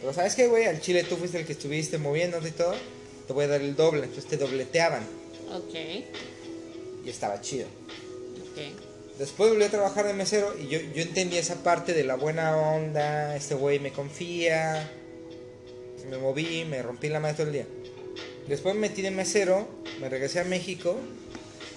Pero 0.00 0.12
¿sabes 0.12 0.34
qué, 0.34 0.46
güey? 0.46 0.66
Al 0.66 0.80
chile 0.80 1.04
tú 1.04 1.16
fuiste 1.16 1.38
el 1.38 1.46
que 1.46 1.52
estuviste 1.52 1.98
moviéndote 1.98 2.48
y 2.48 2.52
todo. 2.52 2.74
Te 3.26 3.32
voy 3.32 3.44
a 3.44 3.48
dar 3.48 3.60
el 3.60 3.76
doble. 3.76 4.04
Entonces 4.04 4.26
te 4.26 4.36
dobleteaban. 4.36 5.02
Ok. 5.52 5.74
Y 7.04 7.08
estaba 7.08 7.40
chido. 7.40 7.66
Ok. 7.66 9.18
Después 9.18 9.50
volví 9.50 9.64
a 9.64 9.70
trabajar 9.70 10.06
de 10.06 10.14
mesero 10.14 10.54
y 10.58 10.68
yo, 10.68 10.80
yo 10.80 11.02
entendí 11.02 11.36
esa 11.36 11.62
parte 11.62 11.92
de 11.92 12.04
la 12.04 12.16
buena 12.16 12.56
onda. 12.56 13.36
Este 13.36 13.54
güey 13.54 13.78
me 13.78 13.92
confía. 13.92 14.90
Me 16.08 16.16
moví, 16.16 16.64
me 16.64 16.80
rompí 16.82 17.08
la 17.08 17.20
madre 17.20 17.34
todo 17.34 17.46
el 17.48 17.52
día. 17.52 17.66
Después 18.48 18.74
me 18.74 18.82
metí 18.88 19.02
de 19.02 19.10
mesero, 19.10 19.68
me 20.00 20.08
regresé 20.08 20.40
a 20.40 20.44
México 20.44 20.96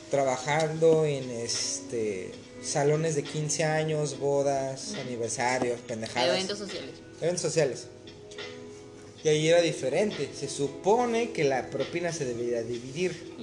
trabajando 0.09 1.05
en 1.05 1.29
este 1.29 2.31
salones 2.63 3.15
de 3.15 3.23
15 3.23 3.63
años, 3.63 4.19
bodas, 4.19 4.93
aniversarios, 4.95 5.79
pendejadas. 5.81 6.29
Eventos 6.29 6.59
sociales. 6.59 6.91
eventos 7.19 7.41
sociales. 7.41 7.87
Y 9.23 9.29
ahí 9.29 9.47
era 9.47 9.61
diferente. 9.61 10.29
Se 10.37 10.49
supone 10.49 11.31
que 11.31 11.45
la 11.45 11.69
propina 11.69 12.11
se 12.11 12.25
debería 12.25 12.61
dividir. 12.61 13.33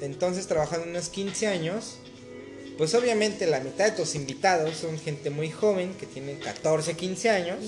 Entonces, 0.00 0.46
trabajando 0.46 0.86
unos 0.86 1.08
15 1.08 1.46
años, 1.46 1.96
pues 2.76 2.94
obviamente 2.94 3.46
la 3.46 3.60
mitad 3.60 3.86
de 3.86 3.92
tus 3.92 4.14
invitados 4.14 4.76
son 4.76 4.98
gente 4.98 5.30
muy 5.30 5.50
joven, 5.50 5.94
que 5.94 6.06
tienen 6.06 6.38
14, 6.38 6.94
15 6.94 7.30
años. 7.30 7.58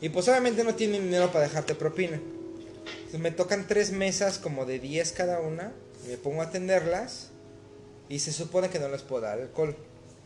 Y 0.00 0.08
pues 0.08 0.28
obviamente 0.28 0.64
no 0.64 0.74
tienen 0.74 1.04
dinero 1.04 1.30
para 1.30 1.44
dejarte 1.44 1.74
propina. 1.74 2.20
Entonces 2.96 3.20
me 3.20 3.30
tocan 3.30 3.66
tres 3.66 3.92
mesas 3.92 4.38
como 4.38 4.64
de 4.64 4.78
10 4.80 5.12
cada 5.12 5.40
una. 5.40 5.72
Me 6.08 6.16
pongo 6.16 6.42
a 6.42 6.46
atenderlas. 6.46 7.30
Y 8.08 8.20
se 8.20 8.32
supone 8.32 8.68
que 8.70 8.78
no 8.78 8.88
les 8.88 9.02
puedo 9.02 9.22
dar 9.22 9.38
alcohol. 9.38 9.76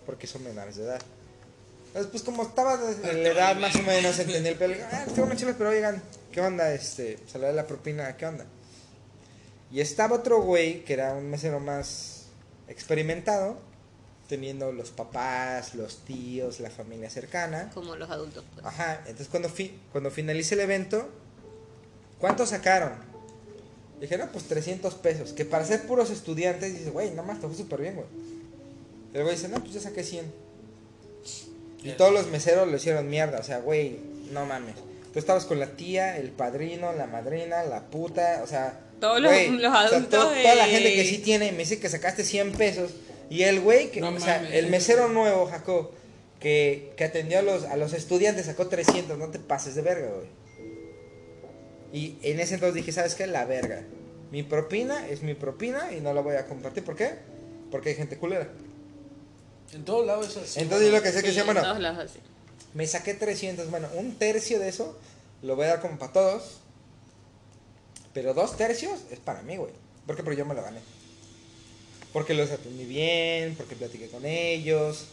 Porque 0.06 0.26
son 0.26 0.44
menores 0.44 0.76
de 0.76 0.84
edad. 0.84 1.02
Entonces 1.92 2.10
pues 2.10 2.22
como 2.22 2.42
estaba 2.42 2.78
de 2.78 3.22
la 3.22 3.28
edad 3.28 3.56
más 3.56 3.76
o 3.76 3.82
menos 3.82 4.18
entendí 4.18 4.48
el 4.48 4.56
pelo. 4.56 4.74
Ah, 4.90 5.04
tengo 5.14 5.24
unas 5.26 5.36
chelas, 5.36 5.56
pero 5.58 5.68
oigan, 5.68 6.02
¿qué 6.32 6.40
onda? 6.40 6.72
Este, 6.72 7.18
se 7.26 7.38
le 7.38 7.48
da 7.48 7.52
la 7.52 7.66
propina, 7.66 8.16
¿qué 8.16 8.24
onda? 8.24 8.46
Y 9.70 9.80
estaba 9.82 10.16
otro 10.16 10.40
güey 10.40 10.84
que 10.84 10.94
era 10.94 11.12
un 11.12 11.28
mesero 11.28 11.60
más 11.60 12.28
experimentado. 12.66 13.58
Teniendo 14.26 14.72
los 14.72 14.90
papás, 14.90 15.74
los 15.74 15.98
tíos, 16.06 16.60
la 16.60 16.70
familia 16.70 17.10
cercana. 17.10 17.70
Como 17.74 17.94
los 17.96 18.08
adultos. 18.08 18.42
pues. 18.54 18.64
Ajá, 18.64 19.00
entonces 19.00 19.28
cuando, 19.28 19.50
fi 19.50 19.78
cuando 19.90 20.10
finalice 20.10 20.54
el 20.54 20.62
evento, 20.62 21.06
¿cuánto 22.18 22.46
sacaron? 22.46 22.92
Dije, 24.00 24.16
no, 24.16 24.32
pues 24.32 24.44
300 24.44 24.94
pesos. 24.94 25.34
Que 25.34 25.44
para 25.44 25.66
ser 25.66 25.86
puros 25.86 26.08
estudiantes, 26.08 26.72
dice, 26.72 26.88
güey, 26.88 27.10
nada 27.10 27.24
más 27.24 27.40
te 27.40 27.46
fue 27.46 27.54
súper 27.54 27.82
bien, 27.82 27.96
güey. 27.96 28.06
El 29.12 29.22
güey 29.24 29.34
dice, 29.34 29.48
no, 29.48 29.60
pues 29.60 29.74
yo 29.74 29.80
saqué 29.80 30.02
100. 30.02 30.32
Y 31.84 31.90
todos 31.92 32.12
los 32.12 32.26
meseros 32.28 32.68
lo 32.68 32.76
hicieron 32.76 33.08
mierda, 33.08 33.38
o 33.38 33.42
sea, 33.42 33.58
güey, 33.58 33.98
no 34.30 34.46
mames. 34.46 34.74
Tú 35.12 35.18
estabas 35.18 35.44
con 35.44 35.58
la 35.60 35.66
tía, 35.76 36.16
el 36.16 36.30
padrino, 36.30 36.92
la 36.92 37.06
madrina, 37.06 37.62
la 37.64 37.82
puta, 37.90 38.40
o 38.42 38.46
sea... 38.46 38.78
Todos 39.00 39.20
los- 39.20 39.32
los 39.32 39.56
o 39.58 39.60
sea, 39.60 39.80
adultos 39.80 40.08
to- 40.10 40.28
Toda 40.42 40.54
la 40.54 40.66
gente 40.66 40.94
que 40.94 41.04
sí 41.04 41.18
tiene, 41.18 41.50
me 41.52 41.58
dice 41.58 41.78
que 41.80 41.88
sacaste 41.88 42.24
100 42.24 42.52
pesos. 42.52 42.92
Y 43.28 43.42
el 43.42 43.60
güey, 43.60 43.90
que, 43.90 44.00
No 44.00 44.08
o 44.10 44.20
sea, 44.20 44.46
el 44.52 44.68
mesero 44.68 45.08
nuevo, 45.08 45.46
Jacob, 45.46 45.90
que, 46.40 46.92
que 46.96 47.04
atendió 47.04 47.40
a 47.40 47.42
los, 47.42 47.64
a 47.64 47.76
los 47.76 47.92
estudiantes, 47.94 48.46
sacó 48.46 48.68
300, 48.68 49.18
no 49.18 49.28
te 49.28 49.38
pases 49.38 49.74
de 49.74 49.82
verga, 49.82 50.08
güey. 50.08 50.28
Y 51.92 52.16
en 52.22 52.40
ese 52.40 52.54
entonces 52.54 52.74
dije, 52.74 52.92
¿sabes 52.92 53.14
qué? 53.14 53.26
La 53.26 53.44
verga. 53.44 53.82
Mi 54.30 54.42
propina 54.42 55.06
es 55.08 55.22
mi 55.22 55.34
propina 55.34 55.92
y 55.92 56.00
no 56.00 56.14
la 56.14 56.20
voy 56.22 56.36
a 56.36 56.46
compartir. 56.46 56.84
¿Por 56.84 56.96
qué? 56.96 57.10
Porque 57.70 57.90
hay 57.90 57.94
gente 57.96 58.16
culera. 58.16 58.48
En 59.72 59.84
todos 59.84 60.06
lados 60.06 60.28
es 60.28 60.36
así. 60.36 60.60
Entonces 60.60 60.88
yo 60.90 60.96
lo 60.96 61.02
que 61.02 61.12
sé 61.12 61.22
que 61.22 61.28
Sí, 61.28 61.34
se 61.34 61.40
en 61.40 61.46
bueno, 61.46 61.62
todos 61.62 61.78
lados 61.80 62.10
así. 62.10 62.18
me 62.74 62.86
saqué 62.86 63.14
300, 63.14 63.70
bueno, 63.70 63.88
un 63.94 64.16
tercio 64.16 64.58
de 64.58 64.68
eso 64.68 64.98
lo 65.42 65.56
voy 65.56 65.64
a 65.66 65.68
dar 65.70 65.80
como 65.80 65.98
para 65.98 66.12
todos. 66.12 66.58
Pero 68.14 68.34
dos 68.34 68.56
tercios 68.56 69.00
es 69.10 69.18
para 69.18 69.42
mí, 69.42 69.56
güey. 69.56 69.72
¿Por 70.06 70.16
qué? 70.16 70.22
Porque 70.22 70.38
yo 70.38 70.44
me 70.44 70.54
lo 70.54 70.62
gané. 70.62 70.80
Porque 72.12 72.34
los 72.34 72.50
atendí 72.50 72.84
bien, 72.84 73.54
porque 73.56 73.74
platiqué 73.74 74.08
con 74.08 74.26
ellos, 74.26 75.06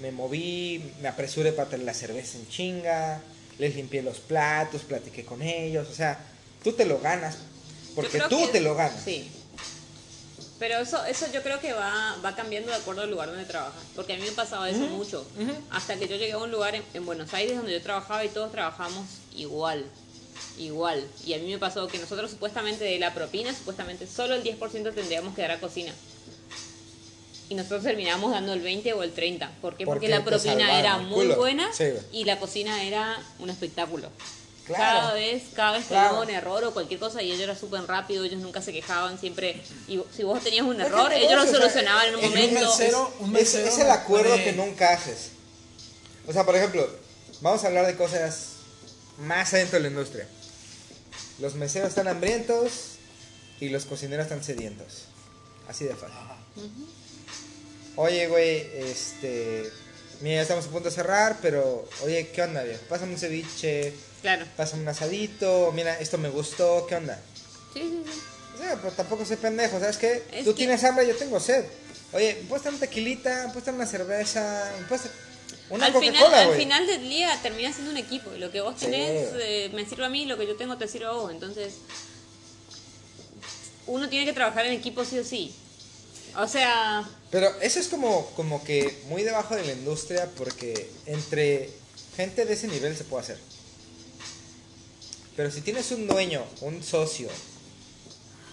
me 0.00 0.12
moví, 0.12 0.92
me 1.02 1.08
apresuré 1.08 1.50
para 1.52 1.68
tener 1.68 1.84
la 1.86 1.94
cerveza 1.94 2.38
en 2.38 2.48
chinga, 2.48 3.20
les 3.58 3.74
limpié 3.74 4.02
los 4.02 4.18
platos, 4.20 4.82
platiqué 4.82 5.24
con 5.24 5.42
ellos. 5.42 5.88
O 5.90 5.94
sea, 5.94 6.18
tú 6.62 6.72
te 6.72 6.84
lo 6.84 7.00
ganas. 7.00 7.38
Porque 7.96 8.20
tú 8.28 8.46
que- 8.46 8.52
te 8.52 8.60
lo 8.60 8.76
ganas. 8.76 9.02
Sí. 9.04 9.28
Pero 10.58 10.78
eso, 10.78 11.04
eso 11.04 11.26
yo 11.32 11.42
creo 11.42 11.60
que 11.60 11.72
va, 11.72 12.16
va 12.24 12.34
cambiando 12.36 12.70
de 12.70 12.76
acuerdo 12.76 13.02
al 13.02 13.10
lugar 13.10 13.28
donde 13.28 13.44
trabajas. 13.44 13.82
Porque 13.96 14.12
a 14.14 14.16
mí 14.16 14.22
me 14.22 14.32
pasaba 14.32 14.70
eso 14.70 14.86
mucho. 14.86 15.26
Hasta 15.70 15.96
que 15.96 16.06
yo 16.06 16.16
llegué 16.16 16.32
a 16.32 16.38
un 16.38 16.50
lugar 16.50 16.74
en, 16.74 16.84
en 16.94 17.04
Buenos 17.04 17.34
Aires 17.34 17.56
donde 17.56 17.72
yo 17.72 17.82
trabajaba 17.82 18.24
y 18.24 18.28
todos 18.28 18.52
trabajamos 18.52 19.06
igual. 19.34 19.84
Igual. 20.58 21.04
Y 21.26 21.34
a 21.34 21.38
mí 21.38 21.50
me 21.50 21.58
pasó 21.58 21.88
que 21.88 21.98
nosotros 21.98 22.30
supuestamente 22.30 22.84
de 22.84 22.98
la 22.98 23.12
propina, 23.12 23.52
supuestamente 23.52 24.06
solo 24.06 24.34
el 24.34 24.44
10% 24.44 24.94
tendríamos 24.94 25.34
que 25.34 25.42
dar 25.42 25.52
a 25.52 25.60
cocina. 25.60 25.92
Y 27.48 27.54
nosotros 27.56 27.82
terminamos 27.82 28.30
dando 28.30 28.52
el 28.52 28.60
20 28.60 28.92
o 28.94 29.02
el 29.02 29.12
30. 29.12 29.50
¿Por 29.60 29.76
qué? 29.76 29.84
Porque, 29.84 29.84
Porque 29.84 30.08
la 30.08 30.24
propina 30.24 30.78
era 30.78 30.98
muy 30.98 31.26
buena 31.28 31.70
Sí, 31.72 31.84
y 32.12 32.24
la 32.24 32.38
cocina 32.38 32.84
era 32.84 33.20
un 33.38 33.50
espectáculo. 33.50 34.08
Claro. 34.66 35.00
Cada 35.00 35.12
vez, 35.14 35.42
cada 35.54 35.72
vez 35.72 35.82
que 35.82 35.88
Claro. 35.88 36.14
hubo 36.14 36.22
un 36.22 36.30
error 36.30 36.64
o 36.64 36.72
cualquier 36.72 36.98
cosa 36.98 37.22
y 37.22 37.30
ellos 37.30 37.42
era 37.42 37.54
súper 37.54 37.82
rápido, 37.86 38.24
ellos 38.24 38.40
nunca 38.40 38.62
se 38.62 38.72
quejaban, 38.72 39.18
siempre, 39.18 39.60
y 39.86 40.00
si 40.16 40.22
vos 40.22 40.42
tenías 40.42 40.64
un 40.64 40.80
Es 40.80 40.86
error, 40.86 41.12
ellos 41.12 41.30
lo 41.32 41.38
digo, 41.38 41.42
o 41.42 41.44
sea, 41.52 41.60
solucionaban 41.60 42.08
en 42.08 42.14
un 42.16 42.20
en 42.20 42.26
un 42.30 42.34
momento. 42.34 42.60
mesero- 42.78 43.12
un 43.20 43.26
Es, 43.36 43.42
mesero 43.42 43.66
es 43.68 43.78
el 43.78 43.88
no 43.88 43.92
acuerdo 43.92 44.30
puede- 44.30 44.44
que 44.44 44.52
nunca 44.54 44.92
haces. 44.94 45.28
O 46.26 46.32
sea, 46.32 46.44
por 46.46 46.56
ejemplo, 46.56 46.88
vamos 47.42 47.62
a 47.62 47.66
hablar 47.66 47.86
de 47.86 47.94
cosas 47.96 48.52
más 49.18 49.52
adentro 49.52 49.76
de 49.78 49.82
la 49.82 49.88
industria. 49.88 50.26
Los 51.40 51.54
meseros 51.56 51.90
están 51.90 52.08
hambrientos 52.08 52.70
y 53.60 53.68
los 53.68 53.84
cocineros 53.84 54.24
están 54.24 54.42
sedientos. 54.42 55.04
Así 55.68 55.84
de 55.84 55.94
fácil. 55.94 56.16
Oye, 57.96 58.28
güey, 58.28 58.66
este. 58.76 59.70
Mira, 60.20 60.36
ya 60.36 60.42
estamos 60.42 60.66
a 60.66 60.68
punto 60.70 60.88
de 60.88 60.94
cerrar, 60.94 61.38
pero. 61.42 61.86
Oye, 62.02 62.28
¿qué 62.28 62.42
onda, 62.42 62.62
viejo? 62.62 62.82
Pásame 62.88 63.12
un 63.12 63.18
ceviche, 63.18 63.92
Claro. 64.24 64.46
pásame 64.56 64.80
un 64.84 64.88
asadito. 64.88 65.70
Mira, 65.74 66.00
esto 66.00 66.16
me 66.16 66.30
gustó, 66.30 66.86
¿qué 66.88 66.94
onda? 66.96 67.20
Sí, 67.74 67.80
sí, 67.80 68.02
sí. 68.10 68.20
O 68.54 68.58
sea, 68.58 68.76
pero 68.76 68.90
tampoco 68.92 69.22
soy 69.26 69.36
pendejo, 69.36 69.78
¿sabes 69.78 69.98
qué? 69.98 70.22
Es 70.32 70.44
Tú 70.46 70.52
que- 70.52 70.56
tienes 70.60 70.82
hambre, 70.82 71.06
yo 71.06 71.14
tengo 71.14 71.38
sed. 71.38 71.62
Oye, 72.14 72.38
¿me 72.40 72.48
puedes 72.48 72.64
dar 72.64 72.72
un 72.72 72.80
tequilita? 72.80 73.42
¿Me 73.48 73.52
puedes 73.52 73.66
dar 73.66 73.74
una 73.74 73.86
cerveza? 73.86 74.72
¿Me 74.80 74.86
puedes 74.86 75.04
una 75.68 75.84
al 75.86 75.92
final, 75.94 76.32
al 76.34 76.54
final 76.54 76.86
del 76.86 77.02
día 77.06 77.38
termina 77.42 77.70
siendo 77.70 77.90
un 77.90 77.98
equipo. 77.98 78.30
Lo 78.38 78.50
que 78.50 78.62
vos 78.62 78.76
Sí. 78.78 78.86
tenés 78.86 79.28
eh, 79.34 79.70
me 79.74 79.84
sirve 79.84 80.06
a 80.06 80.08
mí, 80.08 80.24
lo 80.24 80.38
que 80.38 80.46
yo 80.46 80.56
tengo 80.56 80.78
te 80.78 80.88
sirve 80.88 81.04
a 81.06 81.10
vos. 81.10 81.30
Entonces, 81.30 81.74
uno 83.86 84.08
tiene 84.08 84.24
que 84.24 84.32
trabajar 84.32 84.64
en 84.64 84.72
equipo 84.72 85.04
sí 85.04 85.18
o 85.18 85.24
sí. 85.24 85.54
O 86.38 86.48
sea, 86.48 87.06
Pero 87.30 87.48
eso 87.60 87.78
es 87.78 87.88
como, 87.88 88.26
como 88.36 88.64
que 88.64 89.02
muy 89.08 89.22
debajo 89.22 89.54
de 89.54 89.64
la 89.64 89.72
industria 89.72 90.30
porque 90.38 90.90
entre 91.06 91.70
gente 92.16 92.46
de 92.46 92.54
ese 92.54 92.68
nivel 92.68 92.96
se 92.96 93.04
puede 93.04 93.22
hacer. 93.24 93.38
Pero 95.36 95.50
si 95.50 95.60
tienes 95.60 95.90
un 95.90 96.06
dueño, 96.06 96.44
un 96.60 96.82
socio, 96.82 97.28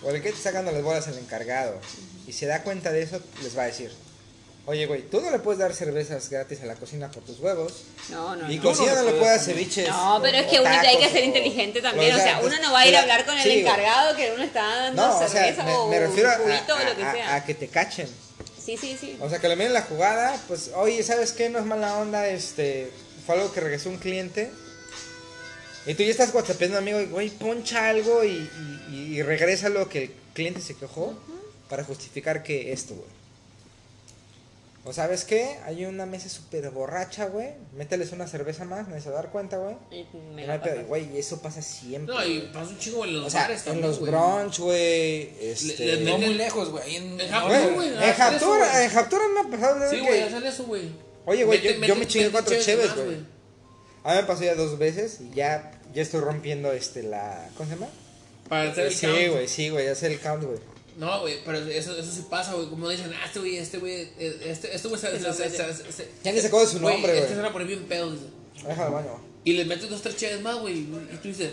o 0.03 0.10
el 0.10 0.16
que 0.22 0.30
te 0.32 0.38
está 0.38 0.49
sacando 0.49 0.72
las 0.72 0.82
bolas 0.84 1.08
el 1.08 1.18
encargado, 1.18 1.80
y 2.28 2.34
se 2.34 2.45
da 2.48 2.64
cuenta 2.64 2.91
de 2.91 3.03
eso, 3.03 3.20
les 3.44 3.56
va 3.56 3.64
a 3.64 3.66
decir, 3.68 3.91
oye, 4.66 4.88
güey, 4.88 5.03
tú 5.03 5.22
no 5.22 5.30
le 5.30 5.38
puedes 5.40 5.60
dar 5.60 5.74
cervezas 5.76 6.30
gratis 6.30 6.62
a 6.62 6.66
la 6.66 6.76
cocina 6.76 7.12
por 7.12 7.24
tus 7.24 7.40
huevos, 7.40 7.84
no, 8.10 8.36
no. 8.36 8.52
y 8.52 8.58
no. 8.58 8.64
cocina 8.64 8.94
no 8.95 9.03
no 9.03 9.12
le 9.12 9.12
puedes 9.20 9.38
dar 9.38 9.40
ceviches. 9.45 9.88
No, 9.90 10.20
pero 10.24 10.38
es 10.40 10.48
que 10.48 10.60
uno 10.60 10.70
hay 10.70 10.98
que 10.98 11.10
ser 11.10 11.24
inteligente 11.24 11.82
también. 11.82 12.16
O 12.16 12.18
sea, 12.18 12.40
uno 12.40 12.49
pues, 12.49 12.62
no 12.62 12.72
va 12.72 12.80
a 12.80 12.88
ir 12.88 12.95
a 12.95 13.02
hablar 13.02 13.26
con 13.26 13.38
el 13.38 13.44
sí, 13.44 13.60
encargado 13.60 14.16
que 14.16 14.32
uno 14.34 14.44
está 14.44 14.64
dando 14.64 15.02
No, 15.08 15.16
o 15.16 15.20
sea, 15.20 15.28
cerveza 15.28 15.64
me, 15.64 15.74
o 15.76 15.88
me 15.88 15.99
refiero 15.99 16.32
a, 16.32 16.36
un 16.38 16.41
juguito 16.44 16.74
o 16.74 16.78
a- 16.78 16.84
lo 16.84 16.95
que 16.95 17.03
a- 17.03 17.14
sea. 17.14 17.36
a 17.36 17.45
que 17.45 17.53
te 17.53 17.68
cachen. 17.68 18.08
Sí, 18.64 18.78
sí, 18.78 18.98
sí. 18.99 19.18
O 19.20 19.30
sea, 19.30 19.40
que 19.40 19.48
le 19.48 19.56
miren 19.56 19.74
la 19.74 19.82
jugada, 19.84 20.36
pues, 20.48 20.72
oye, 20.76 21.02
¿sabes 21.03 21.32
qué? 21.32 21.49
No 21.49 21.60
es 21.60 21.66
mala 21.66 21.98
onda, 21.98 22.28
este, 22.28 22.91
fue 23.26 23.36
algo 23.36 23.52
que 23.52 23.60
regresó 23.60 23.90
un 23.90 23.98
cliente. 23.98 24.52
Y 25.86 25.94
tú 25.95 26.03
ya 26.03 26.12
estás 26.12 26.34
whatsappeando 26.34 26.78
amigo, 26.78 27.02
y, 27.02 27.06
güey, 27.06 27.30
poncha 27.30 27.90
algo 27.90 28.24
y, 28.24 28.49
y, 28.91 28.95
y 29.16 29.22
regresa 29.24 29.70
lo 29.70 29.90
que 29.90 30.03
el 30.03 30.12
cliente 30.34 30.62
se 30.62 30.76
quejó 30.76 31.14
para 31.70 31.84
justificar 31.84 32.44
que 32.44 32.72
esto, 32.72 32.94
güey. 32.94 33.08
O 34.84 34.91
sabes 34.94 35.26
qué, 35.26 35.58
hay 35.66 35.86
una 35.86 36.08
mesa 36.08 36.28
súper 36.28 36.68
borracha, 36.72 37.26
güey. 37.26 37.49
Mételes 37.78 38.12
una 38.14 38.26
cerveza 38.28 38.66
más, 38.66 38.88
nadie 38.88 38.99
se 39.02 39.10
va 39.12 39.20
a 39.20 39.22
dar 39.22 39.32
cuenta, 39.32 39.58
güey. 39.58 39.76
Me 40.36 40.48
no. 40.48 40.60
Güey, 40.88 41.08
y 41.16 41.20
eso 41.20 41.40
pasa 41.40 41.62
siempre. 41.62 42.14
No, 42.16 42.26
y 42.26 42.40
pasa 42.52 42.72
un 42.72 42.80
chingo 42.80 43.06
en 43.06 43.14
los 43.14 43.28
o 43.28 43.30
sea, 43.30 43.41
bares 43.44 43.68
en 43.68 43.80
los 43.80 43.99
güey. 43.99 44.12
brunch, 44.12 44.58
güey. 44.60 45.30
Este... 45.40 45.86
Le- 45.86 45.95
le 45.98 46.06
No 46.12 46.18
meten- 46.18 46.26
muy 46.26 46.34
lejos, 46.34 46.70
güey. 46.72 46.95
En, 46.95 47.03
En 47.14 47.22
en 47.22 47.30
Japón, 47.30 47.74
güey. 47.76 47.90
en 47.90 48.14
Japtura, 48.14 48.72
güey. 48.72 48.84
en 48.86 48.90
Japtura 48.90 49.24
me 49.36 49.40
ha 49.40 49.52
pasado, 49.52 49.78
güey. 49.78 49.90
Sí, 49.91 49.95
que- 49.98 50.02
güey, 50.08 50.22
hacer 50.22 50.44
eso, 50.45 50.64
güey. 50.64 50.90
Oye, 51.28 51.44
güey, 51.44 51.62
yo, 51.62 51.72
yo 51.86 51.95
me 51.95 52.08
chingué 52.08 52.32
cuatro 52.32 52.56
más, 52.56 52.95
güey. 52.95 53.18
A 54.03 54.11
mí 54.14 54.22
me 54.22 54.23
pasó 54.23 54.44
ya 54.44 54.56
dos 54.56 54.78
veces 54.78 55.19
y 55.22 55.36
ya, 55.36 55.72
ya 55.94 56.02
estoy 56.02 56.22
rompiendo 56.22 56.72
este 56.72 57.03
la. 57.03 57.49
¿Cómo 57.57 57.69
se 57.69 57.76
llama? 57.76 57.91
Para 58.49 58.72
hacer 58.72 58.88
el 58.88 58.94
Sí, 58.94 59.06
count. 59.07 59.28
güey, 59.32 59.48
sí, 59.48 59.69
güey, 59.69 59.88
hacer 59.88 60.11
el 60.11 60.19
count, 60.19 60.44
güey. 60.44 60.60
No, 60.98 61.22
güey, 61.22 61.38
pero 61.45 61.57
eso, 61.60 61.95
eso 61.98 62.11
sí 62.11 62.26
pasa, 62.30 62.53
güey. 62.53 62.68
Como 62.69 62.90
dicen, 62.90 63.11
ah, 63.14 63.26
este 63.26 63.40
güey, 63.40 63.57
este 63.57 63.78
güey, 63.78 64.10
eh, 64.19 64.41
este, 64.45 64.76
este 64.76 64.88
güey 64.88 64.99
se, 64.99 65.07
se, 65.19 65.34
se, 65.34 65.49
se, 65.49 65.73
se- 65.73 65.91
se- 65.91 66.10
Ya 66.23 66.32
ni 66.34 66.40
se 66.41 66.49
su 66.49 66.80
nombre, 66.80 67.14
Este 67.14 67.22
se 67.22 67.34
güey. 67.34 67.38
van 67.38 67.45
a 67.45 67.53
poner 67.53 67.68
bien 67.68 67.84
pedo, 67.86 68.11
dice. 68.11 68.26
Déjalo 68.68 68.98
al 68.98 69.03
baño. 69.06 69.19
Y 69.44 69.53
les 69.53 69.65
metes 69.68 69.90
dos, 69.90 70.02
tres 70.02 70.18
cheves 70.18 70.41
más, 70.41 70.60
güey. 70.60 70.80
Y 70.80 71.18
tú 71.22 71.30
dices, 71.30 71.52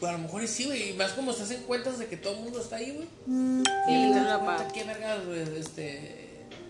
pues 0.00 0.10
a 0.10 0.12
lo 0.14 0.18
mejor 0.20 0.46
sí, 0.48 0.64
güey. 0.64 0.90
Y 0.90 0.92
más 0.94 1.12
como 1.12 1.32
estás 1.32 1.50
en 1.50 1.62
cuentas 1.64 1.98
de 1.98 2.06
que 2.06 2.16
todo 2.16 2.32
el 2.34 2.40
mundo 2.40 2.60
está 2.62 2.76
ahí, 2.76 2.92
güey. 2.92 3.08
Sí, 3.26 3.92
Y 3.92 4.12
te 4.12 4.20
no 4.20 4.44
pago. 4.44 4.72
qué 4.72 4.84
vergas, 4.84 5.26
güey. 5.26 5.42
Este. 5.58 6.26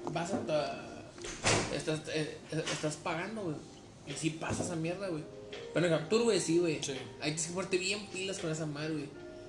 Vas 0.07 0.31
a. 0.33 0.39
tu- 0.41 1.75
estás, 1.77 2.01
eh, 2.15 2.37
estás 2.73 2.97
pagando, 2.97 3.43
güey. 3.45 3.57
Y 4.07 4.13
sí 4.13 4.31
pasa 4.31 4.65
esa 4.65 4.77
mierda, 4.77 5.09
güey. 5.09 5.23
Pero 5.73 5.87
en 5.87 5.93
Captur, 5.93 6.23
güey, 6.23 6.41
sí, 6.41 6.59
güey. 6.59 6.83
Sí. 6.83 6.95
Hay 7.21 7.35
que 7.35 7.43
ponerte 7.53 7.79
bien 7.79 8.07
pilas 8.07 8.39
con 8.39 8.51
esa 8.51 8.67
madre, 8.67 8.93
güey. 8.93 9.09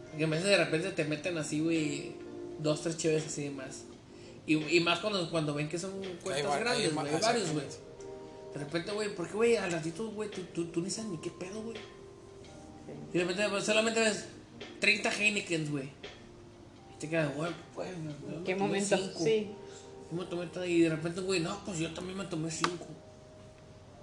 Porque 0.09 0.23
a 0.25 0.27
veces 0.27 0.45
de 0.45 0.57
repente 0.57 0.91
te 0.91 1.03
meten 1.05 1.37
así, 1.37 1.59
güey. 1.59 2.11
Dos, 2.59 2.81
tres 2.81 2.97
cheves 2.97 3.25
así 3.25 3.43
de 3.43 3.51
más. 3.51 3.85
Y, 4.45 4.55
y 4.55 4.79
más 4.81 4.99
cuando, 4.99 5.29
cuando 5.31 5.53
ven 5.53 5.69
que 5.69 5.79
son 5.79 5.91
cuentas 6.23 6.53
hay 6.53 6.59
grandes, 6.59 6.93
güey. 6.93 7.19
Varios, 7.21 7.51
güey. 7.51 7.65
De 8.53 8.59
repente, 8.59 8.91
güey, 8.91 9.15
porque, 9.15 9.33
güey, 9.33 9.57
al 9.57 9.71
ratito, 9.71 10.09
güey, 10.11 10.29
tú, 10.29 10.41
tú, 10.53 10.65
tú 10.65 10.81
ni 10.81 10.89
sabes 10.89 11.09
ni 11.11 11.17
qué 11.17 11.31
pedo, 11.31 11.61
güey. 11.63 11.77
Y 13.11 13.17
de 13.17 13.23
repente, 13.23 13.49
pues, 13.49 13.63
solamente 13.63 13.99
ves 13.99 14.25
30 14.79 15.11
Heinekens, 15.11 15.71
güey. 15.71 15.85
Y 15.85 16.99
te 16.99 17.09
quedas, 17.09 17.35
güey, 17.35 17.51
me 17.75 18.43
¿Qué 18.43 18.55
momento? 18.55 18.97
cinco. 18.97 19.19
Sí. 19.19 19.49
Yo 20.11 20.17
me 20.17 20.25
tomé 20.25 20.67
y 20.67 20.81
de 20.81 20.89
repente, 20.89 21.21
güey, 21.21 21.39
no, 21.39 21.63
pues 21.65 21.79
yo 21.79 21.91
también 21.93 22.17
me 22.17 22.25
tomé 22.25 22.51
cinco. 22.51 22.85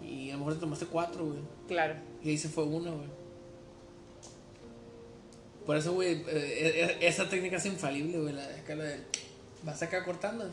Y 0.02 0.30
a 0.30 0.32
lo 0.34 0.38
mejor 0.40 0.54
te 0.54 0.60
tomaste 0.60 0.86
cuatro, 0.86 1.26
güey. 1.26 1.40
Claro. 1.68 1.94
Y 2.22 2.30
ahí 2.30 2.38
se 2.38 2.48
fue 2.48 2.64
una, 2.64 2.90
güey. 2.90 3.08
Por 5.66 5.76
eso, 5.76 5.92
güey, 5.92 6.14
eh, 6.14 6.24
eh, 6.28 6.98
esa 7.02 7.28
técnica 7.28 7.56
es 7.56 7.66
infalible, 7.66 8.18
güey. 8.18 8.32
La, 8.34 8.44
acá 8.44 8.74
la 8.74 8.84
del- 8.84 9.04
vas 9.62 9.82
acá 9.82 10.04
cortando. 10.04 10.48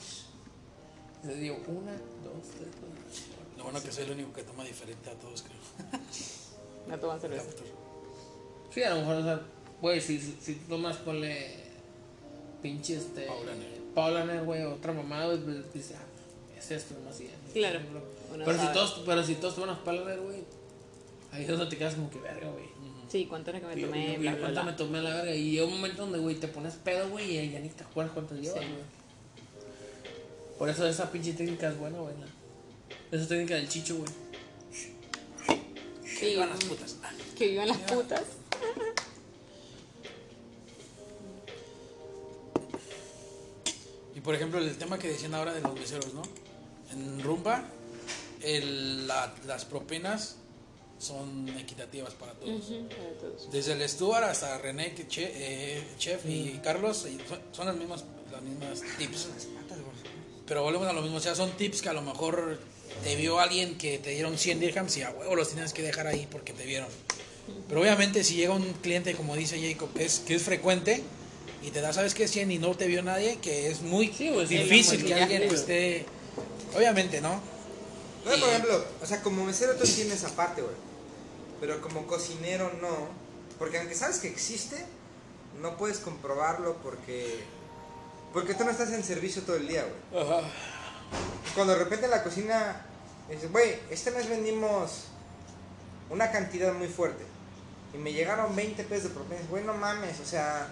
Le 1.23 1.35
digo, 1.35 1.57
una, 1.67 1.93
dos, 1.93 2.47
tres, 2.57 2.69
cuatro. 2.79 3.57
Lo 3.57 3.63
bueno 3.63 3.81
que 3.81 3.91
soy 3.91 4.03
el 4.05 4.11
único 4.11 4.33
que 4.33 4.43
toma 4.43 4.63
diferente 4.63 5.09
a 5.09 5.13
todos, 5.13 5.41
creo. 5.43 5.57
No 6.87 6.99
toman 6.99 7.19
cerveza. 7.19 7.45
Sí, 8.69 8.83
a 8.83 8.91
lo 8.93 8.97
mejor, 9.01 9.15
o 9.15 9.23
sea, 9.23 9.41
güey, 9.81 9.99
si, 9.99 10.19
si, 10.19 10.53
tomas, 10.69 10.97
ponle 10.97 11.55
pinche 12.61 12.97
este. 12.97 13.25
Paulaner. 13.25 13.77
Paulaner, 13.95 14.43
güey, 14.43 14.63
otra 14.63 14.93
mamada, 14.93 15.25
güey, 15.25 15.39
pues 15.43 15.73
dices, 15.73 15.97
ah, 15.97 16.05
es 16.57 16.71
esto, 16.71 16.95
no 17.03 17.09
así. 17.09 17.29
Claro, 17.53 17.79
Pero 18.45 18.59
si, 18.59 18.67
todos, 18.73 19.01
pero 19.05 19.23
si 19.23 19.35
todos 19.35 19.55
toman 19.55 19.69
güey, 20.21 20.43
ahí 21.31 21.43
es 21.43 21.47
donde 21.47 21.65
te 21.67 21.77
quedas 21.77 21.95
como 21.95 22.09
que 22.09 22.19
verga, 22.19 22.49
güey. 22.49 22.65
Sí, 23.09 23.25
¿cuánto 23.25 23.51
era 23.51 23.59
que 23.61 23.67
me 23.67 23.79
Yo- 23.81 23.87
tomé? 23.87 24.13
yo- 24.13 24.19
Bla, 24.19 24.31
yo 24.31 24.37
bla, 24.37 24.39
cuánto 24.47 24.61
bla. 24.63 24.71
me 24.71 24.77
tomé 24.77 24.97
a 24.99 25.01
la 25.01 25.15
verga 25.15 25.33
y 25.33 25.51
llega 25.51 25.65
un 25.65 25.71
momento 25.73 26.01
donde, 26.03 26.19
güey, 26.19 26.35
te 26.35 26.47
pones 26.49 26.73
pedo, 26.75 27.09
güey, 27.09 27.37
y 27.37 27.51
ya 27.51 27.59
ni 27.59 27.69
te 27.69 27.83
acuerdas 27.83 28.13
cuántos 28.13 28.37
llevas, 28.39 28.59
Sí. 28.59 28.65
güey. 28.69 28.97
Por 30.59 30.69
eso 30.69 30.85
esa 30.87 31.09
pinche 31.11 31.33
técnica 31.33 31.69
es 31.69 31.77
buena, 31.77 31.99
güey. 31.99 32.13
Esa 33.11 33.27
técnica 33.27 33.55
del 33.55 33.69
chicho, 33.69 33.95
güey. 33.97 34.09
Sí, 36.03 36.35
Van 36.35 36.49
las 36.49 36.63
putas. 36.65 36.97
Ah, 37.03 37.11
que 37.37 37.47
vivan 37.47 37.67
las 37.67 37.77
putas. 37.77 38.23
Y 44.15 44.21
por 44.21 44.33
ejemplo, 44.35 44.59
el 44.59 44.75
tema 44.77 44.97
que 44.97 45.07
decían 45.09 45.33
ahora 45.35 45.53
de 45.53 45.61
los 45.61 45.73
meseros, 45.75 46.13
¿no? 46.13 46.23
En 46.93 47.21
Rumba, 47.21 47.65
el- 48.41 49.07
la- 49.07 49.33
las 49.45 49.65
propinas 49.65 50.35
son 50.99 51.47
equitativas 51.59 52.13
para 52.13 52.33
todos. 52.33 52.69
Ujú, 52.69 52.87
para 52.87 53.09
todos. 53.19 53.51
Desde 53.51 53.73
el 53.73 53.87
Stuart 53.87 54.23
hasta 54.23 54.57
René, 54.57 54.93
que 54.93 55.07
che- 55.07 55.31
eh, 55.35 55.83
Chef 55.99 56.25
y 56.25 56.59
Carlos, 56.63 57.05
y 57.07 57.17
son, 57.27 57.39
son 57.51 57.65
las 57.67 57.75
mismas, 57.75 58.03
las 58.31 58.41
mismas 58.41 58.81
tips. 58.97 59.27
Pero 60.47 60.63
volvemos 60.63 60.87
a 60.87 60.93
lo 60.93 61.01
mismo, 61.01 61.17
o 61.17 61.21
sea, 61.21 61.35
son 61.35 61.51
tips 61.51 61.81
que 61.81 61.89
a 61.89 61.93
lo 61.93 62.01
mejor 62.01 62.57
te 63.03 63.15
vio 63.15 63.39
alguien 63.39 63.77
que 63.77 63.99
te 63.99 64.11
dieron 64.11 64.37
100 64.37 64.59
dirhams 64.59 64.95
y 64.97 65.01
a 65.03 65.11
huevo 65.11 65.35
los 65.35 65.49
tienes 65.49 65.73
que 65.73 65.81
dejar 65.81 66.07
ahí 66.07 66.27
porque 66.31 66.53
te 66.53 66.65
vieron. 66.65 66.87
Pero 67.67 67.81
obviamente 67.81 68.23
si 68.23 68.35
llega 68.35 68.53
un 68.53 68.73
cliente, 68.81 69.13
como 69.13 69.35
dice 69.35 69.59
Jacob, 69.61 69.93
que 69.93 70.05
es, 70.05 70.19
que 70.19 70.35
es 70.35 70.41
frecuente 70.41 71.03
y 71.63 71.69
te 71.71 71.81
da, 71.81 71.91
¿sabes 71.93 72.13
qué? 72.13 72.27
100 72.27 72.51
y 72.51 72.57
no 72.59 72.75
te 72.75 72.87
vio 72.87 73.03
nadie, 73.03 73.37
que 73.41 73.67
es 73.69 73.81
muy 73.81 74.07
Sí, 74.07 74.29
sí, 74.47 74.57
difícil 74.57 74.99
sí, 75.01 75.05
que 75.05 75.13
alguien 75.13 75.43
pues, 75.47 75.61
esté... 75.61 76.05
Obviamente, 76.75 77.21
¿no? 77.21 77.41
No, 78.25 78.39
por 78.39 78.49
ejemplo, 78.49 78.85
o 79.01 79.05
sea, 79.05 79.21
como 79.21 79.45
mesero 79.45 79.75
tú 79.75 79.85
entiendes 79.85 80.23
esa 80.23 80.35
parte, 80.35 80.61
güey. 80.61 80.75
Pero 81.59 81.81
como 81.81 82.05
cocinero 82.07 82.71
no. 82.81 83.09
Porque 83.57 83.79
aunque 83.79 83.95
sabes 83.95 84.17
que 84.19 84.27
existe, 84.27 84.85
no 85.61 85.77
puedes 85.77 85.99
comprobarlo 85.99 86.75
porque. 86.77 87.43
Porque 88.33 88.53
tú 88.53 88.65
no 88.65 88.71
estás 88.71 88.91
en 88.91 89.03
servicio 89.03 89.41
todo 89.43 89.55
el 89.55 89.67
día, 89.67 89.85
güey. 90.11 90.43
Cuando 91.55 91.73
de 91.73 91.79
repente 91.79 92.05
en 92.05 92.11
la 92.11 92.23
cocina 92.23 92.85
dices, 93.29 93.51
güey, 93.51 93.79
este 93.89 94.11
mes 94.11 94.29
vendimos 94.29 95.05
una 96.09 96.31
cantidad 96.31 96.73
muy 96.73 96.87
fuerte. 96.87 97.23
Y 97.93 97.97
me 97.97 98.11
llegaron 98.11 98.55
20 98.55 98.83
pesos 98.83 99.05
de 99.05 99.09
propina. 99.11 99.39
Güey, 99.49 99.63
no 99.63 99.73
mames, 99.73 100.19
o 100.19 100.25
sea. 100.25 100.67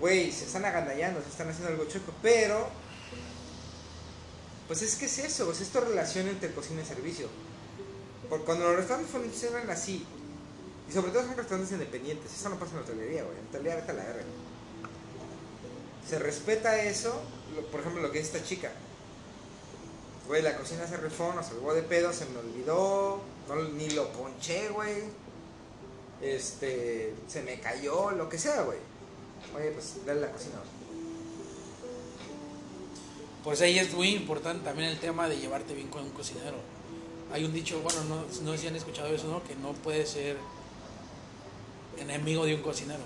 Güey, 0.00 0.32
se 0.32 0.46
están 0.46 0.64
agandallando, 0.64 1.22
se 1.22 1.28
están 1.28 1.48
haciendo 1.48 1.70
algo 1.70 1.84
chueco. 1.84 2.12
Pero 2.20 2.68
pues 4.72 4.80
es 4.80 4.96
que 4.96 5.04
es 5.04 5.18
eso, 5.18 5.52
es 5.52 5.60
esta 5.60 5.80
relación 5.80 6.28
entre 6.28 6.50
cocina 6.54 6.80
y 6.80 6.86
servicio. 6.86 7.28
Porque 8.30 8.46
cuando 8.46 8.64
los 8.64 8.76
restaurantes 8.76 9.12
funcionan 9.12 9.68
así, 9.68 10.02
y 10.88 10.92
sobre 10.92 11.12
todo 11.12 11.26
son 11.26 11.36
restaurantes 11.36 11.72
independientes, 11.72 12.32
eso 12.32 12.48
no 12.48 12.58
pasa 12.58 12.70
en 12.70 12.76
la 12.76 12.82
hotelería, 12.84 13.22
güey. 13.22 13.36
En 13.36 13.42
la 13.42 13.48
hotelería 13.50 13.74
vete 13.76 13.92
la 13.92 14.04
verga. 14.04 14.24
Se 16.08 16.18
respeta 16.18 16.82
eso, 16.84 17.20
por 17.70 17.80
ejemplo, 17.80 18.00
lo 18.00 18.10
que 18.10 18.20
es 18.20 18.28
esta 18.28 18.42
chica. 18.42 18.72
Güey, 20.26 20.40
la 20.40 20.56
cocina 20.56 20.86
se 20.86 20.96
rifó, 20.96 21.34
nos 21.34 21.44
salvó 21.44 21.74
de 21.74 21.82
pedo, 21.82 22.10
se 22.14 22.24
me 22.24 22.38
olvidó, 22.38 23.20
no, 23.48 23.56
ni 23.56 23.90
lo 23.90 24.10
ponché, 24.10 24.70
güey. 24.70 25.02
Este, 26.22 27.12
se 27.28 27.42
me 27.42 27.60
cayó, 27.60 28.12
lo 28.12 28.26
que 28.26 28.38
sea, 28.38 28.62
güey. 28.62 28.78
Oye, 29.54 29.70
pues 29.72 29.96
dale 30.06 30.22
la 30.22 30.32
cocina. 30.32 30.54
Pues 33.44 33.60
ahí 33.60 33.78
es 33.78 33.92
muy 33.94 34.08
importante 34.10 34.64
también 34.64 34.88
el 34.90 34.98
tema 34.98 35.28
de 35.28 35.36
llevarte 35.36 35.74
bien 35.74 35.88
con 35.88 36.04
un 36.04 36.10
cocinero. 36.10 36.56
Hay 37.32 37.44
un 37.44 37.52
dicho, 37.52 37.80
bueno, 37.80 38.04
no, 38.04 38.24
no 38.42 38.52
sé 38.52 38.58
si 38.58 38.66
han 38.68 38.76
escuchado 38.76 39.08
eso, 39.14 39.26
¿no? 39.28 39.42
Que 39.42 39.54
no 39.56 39.72
puedes 39.72 40.10
ser 40.10 40.36
enemigo 41.98 42.44
de 42.46 42.54
un 42.54 42.62
cocinero. 42.62 43.00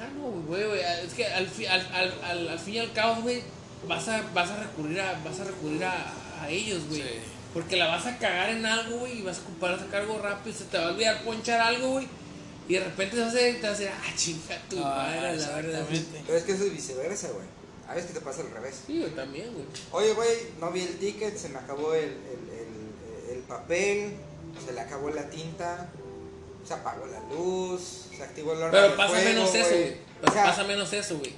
Ah, 0.00 0.08
no, 0.16 0.30
güey, 0.46 0.64
güey. 0.66 0.80
Es 1.04 1.14
que 1.14 1.26
al, 1.26 1.46
fi- 1.48 1.66
al, 1.66 1.80
al, 1.92 2.14
al, 2.24 2.48
al 2.48 2.58
fin 2.58 2.74
y 2.74 2.78
al 2.78 2.92
cabo, 2.92 3.22
güey, 3.22 3.42
vas 3.86 4.08
a, 4.08 4.22
vas 4.34 4.50
a 4.50 4.56
recurrir 4.62 5.00
a, 5.00 5.20
vas 5.24 5.40
a, 5.40 5.44
recurrir 5.44 5.84
a, 5.84 6.12
a 6.40 6.48
ellos, 6.50 6.86
güey. 6.88 7.02
Sí. 7.02 7.08
Porque 7.54 7.76
la 7.76 7.86
vas 7.88 8.06
a 8.06 8.18
cagar 8.18 8.50
en 8.50 8.64
algo, 8.66 8.98
güey, 8.98 9.18
y 9.18 9.22
vas 9.22 9.38
a 9.38 9.42
ocupar 9.42 9.72
a 9.74 9.78
sacar 9.78 10.02
algo 10.02 10.18
rápido, 10.18 10.54
y 10.54 10.58
se 10.58 10.64
te 10.64 10.78
va 10.78 10.86
a 10.88 10.90
olvidar 10.92 11.22
ponchar 11.24 11.60
algo, 11.60 11.90
güey. 11.92 12.06
Y 12.68 12.74
de 12.74 12.80
repente 12.80 13.16
te 13.16 13.22
vas 13.22 13.34
a 13.34 13.36
hacer, 13.36 13.54
te 13.60 13.66
vas 13.68 13.76
a 13.76 13.80
decir, 13.80 13.94
ah, 13.96 14.12
chinga 14.16 14.62
tu 14.68 14.76
madre, 14.76 15.36
la 15.36 15.48
verdad. 15.56 15.86
Pero 16.26 16.38
es 16.38 16.44
que 16.44 16.52
eso 16.52 16.64
es 16.64 16.72
viceversa, 16.72 17.28
güey. 17.28 17.46
A 17.88 17.94
veces 17.94 18.10
que 18.12 18.18
te 18.18 18.24
pasa 18.24 18.42
al 18.42 18.50
revés. 18.50 18.74
Sí, 18.86 18.98
güey, 19.00 19.10
también, 19.14 19.52
güey. 19.54 19.64
Oye, 19.92 20.12
güey, 20.12 20.28
no 20.60 20.70
vi 20.70 20.82
el 20.82 20.98
ticket, 20.98 21.36
se 21.36 21.48
me 21.48 21.58
acabó 21.58 21.94
el, 21.94 22.04
el, 22.04 22.10
el- 22.10 23.36
el 23.36 23.42
papel, 23.44 24.12
se 24.64 24.72
le 24.72 24.80
acabó 24.80 25.08
la 25.10 25.28
tinta, 25.30 25.88
se 26.66 26.74
apagó 26.74 27.06
la 27.06 27.20
luz, 27.34 28.06
se 28.14 28.22
activó 28.22 28.52
el 28.52 28.58
horno 28.58 28.70
Pero 28.72 28.96
pasa 28.96 29.08
fuego, 29.14 29.24
menos 29.30 29.54
eso, 29.54 29.68
güey. 29.70 29.96
Pero 30.20 30.30
O 30.30 30.34
sea, 30.34 30.44
pasa 30.44 30.64
menos 30.64 30.92
eso, 30.92 31.18
güey. 31.18 31.32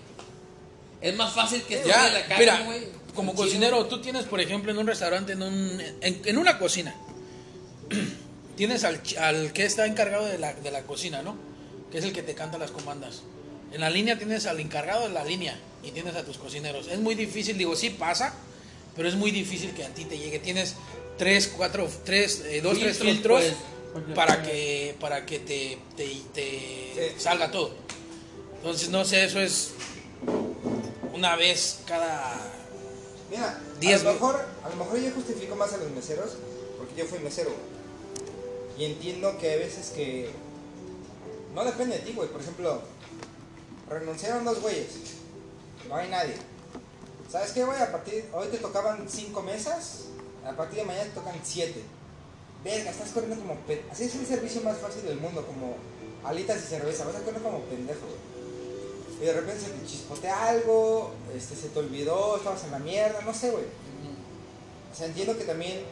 Es 1.01 1.17
más 1.17 1.33
fácil 1.33 1.63
que 1.63 1.83
Ya, 1.87 2.09
en 2.09 2.15
la 2.15 2.27
calle, 2.27 2.41
mira, 2.41 2.63
güey. 2.65 2.89
como 3.15 3.35
cocinero, 3.35 3.87
tú 3.87 4.01
tienes, 4.03 4.25
por 4.25 4.41
ejemplo, 4.41 4.71
en 4.73 4.79
un 4.79 4.87
restaurante, 4.87 5.33
en, 5.33 5.43
un, 5.43 5.81
en, 6.01 6.23
en 6.25 6.37
una 6.39 6.59
cocina, 6.59 6.95
tienes 8.57 8.85
al, 8.85 9.01
al 9.21 9.53
que 9.53 9.65
está 9.65 9.87
encargado 9.87 10.27
de 10.27 10.39
la, 10.39 10.53
de 10.55 10.71
la 10.71 10.83
cocina, 10.83 11.23
¿no? 11.23 11.37
Que 11.91 11.99
es 11.99 12.05
el 12.05 12.13
que 12.13 12.23
te 12.23 12.35
canta 12.35 12.59
las 12.59 12.71
comandas. 12.71 13.23
En 13.73 13.81
la 13.81 13.91
línea 13.91 14.19
tienes 14.19 14.47
al 14.47 14.59
encargado 14.61 15.03
de 15.09 15.15
la 15.15 15.25
línea 15.25 15.59
y 15.83 15.91
tienes 15.93 16.15
a 16.17 16.25
tus 16.25 16.39
cocineros. 16.39 16.89
Es 16.89 16.99
muy 16.99 17.15
difícil, 17.15 17.57
digo, 17.57 17.77
sí 17.77 17.91
pasa, 17.91 18.35
pero 18.97 19.09
es 19.09 19.15
muy 19.15 19.31
difícil 19.31 19.73
que 19.73 19.85
a 19.85 19.89
ti 19.95 20.05
te 20.05 20.19
llegue. 20.19 20.39
Tienes 20.41 20.75
tres, 21.19 21.53
cuatro, 21.57 21.89
tres, 22.05 22.43
eh, 22.47 22.61
dos, 22.61 22.79
tres 22.79 22.99
Filtros, 22.99 23.43
filtros 23.45 23.65
pues, 23.93 24.05
para 24.15 24.43
que, 24.43 24.97
para 25.01 25.25
que 25.27 25.39
te, 25.39 25.79
te, 25.97 26.07
te 26.35 27.13
Sí. 27.15 27.15
salga 27.21 27.51
todo. 27.51 27.75
Entonces, 28.57 28.89
no 28.91 29.05
sé, 29.05 29.25
eso 29.25 29.41
es 29.41 29.71
una 31.15 31.37
vez 31.37 31.81
cada 31.87 32.37
Mira, 33.31 33.61
Diez 33.81 34.01
a 34.01 34.05
lo 34.05 34.13
mejor, 34.15 34.45
a 34.65 34.69
lo 34.69 34.77
mejor 34.77 34.99
yo 34.99 35.11
justifico 35.13 35.55
más 35.55 35.73
a 35.73 35.77
los 35.77 35.91
meseros 35.93 36.33
porque 36.77 36.97
yo 36.97 37.05
fui 37.07 37.21
mesero. 37.21 37.51
Y 38.77 38.85
entiendo 38.85 39.39
que 39.39 39.51
hay 39.51 39.59
veces 39.61 39.91
que 39.91 40.31
no 41.55 41.65
depende 41.65 41.99
de 41.99 42.03
ti, 42.03 42.13
güey. 42.15 42.29
Por 42.29 42.41
ejemplo, 42.41 42.83
renunciaron 43.91 44.45
dos 44.45 44.61
güeyes. 44.61 44.89
No 45.89 45.97
hay 45.97 46.09
nadie. 46.09 46.35
¿Sabes 47.31 47.53
qué, 47.53 47.65
güey? 47.65 47.81
A 47.81 47.93
partir 47.93 48.25
hoy 48.33 48.49
te 48.49 48.59
tocaban 48.59 49.07
cinco 49.09 49.43
mesas, 49.43 50.05
a 50.45 50.53
partir 50.53 50.79
de 50.81 50.85
mañana 50.85 51.05
te 51.05 51.11
tocan 51.21 51.35
siete. 51.43 51.83
Verga, 52.65 52.91
estás 52.91 53.11
corriendo 53.11 53.37
como 53.41 53.55
pe- 53.61 53.85
Así 53.91 54.05
es 54.05 54.15
el 54.15 54.27
servicio 54.27 54.61
más 54.63 54.79
fácil 54.79 55.03
del 55.05 55.19
mundo, 55.19 55.47
como 55.47 55.77
alitas 56.25 56.59
y 56.63 56.67
cerveza. 56.67 57.05
Vas 57.05 57.17
a 57.17 57.21
correr 57.21 57.41
como 57.43 57.61
pendejo. 57.63 58.07
Y 59.21 59.25
de 59.25 59.33
repente 59.33 59.61
se 59.61 59.71
te 59.71 59.87
chispotea 59.87 60.49
algo, 60.49 61.13
este, 61.37 61.55
se 61.55 61.69
te 61.69 61.79
olvidó, 61.79 62.37
estabas 62.37 62.65
en 62.65 62.71
la 62.73 62.79
mierda, 62.79 63.21
no 63.23 63.35
sé, 63.35 63.51
güey. 63.51 63.65
O 64.93 64.97
sea, 64.97 65.07
entiendo 65.07 65.37
que 65.39 65.45
también, 65.45 65.83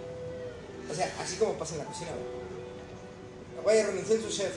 o 0.90 0.94
sea, 0.94 1.14
así 1.20 1.36
como 1.36 1.52
pasa 1.54 1.74
en 1.74 1.80
la 1.80 1.84
cocina, 1.84 2.10
güey. 2.12 2.38
Güey, 3.62 3.82
renuncié 3.86 4.16
en 4.16 4.22
su 4.22 4.28
chef. 4.30 4.52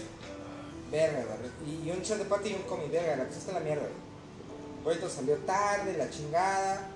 Verga, 0.91 1.25
güey. 1.25 1.85
Y, 1.85 1.91
un 1.91 2.01
chef 2.01 2.17
de 2.17 2.25
parte 2.25 2.49
y 2.49 2.53
un 2.53 2.63
comi, 2.63 2.87
verga, 2.89 3.15
la 3.15 3.23
está 3.23 3.51
en 3.51 3.55
la 3.55 3.61
mierda, 3.61 3.83
güey. 3.83 4.11
Proyecto 4.83 5.09
salió 5.09 5.37
tarde, 5.37 5.97
la 5.97 6.09
chingada. 6.09 6.89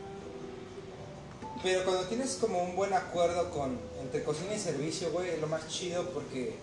Pero 1.64 1.84
cuando 1.84 2.04
tienes 2.04 2.36
como 2.36 2.62
un 2.62 2.76
buen 2.76 2.94
acuerdo 2.94 3.50
con 3.52 3.80
entre 4.02 4.24
cocina 4.24 4.54
y 4.54 4.60
servicio, 4.60 5.12
güey, 5.12 5.30
es 5.30 5.42
lo 5.42 5.48
más 5.48 5.68
chido 5.68 6.10
porque 6.10 6.56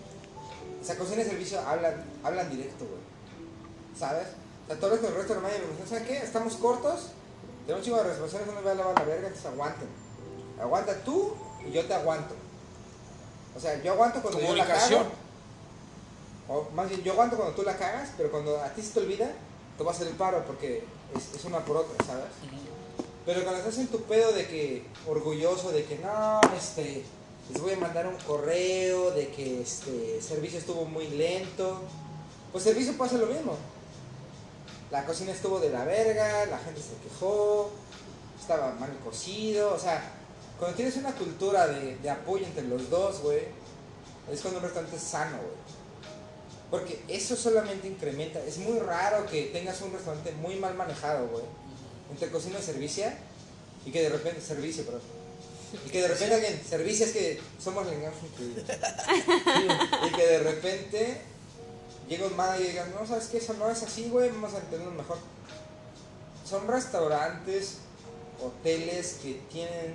o 0.83 0.85
sea, 0.85 0.97
cocina 0.97 1.21
y 1.21 1.25
servicio 1.25 1.61
hablan, 1.61 2.03
hablan 2.23 2.49
directo, 2.49 2.85
güey. 2.85 2.99
¿Sabes? 3.97 4.27
O 4.65 4.67
sea, 4.67 4.79
todos 4.79 4.99
los 4.99 5.09
el 5.09 5.15
resto 5.15 5.33
de 5.33 5.41
la 5.41 5.47
mañana 5.47 5.63
me 5.79 5.87
¿sabes 5.87 6.05
qué? 6.05 6.17
Estamos 6.17 6.55
cortos, 6.55 7.11
tenemos 7.65 7.79
un 7.79 7.85
chingo 7.85 7.97
de 8.03 8.09
responsabilidades, 8.09 8.47
no 8.47 8.53
nos 8.53 8.63
voy 8.63 8.71
a 8.71 8.75
lavar 8.75 8.99
la 8.99 9.05
verga, 9.05 9.27
entonces 9.27 9.51
aguanten. 9.51 9.87
Aguanta 10.59 10.93
tú 11.05 11.35
y 11.65 11.71
yo 11.71 11.85
te 11.85 11.93
aguanto. 11.93 12.35
O 13.55 13.59
sea, 13.61 13.81
yo 13.81 13.93
aguanto 13.93 14.21
cuando 14.21 14.41
yo 14.41 14.55
la 14.55 14.67
cago. 14.67 15.05
O 16.47 16.67
más 16.75 16.89
bien, 16.89 17.01
yo 17.03 17.13
aguanto 17.13 17.37
cuando 17.37 17.55
tú 17.55 17.63
la 17.63 17.77
cagas, 17.77 18.09
pero 18.17 18.31
cuando 18.31 18.59
a 18.59 18.69
ti 18.69 18.81
se 18.81 18.91
te 18.91 18.99
olvida, 18.99 19.31
te 19.77 19.83
vas 19.83 19.95
a 19.95 19.97
hacer 19.97 20.07
el 20.09 20.17
paro 20.17 20.43
porque 20.45 20.83
es, 21.15 21.45
una 21.45 21.59
por 21.59 21.77
otra, 21.77 22.05
¿sabes? 22.05 22.25
Pero 23.25 23.43
cuando 23.43 23.59
estás 23.59 23.77
en 23.77 23.87
tu 23.87 24.01
pedo 24.01 24.33
de 24.33 24.47
que, 24.47 24.85
orgulloso 25.07 25.71
de 25.71 25.85
que 25.85 25.97
no, 25.99 26.41
este, 26.57 27.03
les 27.51 27.61
voy 27.61 27.73
a 27.73 27.77
mandar 27.77 28.07
un 28.07 28.17
correo, 28.27 29.11
de 29.11 29.29
que 29.29 29.61
este 29.61 30.21
servicio 30.21 30.59
estuvo 30.59 30.85
muy 30.85 31.07
lento, 31.07 31.81
pues 32.51 32.65
servicio 32.65 32.97
pasa 32.97 33.17
lo 33.17 33.27
mismo. 33.27 33.55
La 34.91 35.05
cocina 35.05 35.31
estuvo 35.31 35.59
de 35.59 35.69
la 35.69 35.85
verga, 35.85 36.45
la 36.47 36.59
gente 36.59 36.81
se 36.81 36.95
quejó, 37.07 37.71
estaba 38.39 38.73
mal 38.73 38.95
cocido, 39.03 39.73
o 39.73 39.79
sea, 39.79 40.03
cuando 40.59 40.75
tienes 40.75 40.97
una 40.97 41.13
cultura 41.13 41.67
de, 41.67 41.95
de 41.97 42.09
apoyo 42.09 42.45
entre 42.45 42.63
los 42.67 42.89
dos, 42.89 43.21
güey, 43.21 43.41
es 44.31 44.41
cuando 44.41 44.59
un 44.59 44.65
restaurante 44.65 44.97
es 44.97 45.03
sano, 45.03 45.37
güey. 45.37 45.72
Porque 46.73 46.99
eso 47.07 47.35
solamente 47.35 47.87
incrementa. 47.87 48.43
Es 48.43 48.57
muy 48.57 48.79
raro 48.79 49.27
que 49.27 49.43
tengas 49.53 49.79
un 49.81 49.93
restaurante 49.93 50.31
muy 50.31 50.55
mal 50.55 50.73
manejado, 50.73 51.27
güey. 51.27 51.43
Entre 52.09 52.31
cocina 52.31 52.57
y 52.57 52.63
servicio. 52.63 53.05
Y 53.85 53.91
que 53.91 54.01
de 54.01 54.09
repente, 54.09 54.41
servicio, 54.41 54.83
perdón. 54.83 55.03
Y 55.85 55.89
que 55.91 56.01
de 56.01 56.07
repente 56.07 56.33
alguien, 56.33 56.59
servicio 56.67 57.05
es 57.05 57.11
que 57.11 57.39
somos 57.63 57.85
lenguaje. 57.85 58.25
Y 60.07 60.15
que 60.15 60.25
de 60.25 60.39
repente 60.39 61.21
llega 62.09 62.25
un 62.25 62.35
manager 62.35 62.65
y 62.65 62.69
diga, 62.69 62.87
no, 62.99 63.05
sabes 63.05 63.27
que 63.27 63.37
eso 63.37 63.53
no 63.53 63.69
es 63.69 63.83
así, 63.83 64.09
güey, 64.09 64.31
vamos 64.31 64.55
a 64.55 64.57
entenderlo 64.57 64.93
mejor. 64.93 65.19
Son 66.43 66.67
restaurantes, 66.67 67.77
hoteles 68.41 69.19
que 69.21 69.39
tienen 69.51 69.93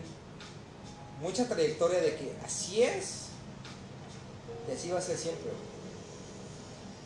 mucha 1.20 1.48
trayectoria 1.48 2.00
de 2.00 2.14
que 2.14 2.32
así 2.46 2.84
es 2.84 3.22
y 4.68 4.72
así 4.76 4.90
va 4.90 5.00
a 5.00 5.02
ser 5.02 5.18
siempre. 5.18 5.50
güey. 5.50 5.67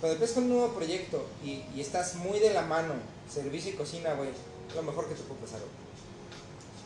Cuando 0.02 0.14
empiezas 0.14 0.34
con 0.34 0.44
un 0.44 0.50
nuevo 0.50 0.74
proyecto 0.74 1.24
y, 1.44 1.62
y 1.76 1.80
estás 1.80 2.16
muy 2.16 2.40
de 2.40 2.52
la 2.52 2.62
mano, 2.62 2.94
servicio 3.32 3.70
y 3.70 3.74
cocina, 3.76 4.14
güey, 4.14 4.30
es 4.68 4.74
lo 4.74 4.82
mejor 4.82 5.08
que 5.08 5.14
te 5.14 5.22
puede 5.22 5.40
pasar, 5.40 5.60
güey. 5.60 5.70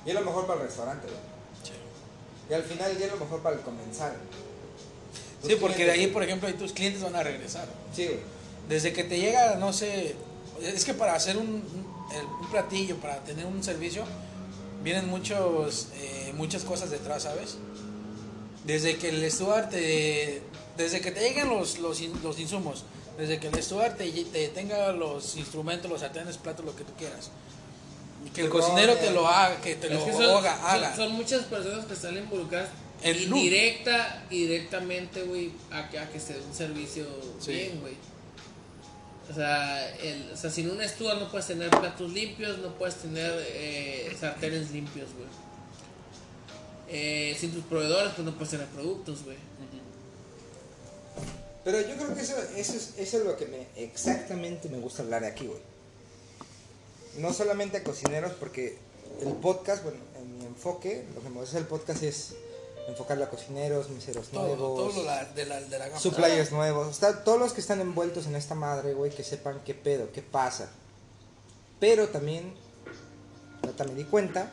Y 0.05 0.11
es 0.11 0.15
lo 0.15 0.21
mejor 0.21 0.47
para 0.47 0.61
el 0.61 0.67
restaurante, 0.67 1.07
güey. 1.09 1.19
Y 2.51 2.53
al 2.55 2.63
final 2.63 2.97
ya 2.99 3.07
es 3.07 3.13
lo 3.13 3.19
mejor 3.19 3.41
para 3.41 3.57
el 3.57 3.63
comensal. 3.63 4.13
Tus 5.41 5.51
Sí, 5.51 5.57
porque 5.59 5.87
de 5.87 5.93
ahí, 5.93 6.09
por 6.09 6.23
ejemplo, 6.23 6.47
ahí 6.47 6.55
tus 6.55 6.73
clientes 6.75 7.03
van 7.03 7.17
a 7.17 7.23
regresar. 7.23 7.67
Sí, 7.95 8.05
güey. 8.05 8.19
Desde 8.69 8.93
que 8.93 9.03
te 9.03 9.19
llega, 9.19 9.57
no 9.57 9.73
sé, 9.73 10.15
es 10.61 10.85
que 10.85 10.93
para 10.93 11.15
hacer 11.15 11.39
un, 11.39 11.47
un- 11.49 12.15
el- 12.15 12.25
un 12.27 12.51
platillo, 12.51 12.97
para 12.99 13.25
tener 13.25 13.47
un 13.47 13.65
servicio, 13.65 14.05
vienen 14.85 15.09
muchos, 15.09 15.89
eh, 15.95 16.33
muchas 16.37 16.65
cosas 16.65 16.91
detrás, 16.91 17.23
¿sabes? 17.23 17.57
Desde 18.65 18.99
que 18.99 19.09
el 19.09 19.29
steward 19.33 19.71
te, 19.71 20.43
desde 20.77 21.01
que 21.01 21.11
te 21.13 21.21
lleguen 21.21 21.49
los, 21.49 21.79
los 21.79 22.01
insumos, 22.39 22.85
desde 23.19 23.39
que 23.41 23.49
el 23.49 23.63
steward 23.63 23.95
te, 23.97 24.11
te 24.11 24.49
tenga 24.49 24.93
los 24.93 25.37
instrumentos, 25.37 25.91
los 25.91 26.01
sartenes, 26.01 26.37
platos, 26.39 26.65
lo 26.65 26.75
que 26.77 26.85
tú 26.85 26.93
quieras. 26.99 27.31
Y 28.27 28.31
que 28.31 28.43
el 28.43 28.49
cocinero 28.49 28.95
te 28.97 29.11
lo 29.11 29.27
haga, 29.29 29.61
que 29.61 29.75
te 29.77 29.89
lo 29.89 30.05
que 30.05 30.13
son, 30.13 30.23
haga, 30.25 30.57
son- 30.57 30.67
haga. 30.67 30.97
son 30.97 31.13
muchas 31.13 31.45
personas 31.45 31.85
que 31.87 31.95
están 31.95 32.17
involucradas 32.17 32.71
El 33.03 33.23
indirecta 33.23 34.25
y 34.31 34.47
directamente, 34.47 35.23
güey, 35.23 35.53
a 35.71 35.89
que, 35.89 35.99
a 35.99 36.09
que 36.11 36.19
se 36.19 36.35
dé 36.35 36.41
un 36.41 36.55
servicio 36.55 37.07
Sí. 37.41 37.53
bien, 37.53 37.81
güey. 37.81 37.95
O 39.31 39.35
sea, 39.35 39.95
el, 39.97 40.31
o 40.33 40.37
sea, 40.37 40.51
sin 40.51 40.71
un 40.71 40.81
steward 40.89 41.19
no 41.19 41.29
puedes 41.31 41.47
tener 41.47 41.69
platos 41.71 42.13
limpios, 42.13 42.59
no 42.59 42.75
puedes 42.75 42.97
tener 42.97 43.33
eh, 43.49 44.17
sartenes 44.21 44.71
limpios, 44.71 45.09
güey. 45.15 45.27
Eh, 46.89 47.37
sin 47.39 47.53
tus 47.53 47.65
proveedores, 47.65 48.13
pues 48.15 48.25
no 48.25 48.33
puedes 48.35 48.51
tener 48.51 48.67
productos, 48.69 49.25
güey. 49.25 49.37
Pero 51.67 51.81
yo 51.81 51.97
creo 51.97 52.15
que 52.15 52.21
eso, 52.21 52.37
eso, 52.57 52.73
es, 52.75 52.93
eso 52.97 53.19
es 53.19 53.25
lo 53.25 53.37
que 53.37 53.47
me 53.47 53.67
exactamente 53.77 54.69
me 54.69 54.79
gusta 54.79 55.03
hablar 55.03 55.23
de 55.23 55.27
aquí, 55.27 55.49
güey. 55.49 55.59
No 57.19 57.33
solamente 57.33 57.79
a 57.79 57.83
cocineros, 57.83 58.33
porque 58.39 58.79
el 59.21 59.33
podcast, 59.33 59.83
bueno, 59.83 59.99
en 60.17 60.39
mi 60.39 60.45
enfoque, 60.47 61.05
lo 61.15 61.21
que 61.23 61.29
me 61.29 61.41
gusta 61.41 61.59
el 61.59 61.67
podcast 61.67 62.05
es 62.05 62.35
enfocarlo 62.87 63.25
a 63.25 63.31
cocineros, 63.31 63.91
meseros 63.91 64.29
todo, 64.29 64.47
nuevos, 64.47 64.95
todo 64.95 65.03
la- 65.03 65.25
de, 65.25 65.45
la, 65.45 65.61
de 65.61 65.77
la 65.79 65.99
suppliers 65.99 66.53
nuevos, 66.53 66.89
está, 66.89 67.25
todos 67.25 67.41
los 67.41 67.53
que 67.53 67.61
están 67.61 67.81
envueltos 67.81 68.27
en 68.27 68.37
esta 68.37 68.55
madre, 68.55 68.95
güey, 68.95 69.11
que 69.11 69.25
sepan 69.25 69.61
qué 69.65 69.75
pedo, 69.75 70.13
qué 70.13 70.23
pasa. 70.23 70.71
Pero 71.81 72.09
también, 72.11 72.55
yo 73.65 73.71
también 73.73 73.99
di 73.99 74.05
cuenta, 74.05 74.53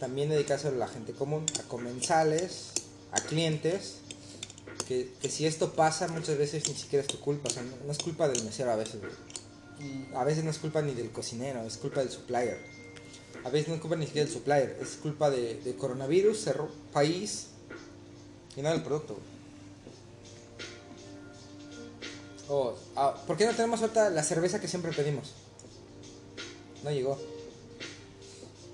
también 0.00 0.28
dedicárselo 0.30 0.74
a 0.74 0.78
la 0.80 0.88
gente 0.88 1.12
común, 1.12 1.46
a 1.60 1.62
comensales, 1.68 2.72
a 3.12 3.20
clientes, 3.20 3.98
que, 4.86 5.12
que 5.20 5.28
si 5.28 5.46
esto 5.46 5.72
pasa 5.72 6.08
muchas 6.08 6.38
veces 6.38 6.68
ni 6.68 6.74
siquiera 6.74 7.02
es 7.02 7.08
tu 7.08 7.20
culpa, 7.20 7.48
o 7.48 7.52
sea, 7.52 7.62
no, 7.62 7.90
es 7.90 7.98
culpa 7.98 8.28
del 8.28 8.42
mesero 8.44 8.70
a 8.70 8.76
veces, 8.76 9.00
güey. 9.00 9.12
A 10.14 10.24
veces 10.24 10.42
no 10.42 10.50
es 10.50 10.58
culpa 10.58 10.80
ni 10.80 10.94
del 10.94 11.10
cocinero, 11.10 11.62
es 11.62 11.76
culpa 11.76 12.00
del 12.00 12.10
supplier. 12.10 12.58
A 13.44 13.50
veces 13.50 13.68
no 13.68 13.74
es 13.74 13.80
culpa 13.80 13.96
ni 13.96 14.06
siquiera 14.06 14.24
del 14.24 14.34
supplier, 14.34 14.78
es 14.80 14.96
culpa 14.96 15.30
de, 15.30 15.76
coronavirus, 15.78 16.40
cerró 16.40 16.70
país 16.92 17.48
y 18.56 18.62
no 18.62 18.70
del 18.70 18.82
producto. 18.82 19.14
güey. 19.14 19.36
Oh, 22.48 22.74
ah, 22.94 23.14
¿Por 23.26 23.36
qué 23.36 23.44
no 23.44 23.52
tenemos 23.52 23.80
ahorita 23.82 24.10
la 24.10 24.22
cerveza 24.22 24.60
que 24.60 24.68
siempre 24.68 24.92
pedimos? 24.92 25.32
No 26.84 26.90
llegó. 26.90 27.18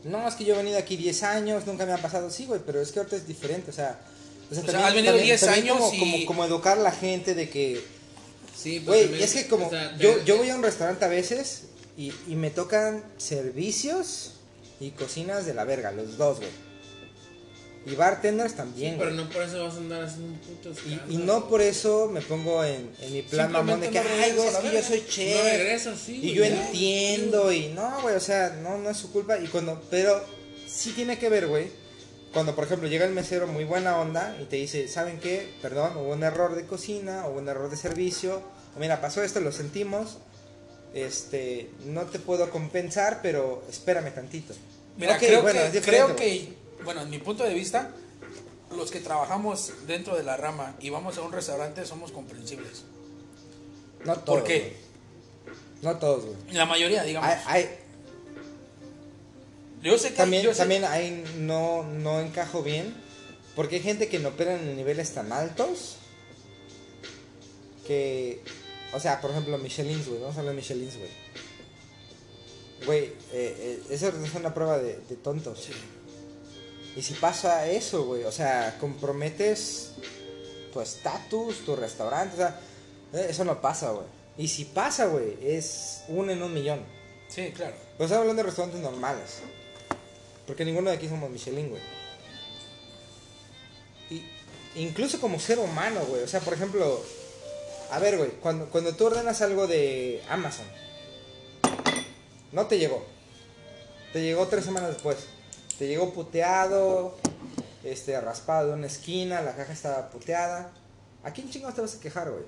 No, 0.04 0.28
es 0.28 0.34
que 0.34 0.44
yo 0.44 0.54
he 0.54 0.58
venido 0.58 0.78
aquí 0.78 0.96
10 0.96 1.22
años, 1.22 1.66
nunca 1.66 1.86
me 1.86 1.92
ha 1.92 1.98
pasado. 1.98 2.30
Sí, 2.30 2.46
güey, 2.46 2.60
pero 2.64 2.80
es 2.80 2.92
que 2.92 2.98
ahorita 2.98 3.16
es 3.16 3.26
diferente, 3.26 3.70
o 3.70 3.74
sea... 3.74 4.00
O 4.58 4.70
sea, 4.70 4.86
has 4.86 4.94
venido 4.94 5.16
10 5.16 5.42
años 5.44 5.76
como, 5.78 5.92
y- 5.94 5.98
como, 5.98 6.26
como 6.26 6.44
educar 6.44 6.78
a 6.78 6.82
la 6.82 6.92
gente 6.92 7.34
de 7.34 7.48
que... 7.48 7.82
Sí, 8.56 8.80
pues 8.80 8.86
Güey, 8.86 9.02
también, 9.04 9.24
es 9.24 9.32
que 9.34 9.46
como 9.48 9.66
o 9.66 9.70
sea, 9.70 9.96
yo, 9.98 10.14
te- 10.16 10.24
yo 10.24 10.36
voy 10.36 10.48
a 10.50 10.54
un 10.56 10.62
restaurante 10.62 11.04
a 11.04 11.08
veces 11.08 11.64
y, 11.96 12.12
y 12.28 12.36
me 12.36 12.50
tocan 12.50 13.02
servicios 13.16 14.32
y 14.80 14.90
cocinas 14.90 15.46
de 15.46 15.54
la 15.54 15.64
verga, 15.64 15.90
los 15.92 16.16
dos, 16.16 16.38
güey. 16.38 16.50
Y 17.84 17.96
bartenders 17.96 18.54
también, 18.54 18.96
Pero 18.96 19.10
güey. 19.12 19.24
no 19.24 19.28
por 19.30 19.42
eso 19.42 19.64
vas 19.64 19.74
a 19.74 19.78
andar 19.78 20.04
haciendo 20.04 20.28
un 20.28 20.38
puto 20.38 20.70
Y, 21.10 21.14
y 21.14 21.16
no 21.16 21.48
por 21.48 21.60
eso 21.60 22.08
me 22.12 22.20
pongo 22.20 22.62
en, 22.62 22.88
en 23.00 23.12
mi 23.12 23.22
plan 23.22 23.50
mamón 23.50 23.80
de 23.80 23.90
que, 23.90 23.98
no 24.00 24.06
ay, 24.22 24.32
güey, 24.36 24.46
es 24.46 24.62
regreso 24.62 24.62
que 24.62 24.62
yo 24.62 24.72
verga". 24.72 24.88
soy 24.88 25.00
No 25.00 25.06
chef. 25.08 25.44
regresas, 25.44 25.98
sí. 25.98 26.20
y 26.22 26.32
yo 26.32 26.44
ya. 26.44 26.66
entiendo 26.66 27.52
y 27.52 27.68
no, 27.70 28.00
güey, 28.02 28.14
o 28.14 28.20
sea, 28.20 28.50
no, 28.62 28.78
no 28.78 28.88
es 28.90 28.96
su 28.96 29.10
culpa. 29.10 29.36
Y 29.40 29.48
cuando, 29.48 29.82
pero 29.90 30.24
sí 30.68 30.92
tiene 30.92 31.18
que 31.18 31.28
ver, 31.28 31.48
güey. 31.48 31.70
Cuando, 32.32 32.54
por 32.54 32.64
ejemplo, 32.64 32.88
llega 32.88 33.04
el 33.04 33.12
mesero 33.12 33.46
muy 33.46 33.64
buena 33.64 33.98
onda 33.98 34.36
y 34.40 34.44
te 34.46 34.56
dice, 34.56 34.88
¿saben 34.88 35.20
qué? 35.20 35.52
Perdón, 35.60 35.96
hubo 35.98 36.12
un 36.12 36.22
error 36.22 36.54
de 36.54 36.64
cocina, 36.66 37.26
hubo 37.26 37.38
un 37.38 37.48
error 37.48 37.68
de 37.70 37.76
servicio. 37.76 38.42
O 38.74 38.80
mira, 38.80 39.00
pasó 39.00 39.22
esto, 39.22 39.40
lo 39.40 39.52
sentimos. 39.52 40.18
Este, 40.94 41.70
no 41.86 42.02
te 42.02 42.18
puedo 42.18 42.50
compensar, 42.50 43.20
pero 43.22 43.62
espérame 43.68 44.12
tantito. 44.14 44.54
Mira, 44.96 45.18
creo, 45.18 45.42
bueno, 45.42 45.60
que, 45.70 45.80
creo 45.80 46.16
que, 46.16 46.54
bueno, 46.84 47.02
en 47.02 47.10
mi 47.10 47.18
punto 47.18 47.44
de 47.44 47.52
vista, 47.54 47.90
los 48.76 48.90
que 48.90 49.00
trabajamos 49.00 49.72
dentro 49.86 50.16
de 50.16 50.22
la 50.22 50.36
rama 50.36 50.74
y 50.80 50.90
vamos 50.90 51.18
a 51.18 51.22
un 51.22 51.32
restaurante 51.32 51.84
somos 51.84 52.12
comprensibles. 52.12 52.84
No 54.04 54.14
todos. 54.16 54.40
¿Por 54.40 54.48
qué? 54.48 54.76
No 55.82 55.96
todos, 55.98 56.24
güey. 56.24 56.36
La 56.52 56.64
mayoría, 56.66 57.02
digamos. 57.02 57.28
Hay, 57.28 57.38
hay- 57.46 57.78
Yo 59.82 59.98
sé 59.98 60.10
que 60.10 60.16
también, 60.16 60.42
yo 60.44 60.52
sé- 60.52 60.58
también 60.58 60.84
ahí 60.84 61.24
no, 61.38 61.82
no 61.82 62.20
encajo 62.20 62.62
bien. 62.62 62.94
Porque 63.56 63.76
hay 63.76 63.82
gente 63.82 64.08
que 64.08 64.18
no 64.18 64.30
opera 64.30 64.54
en 64.54 64.76
niveles 64.76 65.12
tan 65.12 65.32
altos. 65.32 65.96
Que. 67.86 68.40
O 68.94 69.00
sea, 69.00 69.20
por 69.20 69.30
ejemplo, 69.30 69.58
Michelin, 69.58 70.02
güey. 70.06 70.20
Vamos 70.20 70.36
a 70.36 70.40
hablar 70.40 70.54
de 70.54 70.60
Michelin, 70.60 70.88
güey. 70.98 71.10
Güey, 72.86 73.04
eh, 73.04 73.12
eh, 73.32 73.82
eso 73.90 74.08
es 74.08 74.34
una 74.34 74.52
prueba 74.54 74.78
de, 74.78 74.96
de 75.08 75.16
tontos. 75.16 75.68
Y 76.96 77.02
si 77.02 77.14
pasa 77.14 77.66
eso, 77.70 78.04
güey, 78.04 78.24
o 78.24 78.32
sea, 78.32 78.76
comprometes 78.78 79.92
tu 80.72 80.80
estatus, 80.80 81.64
tu 81.64 81.74
restaurante, 81.76 82.34
o 82.34 82.36
sea, 82.38 82.60
eh, 83.14 83.26
eso 83.30 83.44
no 83.44 83.60
pasa, 83.62 83.90
güey. 83.92 84.06
Y 84.36 84.48
si 84.48 84.64
pasa, 84.64 85.06
güey, 85.06 85.36
es 85.42 86.02
uno 86.08 86.32
en 86.32 86.42
un 86.42 86.52
millón. 86.52 86.80
Sí, 87.28 87.50
claro. 87.54 87.74
Pero 87.96 88.04
estamos 88.04 88.22
hablando 88.22 88.42
de 88.42 88.46
restaurantes 88.48 88.80
normales. 88.82 89.38
Porque 90.46 90.64
ninguno 90.64 90.90
de 90.90 90.96
aquí 90.96 91.08
somos 91.08 91.30
Michelin, 91.30 91.70
güey. 91.70 91.82
Y 94.10 94.24
incluso 94.76 95.20
como 95.20 95.38
ser 95.38 95.58
humano, 95.58 96.00
güey. 96.08 96.22
O 96.22 96.28
sea, 96.28 96.40
por 96.40 96.54
ejemplo, 96.54 97.02
a 97.90 97.98
ver, 97.98 98.18
güey, 98.18 98.30
cuando, 98.40 98.66
cuando 98.66 98.94
tú 98.94 99.06
ordenas 99.06 99.40
algo 99.42 99.66
de 99.66 100.22
Amazon, 100.28 100.66
no 102.52 102.66
te 102.66 102.78
llegó. 102.78 103.04
Te 104.12 104.22
llegó 104.22 104.46
tres 104.48 104.64
semanas 104.64 104.90
después. 104.90 105.18
Te 105.78 105.86
llegó 105.86 106.12
puteado, 106.12 107.16
este, 107.82 108.20
raspado 108.20 108.68
de 108.68 108.74
una 108.74 108.86
esquina, 108.86 109.40
la 109.40 109.56
caja 109.56 109.72
estaba 109.72 110.10
puteada. 110.10 110.72
¿A 111.24 111.32
quién 111.32 111.50
chingados 111.50 111.74
te 111.74 111.80
vas 111.80 111.94
a 111.94 112.00
quejar, 112.00 112.30
güey? 112.30 112.44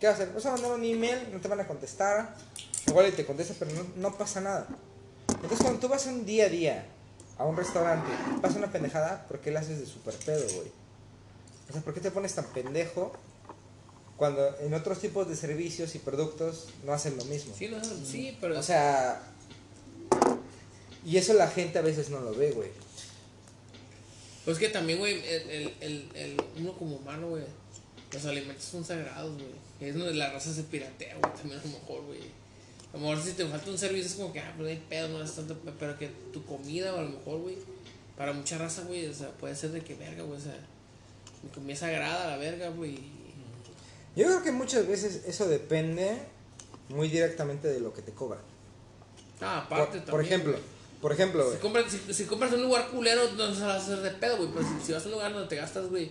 ¿Qué 0.00 0.06
vas 0.06 0.18
a 0.18 0.22
hacer? 0.22 0.34
Vas 0.34 0.46
a 0.46 0.52
mandar 0.52 0.72
un 0.72 0.84
email, 0.84 1.28
no 1.32 1.40
te 1.40 1.48
van 1.48 1.60
a 1.60 1.66
contestar. 1.66 2.34
Igual 2.86 3.12
te 3.12 3.24
contesta, 3.24 3.54
pero 3.58 3.70
no 3.96 4.16
pasa 4.16 4.40
nada. 4.40 4.66
Entonces, 5.28 5.58
cuando 5.60 5.80
tú 5.80 5.88
vas 5.88 6.06
un 6.06 6.24
día 6.26 6.46
a 6.46 6.48
día 6.48 6.86
a 7.36 7.44
un 7.44 7.56
restaurante 7.56 8.10
y 8.36 8.40
pasa 8.40 8.58
una 8.58 8.72
pendejada, 8.72 9.26
¿por 9.28 9.40
qué 9.40 9.50
la 9.50 9.60
haces 9.60 9.78
de 9.78 9.86
super 9.86 10.14
pedo, 10.14 10.44
güey? 10.56 10.68
O 11.68 11.72
sea, 11.72 11.82
¿por 11.82 11.94
qué 11.94 12.00
te 12.00 12.10
pones 12.10 12.34
tan 12.34 12.46
pendejo 12.46 13.12
cuando 14.16 14.58
en 14.60 14.74
otros 14.74 14.98
tipos 15.00 15.28
de 15.28 15.36
servicios 15.36 15.94
y 15.94 15.98
productos 16.00 16.68
no 16.84 16.92
hacen 16.92 17.16
lo 17.16 17.24
mismo? 17.26 17.54
Sí, 17.56 17.68
no, 17.68 17.78
sí, 17.84 18.36
pero. 18.40 18.58
O 18.58 18.62
sea, 18.62 19.22
y 21.04 21.16
eso 21.16 21.34
la 21.34 21.48
gente 21.48 21.78
a 21.78 21.82
veces 21.82 22.10
no 22.10 22.20
lo 22.20 22.34
ve, 22.34 22.50
güey. 22.52 22.70
Pues 24.44 24.58
que 24.58 24.68
también, 24.70 24.98
güey, 24.98 25.14
el, 25.28 25.50
el, 25.50 25.74
el, 25.80 26.10
el- 26.14 26.44
uno 26.58 26.72
como 26.72 26.96
humano, 26.96 27.28
güey, 27.28 27.44
los 28.12 28.24
alimentos 28.24 28.64
son 28.64 28.84
sagrados, 28.84 29.34
güey. 29.34 29.68
Es 29.80 29.94
donde 29.94 30.14
la 30.14 30.30
raza 30.32 30.52
se 30.52 30.64
piratea, 30.64 31.16
güey, 31.18 31.32
también 31.34 31.60
a 31.60 31.62
lo 31.62 31.68
mejor, 31.78 32.02
güey. 32.06 32.20
A 32.98 33.00
lo 33.00 33.08
mejor 33.10 33.24
si 33.24 33.32
te 33.32 33.46
falta 33.46 33.70
un 33.70 33.78
servicio 33.78 34.06
es 34.06 34.14
como 34.14 34.32
que, 34.32 34.40
ah, 34.40 34.52
pues 34.56 34.64
no 34.64 34.68
hay 34.68 34.82
pedo, 34.88 35.08
no 35.08 35.22
es 35.22 35.32
tanto, 35.32 35.54
pe- 35.58 35.72
pero 35.78 35.96
que 35.96 36.08
tu 36.32 36.44
comida, 36.44 36.92
o 36.94 36.98
a 36.98 37.02
lo 37.02 37.10
mejor, 37.10 37.40
güey, 37.40 37.56
para 38.16 38.32
mucha 38.32 38.58
raza, 38.58 38.82
güey, 38.82 39.06
o 39.06 39.14
sea, 39.14 39.28
puede 39.30 39.54
ser 39.54 39.70
de 39.70 39.80
que 39.82 39.94
verga, 39.94 40.24
güey, 40.24 40.36
o 40.38 40.42
sea, 40.42 40.56
mi 41.44 41.50
comida 41.50 41.76
sagrada, 41.76 42.26
la 42.26 42.36
verga, 42.38 42.70
güey. 42.70 42.98
Yo 44.16 44.24
creo 44.26 44.42
que 44.42 44.50
muchas 44.50 44.86
veces 44.88 45.22
eso 45.26 45.46
depende 45.48 46.18
muy 46.88 47.08
directamente 47.08 47.68
de 47.68 47.78
lo 47.78 47.94
que 47.94 48.02
te 48.02 48.10
cobran. 48.12 48.40
Ah, 49.40 49.64
Por, 49.68 49.78
aparte 49.78 49.98
por 49.98 50.06
también. 50.06 50.26
ejemplo, 50.26 50.52
güey. 50.54 50.64
por 51.00 51.12
ejemplo, 51.12 51.42
Si 51.44 51.48
güey. 51.50 51.60
compras, 51.60 51.84
si, 51.92 52.14
si 52.14 52.24
compras 52.24 52.52
un 52.52 52.62
lugar 52.62 52.88
culero, 52.88 53.30
no 53.36 53.54
se 53.54 53.60
vas 53.62 53.74
a 53.74 53.76
hacer 53.76 53.98
de 54.00 54.10
pedo, 54.10 54.38
güey. 54.38 54.48
Pero 54.52 54.66
si, 54.66 54.86
si 54.86 54.92
vas 54.92 55.02
a 55.04 55.06
un 55.06 55.12
lugar 55.12 55.32
donde 55.32 55.48
te 55.48 55.54
gastas, 55.54 55.86
güey, 55.88 56.10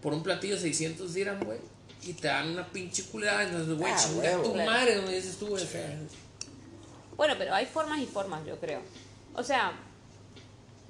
por 0.00 0.14
un 0.14 0.22
platillo 0.22 0.58
600 0.58 1.12
dirham, 1.12 1.44
güey, 1.44 1.58
y 2.06 2.12
te 2.14 2.28
dan 2.28 2.50
una 2.50 2.66
pinche 2.66 3.04
culera, 3.04 3.42
entonces, 3.42 3.76
güey, 3.78 3.92
Ah, 3.92 3.96
chinga 3.96 4.42
tu 4.42 4.52
Claro. 4.52 4.70
madre, 4.70 4.94
donde 4.96 5.14
dices 5.16 5.36
tú, 5.38 5.46
güey, 5.48 5.64
Bueno, 7.16 7.34
pero 7.38 7.54
hay 7.54 7.66
formas 7.66 8.00
y 8.00 8.06
formas, 8.06 8.44
yo 8.46 8.58
creo. 8.58 8.80
O 9.34 9.42
sea, 9.42 9.72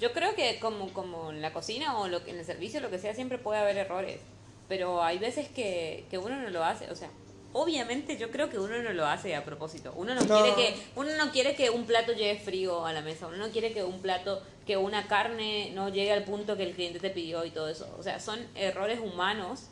yo 0.01 0.13
creo 0.13 0.35
que 0.35 0.59
como, 0.59 0.93
como 0.93 1.31
en 1.31 1.41
la 1.43 1.53
cocina 1.53 1.99
o 1.99 2.09
lo, 2.09 2.25
que- 2.25 2.31
en 2.31 2.39
el 2.39 2.45
servicio, 2.45 2.81
lo 2.81 2.91
que 2.91 2.99
sea, 2.99 3.15
siempre 3.15 3.39
puede 3.39 3.61
haber 3.61 3.77
errores. 3.77 4.21
Pero 4.69 5.03
hay 5.03 5.19
veces 5.19 5.49
que, 5.49 6.07
que 6.11 6.19
uno 6.19 6.41
no 6.41 6.49
lo 6.51 6.65
hace. 6.65 6.91
O 6.91 6.97
sea, 6.97 7.11
obviamente 7.53 8.17
yo 8.17 8.31
creo 8.31 8.49
que 8.49 8.59
uno 8.59 8.83
no 8.83 8.93
lo 8.95 9.07
hace 9.07 9.37
a 9.37 9.45
propósito. 9.45 9.93
Uno 9.97 10.15
no, 10.15 10.23
No. 10.23 10.43
quiere 10.43 10.55
que 10.57 10.75
uno 10.97 11.11
no 11.17 11.31
quiere 11.31 11.55
que 11.55 11.69
un 11.71 11.85
plato 11.85 12.13
llegue 12.13 12.41
frío 12.41 12.87
a 12.87 12.93
la 12.95 13.03
mesa. 13.03 13.27
Uno 13.27 13.37
no 13.37 13.51
quiere 13.51 13.73
que 13.75 13.85
un 13.85 14.01
plato, 14.01 14.43
que 14.67 14.79
una 14.79 15.07
carne 15.07 15.71
no 15.75 15.91
llegue 15.91 16.13
al 16.13 16.25
punto 16.25 16.57
que 16.57 16.63
el 16.65 16.73
cliente 16.75 16.99
te 16.99 17.11
pidió 17.11 17.45
y 17.45 17.51
todo 17.51 17.69
eso. 17.69 17.95
O 17.99 18.03
sea, 18.03 18.19
son 18.21 18.41
errores 18.55 18.99
humanos 19.01 19.65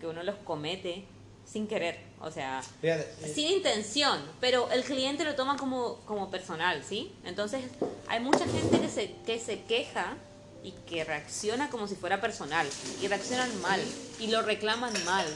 que 0.00 0.06
uno 0.06 0.22
los 0.22 0.36
comete 0.36 1.04
sin 1.50 1.66
querer. 1.66 1.98
O 2.20 2.30
sea, 2.30 2.62
Fíjate, 2.80 3.06
sin 3.32 3.52
intención, 3.52 4.20
pero 4.40 4.70
el 4.70 4.84
cliente 4.84 5.24
lo 5.24 5.34
toma 5.34 5.56
como, 5.56 5.96
como 6.04 6.30
personal, 6.30 6.82
¿sí? 6.84 7.12
Entonces, 7.24 7.64
hay 8.08 8.20
mucha 8.20 8.46
gente 8.46 8.80
que 8.80 8.88
se, 8.88 9.12
que 9.24 9.38
se 9.38 9.62
queja 9.62 10.16
y 10.62 10.72
que 10.72 11.04
reacciona 11.04 11.70
como 11.70 11.86
si 11.86 11.94
fuera 11.94 12.20
personal, 12.20 12.66
y 13.00 13.06
reaccionan 13.06 13.48
mal, 13.62 13.80
y 14.18 14.26
lo 14.26 14.42
reclaman 14.42 14.92
mal. 15.04 15.26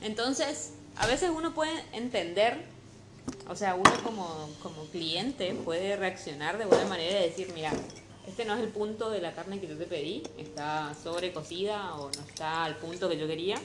Entonces, 0.00 0.72
a 0.96 1.06
veces 1.06 1.30
uno 1.34 1.54
puede 1.54 1.72
entender, 1.92 2.64
o 3.48 3.54
sea, 3.54 3.76
uno 3.76 3.92
como, 4.02 4.50
como 4.62 4.84
cliente 4.86 5.54
puede 5.54 5.96
reaccionar 5.96 6.58
de 6.58 6.66
buena 6.66 6.84
manera 6.86 7.20
y 7.20 7.28
decir, 7.28 7.52
mira, 7.54 7.72
este 8.26 8.44
no 8.44 8.54
es 8.54 8.60
el 8.60 8.68
punto 8.68 9.10
de 9.10 9.20
la 9.20 9.32
carne 9.32 9.60
que 9.60 9.68
yo 9.68 9.76
te 9.76 9.86
pedí, 9.86 10.22
está 10.38 10.94
sobrecocida 11.00 11.94
o 11.94 12.10
no 12.10 12.22
está 12.28 12.64
al 12.64 12.76
punto 12.76 13.08
que 13.08 13.16
yo 13.16 13.26
quería. 13.26 13.56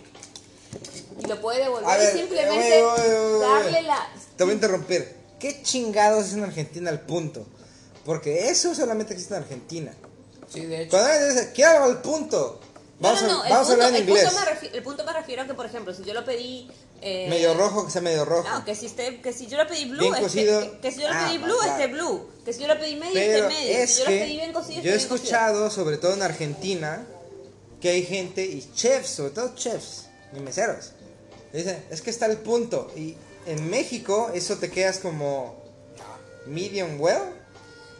Y 1.24 1.26
lo 1.28 1.40
puede 1.42 1.60
devolver 1.64 1.90
A 1.90 1.98
ver, 1.98 2.16
y 2.16 2.20
simplemente 2.20 2.82
darle 3.42 3.82
la... 3.84 4.08
Te 4.36 4.44
voy 4.44 4.52
a 4.52 4.56
interrumpir. 4.56 5.16
¿Qué 5.40 5.62
chingados 5.64 6.28
es 6.28 6.34
en 6.34 6.44
Argentina 6.44 6.90
el 6.90 7.00
punto? 7.02 7.46
Porque 8.06 8.50
eso 8.50 8.74
solamente 8.74 9.14
existe 9.14 9.36
en 9.36 9.44
Argentina. 9.44 9.94
sí, 10.52 10.66
de 10.66 10.84
hecho. 10.84 10.92
Cuando 10.92 11.10
alguien 11.10 11.36
dice, 11.36 11.52
quiero 11.54 11.84
al 11.84 12.02
punto, 12.02 12.60
vamos, 13.00 13.22
no, 13.24 13.28
no, 13.28 13.34
no, 13.40 13.44
a, 13.44 13.50
vamos 13.50 13.56
a 13.56 13.60
punto- 13.70 13.74
hablar 13.74 13.90
en 13.90 13.96
el 13.96 14.06
punto 14.08 14.22
inglés. 14.24 14.44
refi- 14.62 14.70
el 14.76 14.84
punto 14.84 15.04
me 15.04 15.14
refiero 15.14 15.42
a 15.44 15.46
que, 15.48 15.54
por 15.54 15.66
ejemplo, 15.66 15.94
si 15.94 16.04
yo 16.04 16.14
lo 16.14 16.24
pedí... 16.26 16.72
eh, 17.02 17.28
Medio 17.30 17.54
rojo, 17.54 17.86
que 17.86 17.92
sea 17.92 18.02
medio 18.02 18.26
rojo. 18.26 18.48
No, 18.50 18.64
que 18.66 18.74
si, 18.76 18.88
que 18.90 19.34
si 19.34 19.48
yo 19.48 19.58
lo 19.58 19.68
pedí 19.68 19.86
blue, 19.86 20.10
cocido. 20.20 20.60
que, 20.62 20.80
que 20.80 20.92
si 20.92 21.02
yo 21.02 21.08
lo 21.10 21.14
Ah, 21.14 21.26
pedí 21.28 21.38
blue, 21.38 21.58
claro. 21.58 21.72
esté 21.74 21.88
blue. 21.94 22.28
Que 22.46 22.54
si 22.54 22.62
yo 22.62 22.68
lo 22.68 22.80
pedí 22.80 22.96
medio, 22.96 23.14
Pero 23.14 23.48
esté 23.50 23.60
medio. 23.62 23.78
es 23.78 23.90
Si 23.92 23.98
yo 24.00 24.06
lo 24.06 24.12
pedí 24.12 24.34
bien 24.38 24.54
cocido, 24.54 24.76
yo 24.76 24.80
he 24.80 24.84
bien 24.84 24.94
cocido. 24.98 25.16
escuchado, 25.16 25.70
sobre 25.70 25.98
todo 25.98 26.14
en 26.14 26.24
Argentina, 26.24 27.06
que 27.82 27.90
hay 27.90 28.04
gente 28.04 28.44
y 28.46 28.68
chefs, 28.74 29.10
sobre 29.10 29.32
todo 29.32 29.54
chefs 29.54 30.07
y 30.36 30.40
meseros. 30.40 30.92
Dicen, 31.54 31.84
es 31.90 32.02
que 32.02 32.10
está 32.10 32.26
el 32.26 32.38
punto. 32.38 32.92
Y 32.96 33.16
en 33.46 33.70
México 33.70 34.32
eso 34.34 34.58
te 34.58 34.70
quedas 34.70 35.00
como 35.00 35.56
medium 36.46 37.00
well. 37.00 37.22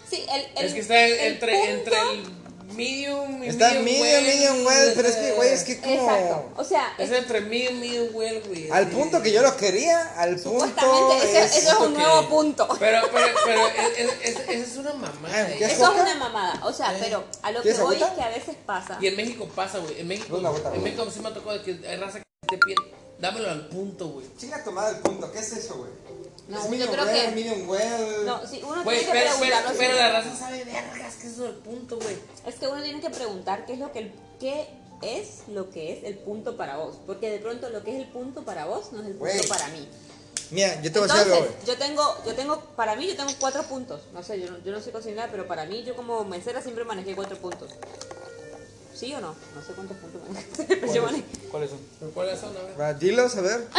Sí, 0.10 0.26
el, 0.30 0.58
el, 0.58 0.66
es 0.66 0.74
que 0.74 0.80
está 0.80 1.06
el 1.06 1.20
entre, 1.34 1.52
punto- 1.54 1.70
entre 1.74 1.96
el 2.12 2.37
medium 2.76 3.44
y 3.44 3.48
Está 3.48 3.70
medium, 3.70 3.84
medium, 3.86 4.02
well, 4.02 4.24
medium 4.26 4.66
well, 4.66 4.94
pero 4.96 5.08
es 5.08 5.16
que, 5.16 5.32
güey, 5.34 5.50
es 5.54 5.64
que 5.64 5.80
como... 5.80 5.94
Exacto. 5.94 6.50
O 6.58 6.64
sea, 6.64 6.94
Es 6.98 7.10
es- 7.10 7.18
entre 7.18 7.42
medium, 7.42 7.80
medium 7.80 8.08
well, 8.14 8.44
güey. 8.48 8.70
Al 8.72 8.88
punto 8.90 9.22
que 9.22 9.32
yo 9.32 9.42
lo 9.42 9.56
quería, 9.58 10.14
al 10.20 10.36
punto 10.38 11.14
ese, 11.22 11.44
es... 11.44 11.58
eso 11.58 11.72
es 11.72 11.80
un 11.80 11.94
nuevo 11.94 12.22
que- 12.22 12.28
punto. 12.28 12.68
Pero, 12.80 13.02
pero, 13.14 13.28
pero, 13.46 13.62
es, 13.68 14.10
es, 14.24 14.50
es- 14.50 14.78
una 14.78 14.94
mamada. 14.94 15.34
Ah, 15.34 15.50
eh. 15.50 15.56
¿qué 15.58 15.66
Eso 15.66 15.94
es 15.94 16.02
una 16.02 16.16
mamada. 16.16 16.60
O 16.66 16.74
sea, 16.74 16.96
pero 17.00 17.24
a 17.42 17.52
lo 17.52 17.60
que 17.62 17.70
¿Quieres 17.70 17.82
voy 17.82 17.96
es 18.02 18.10
que 18.12 18.22
a 18.22 18.30
veces 18.30 18.56
pasa. 18.66 18.98
Y 19.02 19.08
en 19.08 19.16
México 19.16 19.48
pasa, 19.56 19.80
güey. 19.80 20.00
En 20.02 20.08
México, 20.08 20.38
Una 20.38 20.50
vuelta, 20.50 20.74
en. 20.76 20.84
México 20.84 21.08
sí 21.12 21.20
me 21.22 21.30
ha 21.30 21.34
tocado 21.34 21.64
que 21.64 21.80
hay 21.88 21.98
raza 21.98 22.20
que 22.20 22.26
te 22.48 22.58
pide, 22.58 22.76
dámelo 23.20 23.50
al 23.50 23.68
punto, 23.70 24.10
güey. 24.10 24.26
Chinga 24.38 24.64
tomada 24.64 24.90
el 24.92 24.98
punto, 24.98 25.32
¿qué 25.32 25.40
es 25.40 25.52
eso, 25.54 25.78
güey? 25.78 25.92
No, 26.48 26.58
es 26.58 26.64
yo 26.64 26.70
medium 26.70 26.92
creo 26.92 27.06
well, 27.06 27.14
que- 27.16 27.32
medium 27.36 27.70
well... 27.70 28.26
No, 28.26 28.48
sí, 28.48 28.62
uno 28.64 28.84
Güey, 28.84 29.00
tiene 29.00 29.12
que 29.14 29.20
pero, 29.20 29.36
pero, 29.40 29.50
preguntarlo. 29.50 29.78
pero 29.78 29.94
sí. 29.94 30.00
la 30.00 30.12
raza 30.12 30.36
sabe 30.36 30.64
vergas 30.64 31.16
que 31.16 31.28
eso 31.28 31.44
es 31.44 31.50
el 31.50 31.56
punto, 31.58 31.98
güey. 31.98 32.16
Es 32.46 32.56
que 32.56 32.68
uno 32.68 32.82
tiene 32.82 33.02
que 33.02 33.10
preguntar 33.10 33.66
qué 33.66 33.74
es 33.74 33.80
lo 33.80 33.92
que 33.92 34.00
el, 34.00 34.12
qué 34.40 34.68
es 35.02 35.28
lo 35.50 35.70
que 35.70 35.94
es 35.94 36.04
el 36.06 36.18
punto 36.20 36.56
para 36.58 36.78
vos, 36.78 36.96
porque 37.06 37.30
de 37.30 37.40
pronto 37.40 37.70
lo 37.70 37.84
que 37.84 37.92
es 37.98 38.02
el 38.02 38.08
punto 38.12 38.44
para 38.44 38.66
vos 38.66 38.92
no 38.94 39.02
es 39.02 39.08
el 39.08 39.14
punto 39.16 39.34
Güey. 39.34 39.48
para 39.48 39.68
mí. 39.70 39.88
Mira, 40.50 40.82
yo 40.82 40.90
te 40.94 41.00
voy 41.00 41.10
a 41.10 41.14
decir 41.14 41.34
algo, 41.34 41.48
yo 41.66 41.78
tengo, 41.78 42.18
yo 42.26 42.34
tengo, 42.34 42.60
para 42.78 42.96
mí 42.96 43.06
yo 43.08 43.18
tengo 43.18 43.32
cuatro 43.40 43.64
puntos. 43.64 44.02
No 44.14 44.24
sé, 44.24 44.40
yo 44.40 44.50
no, 44.50 44.58
yo 44.64 44.72
no 44.72 44.80
sé 44.80 44.92
cocinar, 44.92 45.30
pero 45.30 45.46
para 45.46 45.66
mí 45.66 45.84
yo 45.84 45.94
como 45.98 46.24
mesera 46.24 46.62
siempre 46.62 46.86
manejé 46.86 47.14
cuatro 47.16 47.36
puntos. 47.38 47.70
¿Sí 48.96 49.14
o 49.14 49.20
no? 49.20 49.36
No 49.54 49.62
sé 49.62 49.74
cuántos 49.74 49.98
puntos 49.98 50.22
manejé, 50.28 50.78
pero 50.78 50.94
yo 50.94 51.04
manejé. 51.04 51.26
¿Cuáles 51.52 51.70
son? 51.70 51.80
¿Pero 52.00 52.12
¿Cuáles 52.12 52.40
son? 52.40 52.54
A 52.56 52.88
ver. 52.88 52.98
Dilos, 53.00 53.36
a 53.36 53.42
ver. 53.42 53.68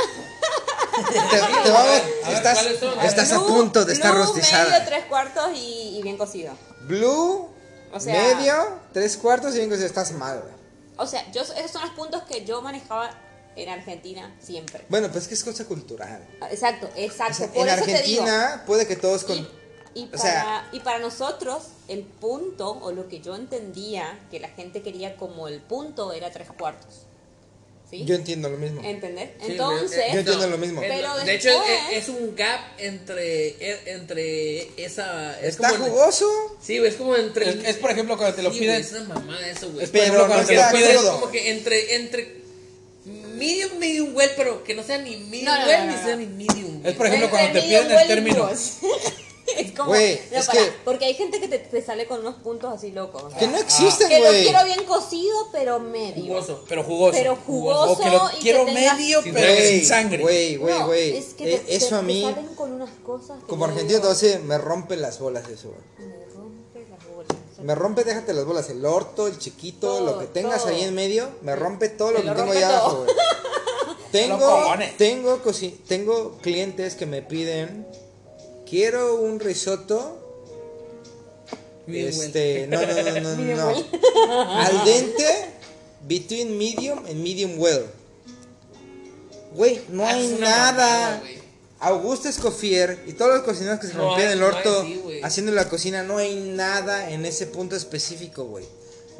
te, 1.05 1.13
te 1.13 1.41
A 1.41 1.83
ver. 1.83 2.03
A 2.25 2.29
ver. 2.31 3.07
estás 3.07 3.33
a 3.33 3.39
Blue- 3.39 3.47
punto 3.47 3.85
de 3.85 3.93
estar 3.93 4.13
blue, 4.15 4.23
rostizada. 4.25 4.65
medio, 4.71 4.85
tres 4.87 5.05
cuartos 5.07 5.51
y, 5.55 5.99
y 5.99 6.03
bien 6.03 6.17
cocido. 6.17 6.55
Blue, 6.83 7.49
O 7.93 8.01
sea- 8.01 8.15
medio, 8.37 8.81
tres 8.93 9.17
cuartos 9.17 9.55
y 9.55 9.59
bien 9.59 9.69
cocido. 9.71 9.87
Estás 9.87 10.13
mal, 10.13 10.41
güey. 10.41 10.55
O 10.97 11.07
sea, 11.07 11.31
yo, 11.33 11.43
esos 11.43 11.71
son 11.71 11.83
los 11.83 11.91
puntos 11.93 12.23
que 12.25 12.45
yo 12.45 12.61
manejaba 12.63 13.11
en 13.57 13.69
Argentina 13.69 14.35
siempre. 14.41 14.85
Bueno, 14.89 15.09
pues 15.11 15.25
es 15.25 15.29
que 15.29 15.35
es 15.35 15.45
cosa 15.45 15.65
cultural. 15.65 16.27
Ah, 16.41 16.49
Exacto, 16.51 16.87
O 16.87 16.99
exacto. 16.99 17.35
sea, 17.35 17.49
Por 17.53 17.69
en 17.69 17.75
eso 17.75 17.85
te 17.85 18.03
digo. 18.03 18.23
Argentina 18.23 18.63
puede 18.67 18.87
que 18.87 18.97
todos 18.97 19.25
con... 19.25 19.37
Y, 19.37 19.49
y 19.95 20.07
para, 20.07 20.23
sea- 20.23 20.69
y 20.73 20.81
para 20.81 20.99
nosotros, 21.01 21.65
el 21.89 22.03
punto, 22.05 22.71
o 22.71 22.93
lo 22.93 23.09
que 23.09 23.21
yo 23.21 23.35
entendía 23.35 24.19
que 24.31 24.39
la 24.39 24.49
gente 24.49 24.83
quería 24.83 25.17
como 25.17 25.49
el 25.49 25.61
punto, 25.61 26.13
era 26.13 26.31
tres 26.31 26.49
cuartos. 26.57 27.07
¿Sí? 27.91 28.05
Yo 28.05 28.17
entiendo 28.17 28.51
lo 28.51 28.59
mismo. 28.59 28.83
¿Entendés? 28.85 29.31
Sí, 29.41 29.53
Entonces, 29.53 29.99
Yo 30.13 30.19
entiendo 30.19 30.45
no, 30.47 30.51
lo 30.53 30.59
mismo. 30.59 30.81
Pero 30.83 31.17
de 31.25 31.35
hecho, 31.35 31.49
es, 31.91 32.03
es 32.03 32.09
un 32.11 32.37
gap 32.37 32.61
entre, 32.79 33.49
e- 33.49 33.81
entre 33.87 34.69
esa. 34.85 35.41
Es 35.41 35.55
Está 35.55 35.71
como 35.71 35.87
jugoso, 35.87 36.27
Sí, 36.63 36.79
güey, 36.79 36.91
es 36.91 36.97
como 36.97 37.17
entre. 37.17 37.49
Es, 37.49 37.57
es, 37.65 37.77
por 37.77 37.91
ejemplo 37.91 38.19
cuando 38.19 38.37
te 38.37 38.43
lo 38.43 38.53
Sí, 38.53 38.59
piden. 38.61 38.81
es 38.83 38.93
una 38.93 39.15
mamada 39.15 39.49
eso, 39.49 39.71
güey. 39.71 39.85
Es 39.85 39.91
por 39.91 40.01
ejemplo 40.01 40.21
no 40.23 40.27
cuando 40.29 40.47
te 40.47 40.55
lo 40.55 40.63
piden. 40.71 40.97
crudo. 40.97 41.13
Como 41.21 41.31
que 41.33 41.51
entre, 41.51 41.95
entre 41.95 42.37
medium, 43.37 43.79
medium 43.79 44.15
well, 44.15 44.31
pero 44.37 44.63
que 44.65 44.75
no 44.75 44.83
sea 44.83 44.99
ni 44.99 45.17
medium 45.17 45.45
No, 45.47 45.59
no, 45.61 45.67
well 45.67 45.79
no, 45.79 45.87
ni 45.87 45.97
no, 45.97 46.03
sea 46.05 46.17
no. 46.17 46.21
ni 46.21 46.27
medium 46.27 46.85
Es 46.87 46.93
por 46.95 47.07
well. 47.07 47.15
ejemplo 47.15 47.31
cuando 47.31 47.53
te 47.59 47.67
piden 47.67 47.91
el 47.91 48.07
término. 48.07 48.51
es 49.57 49.73
como, 49.73 49.91
Güey, 49.91 50.21
no, 50.31 50.39
es 50.39 50.49
que- 50.49 50.73
porque 50.85 51.07
hay 51.07 51.15
gente 51.15 51.41
que 51.41 51.49
te, 51.49 51.59
te 51.59 51.83
sale 51.83 52.07
con 52.07 52.21
unos 52.21 52.37
puntos 52.37 52.73
así 52.75 52.91
locos. 52.93 53.33
que 53.35 53.47
no 53.49 53.57
existen, 53.59 54.09
que 54.09 54.19
lo 54.21 54.27
güey. 54.27 54.45
quiero 54.45 54.65
bien 54.65 54.85
cocido, 54.85 55.49
pero 55.53 55.81
medio. 55.81 56.25
Jugoso. 56.35 56.65
Pero 56.69 56.83
jugoso. 56.85 57.13
Pero 57.19 57.37
jugoso 57.37 57.93
O 57.93 57.99
que 57.99 58.11
lo 58.11 58.29
y 58.31 58.35
que 58.35 58.39
quiero 58.41 58.65
medio, 58.67 59.23
Sin 59.23 59.35
pero 59.35 59.53
Güey, 59.53 59.69
sin 59.81 59.87
sangre. 59.87 60.23
Güey, 60.23 60.57
güey, 60.57 60.79
No, 60.79 60.87
güey. 60.87 61.17
es 61.17 61.35
que 61.35 61.55
Eh, 61.55 61.59
te, 61.67 61.77
Eso 61.77 61.89
te- 61.91 61.95
a 61.95 61.99
te 62.01 62.05
mí, 62.05 62.23
salen 62.23 62.55
con 62.55 62.73
unas 62.73 62.91
cosas 63.05 63.39
que 63.41 63.47
como 63.47 63.65
argentino, 63.65 63.89
digo, 63.89 64.01
entonces 64.03 64.43
me 64.43 64.59
rompe 64.59 64.97
las 64.97 65.19
bolas 65.19 65.49
eso, 65.49 65.69
güey. 65.71 66.09
Me 66.09 66.15
rompe 66.35 66.87
las 66.91 67.07
bolas. 67.15 67.29
Me 67.63 67.75
rompe, 67.75 68.05
déjate 68.05 68.35
las 68.35 68.45
bolas, 68.45 68.71
el 68.71 68.85
orto, 68.85 69.27
el 69.27 69.39
chiquito, 69.39 69.89
Todo, 69.89 70.01
lo 70.07 70.19
que 70.19 70.27
tengas 70.27 70.63
todo. 70.63 70.73
ahí 70.73 70.83
en 70.83 70.95
medio, 70.95 71.29
me 71.43 71.57
rompe 71.57 71.89
todo 71.89 72.13
lo 72.13 72.21
que 72.21 72.27
lo 72.27 72.35
tengo 72.35 72.53
allá 72.53 72.69
abajo, 72.79 73.05
güey. 73.05 73.17
Tengo, 74.13 74.39
cojones. 74.39 74.97
tengo, 74.97 75.39
tengo 75.87 76.39
clientes 76.39 76.95
que 76.95 77.05
me 77.05 77.21
piden, 77.21 77.87
quiero 78.69 79.17
un 79.17 79.41
risotto, 79.41 80.17
Medium 81.87 82.17
well. 82.19 82.27
este, 82.27 82.67
no, 82.69 82.81
no, 82.83 82.87
no, 82.87 83.21
no, 83.21 83.37
Medium 83.37 83.59
no, 83.59 83.67
well. 83.69 83.87
al 84.51 84.85
dente, 84.85 85.51
between 86.07 86.59
medium 86.59 86.99
and 87.07 87.17
medium 87.23 87.59
well. 87.59 87.85
Güey, 89.55 89.81
no 89.89 90.05
Ah, 90.07 90.11
hay 90.11 90.37
nada. 90.39 91.11
mamada. 91.17 91.23
Augusto 91.81 92.29
Escofier 92.29 92.99
y 93.07 93.13
todos 93.13 93.33
los 93.37 93.43
cocineros 93.45 93.79
que 93.79 93.87
se 93.87 93.95
No 93.95 94.09
rompían 94.09 94.29
hay- 94.29 94.33
el 94.35 94.41
no 94.41 94.47
hay 94.47 94.53
orto 94.53 94.87
haciendo 95.23 95.53
la 95.53 95.69
cocina, 95.69 96.03
no 96.03 96.19
hay 96.19 96.35
nada 96.35 97.11
en 97.11 97.25
ese 97.25 97.47
punto 97.47 97.77
específico, 97.77 98.45
güey. 98.45 98.65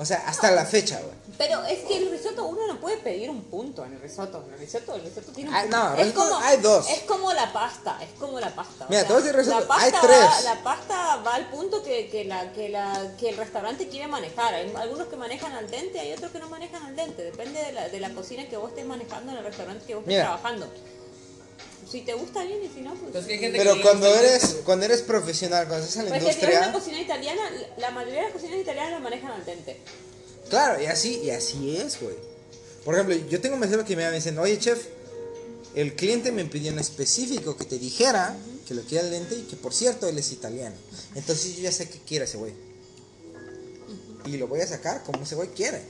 O 0.01 0.05
sea, 0.05 0.23
hasta 0.29 0.53
la 0.53 0.65
fecha, 0.65 1.01
güey. 1.01 1.15
Pero 1.37 1.65
es 1.65 1.81
que 1.81 1.97
el 1.97 2.11
risotto 2.11 2.47
uno 2.47 2.67
no 2.69 2.81
puede 2.81 2.99
pedir 2.99 3.29
un 3.31 3.43
punto 3.43 3.85
en 3.85 3.95
el 3.95 4.01
risotto. 4.01 4.45
En 4.47 4.55
el 4.55 4.59
risotto, 4.61 4.95
el 4.95 5.03
risotto 5.03 5.33
tiene 5.33 5.51
un 5.51 5.57
Ah, 5.57 5.63
punto. 5.63 5.77
no, 5.77 5.95
es 5.97 6.07
risotto 6.07 6.21
como, 6.31 6.37
hay 6.45 6.57
dos. 6.59 6.89
Es 6.91 7.01
como 7.01 7.33
la 7.33 7.53
pasta, 7.53 7.99
es 8.03 8.11
como 8.19 8.39
la 8.41 8.55
pasta. 8.55 8.87
Mira, 8.89 9.03
te 9.03 9.09
voy 9.13 9.17
a 9.17 9.25
decir 9.25 9.37
risotto, 9.37 9.61
la 9.61 9.67
pasta 9.67 10.01
hay 10.01 10.09
Va, 10.09 10.41
la 10.55 10.63
pasta 10.63 11.17
va 11.27 11.35
al 11.35 11.51
punto 11.51 11.83
que, 11.83 12.09
que, 12.11 12.25
la, 12.25 12.53
que, 12.53 12.69
la, 12.69 13.13
que 13.19 13.31
el 13.31 13.37
restaurante 13.37 13.89
quiere 13.89 14.07
manejar. 14.07 14.55
Hay 14.55 14.73
algunos 14.77 15.09
que 15.09 15.17
manejan 15.17 15.53
al 15.53 15.69
dente, 15.69 15.99
hay 15.99 16.13
otros 16.13 16.31
que 16.31 16.39
no 16.39 16.49
manejan 16.49 16.83
al 16.85 16.95
dente. 16.97 17.23
Depende 17.25 17.61
de 17.65 17.73
la, 17.73 17.89
de 17.89 17.99
la 18.01 18.11
cocina 18.11 18.49
que 18.49 18.57
vos 18.57 18.71
estés 18.71 18.87
manejando 18.87 19.33
en 19.33 19.39
el 19.39 19.45
restaurante 19.45 19.85
que 19.85 19.95
vos 19.97 20.03
estés 20.03 20.15
Mira. 20.15 20.25
trabajando. 20.27 20.67
Si 21.91 22.03
te 22.03 22.15
gusta 22.15 22.45
bien 22.45 22.63
y 22.63 22.69
si 22.69 22.83
no, 22.83 22.91
pues... 22.91 23.07
Entonces, 23.07 23.27
que 23.27 23.33
hay 23.35 23.39
gente 23.41 23.59
Pero 23.59 23.77
que 23.77 23.83
cuando 23.83 24.07
eres, 24.15 24.53
güey. 24.53 24.65
cuando 24.65 24.85
eres 24.85 25.03
profesional, 25.03 25.67
cuando 25.69 25.87
estás 25.87 26.05
en 26.05 26.11
la 26.11 26.19
Pues 26.19 26.25
que 26.25 26.33
si 26.33 26.45
eres 26.45 26.59
una 26.59 26.67
industria, 26.67 26.97
cocina 26.97 27.01
italiana, 27.01 27.43
la 27.79 27.91
mayoría 27.91 28.19
de 28.19 28.25
las 28.25 28.33
cocinas 28.33 28.59
italianas 28.59 28.93
la 28.93 29.01
manejan 29.01 29.33
al 29.33 29.45
dente. 29.45 29.77
claro, 30.51 30.83
y 30.83 30.87
así, 30.87 31.21
y 31.25 31.31
así 31.31 31.77
es, 31.77 32.01
güey. 32.01 32.15
Por 32.85 32.95
ejemplo, 32.95 33.17
yo 33.29 33.41
tengo 33.41 33.57
meseros 33.57 33.85
que 33.85 33.97
me 33.97 34.11
dicen, 34.11 34.39
oye 34.39 34.59
chef, 34.59 34.87
el 35.75 35.95
cliente 35.95 36.33
me 36.33 36.45
pidió 36.45 36.71
en 36.71 36.79
específico 36.79 37.57
que 37.57 37.65
te 37.65 37.79
dijera 37.79 38.37
que 38.67 38.75
lo 38.75 38.83
quiera 38.83 39.05
al 39.05 39.11
dente 39.11 39.35
y 39.35 39.43
que 39.43 39.57
por 39.57 39.73
cierto 39.73 40.09
él 40.09 40.19
es 40.19 40.33
italiano. 40.33 40.77
Entonces 41.15 41.57
yo 41.57 41.63
ya 41.63 41.73
sé 41.73 41.89
qué 41.89 41.99
quiere 42.07 42.25
ese 42.27 42.37
güey. 42.37 42.53
Y 44.27 44.37
lo 44.37 44.47
voy 44.47 44.61
a 44.61 44.67
sacar 44.67 45.03
como 45.05 45.23
ese 45.23 45.35
güey 45.35 45.49
quiere. 45.49 45.83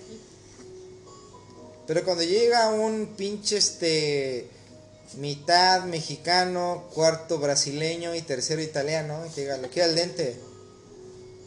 Pero 1.86 2.04
cuando 2.04 2.22
llega 2.22 2.68
un 2.70 3.14
pinche 3.16 3.56
este 3.56 4.48
mitad 5.16 5.84
mexicano, 5.84 6.84
cuarto 6.94 7.38
brasileño 7.38 8.14
y 8.14 8.22
tercero 8.22 8.62
italiano, 8.62 9.24
y 9.26 9.30
te 9.30 9.42
diga, 9.42 9.56
lo 9.58 9.68
quiere 9.68 9.88
al 9.88 9.94
dente. 9.94 10.38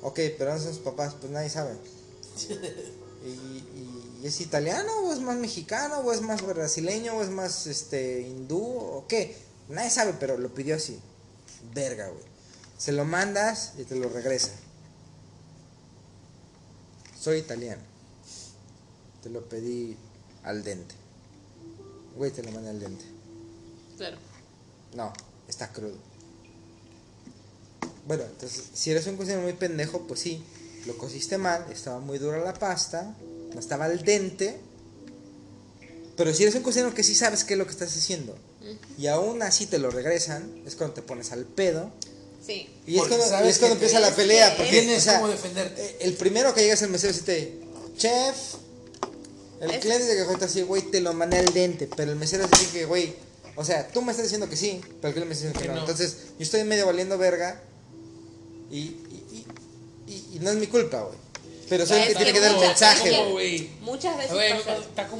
Ok, 0.02 0.20
pero 0.38 0.54
no 0.54 0.60
son 0.60 0.74
sus 0.74 0.82
papás, 0.84 1.16
pues 1.20 1.32
nadie 1.32 1.50
sabe. 1.50 1.74
Y, 3.24 3.30
y- 3.30 4.20
y 4.24 4.26
es 4.28 4.42
italiano 4.42 4.92
o 5.04 5.14
es 5.14 5.20
más 5.20 5.38
mexicano 5.38 6.00
o 6.00 6.12
es 6.12 6.22
más 6.22 6.42
brasileño 6.42 7.14
o 7.18 7.22
es 7.22 7.30
más 7.30 7.68
este 7.68 8.22
hindú 8.22 8.60
o 8.64 9.06
qué? 9.08 9.36
Nadie 9.70 9.92
sabe, 9.92 10.14
pero 10.20 10.40
lo 10.40 10.52
pidió 10.52 10.76
así. 10.76 11.00
Verga, 11.72 12.08
güey. 12.08 12.24
Se 12.80 12.94
lo 12.94 13.06
mandas 13.06 13.74
y 13.78 13.84
te 13.84 13.96
lo 13.96 14.10
regresa. 14.10 14.50
Soy 17.20 17.38
italiano. 17.38 17.84
Te 19.22 19.30
lo 19.30 19.48
pedí 19.48 19.96
al 20.44 20.64
dente. 20.64 20.96
Güey, 22.18 22.32
te 22.32 22.42
lo 22.42 22.52
mandé 22.52 22.72
al 22.72 22.80
dente. 22.80 23.06
Claro. 24.02 24.18
No, 24.96 25.14
está 25.48 25.72
crudo. 25.72 25.96
Bueno, 28.08 28.24
entonces, 28.24 28.64
si 28.74 28.90
eres 28.92 29.06
un 29.06 29.16
cocinero 29.16 29.42
muy 29.44 29.54
pendejo, 29.54 30.08
pues 30.08 30.20
sí, 30.22 30.44
lo 30.88 30.98
cociste 30.98 31.38
mal, 31.38 31.66
estaba 31.72 32.00
muy 32.00 32.18
dura 32.18 32.40
la 32.40 32.54
pasta, 32.56 33.16
no 33.54 33.60
estaba 33.60 33.86
al 33.86 34.04
dente. 34.04 34.58
Pero 36.18 36.34
si 36.34 36.44
eres 36.44 36.56
un 36.56 36.64
cocinero 36.64 36.94
que 36.96 37.04
sí 37.04 37.14
sabes 37.16 37.44
qué 37.44 37.54
es 37.54 37.60
lo 37.60 37.66
que 37.66 37.72
estás 37.72 37.96
haciendo, 37.96 38.36
y 38.98 39.08
aún 39.08 39.44
así 39.44 39.66
te 39.68 39.78
lo 39.78 39.92
regresan, 39.92 40.64
es 40.66 40.76
cuando 40.76 40.96
te 40.96 41.02
pones 41.04 41.32
al 41.32 41.46
pedo. 41.46 41.92
Sí. 42.46 42.68
Y 42.88 42.94
es 42.96 43.00
Porque 43.02 43.18
cuando, 43.18 43.26
y 43.28 43.30
sabes 43.30 43.50
es 43.54 43.60
cuando 43.60 43.76
empieza 43.76 43.98
te- 43.98 44.02
la 44.02 44.16
pelea. 44.16 44.56
Porque, 44.58 44.72
tienes 44.72 44.98
o 44.98 45.02
sea, 45.02 45.20
cómo 45.20 45.32
defenderte. 45.32 45.80
eh, 45.86 45.98
El 46.02 46.14
primero 46.16 46.54
que 46.56 46.62
llegas 46.62 46.82
al 46.82 46.90
mesero 46.90 47.14
dice, 47.14 47.60
chef, 47.98 48.36
el 49.62 49.70
Es- 49.72 49.80
cliente 49.80 50.08
se 50.08 50.16
quejó 50.16 50.44
así, 50.44 50.64
güey, 50.64 50.82
te 50.90 51.02
lo 51.02 51.14
mandé 51.14 51.38
al 51.38 51.54
dente. 51.54 51.88
Pero 51.96 52.12
el 52.12 52.18
mesero 52.18 52.48
dice 52.48 52.68
que, 52.74 52.86
güey, 52.86 53.14
o 53.56 53.64
sea, 53.66 53.88
tú 53.88 54.02
me 54.02 54.12
estás 54.12 54.26
diciendo 54.26 54.50
que 54.50 54.56
sí, 54.56 54.80
pero 55.02 55.10
el 55.10 55.14
cliente 55.14 55.26
me 55.26 55.34
está 55.34 55.48
diciendo 55.48 55.60
que 55.60 55.64
Que 55.64 55.68
no. 55.70 55.76
no. 55.76 55.80
Entonces, 55.82 56.18
yo 56.38 56.44
estoy 56.44 56.64
medio 56.64 56.86
valiendo 56.86 57.18
verga 57.18 57.62
y, 58.70 58.78
y, 58.80 59.46
y, 60.08 60.12
y- 60.12 60.36
y 60.36 60.40
no 60.40 60.50
es 60.52 60.56
mi 60.58 60.68
culpa, 60.68 61.02
güey. 61.02 61.18
Pero 61.70 61.86
soy 61.86 62.00
el 62.00 62.04
que 62.08 62.10
que 62.10 62.16
tiene 62.16 62.34
que 62.34 62.40
dar 62.42 62.50
el 62.52 62.56
mucha- 62.58 62.68
mensaje, 62.70 63.26
güey. 63.32 63.70
Muchas 63.82 64.18
veces 64.18 64.32
pasa- 64.66 64.78
está 64.78 65.08
como 65.08 65.20